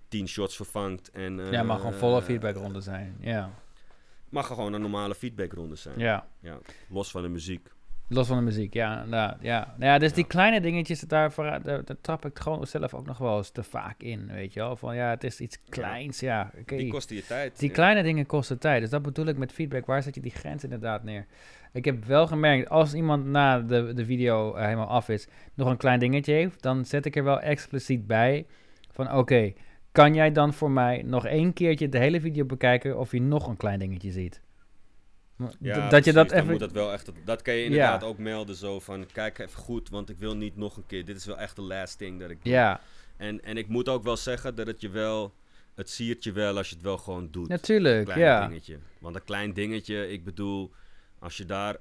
10 0.08 0.28
shots 0.28 0.56
vervangt. 0.56 1.10
En, 1.10 1.38
uh, 1.38 1.52
ja, 1.52 1.62
mag 1.62 1.78
gewoon 1.78 1.94
volle 1.94 2.22
feedbackronde 2.22 2.80
zijn. 2.80 3.16
Ja. 3.20 3.50
Mag 4.28 4.46
gewoon 4.46 4.72
een 4.72 4.80
normale 4.80 5.14
feedbackronde 5.14 5.76
zijn. 5.76 5.98
Ja. 5.98 6.26
ja. 6.40 6.58
Los 6.88 7.10
van 7.10 7.22
de 7.22 7.28
muziek. 7.28 7.70
Los 8.08 8.26
van 8.26 8.36
de 8.36 8.42
muziek, 8.42 8.74
ja. 8.74 9.04
Nou, 9.04 9.36
ja. 9.40 9.74
Nou 9.78 9.92
ja, 9.92 9.98
dus 9.98 10.12
die 10.12 10.26
kleine 10.26 10.60
dingetjes, 10.60 11.00
daar, 11.00 11.32
daar, 11.36 11.62
daar, 11.62 11.84
trap 12.00 12.24
ik 12.24 12.38
gewoon 12.38 12.66
zelf 12.66 12.94
ook 12.94 13.06
nog 13.06 13.18
wel 13.18 13.36
eens 13.36 13.50
te 13.50 13.62
vaak 13.62 14.02
in, 14.02 14.26
weet 14.26 14.52
je 14.52 14.60
wel. 14.60 14.76
Van 14.76 14.96
ja, 14.96 15.10
het 15.10 15.24
is 15.24 15.40
iets 15.40 15.58
kleins, 15.68 16.20
ja. 16.20 16.50
Okay. 16.60 16.78
Die 16.78 16.90
kosten 16.90 17.16
je 17.16 17.26
tijd. 17.26 17.58
Die 17.58 17.70
kleine 17.70 18.02
dingen 18.02 18.26
kosten 18.26 18.58
tijd. 18.58 18.80
Dus 18.80 18.90
dat 18.90 19.02
bedoel 19.02 19.26
ik 19.26 19.36
met 19.36 19.52
feedback. 19.52 19.86
Waar 19.86 20.02
zet 20.02 20.14
je 20.14 20.20
die 20.20 20.30
grens 20.30 20.64
inderdaad 20.64 21.04
neer? 21.04 21.26
Ik 21.72 21.84
heb 21.84 22.04
wel 22.04 22.26
gemerkt, 22.26 22.68
als 22.68 22.94
iemand 22.94 23.24
na 23.24 23.60
de, 23.60 23.92
de 23.94 24.04
video 24.04 24.56
uh, 24.56 24.62
helemaal 24.64 24.86
af 24.86 25.08
is, 25.08 25.28
nog 25.54 25.68
een 25.68 25.76
klein 25.76 25.98
dingetje 25.98 26.32
heeft, 26.32 26.62
dan 26.62 26.84
zet 26.84 27.06
ik 27.06 27.16
er 27.16 27.24
wel 27.24 27.40
expliciet 27.40 28.06
bij 28.06 28.46
van 28.90 29.06
oké, 29.06 29.16
okay, 29.16 29.56
kan 29.92 30.14
jij 30.14 30.32
dan 30.32 30.52
voor 30.52 30.70
mij 30.70 31.02
nog 31.02 31.26
één 31.26 31.52
keertje 31.52 31.88
de 31.88 31.98
hele 31.98 32.20
video 32.20 32.44
bekijken 32.44 32.98
of 32.98 33.12
je 33.12 33.20
nog 33.20 33.46
een 33.46 33.56
klein 33.56 33.78
dingetje 33.78 34.10
ziet? 34.10 34.40
Ja, 35.60 35.88
dat 35.88 36.04
je 36.04 36.12
dat 36.12 36.30
even... 36.30 36.50
moet 36.50 36.58
dat 36.58 36.72
wel 36.72 36.92
echt... 36.92 37.10
Dat 37.24 37.42
kan 37.42 37.54
je 37.54 37.64
inderdaad 37.64 38.04
ook 38.04 38.18
melden 38.18 38.54
zo 38.54 38.80
van... 38.80 39.06
Kijk 39.12 39.38
even 39.38 39.58
goed, 39.58 39.88
want 39.88 40.10
ik 40.10 40.18
wil 40.18 40.36
niet 40.36 40.56
nog 40.56 40.76
een 40.76 40.86
keer... 40.86 41.04
Dit 41.04 41.16
is 41.16 41.24
wel 41.24 41.38
echt 41.38 41.56
de 41.56 41.62
last 41.62 41.98
thing 41.98 42.20
dat 42.20 42.30
ik 42.30 42.44
doe. 42.44 42.52
Ja. 42.52 42.80
En, 43.16 43.44
en 43.44 43.56
ik 43.56 43.68
moet 43.68 43.88
ook 43.88 44.04
wel 44.04 44.16
zeggen 44.16 44.54
dat 44.54 44.66
het 44.66 44.80
je 44.80 44.88
wel... 44.88 45.34
Het 45.74 45.90
siert 45.90 46.24
je 46.24 46.32
wel 46.32 46.56
als 46.56 46.68
je 46.68 46.74
het 46.74 46.84
wel 46.84 46.98
gewoon 46.98 47.28
doet. 47.30 47.48
Natuurlijk, 47.48 48.04
klein 48.04 48.20
ja. 48.20 48.46
dingetje. 48.46 48.78
Want 48.98 49.14
een 49.14 49.24
klein 49.24 49.52
dingetje, 49.52 50.08
ik 50.08 50.24
bedoel... 50.24 50.72
Als 51.22 51.36
je 51.36 51.44
daar... 51.44 51.76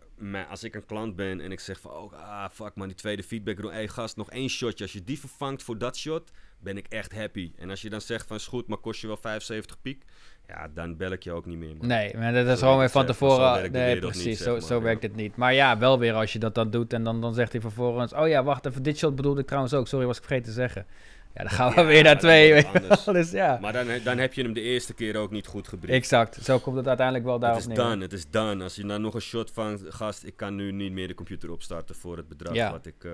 Als 0.49 0.63
ik 0.63 0.75
een 0.75 0.85
klant 0.85 1.15
ben 1.15 1.39
en 1.39 1.51
ik 1.51 1.59
zeg 1.59 1.79
van... 1.79 1.91
Oh, 1.91 2.13
ah, 2.13 2.49
fuck 2.49 2.75
man, 2.75 2.87
die 2.87 2.97
tweede 2.97 3.23
feedback... 3.23 3.57
Hé 3.57 3.69
hey, 3.69 3.87
gast, 3.87 4.17
nog 4.17 4.29
één 4.29 4.49
shotje. 4.49 4.83
Als 4.83 4.93
je 4.93 5.03
die 5.03 5.19
vervangt 5.19 5.63
voor 5.63 5.77
dat 5.77 5.97
shot... 5.97 6.31
Ben 6.59 6.77
ik 6.77 6.87
echt 6.87 7.13
happy. 7.13 7.51
En 7.57 7.69
als 7.69 7.81
je 7.81 7.89
dan 7.89 8.01
zegt 8.01 8.27
van... 8.27 8.37
Is 8.37 8.47
goed, 8.47 8.67
maar 8.67 8.77
kost 8.77 9.01
je 9.01 9.07
wel 9.07 9.17
75 9.17 9.81
piek 9.81 10.05
ja, 10.51 10.67
dan 10.73 10.97
bel 10.97 11.11
ik 11.11 11.23
je 11.23 11.31
ook 11.31 11.45
niet 11.45 11.57
meer. 11.57 11.75
Man. 11.77 11.87
Nee, 11.87 12.17
maar 12.17 12.33
dat 12.33 12.47
is 12.47 12.59
gewoon 12.59 12.77
weer 12.77 12.89
van 12.89 13.05
tevoren. 13.05 13.71
Nee, 13.71 13.99
precies, 13.99 14.39
zo, 14.39 14.59
zo 14.59 14.81
werkt 14.81 15.03
het 15.03 15.15
niet. 15.15 15.35
Maar 15.35 15.53
ja, 15.53 15.77
wel 15.77 15.99
weer 15.99 16.13
als 16.13 16.33
je 16.33 16.39
dat 16.39 16.55
dan 16.55 16.69
doet 16.69 16.93
en 16.93 17.03
dan, 17.03 17.21
dan 17.21 17.33
zegt 17.33 17.51
hij 17.51 17.61
vervolgens: 17.61 18.13
Oh 18.13 18.27
ja, 18.27 18.43
wacht 18.43 18.65
even, 18.65 18.83
dit 18.83 18.97
shot 18.97 19.15
bedoelde 19.15 19.41
ik 19.41 19.47
trouwens 19.47 19.73
ook. 19.73 19.87
Sorry, 19.87 20.05
was 20.05 20.17
ik 20.17 20.23
vergeten 20.23 20.47
te 20.47 20.57
zeggen. 20.59 20.85
Ja, 21.33 21.41
dan 21.41 21.49
gaan 21.49 21.73
we 21.73 21.83
weer 21.83 22.03
naar 22.03 22.19
twee. 22.19 22.65
dus, 23.05 23.31
ja. 23.41 23.57
Maar 23.61 23.73
dan, 23.73 23.87
dan 24.03 24.17
heb 24.17 24.33
je 24.33 24.43
hem 24.43 24.53
de 24.53 24.61
eerste 24.61 24.93
keer 24.93 25.17
ook 25.17 25.31
niet 25.31 25.47
goed 25.47 25.67
gebriefd. 25.67 25.93
Exact, 25.93 26.43
zo 26.43 26.59
komt 26.59 26.75
het 26.77 26.87
uiteindelijk 26.87 27.25
wel 27.25 27.39
daarop 27.39 27.65
neer. 27.65 27.69
Het 27.69 27.77
is 27.77 27.83
dan, 27.83 28.01
het 28.01 28.13
is 28.13 28.29
dan. 28.29 28.61
Als 28.61 28.75
je 28.75 28.85
dan 28.85 29.01
nog 29.01 29.13
een 29.13 29.21
shot 29.21 29.51
van 29.51 29.79
gast, 29.87 30.23
ik 30.23 30.35
kan 30.35 30.55
nu 30.55 30.71
niet 30.71 30.91
meer 30.91 31.07
de 31.07 31.13
computer 31.13 31.51
opstarten 31.51 31.95
voor 31.95 32.17
het 32.17 32.27
bedrag 32.27 32.71
wat 32.71 32.85
ik 32.85 33.03
uh, 33.03 33.13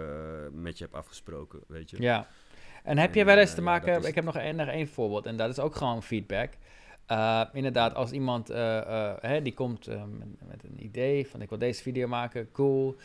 met 0.51 0.77
je 0.77 0.83
heb 0.83 0.95
afgesproken, 0.95 1.59
weet 1.67 1.89
je. 1.89 2.01
Ja. 2.01 2.27
En 2.83 2.97
heb 2.97 3.15
je 3.15 3.25
wel 3.25 3.37
eens 3.37 3.53
te 3.53 3.61
maken, 3.61 4.01
ja, 4.01 4.07
ik 4.07 4.15
heb 4.15 4.23
nog 4.23 4.37
één, 4.37 4.59
één 4.59 4.87
voorbeeld 4.87 5.25
en 5.25 5.37
dat 5.37 5.49
is 5.49 5.59
ook 5.59 5.75
gewoon 5.75 6.03
feedback. 6.03 6.49
Uh, 7.11 7.43
inderdaad, 7.53 7.95
als 7.95 8.11
iemand 8.11 8.51
uh, 8.51 9.13
hè, 9.19 9.41
die 9.41 9.53
komt 9.53 9.87
met, 9.87 10.47
met, 10.47 10.63
een 10.63 10.83
idee 10.83 11.27
van 11.27 11.41
ik 11.41 11.49
wil 11.49 11.57
deze 11.57 11.81
video 11.81 12.07
maken, 12.07 12.51
cool. 12.51 12.95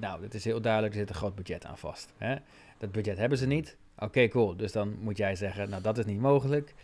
nou, 0.00 0.22
het 0.22 0.34
is 0.34 0.44
heel 0.44 0.60
duidelijk, 0.60 0.92
er 0.92 1.00
zit 1.00 1.08
een 1.08 1.14
groot 1.14 1.34
budget 1.34 1.64
aan 1.64 1.78
vast. 1.78 2.12
Hè? 2.18 2.36
Dat 2.78 2.92
budget 2.92 3.18
hebben 3.18 3.38
ze 3.38 3.46
niet. 3.46 3.76
Oké, 4.02 4.28
cool. 4.28 4.56
Dus 4.56 4.72
dan 4.72 4.96
moet 5.00 5.16
jij 5.16 5.34
zeggen, 5.34 5.70
nou 5.70 5.82
dat 5.82 5.98
is 5.98 6.04
niet 6.04 6.20
mogelijk. 6.20 6.74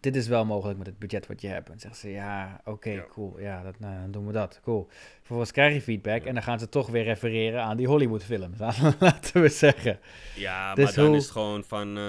dit 0.00 0.16
is 0.16 0.28
wel 0.28 0.44
mogelijk 0.44 0.78
met 0.78 0.86
het 0.86 0.98
budget 0.98 1.26
wat 1.26 1.40
je 1.40 1.48
hebt. 1.48 1.70
En 1.70 1.80
zeggen 1.80 2.00
ze, 2.00 2.10
ja, 2.10 2.60
oké, 2.64 3.06
cool, 3.08 3.40
ja, 3.40 3.62
dat, 3.62 3.78
nou, 3.78 4.00
dan 4.00 4.10
doen 4.10 4.26
we 4.26 4.32
dat, 4.32 4.60
cool. 4.62 4.88
Vervolgens 5.18 5.50
krijg 5.50 5.74
je 5.74 5.82
feedback 5.82 6.24
en 6.24 6.34
dan 6.34 6.42
gaan 6.42 6.58
ze 6.58 6.68
toch 6.68 6.88
weer 6.88 7.02
refereren 7.02 7.62
aan 7.62 7.76
die 7.76 7.86
Hollywood 7.86 8.24
films, 8.24 8.58
laten 8.98 9.40
we 9.42 9.48
zeggen. 9.48 9.98
Ja, 10.34 10.74
dus 10.74 10.84
maar 10.84 11.04
dan 11.04 11.14
is 11.14 11.22
het 11.22 11.32
gewoon 11.32 11.64
van, 11.64 11.98
uh, 11.98 12.04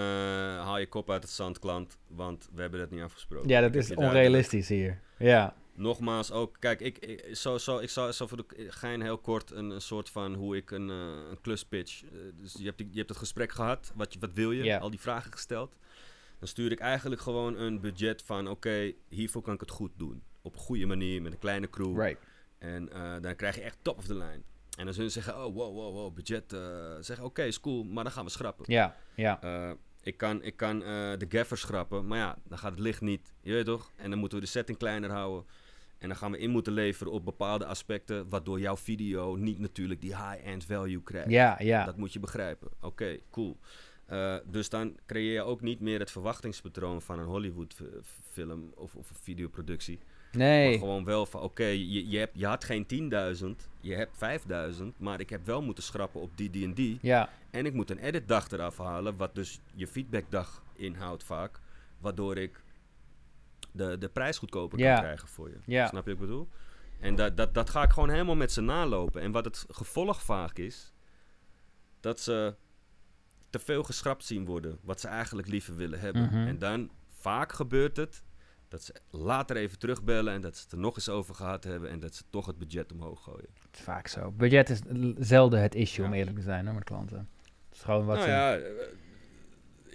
haal 0.64 0.78
je 0.78 0.88
kop 0.88 1.10
uit 1.12 1.24
het 1.24 1.32
zand, 1.32 1.60
klant, 1.60 1.98
want 2.08 2.50
we 2.54 2.62
hebben 2.62 2.80
dat 2.80 2.91
niet 2.91 3.02
afgesproken. 3.02 3.50
Ja, 3.50 3.62
dat 3.62 3.76
is 3.76 3.95
onrealistisch 3.95 4.70
hier, 4.70 5.00
ja. 5.18 5.54
Nogmaals, 5.78 6.32
ook, 6.32 6.56
kijk, 6.60 6.82
ik, 6.82 6.98
ik, 6.98 7.36
zo, 7.36 7.58
zo, 7.58 7.78
ik 7.78 7.90
zal 7.90 8.14
zo 8.14 8.28
voor 8.28 8.38
de 8.38 8.68
gein 8.70 9.02
heel 9.02 9.18
kort 9.18 9.52
een, 9.52 9.70
een 9.70 9.82
soort 9.82 10.10
van 10.10 10.34
hoe 10.34 10.56
ik 10.56 10.72
een, 10.72 10.90
uh, 10.90 11.30
een 11.30 11.42
klus 11.42 11.66
pitch. 11.66 12.04
Uh, 12.04 12.10
dus 12.36 12.54
je 12.54 12.66
hebt, 12.66 12.78
die, 12.78 12.88
je 12.92 12.98
hebt 12.98 13.10
het 13.10 13.18
gesprek 13.18 13.52
gehad, 13.52 13.92
wat, 13.96 14.16
wat 14.20 14.34
wil 14.34 14.52
je, 14.52 14.80
al 14.80 14.90
die 14.90 15.00
vragen 15.00 15.32
gesteld. 15.32 15.76
Dan 16.40 16.48
stuur 16.48 16.72
ik 16.72 16.80
eigenlijk 16.80 17.22
gewoon 17.22 17.58
een 17.58 17.80
budget 17.80 18.24
van: 18.24 18.48
oké, 18.48 18.94
hiervoor 19.08 19.42
kan 19.42 19.54
ik 19.54 19.60
het 19.60 19.72
goed 19.72 19.92
doen. 19.96 20.24
Op 20.42 20.54
een 20.54 20.60
goede 20.60 20.86
manier, 20.86 21.22
met 21.22 21.32
een 21.32 21.40
kleine 21.40 21.70
crew. 21.70 22.02
Right. 22.02 22.22
En 22.58 22.90
uh, 22.94 23.16
dan 23.22 23.36
krijg 23.36 23.56
je 23.56 23.62
echt 23.62 23.78
top 23.82 23.98
of 23.98 24.06
the 24.06 24.16
line. 24.16 24.42
En 24.78 24.86
dan 24.86 24.94
zullen 24.94 25.12
ze 25.12 25.22
zeggen: 25.22 25.46
oh, 25.46 25.56
wow, 25.56 25.76
wow, 25.76 25.94
wow, 25.94 26.14
budget. 26.14 26.44
Zeggen: 27.06 27.26
oké, 27.26 27.44
is 27.44 27.60
cool, 27.60 27.84
maar 27.84 28.04
dan 28.04 28.14
gaan 28.14 28.26
we 28.26 28.32
schrappen. 28.32 28.66
Ja, 28.68 28.96
ja. 29.16 29.76
Ik 30.02 30.18
kan, 30.18 30.44
ik 30.44 30.58
kan 30.58 30.80
de 30.80 31.26
gaffer 31.30 31.58
schrappen, 31.58 32.08
maar 32.08 32.18
ja, 32.18 32.38
dan 32.44 32.58
gaat 32.58 32.72
het 32.72 32.80
licht 32.80 33.02
niet. 33.02 33.34
Je 33.42 33.54
weet 33.54 33.66
toch? 33.66 33.92
En 33.96 34.10
dan 34.10 34.20
moeten 34.20 34.38
we 34.38 34.44
de 34.44 34.52
setting 34.52 34.78
kleiner 34.78 35.12
houden. 35.12 35.46
En 35.98 36.08
dan 36.08 36.18
gaan 36.18 36.32
we 36.32 36.38
in 36.38 36.50
moeten 36.50 36.74
leveren 36.74 37.12
op 37.12 37.26
bepaalde 37.26 37.66
aspecten, 37.66 38.30
waardoor 38.30 38.60
jouw 38.60 38.78
video 38.78 39.36
niet 39.36 39.60
natuurlijk 39.60 40.02
die 40.02 40.16
high-end 40.16 40.66
value 40.66 41.04
krijgt. 41.04 41.30
Ja, 41.30 41.56
ja. 41.60 41.86
Dat 41.86 41.98
moet 41.98 42.14
je 42.14 42.20
begrijpen. 42.20 42.70
Oké, 42.82 43.18
cool. 43.32 43.58
Uh, 44.12 44.36
dus 44.45 44.70
dan 44.70 44.98
creëer 45.06 45.34
je 45.34 45.41
ook 45.41 45.62
niet 45.62 45.80
meer 45.80 46.00
het 46.00 46.12
verwachtingspatroon 46.12 47.02
van 47.02 47.20
een 47.20 47.26
Hollywood-film 47.26 48.72
of, 48.76 48.95
of 48.95 49.10
een 49.10 49.16
videoproductie. 49.22 50.00
Nee. 50.32 50.70
Maar 50.70 50.80
gewoon 50.80 51.04
wel 51.04 51.26
van, 51.26 51.41
oké, 51.41 51.66
je, 51.66 52.10
je, 52.10 52.18
hebt, 52.18 52.39
je 52.39 52.45
had 52.45 52.64
geen 52.64 52.86
10.000, 53.39 53.48
je 53.80 53.93
hebt 53.93 54.18
5.000, 54.80 54.84
maar 54.98 55.20
ik 55.20 55.30
heb 55.30 55.45
wel 55.45 55.62
moeten 55.62 55.84
schrappen 55.84 56.22
op 56.22 56.38
die, 56.38 56.50
die 56.50 56.66
en 56.66 56.74
die. 56.74 56.98
Ja. 57.02 57.30
En 57.50 57.66
ik 57.66 57.74
moet 57.74 57.89
een 57.89 58.00
editdag 58.00 58.52
eraf 58.52 58.78
halen, 58.78 59.18
wat 59.18 59.36
dus 59.36 59.60
je 59.74 59.88
feedbackdag 59.88 60.64
inhoudt 60.76 61.24
vaak, 61.24 61.60
waardoor 62.00 62.38
ik 62.38 62.64
de, 63.78 63.98
de 63.98 64.10
prijs 64.10 64.38
goedkoper 64.38 64.78
kan 64.78 64.98
krijgen 64.98 65.28
voor 65.28 65.50
je. 65.50 65.58
Ja. 65.66 65.88
Snap 65.88 66.06
je 66.06 66.14
wat 66.14 66.22
ik 66.22 66.28
bedoel? 66.28 66.50
En 67.00 67.16
dat, 67.16 67.38
dat, 67.38 67.54
dat 67.54 67.70
ga 67.70 67.84
ik 67.84 67.92
gewoon 67.92 68.10
helemaal 68.10 68.36
met 68.36 68.52
ze 68.52 68.62
nalopen. 68.62 69.22
En 69.22 69.32
wat 69.32 69.46
het 69.46 69.66
gevolg 69.70 70.22
vaak 70.22 70.58
is, 70.58 70.94
dat 72.00 72.20
ze 72.20 72.56
te 73.50 73.60
veel 73.60 73.84
geschrapt 73.84 74.26
zien 74.26 74.46
worden. 74.46 74.80
Wat 74.82 75.00
ze 75.00 75.08
eigenlijk 75.08 75.48
liever 75.48 75.76
willen 75.76 76.00
hebben. 76.00 76.24
Mhm. 76.26 76.48
En 76.48 76.60
dan, 76.60 76.92
vaak 77.08 77.52
gebeurt 77.52 77.98
het, 77.98 78.24
dat 78.68 78.84
ze 78.84 78.96
later 79.10 79.56
even 79.56 79.80
terugbellen 79.80 80.34
en 80.34 80.42
dat 80.42 80.56
ze 80.56 80.64
het 80.64 80.72
er 80.72 80.78
nog 80.78 80.96
eens 80.96 81.10
over 81.10 81.36
gehad 81.36 81.64
hebben 81.64 81.90
en 81.90 82.00
dat 82.00 82.16
ze 82.16 82.24
toch 82.30 82.46
het 82.46 82.58
budget 82.58 82.92
omhoog 82.92 83.24
gooien. 83.24 83.50
Vaak 83.72 84.08
zo. 84.08 84.32
Budget 84.32 84.70
is 84.70 84.80
zelden 85.18 85.62
het 85.62 85.76
issue, 85.76 86.06
om 86.06 86.14
eerlijk 86.14 86.38
te 86.38 86.44
zijn, 86.44 86.66
hoor, 86.66 86.76
met 86.76 86.84
klanten. 86.84 87.30
Het 87.68 87.78
is 87.78 87.82
gewoon 87.82 88.06
wat 88.06 88.18
nou 88.18 88.30
ja, 88.30 88.60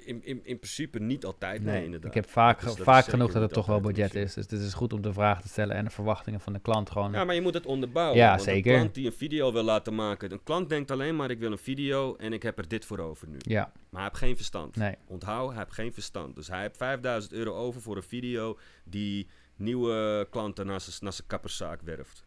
in, 0.05 0.25
in, 0.25 0.41
in 0.45 0.59
principe 0.59 0.99
niet 0.99 1.25
altijd. 1.25 1.63
Nee, 1.63 1.85
inderdaad. 1.85 2.09
Ik 2.09 2.15
heb 2.15 2.31
vaak, 2.31 2.61
vaak 2.61 3.05
genoeg 3.05 3.33
dat 3.33 3.43
het 3.43 3.53
toch 3.53 3.67
wel 3.67 3.81
budget 3.81 4.15
is. 4.15 4.35
Dus 4.35 4.51
het 4.51 4.61
is 4.61 4.75
goed 4.75 4.93
om 4.93 5.03
de 5.03 5.13
vraag 5.13 5.43
te 5.43 5.49
stellen 5.49 5.77
en 5.77 5.85
de 5.85 5.91
verwachtingen 5.91 6.41
van 6.41 6.53
de 6.53 6.59
klant 6.59 6.91
gewoon. 6.91 7.13
Ja, 7.13 7.25
maar 7.25 7.35
je 7.35 7.41
moet 7.41 7.55
het 7.55 7.67
onderbouwen. 7.67 8.17
Ja, 8.17 8.31
want 8.31 8.43
zeker. 8.43 8.73
Een 8.73 8.79
klant 8.79 8.95
die 8.95 9.07
een 9.07 9.13
video 9.13 9.53
wil 9.53 9.63
laten 9.63 9.95
maken. 9.95 10.33
Een 10.33 10.43
klant 10.43 10.69
denkt 10.69 10.91
alleen 10.91 11.17
maar: 11.17 11.31
ik 11.31 11.39
wil 11.39 11.53
een 11.53 11.59
video 11.59 12.17
en 12.17 12.33
ik 12.33 12.43
heb 12.43 12.59
er 12.59 12.69
dit 12.69 12.85
voor 12.85 12.99
over 12.99 13.29
nu. 13.29 13.39
Ja. 13.39 13.73
Maar 13.91 14.01
hij 14.01 14.03
heeft 14.03 14.17
geen 14.17 14.37
verstand. 14.37 14.77
Nee. 14.77 14.97
Onthoud, 15.07 15.49
hij 15.49 15.59
heeft 15.59 15.73
geen 15.73 15.93
verstand. 15.93 16.35
Dus 16.35 16.49
hij 16.49 16.61
heeft 16.61 16.77
5000 16.77 17.33
euro 17.33 17.55
over 17.55 17.81
voor 17.81 17.97
een 17.97 18.03
video 18.03 18.59
die 18.85 19.29
nieuwe 19.57 20.27
klanten 20.31 20.67
naar 20.67 20.81
zijn 20.81 21.13
kapperszaak 21.27 21.83
werft. 21.83 22.27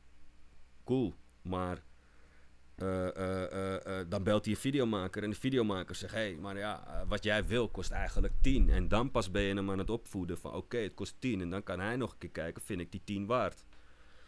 Cool, 0.83 1.13
maar 1.41 1.83
uh, 2.83 3.07
uh, 3.17 3.99
dan 4.07 4.23
belt 4.23 4.45
hij 4.45 4.53
een 4.53 4.59
videomaker 4.59 5.23
en 5.23 5.29
de 5.29 5.35
videomaker 5.35 5.95
zegt: 5.95 6.13
Hé, 6.13 6.19
hey, 6.19 6.35
maar 6.35 6.57
ja, 6.57 7.05
wat 7.07 7.23
jij 7.23 7.45
wil 7.45 7.69
kost 7.69 7.91
eigenlijk 7.91 8.33
10. 8.41 8.69
En 8.69 8.87
dan 8.87 9.11
pas 9.11 9.31
ben 9.31 9.41
je 9.41 9.53
hem 9.53 9.71
aan 9.71 9.77
het 9.77 9.89
opvoeden 9.89 10.37
van: 10.37 10.53
Oké, 10.53 10.77
het 10.77 10.93
kost 10.93 11.15
10. 11.19 11.41
En 11.41 11.49
dan 11.49 11.63
kan 11.63 11.79
hij 11.79 11.95
nog 11.95 12.11
een 12.11 12.17
keer 12.17 12.29
kijken: 12.29 12.61
Vind 12.61 12.81
ik 12.81 12.91
die 12.91 13.01
10 13.03 13.25
waard? 13.25 13.65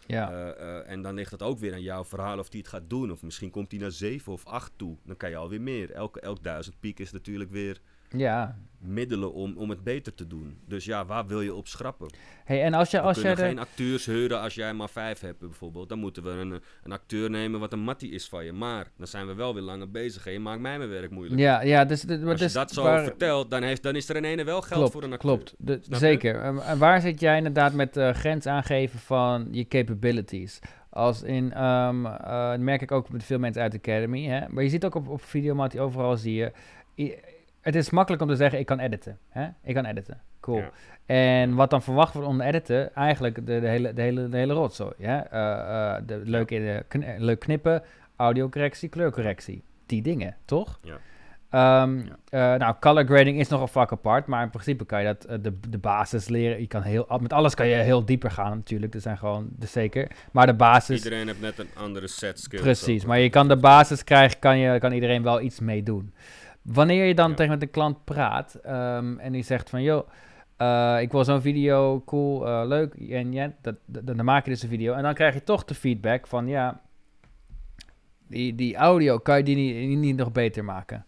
Ja. 0.05 0.51
en 0.83 1.01
dan 1.01 1.13
ligt 1.13 1.31
het 1.31 1.41
ook 1.41 1.59
weer 1.59 1.73
aan 1.73 1.81
jouw 1.81 2.05
verhaal 2.05 2.39
of 2.39 2.49
hij 2.49 2.59
het 2.59 2.67
gaat 2.67 2.89
doen. 2.89 3.11
Of 3.11 3.21
misschien 3.21 3.49
komt 3.49 3.71
hij 3.71 3.79
naar 3.79 3.91
7 3.91 4.33
of 4.33 4.45
8 4.45 4.71
toe. 4.75 4.97
Dan 5.03 5.17
kan 5.17 5.29
je 5.29 5.35
alweer 5.35 5.61
meer. 5.61 5.91
Elke, 5.91 6.19
elk 6.19 6.43
duizend 6.43 6.79
piek 6.79 6.99
is 6.99 7.11
natuurlijk 7.11 7.51
weer 7.51 7.81
ja. 8.09 8.57
middelen 8.77 9.33
om, 9.33 9.57
om 9.57 9.69
het 9.69 9.83
beter 9.83 10.13
te 10.13 10.27
doen. 10.27 10.57
Dus 10.65 10.85
ja, 10.85 11.05
waar 11.05 11.27
wil 11.27 11.41
je 11.41 11.53
op 11.53 11.67
schrappen? 11.67 12.07
Hey, 12.45 12.63
en 12.63 12.73
als 12.73 12.91
je, 12.91 13.01
als 13.01 13.17
we 13.17 13.23
kunnen 13.23 13.45
geen 13.45 13.59
acteurs 13.59 14.05
huren 14.05 14.41
als 14.41 14.55
jij 14.55 14.73
maar 14.73 14.89
vijf 14.89 15.19
hebt 15.19 15.39
bijvoorbeeld. 15.39 15.89
Dan 15.89 15.99
moeten 15.99 16.23
we 16.23 16.29
een, 16.29 16.61
een 16.83 16.91
acteur 16.91 17.29
nemen 17.29 17.59
wat 17.59 17.73
een 17.73 17.79
mattie 17.79 18.11
is 18.11 18.29
van 18.29 18.45
je. 18.45 18.53
Maar 18.53 18.87
dan 18.97 19.07
zijn 19.07 19.27
we 19.27 19.33
wel 19.33 19.53
weer 19.53 19.63
langer 19.63 19.91
bezig 19.91 20.25
en 20.25 20.31
je 20.31 20.39
maakt 20.39 20.61
mij 20.61 20.77
mijn 20.77 20.89
werk 20.89 21.11
moeilijk. 21.11 21.39
Ja, 21.39 21.61
ja 21.61 21.85
dus, 21.85 22.07
als 22.25 22.39
je 22.39 22.49
dat 22.49 22.71
zo 22.71 22.83
vertelt, 22.83 23.51
dan, 23.51 23.63
heeft, 23.63 23.83
dan 23.83 23.95
is 23.95 24.09
er 24.09 24.15
in 24.15 24.23
ene 24.23 24.43
wel 24.43 24.61
geld 24.61 24.91
voor 24.91 25.03
een 25.03 25.13
acteur. 25.13 25.31
Klopt, 25.31 25.55
de, 25.57 25.79
zeker. 25.89 26.41
En 26.41 26.77
waar 26.77 27.01
zit 27.01 27.19
jij 27.19 27.37
inderdaad 27.37 27.73
met 27.73 27.97
uh, 27.97 28.09
grens 28.09 28.45
aangeven 28.45 28.99
van 28.99 29.47
je 29.51 29.67
capabilities? 29.67 30.59
Als 30.89 31.23
in, 31.23 31.63
um, 31.63 32.05
uh, 32.05 32.55
merk 32.55 32.81
ik 32.81 32.91
ook 32.91 33.09
met 33.09 33.23
veel 33.23 33.39
mensen 33.39 33.61
uit 33.61 33.71
de 33.71 33.77
Academy. 33.77 34.25
Hè? 34.25 34.49
Maar 34.49 34.63
je 34.63 34.69
ziet 34.69 34.85
ook 34.85 34.95
op, 34.95 35.07
op 35.07 35.23
Videomat, 35.23 35.77
overal 35.77 36.17
zie 36.17 36.35
je 36.35 36.51
het 37.67 37.75
is 37.75 37.89
makkelijk 37.89 38.23
om 38.23 38.27
te 38.27 38.35
zeggen, 38.35 38.59
ik 38.59 38.65
kan 38.65 38.79
editen. 38.79 39.17
Hè? 39.29 39.47
Ik 39.63 39.75
kan 39.75 39.85
editen. 39.85 40.21
Cool. 40.39 40.63
En 41.05 41.55
wat 41.55 41.69
dan 41.69 41.81
verwacht 41.81 42.13
wordt 42.13 42.27
om 42.27 42.37
te 42.37 42.43
editen, 42.43 42.95
eigenlijk 42.95 43.35
de, 43.35 43.59
de, 43.59 43.67
hele, 43.67 43.93
de, 43.93 44.01
hele, 44.01 44.29
de 44.29 44.37
hele 44.37 44.53
rotzooi. 44.53 44.93
Hè? 44.97 45.17
Uh, 45.17 45.21
uh, 45.33 45.95
de, 46.05 46.21
leuk, 46.23 46.51
in 46.51 46.61
de, 46.61 46.85
kn 46.87 47.15
leuk 47.17 47.39
knippen, 47.39 47.83
audiocorrectie, 48.15 48.89
kleurcorrectie. 48.89 49.63
Die 49.85 50.01
dingen, 50.01 50.35
toch? 50.45 50.79
Ja. 50.81 50.99
Um, 51.83 52.05
ja. 52.29 52.53
Uh, 52.53 52.59
nou, 52.59 52.75
color 52.79 53.05
grading 53.05 53.39
is 53.39 53.47
nog 53.47 53.61
een 53.61 53.67
vak 53.67 53.91
apart, 53.91 54.25
maar 54.25 54.43
in 54.43 54.49
principe 54.49 54.85
kan 54.85 54.99
je 55.03 55.05
dat, 55.05 55.43
de, 55.43 55.59
de 55.69 55.77
basis 55.77 56.27
leren. 56.27 56.59
Je 56.59 56.67
kan 56.67 56.81
heel, 56.81 57.07
met 57.21 57.33
alles 57.33 57.55
kan 57.55 57.67
je 57.67 57.75
heel 57.75 58.05
dieper 58.05 58.31
gaan 58.31 58.57
natuurlijk, 58.57 58.93
er 58.93 59.01
zijn 59.01 59.17
gewoon, 59.17 59.49
de 59.55 59.65
zeker. 59.65 60.11
Maar 60.31 60.45
de 60.45 60.53
basis... 60.53 61.03
Iedereen 61.03 61.27
heeft 61.27 61.41
net 61.41 61.59
een 61.59 61.69
andere 61.73 62.07
set 62.07 62.39
skills. 62.39 62.61
Precies, 62.61 63.05
maar 63.05 63.19
je 63.19 63.29
kan 63.29 63.47
de 63.47 63.57
basis 63.57 64.03
krijgen, 64.03 64.39
kan, 64.39 64.57
je, 64.57 64.79
kan 64.79 64.91
iedereen 64.91 65.23
wel 65.23 65.41
iets 65.41 65.59
mee 65.59 65.83
doen. 65.83 66.13
Wanneer 66.67 67.05
je 67.05 67.15
dan 67.15 67.35
tegen 67.35 67.51
met 67.51 67.61
een 67.61 67.69
klant 67.69 68.03
praat 68.03 68.59
um, 68.65 69.19
en 69.19 69.31
die 69.31 69.43
zegt 69.43 69.69
van, 69.69 69.81
joh, 69.81 70.07
uh, 70.57 70.97
ik 71.01 71.11
wil 71.11 71.23
zo'n 71.23 71.41
video, 71.41 72.01
cool, 72.05 72.47
uh, 72.47 72.61
leuk, 72.65 72.93
en 72.93 73.33
ja, 73.33 73.53
dat, 73.61 73.75
dat, 73.85 74.07
dan 74.07 74.25
maak 74.25 74.45
je 74.45 74.51
dus 74.51 74.63
een 74.63 74.69
video. 74.69 74.93
En 74.93 75.03
dan 75.03 75.13
krijg 75.13 75.33
je 75.33 75.43
toch 75.43 75.63
de 75.63 75.75
feedback 75.75 76.27
van, 76.27 76.47
ja, 76.47 76.81
die, 78.27 78.55
die 78.55 78.75
audio, 78.75 79.17
kan 79.17 79.37
je 79.37 79.43
die 79.43 79.55
niet, 79.55 79.97
niet 79.97 80.15
nog 80.15 80.31
beter 80.31 80.63
maken? 80.63 81.05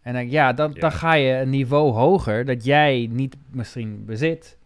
En 0.00 0.12
dan, 0.12 0.30
ja, 0.30 0.52
dan, 0.52 0.70
ja. 0.74 0.80
dan 0.80 0.92
ga 0.92 1.12
je 1.12 1.32
een 1.32 1.50
niveau 1.50 1.92
hoger 1.92 2.44
dat 2.44 2.64
jij 2.64 3.08
niet 3.10 3.36
misschien 3.50 4.04
bezit. 4.04 4.58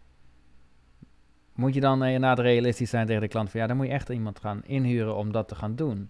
Moet 1.53 1.73
je 1.73 1.79
dan 1.79 2.03
inderdaad 2.03 2.39
realistisch 2.39 2.89
zijn 2.89 3.05
tegen 3.07 3.21
de 3.21 3.27
klant 3.27 3.49
van, 3.49 3.59
ja, 3.59 3.67
dan 3.67 3.77
moet 3.77 3.85
je 3.85 3.91
echt 3.91 4.09
iemand 4.09 4.39
gaan 4.39 4.63
inhuren 4.63 5.15
om 5.15 5.31
dat 5.31 5.47
te 5.47 5.55
gaan 5.55 5.75
doen. 5.75 6.09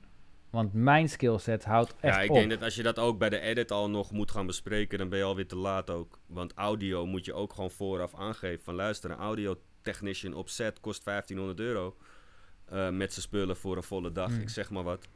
Want 0.49 0.73
mijn 0.73 1.09
skillset 1.09 1.65
houdt 1.65 1.95
echt 1.99 2.15
Ja, 2.15 2.21
ik 2.21 2.29
op. 2.29 2.35
denk 2.35 2.49
dat 2.49 2.61
als 2.63 2.75
je 2.75 2.83
dat 2.83 2.99
ook 2.99 3.17
bij 3.17 3.29
de 3.29 3.39
edit 3.39 3.71
al 3.71 3.89
nog 3.89 4.11
moet 4.11 4.31
gaan 4.31 4.45
bespreken, 4.45 4.97
dan 4.97 5.09
ben 5.09 5.19
je 5.19 5.25
alweer 5.25 5.47
te 5.47 5.55
laat 5.55 5.89
ook. 5.89 6.19
Want 6.25 6.53
audio 6.53 7.05
moet 7.05 7.25
je 7.25 7.33
ook 7.33 7.53
gewoon 7.53 7.71
vooraf 7.71 8.15
aangeven. 8.15 8.63
Van 8.63 8.75
luister, 8.75 9.11
een 9.11 9.17
audio 9.17 9.59
technician 9.81 10.33
op 10.33 10.49
set 10.49 10.79
kost 10.79 11.03
1500 11.03 11.59
euro. 11.59 11.95
Uh, 12.73 12.89
met 12.89 13.13
zijn 13.13 13.25
spullen 13.25 13.57
voor 13.57 13.77
een 13.77 13.83
volle 13.83 14.11
dag, 14.11 14.29
mm. 14.29 14.41
ik 14.41 14.49
zeg 14.49 14.69
maar 14.69 14.83
wat. 14.83 15.07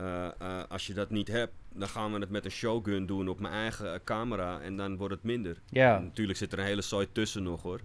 Uh, 0.00 0.28
uh, 0.42 0.62
als 0.68 0.86
je 0.86 0.94
dat 0.94 1.10
niet 1.10 1.28
hebt, 1.28 1.52
dan 1.74 1.88
gaan 1.88 2.12
we 2.12 2.18
het 2.18 2.30
met 2.30 2.44
een 2.44 2.50
showgun 2.50 3.06
doen 3.06 3.28
op 3.28 3.40
mijn 3.40 3.52
eigen 3.52 4.04
camera 4.04 4.60
en 4.60 4.76
dan 4.76 4.96
wordt 4.96 5.14
het 5.14 5.22
minder. 5.22 5.60
Ja. 5.66 5.96
En 5.96 6.04
natuurlijk 6.04 6.38
zit 6.38 6.52
er 6.52 6.58
een 6.58 6.64
hele 6.64 6.82
zooi 6.82 7.12
tussen 7.12 7.42
nog 7.42 7.62
hoor. 7.62 7.80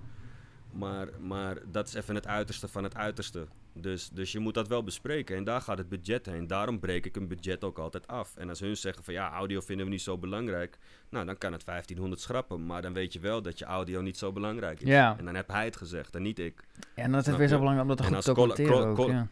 Maar, 0.72 1.08
maar 1.20 1.58
dat 1.72 1.88
is 1.88 1.94
even 1.94 2.16
het 2.16 2.28
uiterste 2.28 2.68
van 2.68 2.84
het 2.84 2.96
uiterste. 2.96 3.48
Dus, 3.82 4.10
dus 4.10 4.32
je 4.32 4.40
moet 4.40 4.54
dat 4.54 4.68
wel 4.68 4.84
bespreken. 4.84 5.36
En 5.36 5.44
daar 5.44 5.62
gaat 5.62 5.78
het 5.78 5.90
budget 5.90 6.26
heen. 6.26 6.48
Daarom 6.48 6.80
breek 6.80 7.06
ik 7.06 7.16
een 7.16 7.28
budget 7.28 7.64
ook 7.64 7.80
altijd 7.80 8.08
af. 8.08 8.36
En 8.36 8.50
als 8.50 8.60
hun 8.60 8.78
zeggen 8.78 9.04
van 9.04 9.14
ja, 9.14 9.32
audio 9.32 9.60
vinden 9.60 9.86
we 9.86 9.92
niet 9.92 10.02
zo 10.02 10.18
belangrijk. 10.18 10.78
Nou, 11.10 11.26
dan 11.26 11.38
kan 11.38 11.52
het 11.52 11.66
1500 11.66 12.22
schrappen. 12.22 12.66
Maar 12.66 12.82
dan 12.82 12.94
weet 12.94 13.14
je 13.14 13.20
wel 13.20 13.42
dat 13.42 13.60
je 13.60 13.66
audio 13.66 14.02
niet 14.02 14.18
zo 14.18 14.32
belangrijk 14.32 14.82
is. 14.82 14.88
Ja. 14.88 15.18
En 15.18 15.26
dan 15.26 15.36
heb 15.36 15.48
hij 15.48 15.66
het 15.66 15.76
gezegd 15.76 16.16
en 16.16 16.22
niet 16.22 16.40
ik. 16.40 16.64
Ja, 16.96 17.04
en 17.04 17.12
dat 17.12 17.22
is 17.22 17.28
het 17.28 17.38
weer 17.38 17.48
zo 17.48 17.58
belangrijk 17.58 17.90
omdat 17.90 18.06
het 18.06 18.16
goed 18.16 18.36
documenteren 18.36 18.88
ook, 18.88 19.08
ja. 19.08 19.28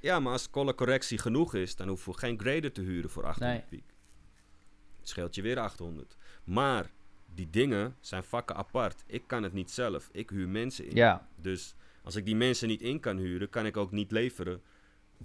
ja, 0.00 0.20
maar 0.20 0.32
als 0.32 0.50
color 0.50 0.74
correctie 0.74 1.18
genoeg 1.18 1.54
is, 1.54 1.76
dan 1.76 1.88
hoeven 1.88 2.12
we 2.12 2.18
geen 2.18 2.40
grader 2.40 2.72
te 2.72 2.80
huren 2.80 3.10
voor 3.10 3.24
800 3.24 3.70
nee. 3.70 3.80
piek. 3.80 3.94
Het 4.98 5.08
scheelt 5.08 5.34
je 5.34 5.42
weer 5.42 5.58
800. 5.58 6.16
Maar 6.44 6.90
die 7.34 7.50
dingen 7.50 7.96
zijn 8.00 8.24
vakken 8.24 8.56
apart. 8.56 9.04
Ik 9.06 9.22
kan 9.26 9.42
het 9.42 9.52
niet 9.52 9.70
zelf. 9.70 10.08
Ik 10.12 10.30
huur 10.30 10.48
mensen 10.48 10.88
in. 10.88 10.96
Ja. 10.96 11.28
Dus 11.36 11.74
als 12.06 12.16
ik 12.16 12.24
die 12.24 12.36
mensen 12.36 12.68
niet 12.68 12.82
in 12.82 13.00
kan 13.00 13.16
huren, 13.16 13.48
kan 13.48 13.66
ik 13.66 13.76
ook 13.76 13.90
niet 13.90 14.10
leveren 14.10 14.62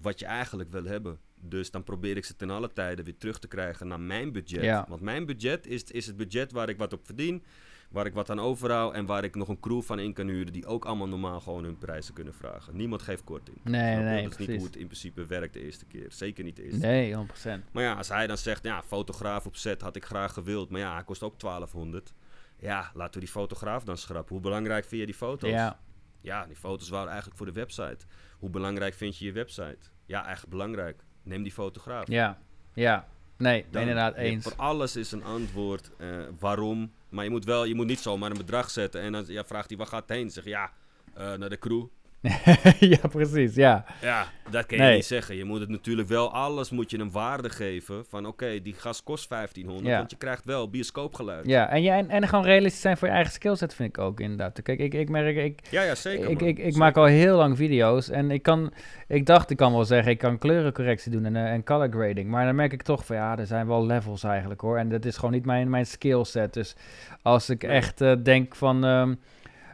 wat 0.01 0.19
je 0.19 0.25
eigenlijk 0.25 0.69
wil 0.69 0.84
hebben. 0.84 1.19
Dus 1.39 1.71
dan 1.71 1.84
probeer 1.84 2.17
ik 2.17 2.25
ze 2.25 2.36
ten 2.36 2.49
alle 2.49 2.73
tijden 2.73 3.05
weer 3.05 3.17
terug 3.17 3.39
te 3.39 3.47
krijgen 3.47 3.88
naar 3.88 3.99
mijn 3.99 4.32
budget. 4.32 4.63
Ja. 4.63 4.86
Want 4.89 5.01
mijn 5.01 5.25
budget 5.25 5.67
is, 5.67 5.84
is 5.84 6.05
het 6.05 6.17
budget 6.17 6.51
waar 6.51 6.69
ik 6.69 6.77
wat 6.77 6.93
op 6.93 7.05
verdien. 7.05 7.43
waar 7.91 8.05
ik 8.05 8.13
wat 8.13 8.29
aan 8.29 8.39
overhoud 8.39 8.93
en 8.93 9.05
waar 9.05 9.23
ik 9.23 9.36
nog 9.36 9.47
een 9.47 9.59
crew 9.59 9.82
van 9.82 9.99
in 9.99 10.13
kan 10.13 10.27
huren 10.27 10.53
die 10.53 10.65
ook 10.65 10.86
allemaal 10.86 11.07
normaal 11.07 11.39
gewoon 11.39 11.63
hun 11.63 11.77
prijzen 11.77 12.13
kunnen 12.13 12.34
vragen. 12.34 12.75
Niemand 12.75 13.01
geeft 13.01 13.23
korting. 13.23 13.57
Nee, 13.63 13.95
nee, 13.95 14.23
Dat 14.23 14.39
is 14.39 14.47
niet 14.47 14.57
hoe 14.57 14.65
het 14.65 14.75
in 14.75 14.86
principe 14.86 15.25
werkt 15.25 15.53
de 15.53 15.63
eerste 15.63 15.86
keer. 15.86 16.05
Zeker 16.09 16.43
niet 16.43 16.55
de 16.55 16.63
eerste 16.63 16.88
nee, 16.88 17.15
100%. 17.15 17.71
Maar 17.71 17.84
ja, 17.84 17.93
als 17.93 18.07
hij 18.07 18.27
dan 18.27 18.38
zegt, 18.38 18.63
ja, 18.63 18.84
fotograaf 18.84 19.45
op 19.45 19.55
set 19.55 19.82
had 19.82 19.95
ik 19.95 20.05
graag 20.05 20.34
gewild, 20.34 20.69
maar 20.69 20.79
ja, 20.79 20.93
hij 20.93 21.03
kost 21.03 21.23
ook 21.23 21.39
1200. 21.39 22.13
Ja, 22.59 22.91
laten 22.93 23.13
we 23.13 23.19
die 23.19 23.34
fotograaf 23.34 23.84
dan 23.84 23.97
schrappen. 23.97 24.34
Hoe 24.34 24.43
belangrijk 24.43 24.86
vind 24.86 24.99
je 24.99 25.05
die 25.05 25.15
foto's? 25.15 25.49
Ja. 25.49 25.79
Ja, 26.22 26.45
die 26.45 26.55
foto's 26.55 26.89
waren 26.89 27.07
eigenlijk 27.07 27.38
voor 27.38 27.45
de 27.45 27.51
website. 27.51 28.05
Hoe 28.39 28.49
belangrijk 28.49 28.93
vind 28.93 29.17
je 29.17 29.26
je 29.26 29.32
website? 29.32 29.78
Ja, 30.05 30.28
echt 30.28 30.47
belangrijk. 30.47 31.03
Neem 31.24 31.43
die 31.43 31.51
fotograaf. 31.51 32.07
Ja, 32.07 32.38
ja. 32.74 33.07
Nee, 33.38 33.65
inderdaad 33.72 34.15
eens. 34.15 34.43
Voor 34.43 34.55
alles 34.55 34.95
is 34.95 35.11
een 35.11 35.24
antwoord. 35.24 35.91
Uh, 35.97 36.24
waarom? 36.39 36.91
Maar 37.09 37.24
je 37.24 37.30
moet 37.30 37.45
wel, 37.45 37.65
je 37.65 37.76
moet 37.76 37.88
niet 37.88 37.99
zomaar 37.99 38.32
een 38.32 38.38
bedrag 38.38 38.69
zetten 38.69 39.01
en 39.01 39.11
dan 39.11 39.24
ja, 39.28 39.43
vraagt 39.43 39.69
hij 39.69 39.78
waar 39.78 39.88
gaat 39.88 40.07
het 40.07 40.17
heen? 40.17 40.30
Zeg 40.30 40.43
ja, 40.43 40.72
uh, 41.17 41.34
naar 41.34 41.49
de 41.49 41.57
crew. 41.57 41.86
ja, 42.80 43.07
precies, 43.09 43.55
ja. 43.55 43.86
Ja, 44.01 44.28
dat 44.49 44.65
kan 44.65 44.78
je 44.78 44.93
niet 44.93 45.05
zeggen. 45.05 45.36
Je 45.36 45.43
moet 45.43 45.59
het 45.59 45.69
natuurlijk 45.69 46.07
wel, 46.07 46.34
alles 46.34 46.69
moet 46.69 46.91
je 46.91 46.99
een 46.99 47.11
waarde 47.11 47.49
geven 47.49 48.05
van 48.09 48.26
oké, 48.26 48.61
die 48.61 48.74
gas 48.74 49.03
kost 49.03 49.30
1500, 49.30 49.95
want 49.95 50.11
je 50.11 50.17
krijgt 50.17 50.45
wel 50.45 50.69
bioscoopgeluid. 50.69 51.45
Ja, 51.45 51.69
en, 51.69 51.82
je, 51.82 51.89
en, 51.89 52.09
en 52.09 52.28
gewoon 52.28 52.45
realistisch 52.45 52.82
zijn 52.82 52.97
voor 52.97 53.07
je 53.07 53.13
eigen 53.13 53.34
skillset 53.34 53.74
vind 53.74 53.89
ik 53.89 53.97
ook 53.97 54.19
inderdaad. 54.19 54.61
Kijk, 54.61 54.80
ik, 54.80 54.93
ik 54.93 55.09
merk, 55.09 55.36
ik, 55.36 55.59
ja, 55.69 55.82
ja, 55.82 55.95
zeker, 55.95 56.30
ik, 56.30 56.41
ik, 56.41 56.59
ik, 56.59 56.76
maak 56.76 56.97
al 56.97 57.05
heel 57.05 57.36
lang 57.36 57.57
video's 57.57 58.09
en 58.09 58.32
ik 58.32 58.43
kan, 58.43 58.74
ik 59.07 59.26
dacht, 59.26 59.49
ik 59.49 59.57
kan 59.57 59.72
wel 59.72 59.86
zeggen, 59.86 60.11
ik 60.11 60.17
kan 60.17 60.38
kleurencorrectie 60.38 61.11
doen 61.11 61.26
en, 61.26 61.36
uh, 61.36 61.51
en 61.51 61.63
color 61.63 61.89
grading, 61.91 62.30
maar 62.30 62.45
dan 62.45 62.55
merk 62.55 62.74
ik 62.74 62.82
toch 62.82 63.05
van 63.05 63.15
ja, 63.15 63.38
er 63.38 63.45
zijn 63.45 63.67
wel 63.67 63.86
levels 63.86 64.24
eigenlijk 64.24 64.61
hoor. 64.61 64.78
En 64.78 64.89
dat 64.89 65.05
is 65.05 65.15
gewoon 65.15 65.32
niet 65.32 65.45
mijn, 65.45 65.69
mijn 65.69 65.86
skillset. 65.86 66.53
Dus 66.53 66.76
als 67.22 67.49
ik 67.49 67.63
echt 67.63 68.01
uh, 68.01 68.13
denk 68.24 68.55
van... 68.55 68.84
Um, 68.84 69.19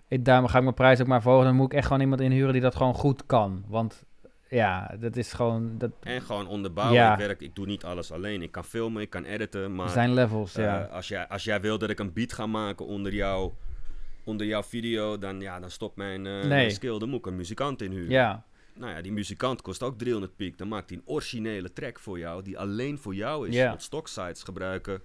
ik, 0.07 0.25
daarom 0.25 0.47
ga 0.47 0.57
ik 0.57 0.63
mijn 0.63 0.75
prijs 0.75 1.01
ook 1.01 1.07
maar 1.07 1.21
verhogen. 1.21 1.45
Dan 1.45 1.55
moet 1.55 1.71
ik 1.71 1.77
echt 1.77 1.85
gewoon 1.85 2.01
iemand 2.01 2.21
inhuren 2.21 2.53
die 2.53 2.61
dat 2.61 2.75
gewoon 2.75 2.93
goed 2.93 3.25
kan. 3.25 3.63
Want 3.67 4.03
ja, 4.49 4.95
dat 4.99 5.15
is 5.15 5.33
gewoon... 5.33 5.77
Dat... 5.77 5.91
En 5.99 6.21
gewoon 6.21 6.47
onderbouwen. 6.47 6.95
Ja. 6.95 7.11
Ik, 7.11 7.19
werk, 7.19 7.41
ik 7.41 7.55
doe 7.55 7.65
niet 7.65 7.83
alles 7.83 8.11
alleen. 8.11 8.41
Ik 8.41 8.51
kan 8.51 8.63
filmen, 8.63 9.01
ik 9.01 9.09
kan 9.09 9.23
editen, 9.23 9.75
maar... 9.75 9.85
Er 9.85 9.91
zijn 9.91 10.13
levels, 10.13 10.57
uh, 10.57 10.63
ja. 10.63 10.83
Als 10.83 11.07
jij, 11.07 11.27
als 11.27 11.43
jij 11.43 11.61
wil 11.61 11.77
dat 11.77 11.89
ik 11.89 11.99
een 11.99 12.13
beat 12.13 12.33
ga 12.33 12.45
maken 12.45 12.85
onder, 12.85 13.13
jou, 13.13 13.51
onder 14.23 14.47
jouw 14.47 14.63
video, 14.63 15.17
dan, 15.17 15.41
ja, 15.41 15.59
dan 15.59 15.71
stopt 15.71 15.95
mijn, 15.95 16.25
uh, 16.25 16.33
nee. 16.33 16.47
mijn 16.47 16.71
skill. 16.71 16.99
Dan 16.99 17.09
moet 17.09 17.19
ik 17.19 17.25
een 17.25 17.35
muzikant 17.35 17.81
inhuren. 17.81 18.09
Ja. 18.09 18.43
Nou 18.73 18.91
ja, 18.91 19.01
die 19.01 19.11
muzikant 19.11 19.61
kost 19.61 19.83
ook 19.83 19.97
300 19.97 20.35
piek. 20.35 20.57
Dan 20.57 20.67
maakt 20.67 20.89
hij 20.89 20.97
een 20.97 21.03
originele 21.05 21.73
track 21.73 21.99
voor 21.99 22.19
jou, 22.19 22.43
die 22.43 22.59
alleen 22.59 22.97
voor 22.97 23.15
jou 23.15 23.47
is. 23.47 23.55
Ja. 23.55 23.69
Want 23.69 23.81
stocksites 23.81 24.43
gebruiken 24.43 25.01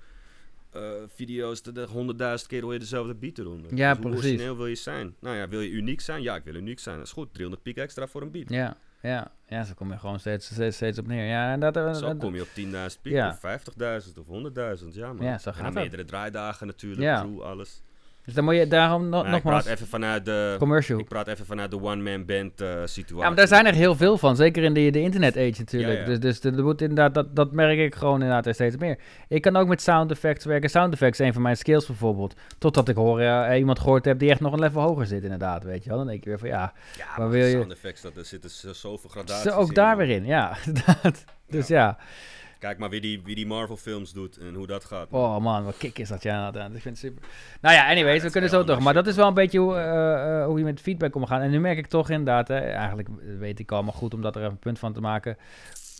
uh, 0.76 0.82
video's, 1.06 1.62
de 1.62 1.86
honderdduizend 1.86 2.50
keer 2.50 2.62
hoor 2.62 2.72
je 2.72 2.78
dezelfde 2.78 3.14
beat 3.14 3.38
eronder. 3.38 3.76
Ja, 3.76 3.94
dus 3.94 4.00
precies. 4.02 4.20
Hoe 4.20 4.30
origineel 4.30 4.56
wil 4.56 4.66
je 4.66 4.74
zijn? 4.74 5.14
Nou 5.20 5.36
ja, 5.36 5.48
wil 5.48 5.60
je 5.60 5.70
uniek 5.70 6.00
zijn? 6.00 6.22
Ja, 6.22 6.36
ik 6.36 6.44
wil 6.44 6.54
uniek 6.54 6.78
zijn. 6.78 6.96
Dat 6.96 7.06
is 7.06 7.12
goed. 7.12 7.32
300 7.32 7.62
piek 7.62 7.76
extra 7.76 8.06
voor 8.06 8.22
een 8.22 8.30
beat. 8.30 8.48
Ja, 8.48 8.76
ja. 9.02 9.32
Ja, 9.46 9.64
zo 9.64 9.72
kom 9.74 9.92
je 9.92 9.98
gewoon 9.98 10.20
steeds, 10.20 10.46
steeds, 10.46 10.76
steeds 10.76 10.98
op 10.98 11.06
neer. 11.06 11.26
Ja, 11.26 11.52
en 11.52 11.60
dat, 11.60 11.76
uh, 11.76 11.94
zo 11.94 12.14
kom 12.14 12.34
je 12.34 12.42
op 12.42 12.48
10.000 12.94 13.00
piek, 13.02 13.12
ja. 13.12 13.38
of 13.42 13.60
50.000 14.06 14.18
of 14.18 14.26
100.000. 14.80 14.88
Ja, 14.88 15.12
man. 15.12 15.26
Ja, 15.26 15.38
zo 15.38 15.52
gaat 15.52 15.66
en 15.66 15.74
meerdere 15.74 16.04
draaidagen 16.04 16.66
natuurlijk, 16.66 17.02
ja. 17.02 17.20
crew, 17.20 17.40
alles. 17.40 17.82
Dus 18.24 18.34
dan 18.34 18.44
moet 18.44 18.54
je 18.54 18.66
daarom 18.66 19.08
no 19.08 19.22
nogmaals... 19.22 19.36
Ik 19.36 19.42
praat 19.42 19.66
even 19.66 19.86
vanuit 19.86 20.24
de... 20.24 20.56
Commercial. 20.58 20.98
Ik 20.98 21.08
praat 21.08 21.28
even 21.28 21.46
vanuit 21.46 21.70
de 21.70 21.82
one-man 21.82 22.24
band 22.24 22.60
uh, 22.60 22.68
situatie. 22.84 23.16
Ja, 23.16 23.26
maar 23.26 23.34
daar 23.34 23.48
zijn 23.48 23.66
er 23.66 23.74
heel 23.74 23.96
veel 23.96 24.18
van. 24.18 24.36
Zeker 24.36 24.62
in 24.62 24.74
de, 24.74 24.90
de 24.90 25.00
internet-age 25.00 25.54
natuurlijk. 25.58 25.92
Ja, 25.92 26.00
ja. 26.00 26.06
Dus, 26.06 26.20
dus 26.20 26.40
de, 26.40 26.62
moet 26.62 26.80
inderdaad, 26.80 27.14
dat, 27.14 27.36
dat 27.36 27.52
merk 27.52 27.78
ik 27.78 27.94
gewoon 27.94 28.22
inderdaad 28.22 28.54
steeds 28.54 28.76
meer. 28.76 28.98
Ik 29.28 29.42
kan 29.42 29.56
ook 29.56 29.68
met 29.68 29.82
sound 29.82 30.10
effects 30.10 30.44
werken. 30.44 30.70
Sound 30.70 30.92
effects 30.92 31.20
is 31.20 31.26
een 31.26 31.32
van 31.32 31.42
mijn 31.42 31.56
skills 31.56 31.86
bijvoorbeeld. 31.86 32.34
Totdat 32.58 32.88
ik 32.88 32.96
hoor, 32.96 33.20
uh, 33.20 33.56
iemand 33.56 33.78
gehoord 33.78 34.04
heb 34.04 34.18
die 34.18 34.30
echt 34.30 34.40
nog 34.40 34.52
een 34.52 34.60
level 34.60 34.82
hoger 34.82 35.06
zit 35.06 35.22
inderdaad, 35.22 35.64
weet 35.64 35.82
je 35.82 35.88
wel. 35.88 35.98
Dan 35.98 36.06
denk 36.06 36.18
ik 36.18 36.24
weer 36.24 36.38
van 36.38 36.48
ja... 36.48 36.72
Ja, 36.96 37.06
maar, 37.16 37.30
wil 37.30 37.44
je... 37.44 37.52
sound 37.52 37.72
effects, 37.72 38.00
dat, 38.00 38.16
er 38.16 38.24
zitten 38.24 38.50
zoveel 38.74 39.10
gradaties 39.10 39.52
Zo, 39.52 39.58
Ook 39.58 39.74
daar 39.74 39.96
weer 39.96 40.10
in, 40.10 40.24
ja. 40.24 40.56
dus 41.48 41.66
ja. 41.66 41.98
Kijk 42.62 42.78
maar 42.78 42.90
wie 42.90 43.00
die, 43.00 43.20
wie 43.24 43.34
die 43.34 43.46
Marvel 43.46 43.76
films 43.76 44.12
doet 44.12 44.36
en 44.36 44.54
hoe 44.54 44.66
dat 44.66 44.84
gaat. 44.84 45.06
Oh 45.10 45.38
man, 45.38 45.64
wat 45.64 45.76
kick 45.76 45.98
is 45.98 46.08
dat, 46.08 46.22
ja. 46.22 46.48
Ik 46.48 46.70
vind 46.70 46.84
het 46.84 46.98
super. 46.98 47.22
Nou 47.60 47.74
ja, 47.74 47.88
anyways, 47.88 48.22
we 48.22 48.30
kunnen 48.30 48.50
zo 48.50 48.64
toch. 48.64 48.80
Maar 48.80 48.94
dat 48.94 49.06
is 49.06 49.16
wel 49.16 49.26
een 49.26 49.34
beetje 49.34 49.58
hoe, 49.58 49.74
uh, 49.74 50.44
hoe 50.46 50.58
je 50.58 50.64
met 50.64 50.80
feedback 50.80 51.14
omgaat. 51.14 51.40
En 51.40 51.50
nu 51.50 51.60
merk 51.60 51.78
ik 51.78 51.86
toch 51.86 52.10
inderdaad, 52.10 52.48
hè, 52.48 52.58
eigenlijk 52.58 53.08
weet 53.38 53.58
ik 53.58 53.72
allemaal 53.72 53.92
goed 53.92 54.14
om 54.14 54.22
dat 54.22 54.36
er 54.36 54.40
even 54.40 54.52
een 54.52 54.58
punt 54.58 54.78
van 54.78 54.92
te 54.92 55.00
maken. 55.00 55.36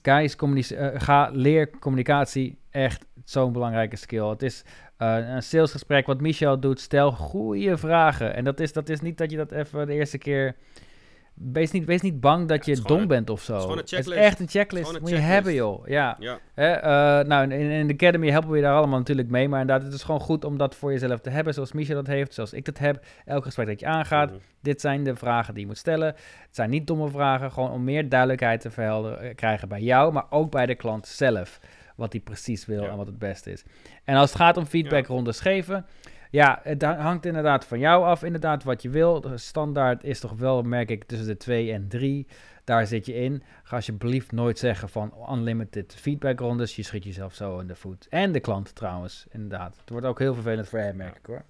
Guys, 0.03 0.37
uh, 0.43 0.89
ga 0.95 1.31
leer 1.33 1.71
communicatie. 1.79 2.59
Echt 2.71 3.05
zo'n 3.25 3.53
belangrijke 3.53 3.97
skill. 3.97 4.27
Het 4.29 4.43
is 4.43 4.65
uh, 4.99 5.17
een 5.35 5.43
salesgesprek 5.43 6.07
wat 6.07 6.21
Michel 6.21 6.61
doet. 6.61 6.81
Stel 6.81 7.13
goede 7.13 7.77
vragen. 7.77 8.35
En 8.35 8.45
dat 8.45 8.61
is, 8.61 8.73
dat 8.73 8.89
is 8.89 9.01
niet 9.01 9.19
dat 9.19 9.31
je 9.31 9.37
dat 9.37 9.53
even 9.53 9.87
de 9.87 9.93
eerste 9.93 10.19
keer 10.19 10.57
Wees 11.35 11.71
niet, 11.71 11.85
wees 11.85 12.01
niet 12.01 12.21
bang 12.21 12.49
dat 12.49 12.67
je 12.67 12.81
dom 12.81 13.07
bent 13.07 13.31
of 13.31 13.43
zo. 13.43 13.77
Het 13.77 13.93
is, 13.93 14.09
echt 14.09 14.41
een 14.41 14.49
checklist. 14.49 15.01
Moet 15.01 15.11
je 15.11 15.17
hebben, 15.17 15.55
joh. 15.55 15.87
Ja. 15.87 16.17
ja. 16.19 16.39
uh, 16.55 17.27
nou, 17.29 17.51
in, 17.51 17.71
in 17.71 17.87
de 17.87 17.93
Academy 17.93 18.31
helpen 18.31 18.51
we 18.51 18.57
je 18.57 18.63
daar 18.63 18.77
allemaal 18.77 18.99
natuurlijk 18.99 19.29
mee. 19.29 19.49
Maar 19.49 19.61
inderdaad, 19.61 19.85
het 19.85 19.95
is 19.95 20.03
gewoon 20.03 20.21
goed 20.21 20.45
om 20.45 20.57
dat 20.57 20.75
voor 20.75 20.93
jezelf 20.93 21.21
te 21.21 21.31
hebben. 21.31 21.55
Zoals 21.55 21.73
Micha 21.73 21.95
dat 21.95 22.07
heeft, 22.07 22.35
zoals 22.35 22.53
ik 22.53 22.65
dat 22.65 22.79
heb. 22.79 23.05
Elk 23.25 23.45
gesprek 23.45 23.67
dat 23.67 23.81
je 23.81 23.87
aangaat. 23.87 24.31
Mhm. 24.31 24.39
Dit 24.61 24.81
zijn 24.81 25.05
de 25.05 25.17
vragen 25.17 25.55
die 25.55 25.63
je 25.63 25.69
moet 25.69 25.79
stellen. 25.79 26.07
Het 26.07 26.49
zijn 26.51 26.71
niet 26.71 26.87
domme 26.87 27.11
vragen. 27.11 27.53
Gewoon 27.53 27.71
om 27.71 27.85
meer 27.85 28.09
duidelijkheid 28.09 28.61
te 28.61 28.71
verhelderen, 28.71 29.21
eh, 29.21 29.35
krijgen 29.35 29.69
bij 29.69 29.81
jou. 29.81 30.13
Maar 30.13 30.27
ook 30.31 30.51
bij 30.51 30.67
de 30.67 30.75
klant 30.75 31.07
zelf. 31.07 31.61
Wat 31.97 32.13
hij 32.13 32.21
precies 32.21 32.67
wil 32.67 32.89
en 32.89 32.97
wat 32.97 33.07
het 33.07 33.19
beste 33.19 33.53
is. 33.53 33.65
En 34.05 34.17
als 34.17 34.29
het 34.31 34.39
gaat 34.39 34.57
om 34.57 34.67
feedbackrondes 34.67 35.37
ja. 35.37 35.43
geven 35.43 35.87
ja, 36.33 36.61
het 36.63 36.83
hangt 36.83 37.27
inderdaad 37.27 37.65
van 37.65 37.79
jou 37.79 38.05
af, 38.05 38.23
inderdaad, 38.23 38.65
wat 38.65 38.83
je 38.83 38.91
wil. 38.91 39.21
De 39.21 39.39
standaard 39.39 40.05
is 40.05 40.21
toch 40.21 40.33
wel, 40.33 40.63
merk 40.63 40.91
ik, 40.91 41.05
tussen 41.05 41.27
de 41.27 41.37
2 41.37 41.73
en 41.73 41.89
3. 41.89 42.27
Daar 42.65 42.87
zit 42.87 43.07
je 43.07 43.15
in. 43.15 43.43
Ga 43.63 43.77
alsjeblieft 43.77 44.33
nooit 44.33 44.59
zeggen 44.59 44.89
van 44.89 45.13
unlimited 45.31 45.95
feedbackrondes. 45.95 46.77
Je 46.77 46.83
schiet 46.83 47.05
jezelf 47.05 47.35
zo 47.35 47.59
in 47.59 47.67
de 47.67 47.75
voet. 47.75 48.07
En 48.11 48.33
de 48.33 48.41
klant 48.41 48.75
trouwens, 48.75 49.27
inderdaad. 49.31 49.77
Het 49.81 49.91
wordt 49.91 50.07
ook 50.07 50.19
heel 50.19 50.35
vervelend 50.35 50.69
voor 50.69 50.79
hem, 50.79 50.97
merk 50.97 51.17
ik 51.17 51.27
hoor. 51.27 51.45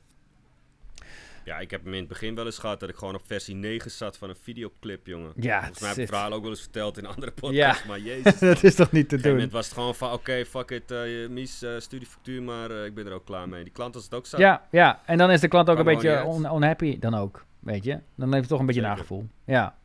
Ja, 1.45 1.59
ik 1.59 1.71
heb 1.71 1.85
hem 1.85 1.93
in 1.93 1.99
het 1.99 2.09
begin 2.09 2.35
wel 2.35 2.45
eens 2.45 2.59
gehad 2.59 2.81
dat 2.81 2.89
ik 2.89 2.97
gewoon 2.97 3.15
op 3.15 3.23
versie 3.27 3.55
9 3.55 3.91
zat 3.91 4.17
van 4.17 4.29
een 4.29 4.37
videoclip, 4.43 5.07
jongen. 5.07 5.33
Ja, 5.37 5.59
Volgens 5.59 5.79
mij 5.81 5.89
heb 5.89 5.99
ik 5.99 6.05
het 6.05 6.15
verhaal 6.15 6.33
ook 6.33 6.43
wel 6.43 6.51
eens 6.51 6.61
verteld 6.61 6.99
in 6.99 7.07
andere 7.07 7.33
podcasts, 7.33 7.83
ja. 7.83 7.89
maar 7.89 8.01
jezus. 8.11 8.39
dat 8.39 8.63
is 8.63 8.75
toch 8.75 8.93
niet 8.93 9.09
te 9.09 9.17
doen? 9.17 9.39
Het 9.39 9.53
was 9.53 9.65
het 9.65 9.75
gewoon 9.75 9.95
van, 9.95 10.09
oké, 10.09 10.17
okay, 10.17 10.47
fuck 10.47 10.71
it, 10.71 10.91
uh, 10.91 11.29
Mies, 11.29 11.63
uh, 11.63 11.71
stuur 11.79 11.99
die 11.99 12.09
factuur, 12.09 12.43
maar 12.43 12.71
uh, 12.71 12.85
ik 12.85 12.95
ben 12.95 13.07
er 13.07 13.13
ook 13.13 13.25
klaar 13.25 13.49
mee. 13.49 13.63
Die 13.63 13.73
klant 13.73 13.95
als 13.95 14.05
het 14.05 14.15
ook 14.15 14.27
zat. 14.27 14.41
Ja, 14.41 14.67
ja, 14.71 15.01
en 15.07 15.19
dan 15.19 15.31
is 15.31 15.41
de 15.41 15.49
klant 15.49 15.71
ook 15.71 15.79
een 15.79 15.85
beetje 15.85 16.25
on 16.25 16.45
unhappy 16.45 16.99
dan 16.99 17.15
ook, 17.15 17.45
weet 17.59 17.85
je. 17.85 18.01
Dan 18.17 18.29
heeft 18.29 18.41
het 18.41 18.49
toch 18.49 18.61
een 18.61 18.67
beetje 18.67 18.81
Zeker. 18.81 18.97
nagevoel. 18.97 19.27
Ja. 19.45 19.77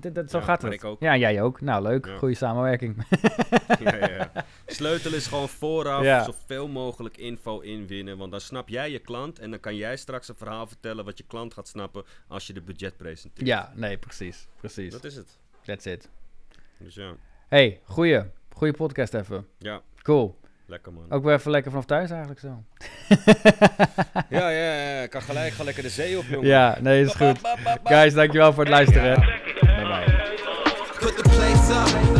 Dat, 0.00 0.14
dat, 0.14 0.30
zo 0.30 0.40
gaat 0.40 0.62
het. 0.62 0.84
Ook. 0.84 1.00
Ja, 1.00 1.16
jij 1.16 1.42
ook. 1.42 1.60
Nou, 1.60 1.82
leuk. 1.82 2.06
Ja. 2.06 2.16
Goede 2.16 2.34
samenwerking. 2.34 2.96
ja, 3.80 3.96
ja, 3.96 4.32
Sleutel 4.66 5.12
is 5.12 5.26
gewoon 5.26 5.48
vooraf 5.48 6.24
zoveel 6.24 6.68
mogelijk 6.68 7.16
info 7.16 7.60
inwinnen. 7.60 8.18
Want 8.18 8.30
dan 8.30 8.40
snap 8.40 8.68
jij 8.68 8.90
je 8.90 8.98
klant 8.98 9.38
en 9.38 9.50
dan 9.50 9.60
kan 9.60 9.76
jij 9.76 9.96
straks 9.96 10.28
een 10.28 10.34
verhaal 10.34 10.66
vertellen 10.66 11.04
wat 11.04 11.18
je 11.18 11.24
klant 11.26 11.54
gaat 11.54 11.68
snappen 11.68 12.04
als 12.28 12.46
je 12.46 12.52
de 12.52 12.62
budget 12.62 12.96
presenteert. 12.96 13.46
Ja, 13.46 13.72
nee, 13.74 13.98
precies. 13.98 14.48
precies. 14.56 14.92
Dat 14.92 15.04
is 15.04 15.16
het. 15.16 15.38
That's 15.64 15.84
it. 15.86 16.08
Dus 16.78 16.94
ja. 16.94 17.14
Hey, 17.48 17.80
goeie. 17.84 18.22
Goeie 18.52 18.72
podcast 18.72 19.14
even. 19.14 19.46
Ja. 19.58 19.82
Cool. 20.02 20.38
Lekker 20.66 20.92
man. 20.92 21.10
Ook 21.10 21.24
weer 21.24 21.34
even 21.34 21.50
lekker 21.50 21.70
vanaf 21.70 21.86
thuis 21.86 22.10
eigenlijk 22.10 22.40
zo. 22.40 22.64
ja, 24.36 24.50
ja, 24.50 24.74
ja. 24.74 25.02
Ik 25.02 25.10
kan 25.10 25.22
gelijk 25.22 25.52
ga 25.52 25.64
lekker 25.64 25.82
de 25.82 25.88
zee 25.88 26.18
op, 26.18 26.24
jongen. 26.24 26.48
Ja, 26.48 26.78
nee, 26.80 27.02
is 27.02 27.14
goed. 27.14 27.40
Guys, 27.84 28.14
dankjewel 28.14 28.52
voor 28.52 28.64
het 28.64 28.72
luisteren. 28.72 29.64
put 31.06 31.16
the 31.16 31.22
place 31.22 31.70
up. 31.70 32.15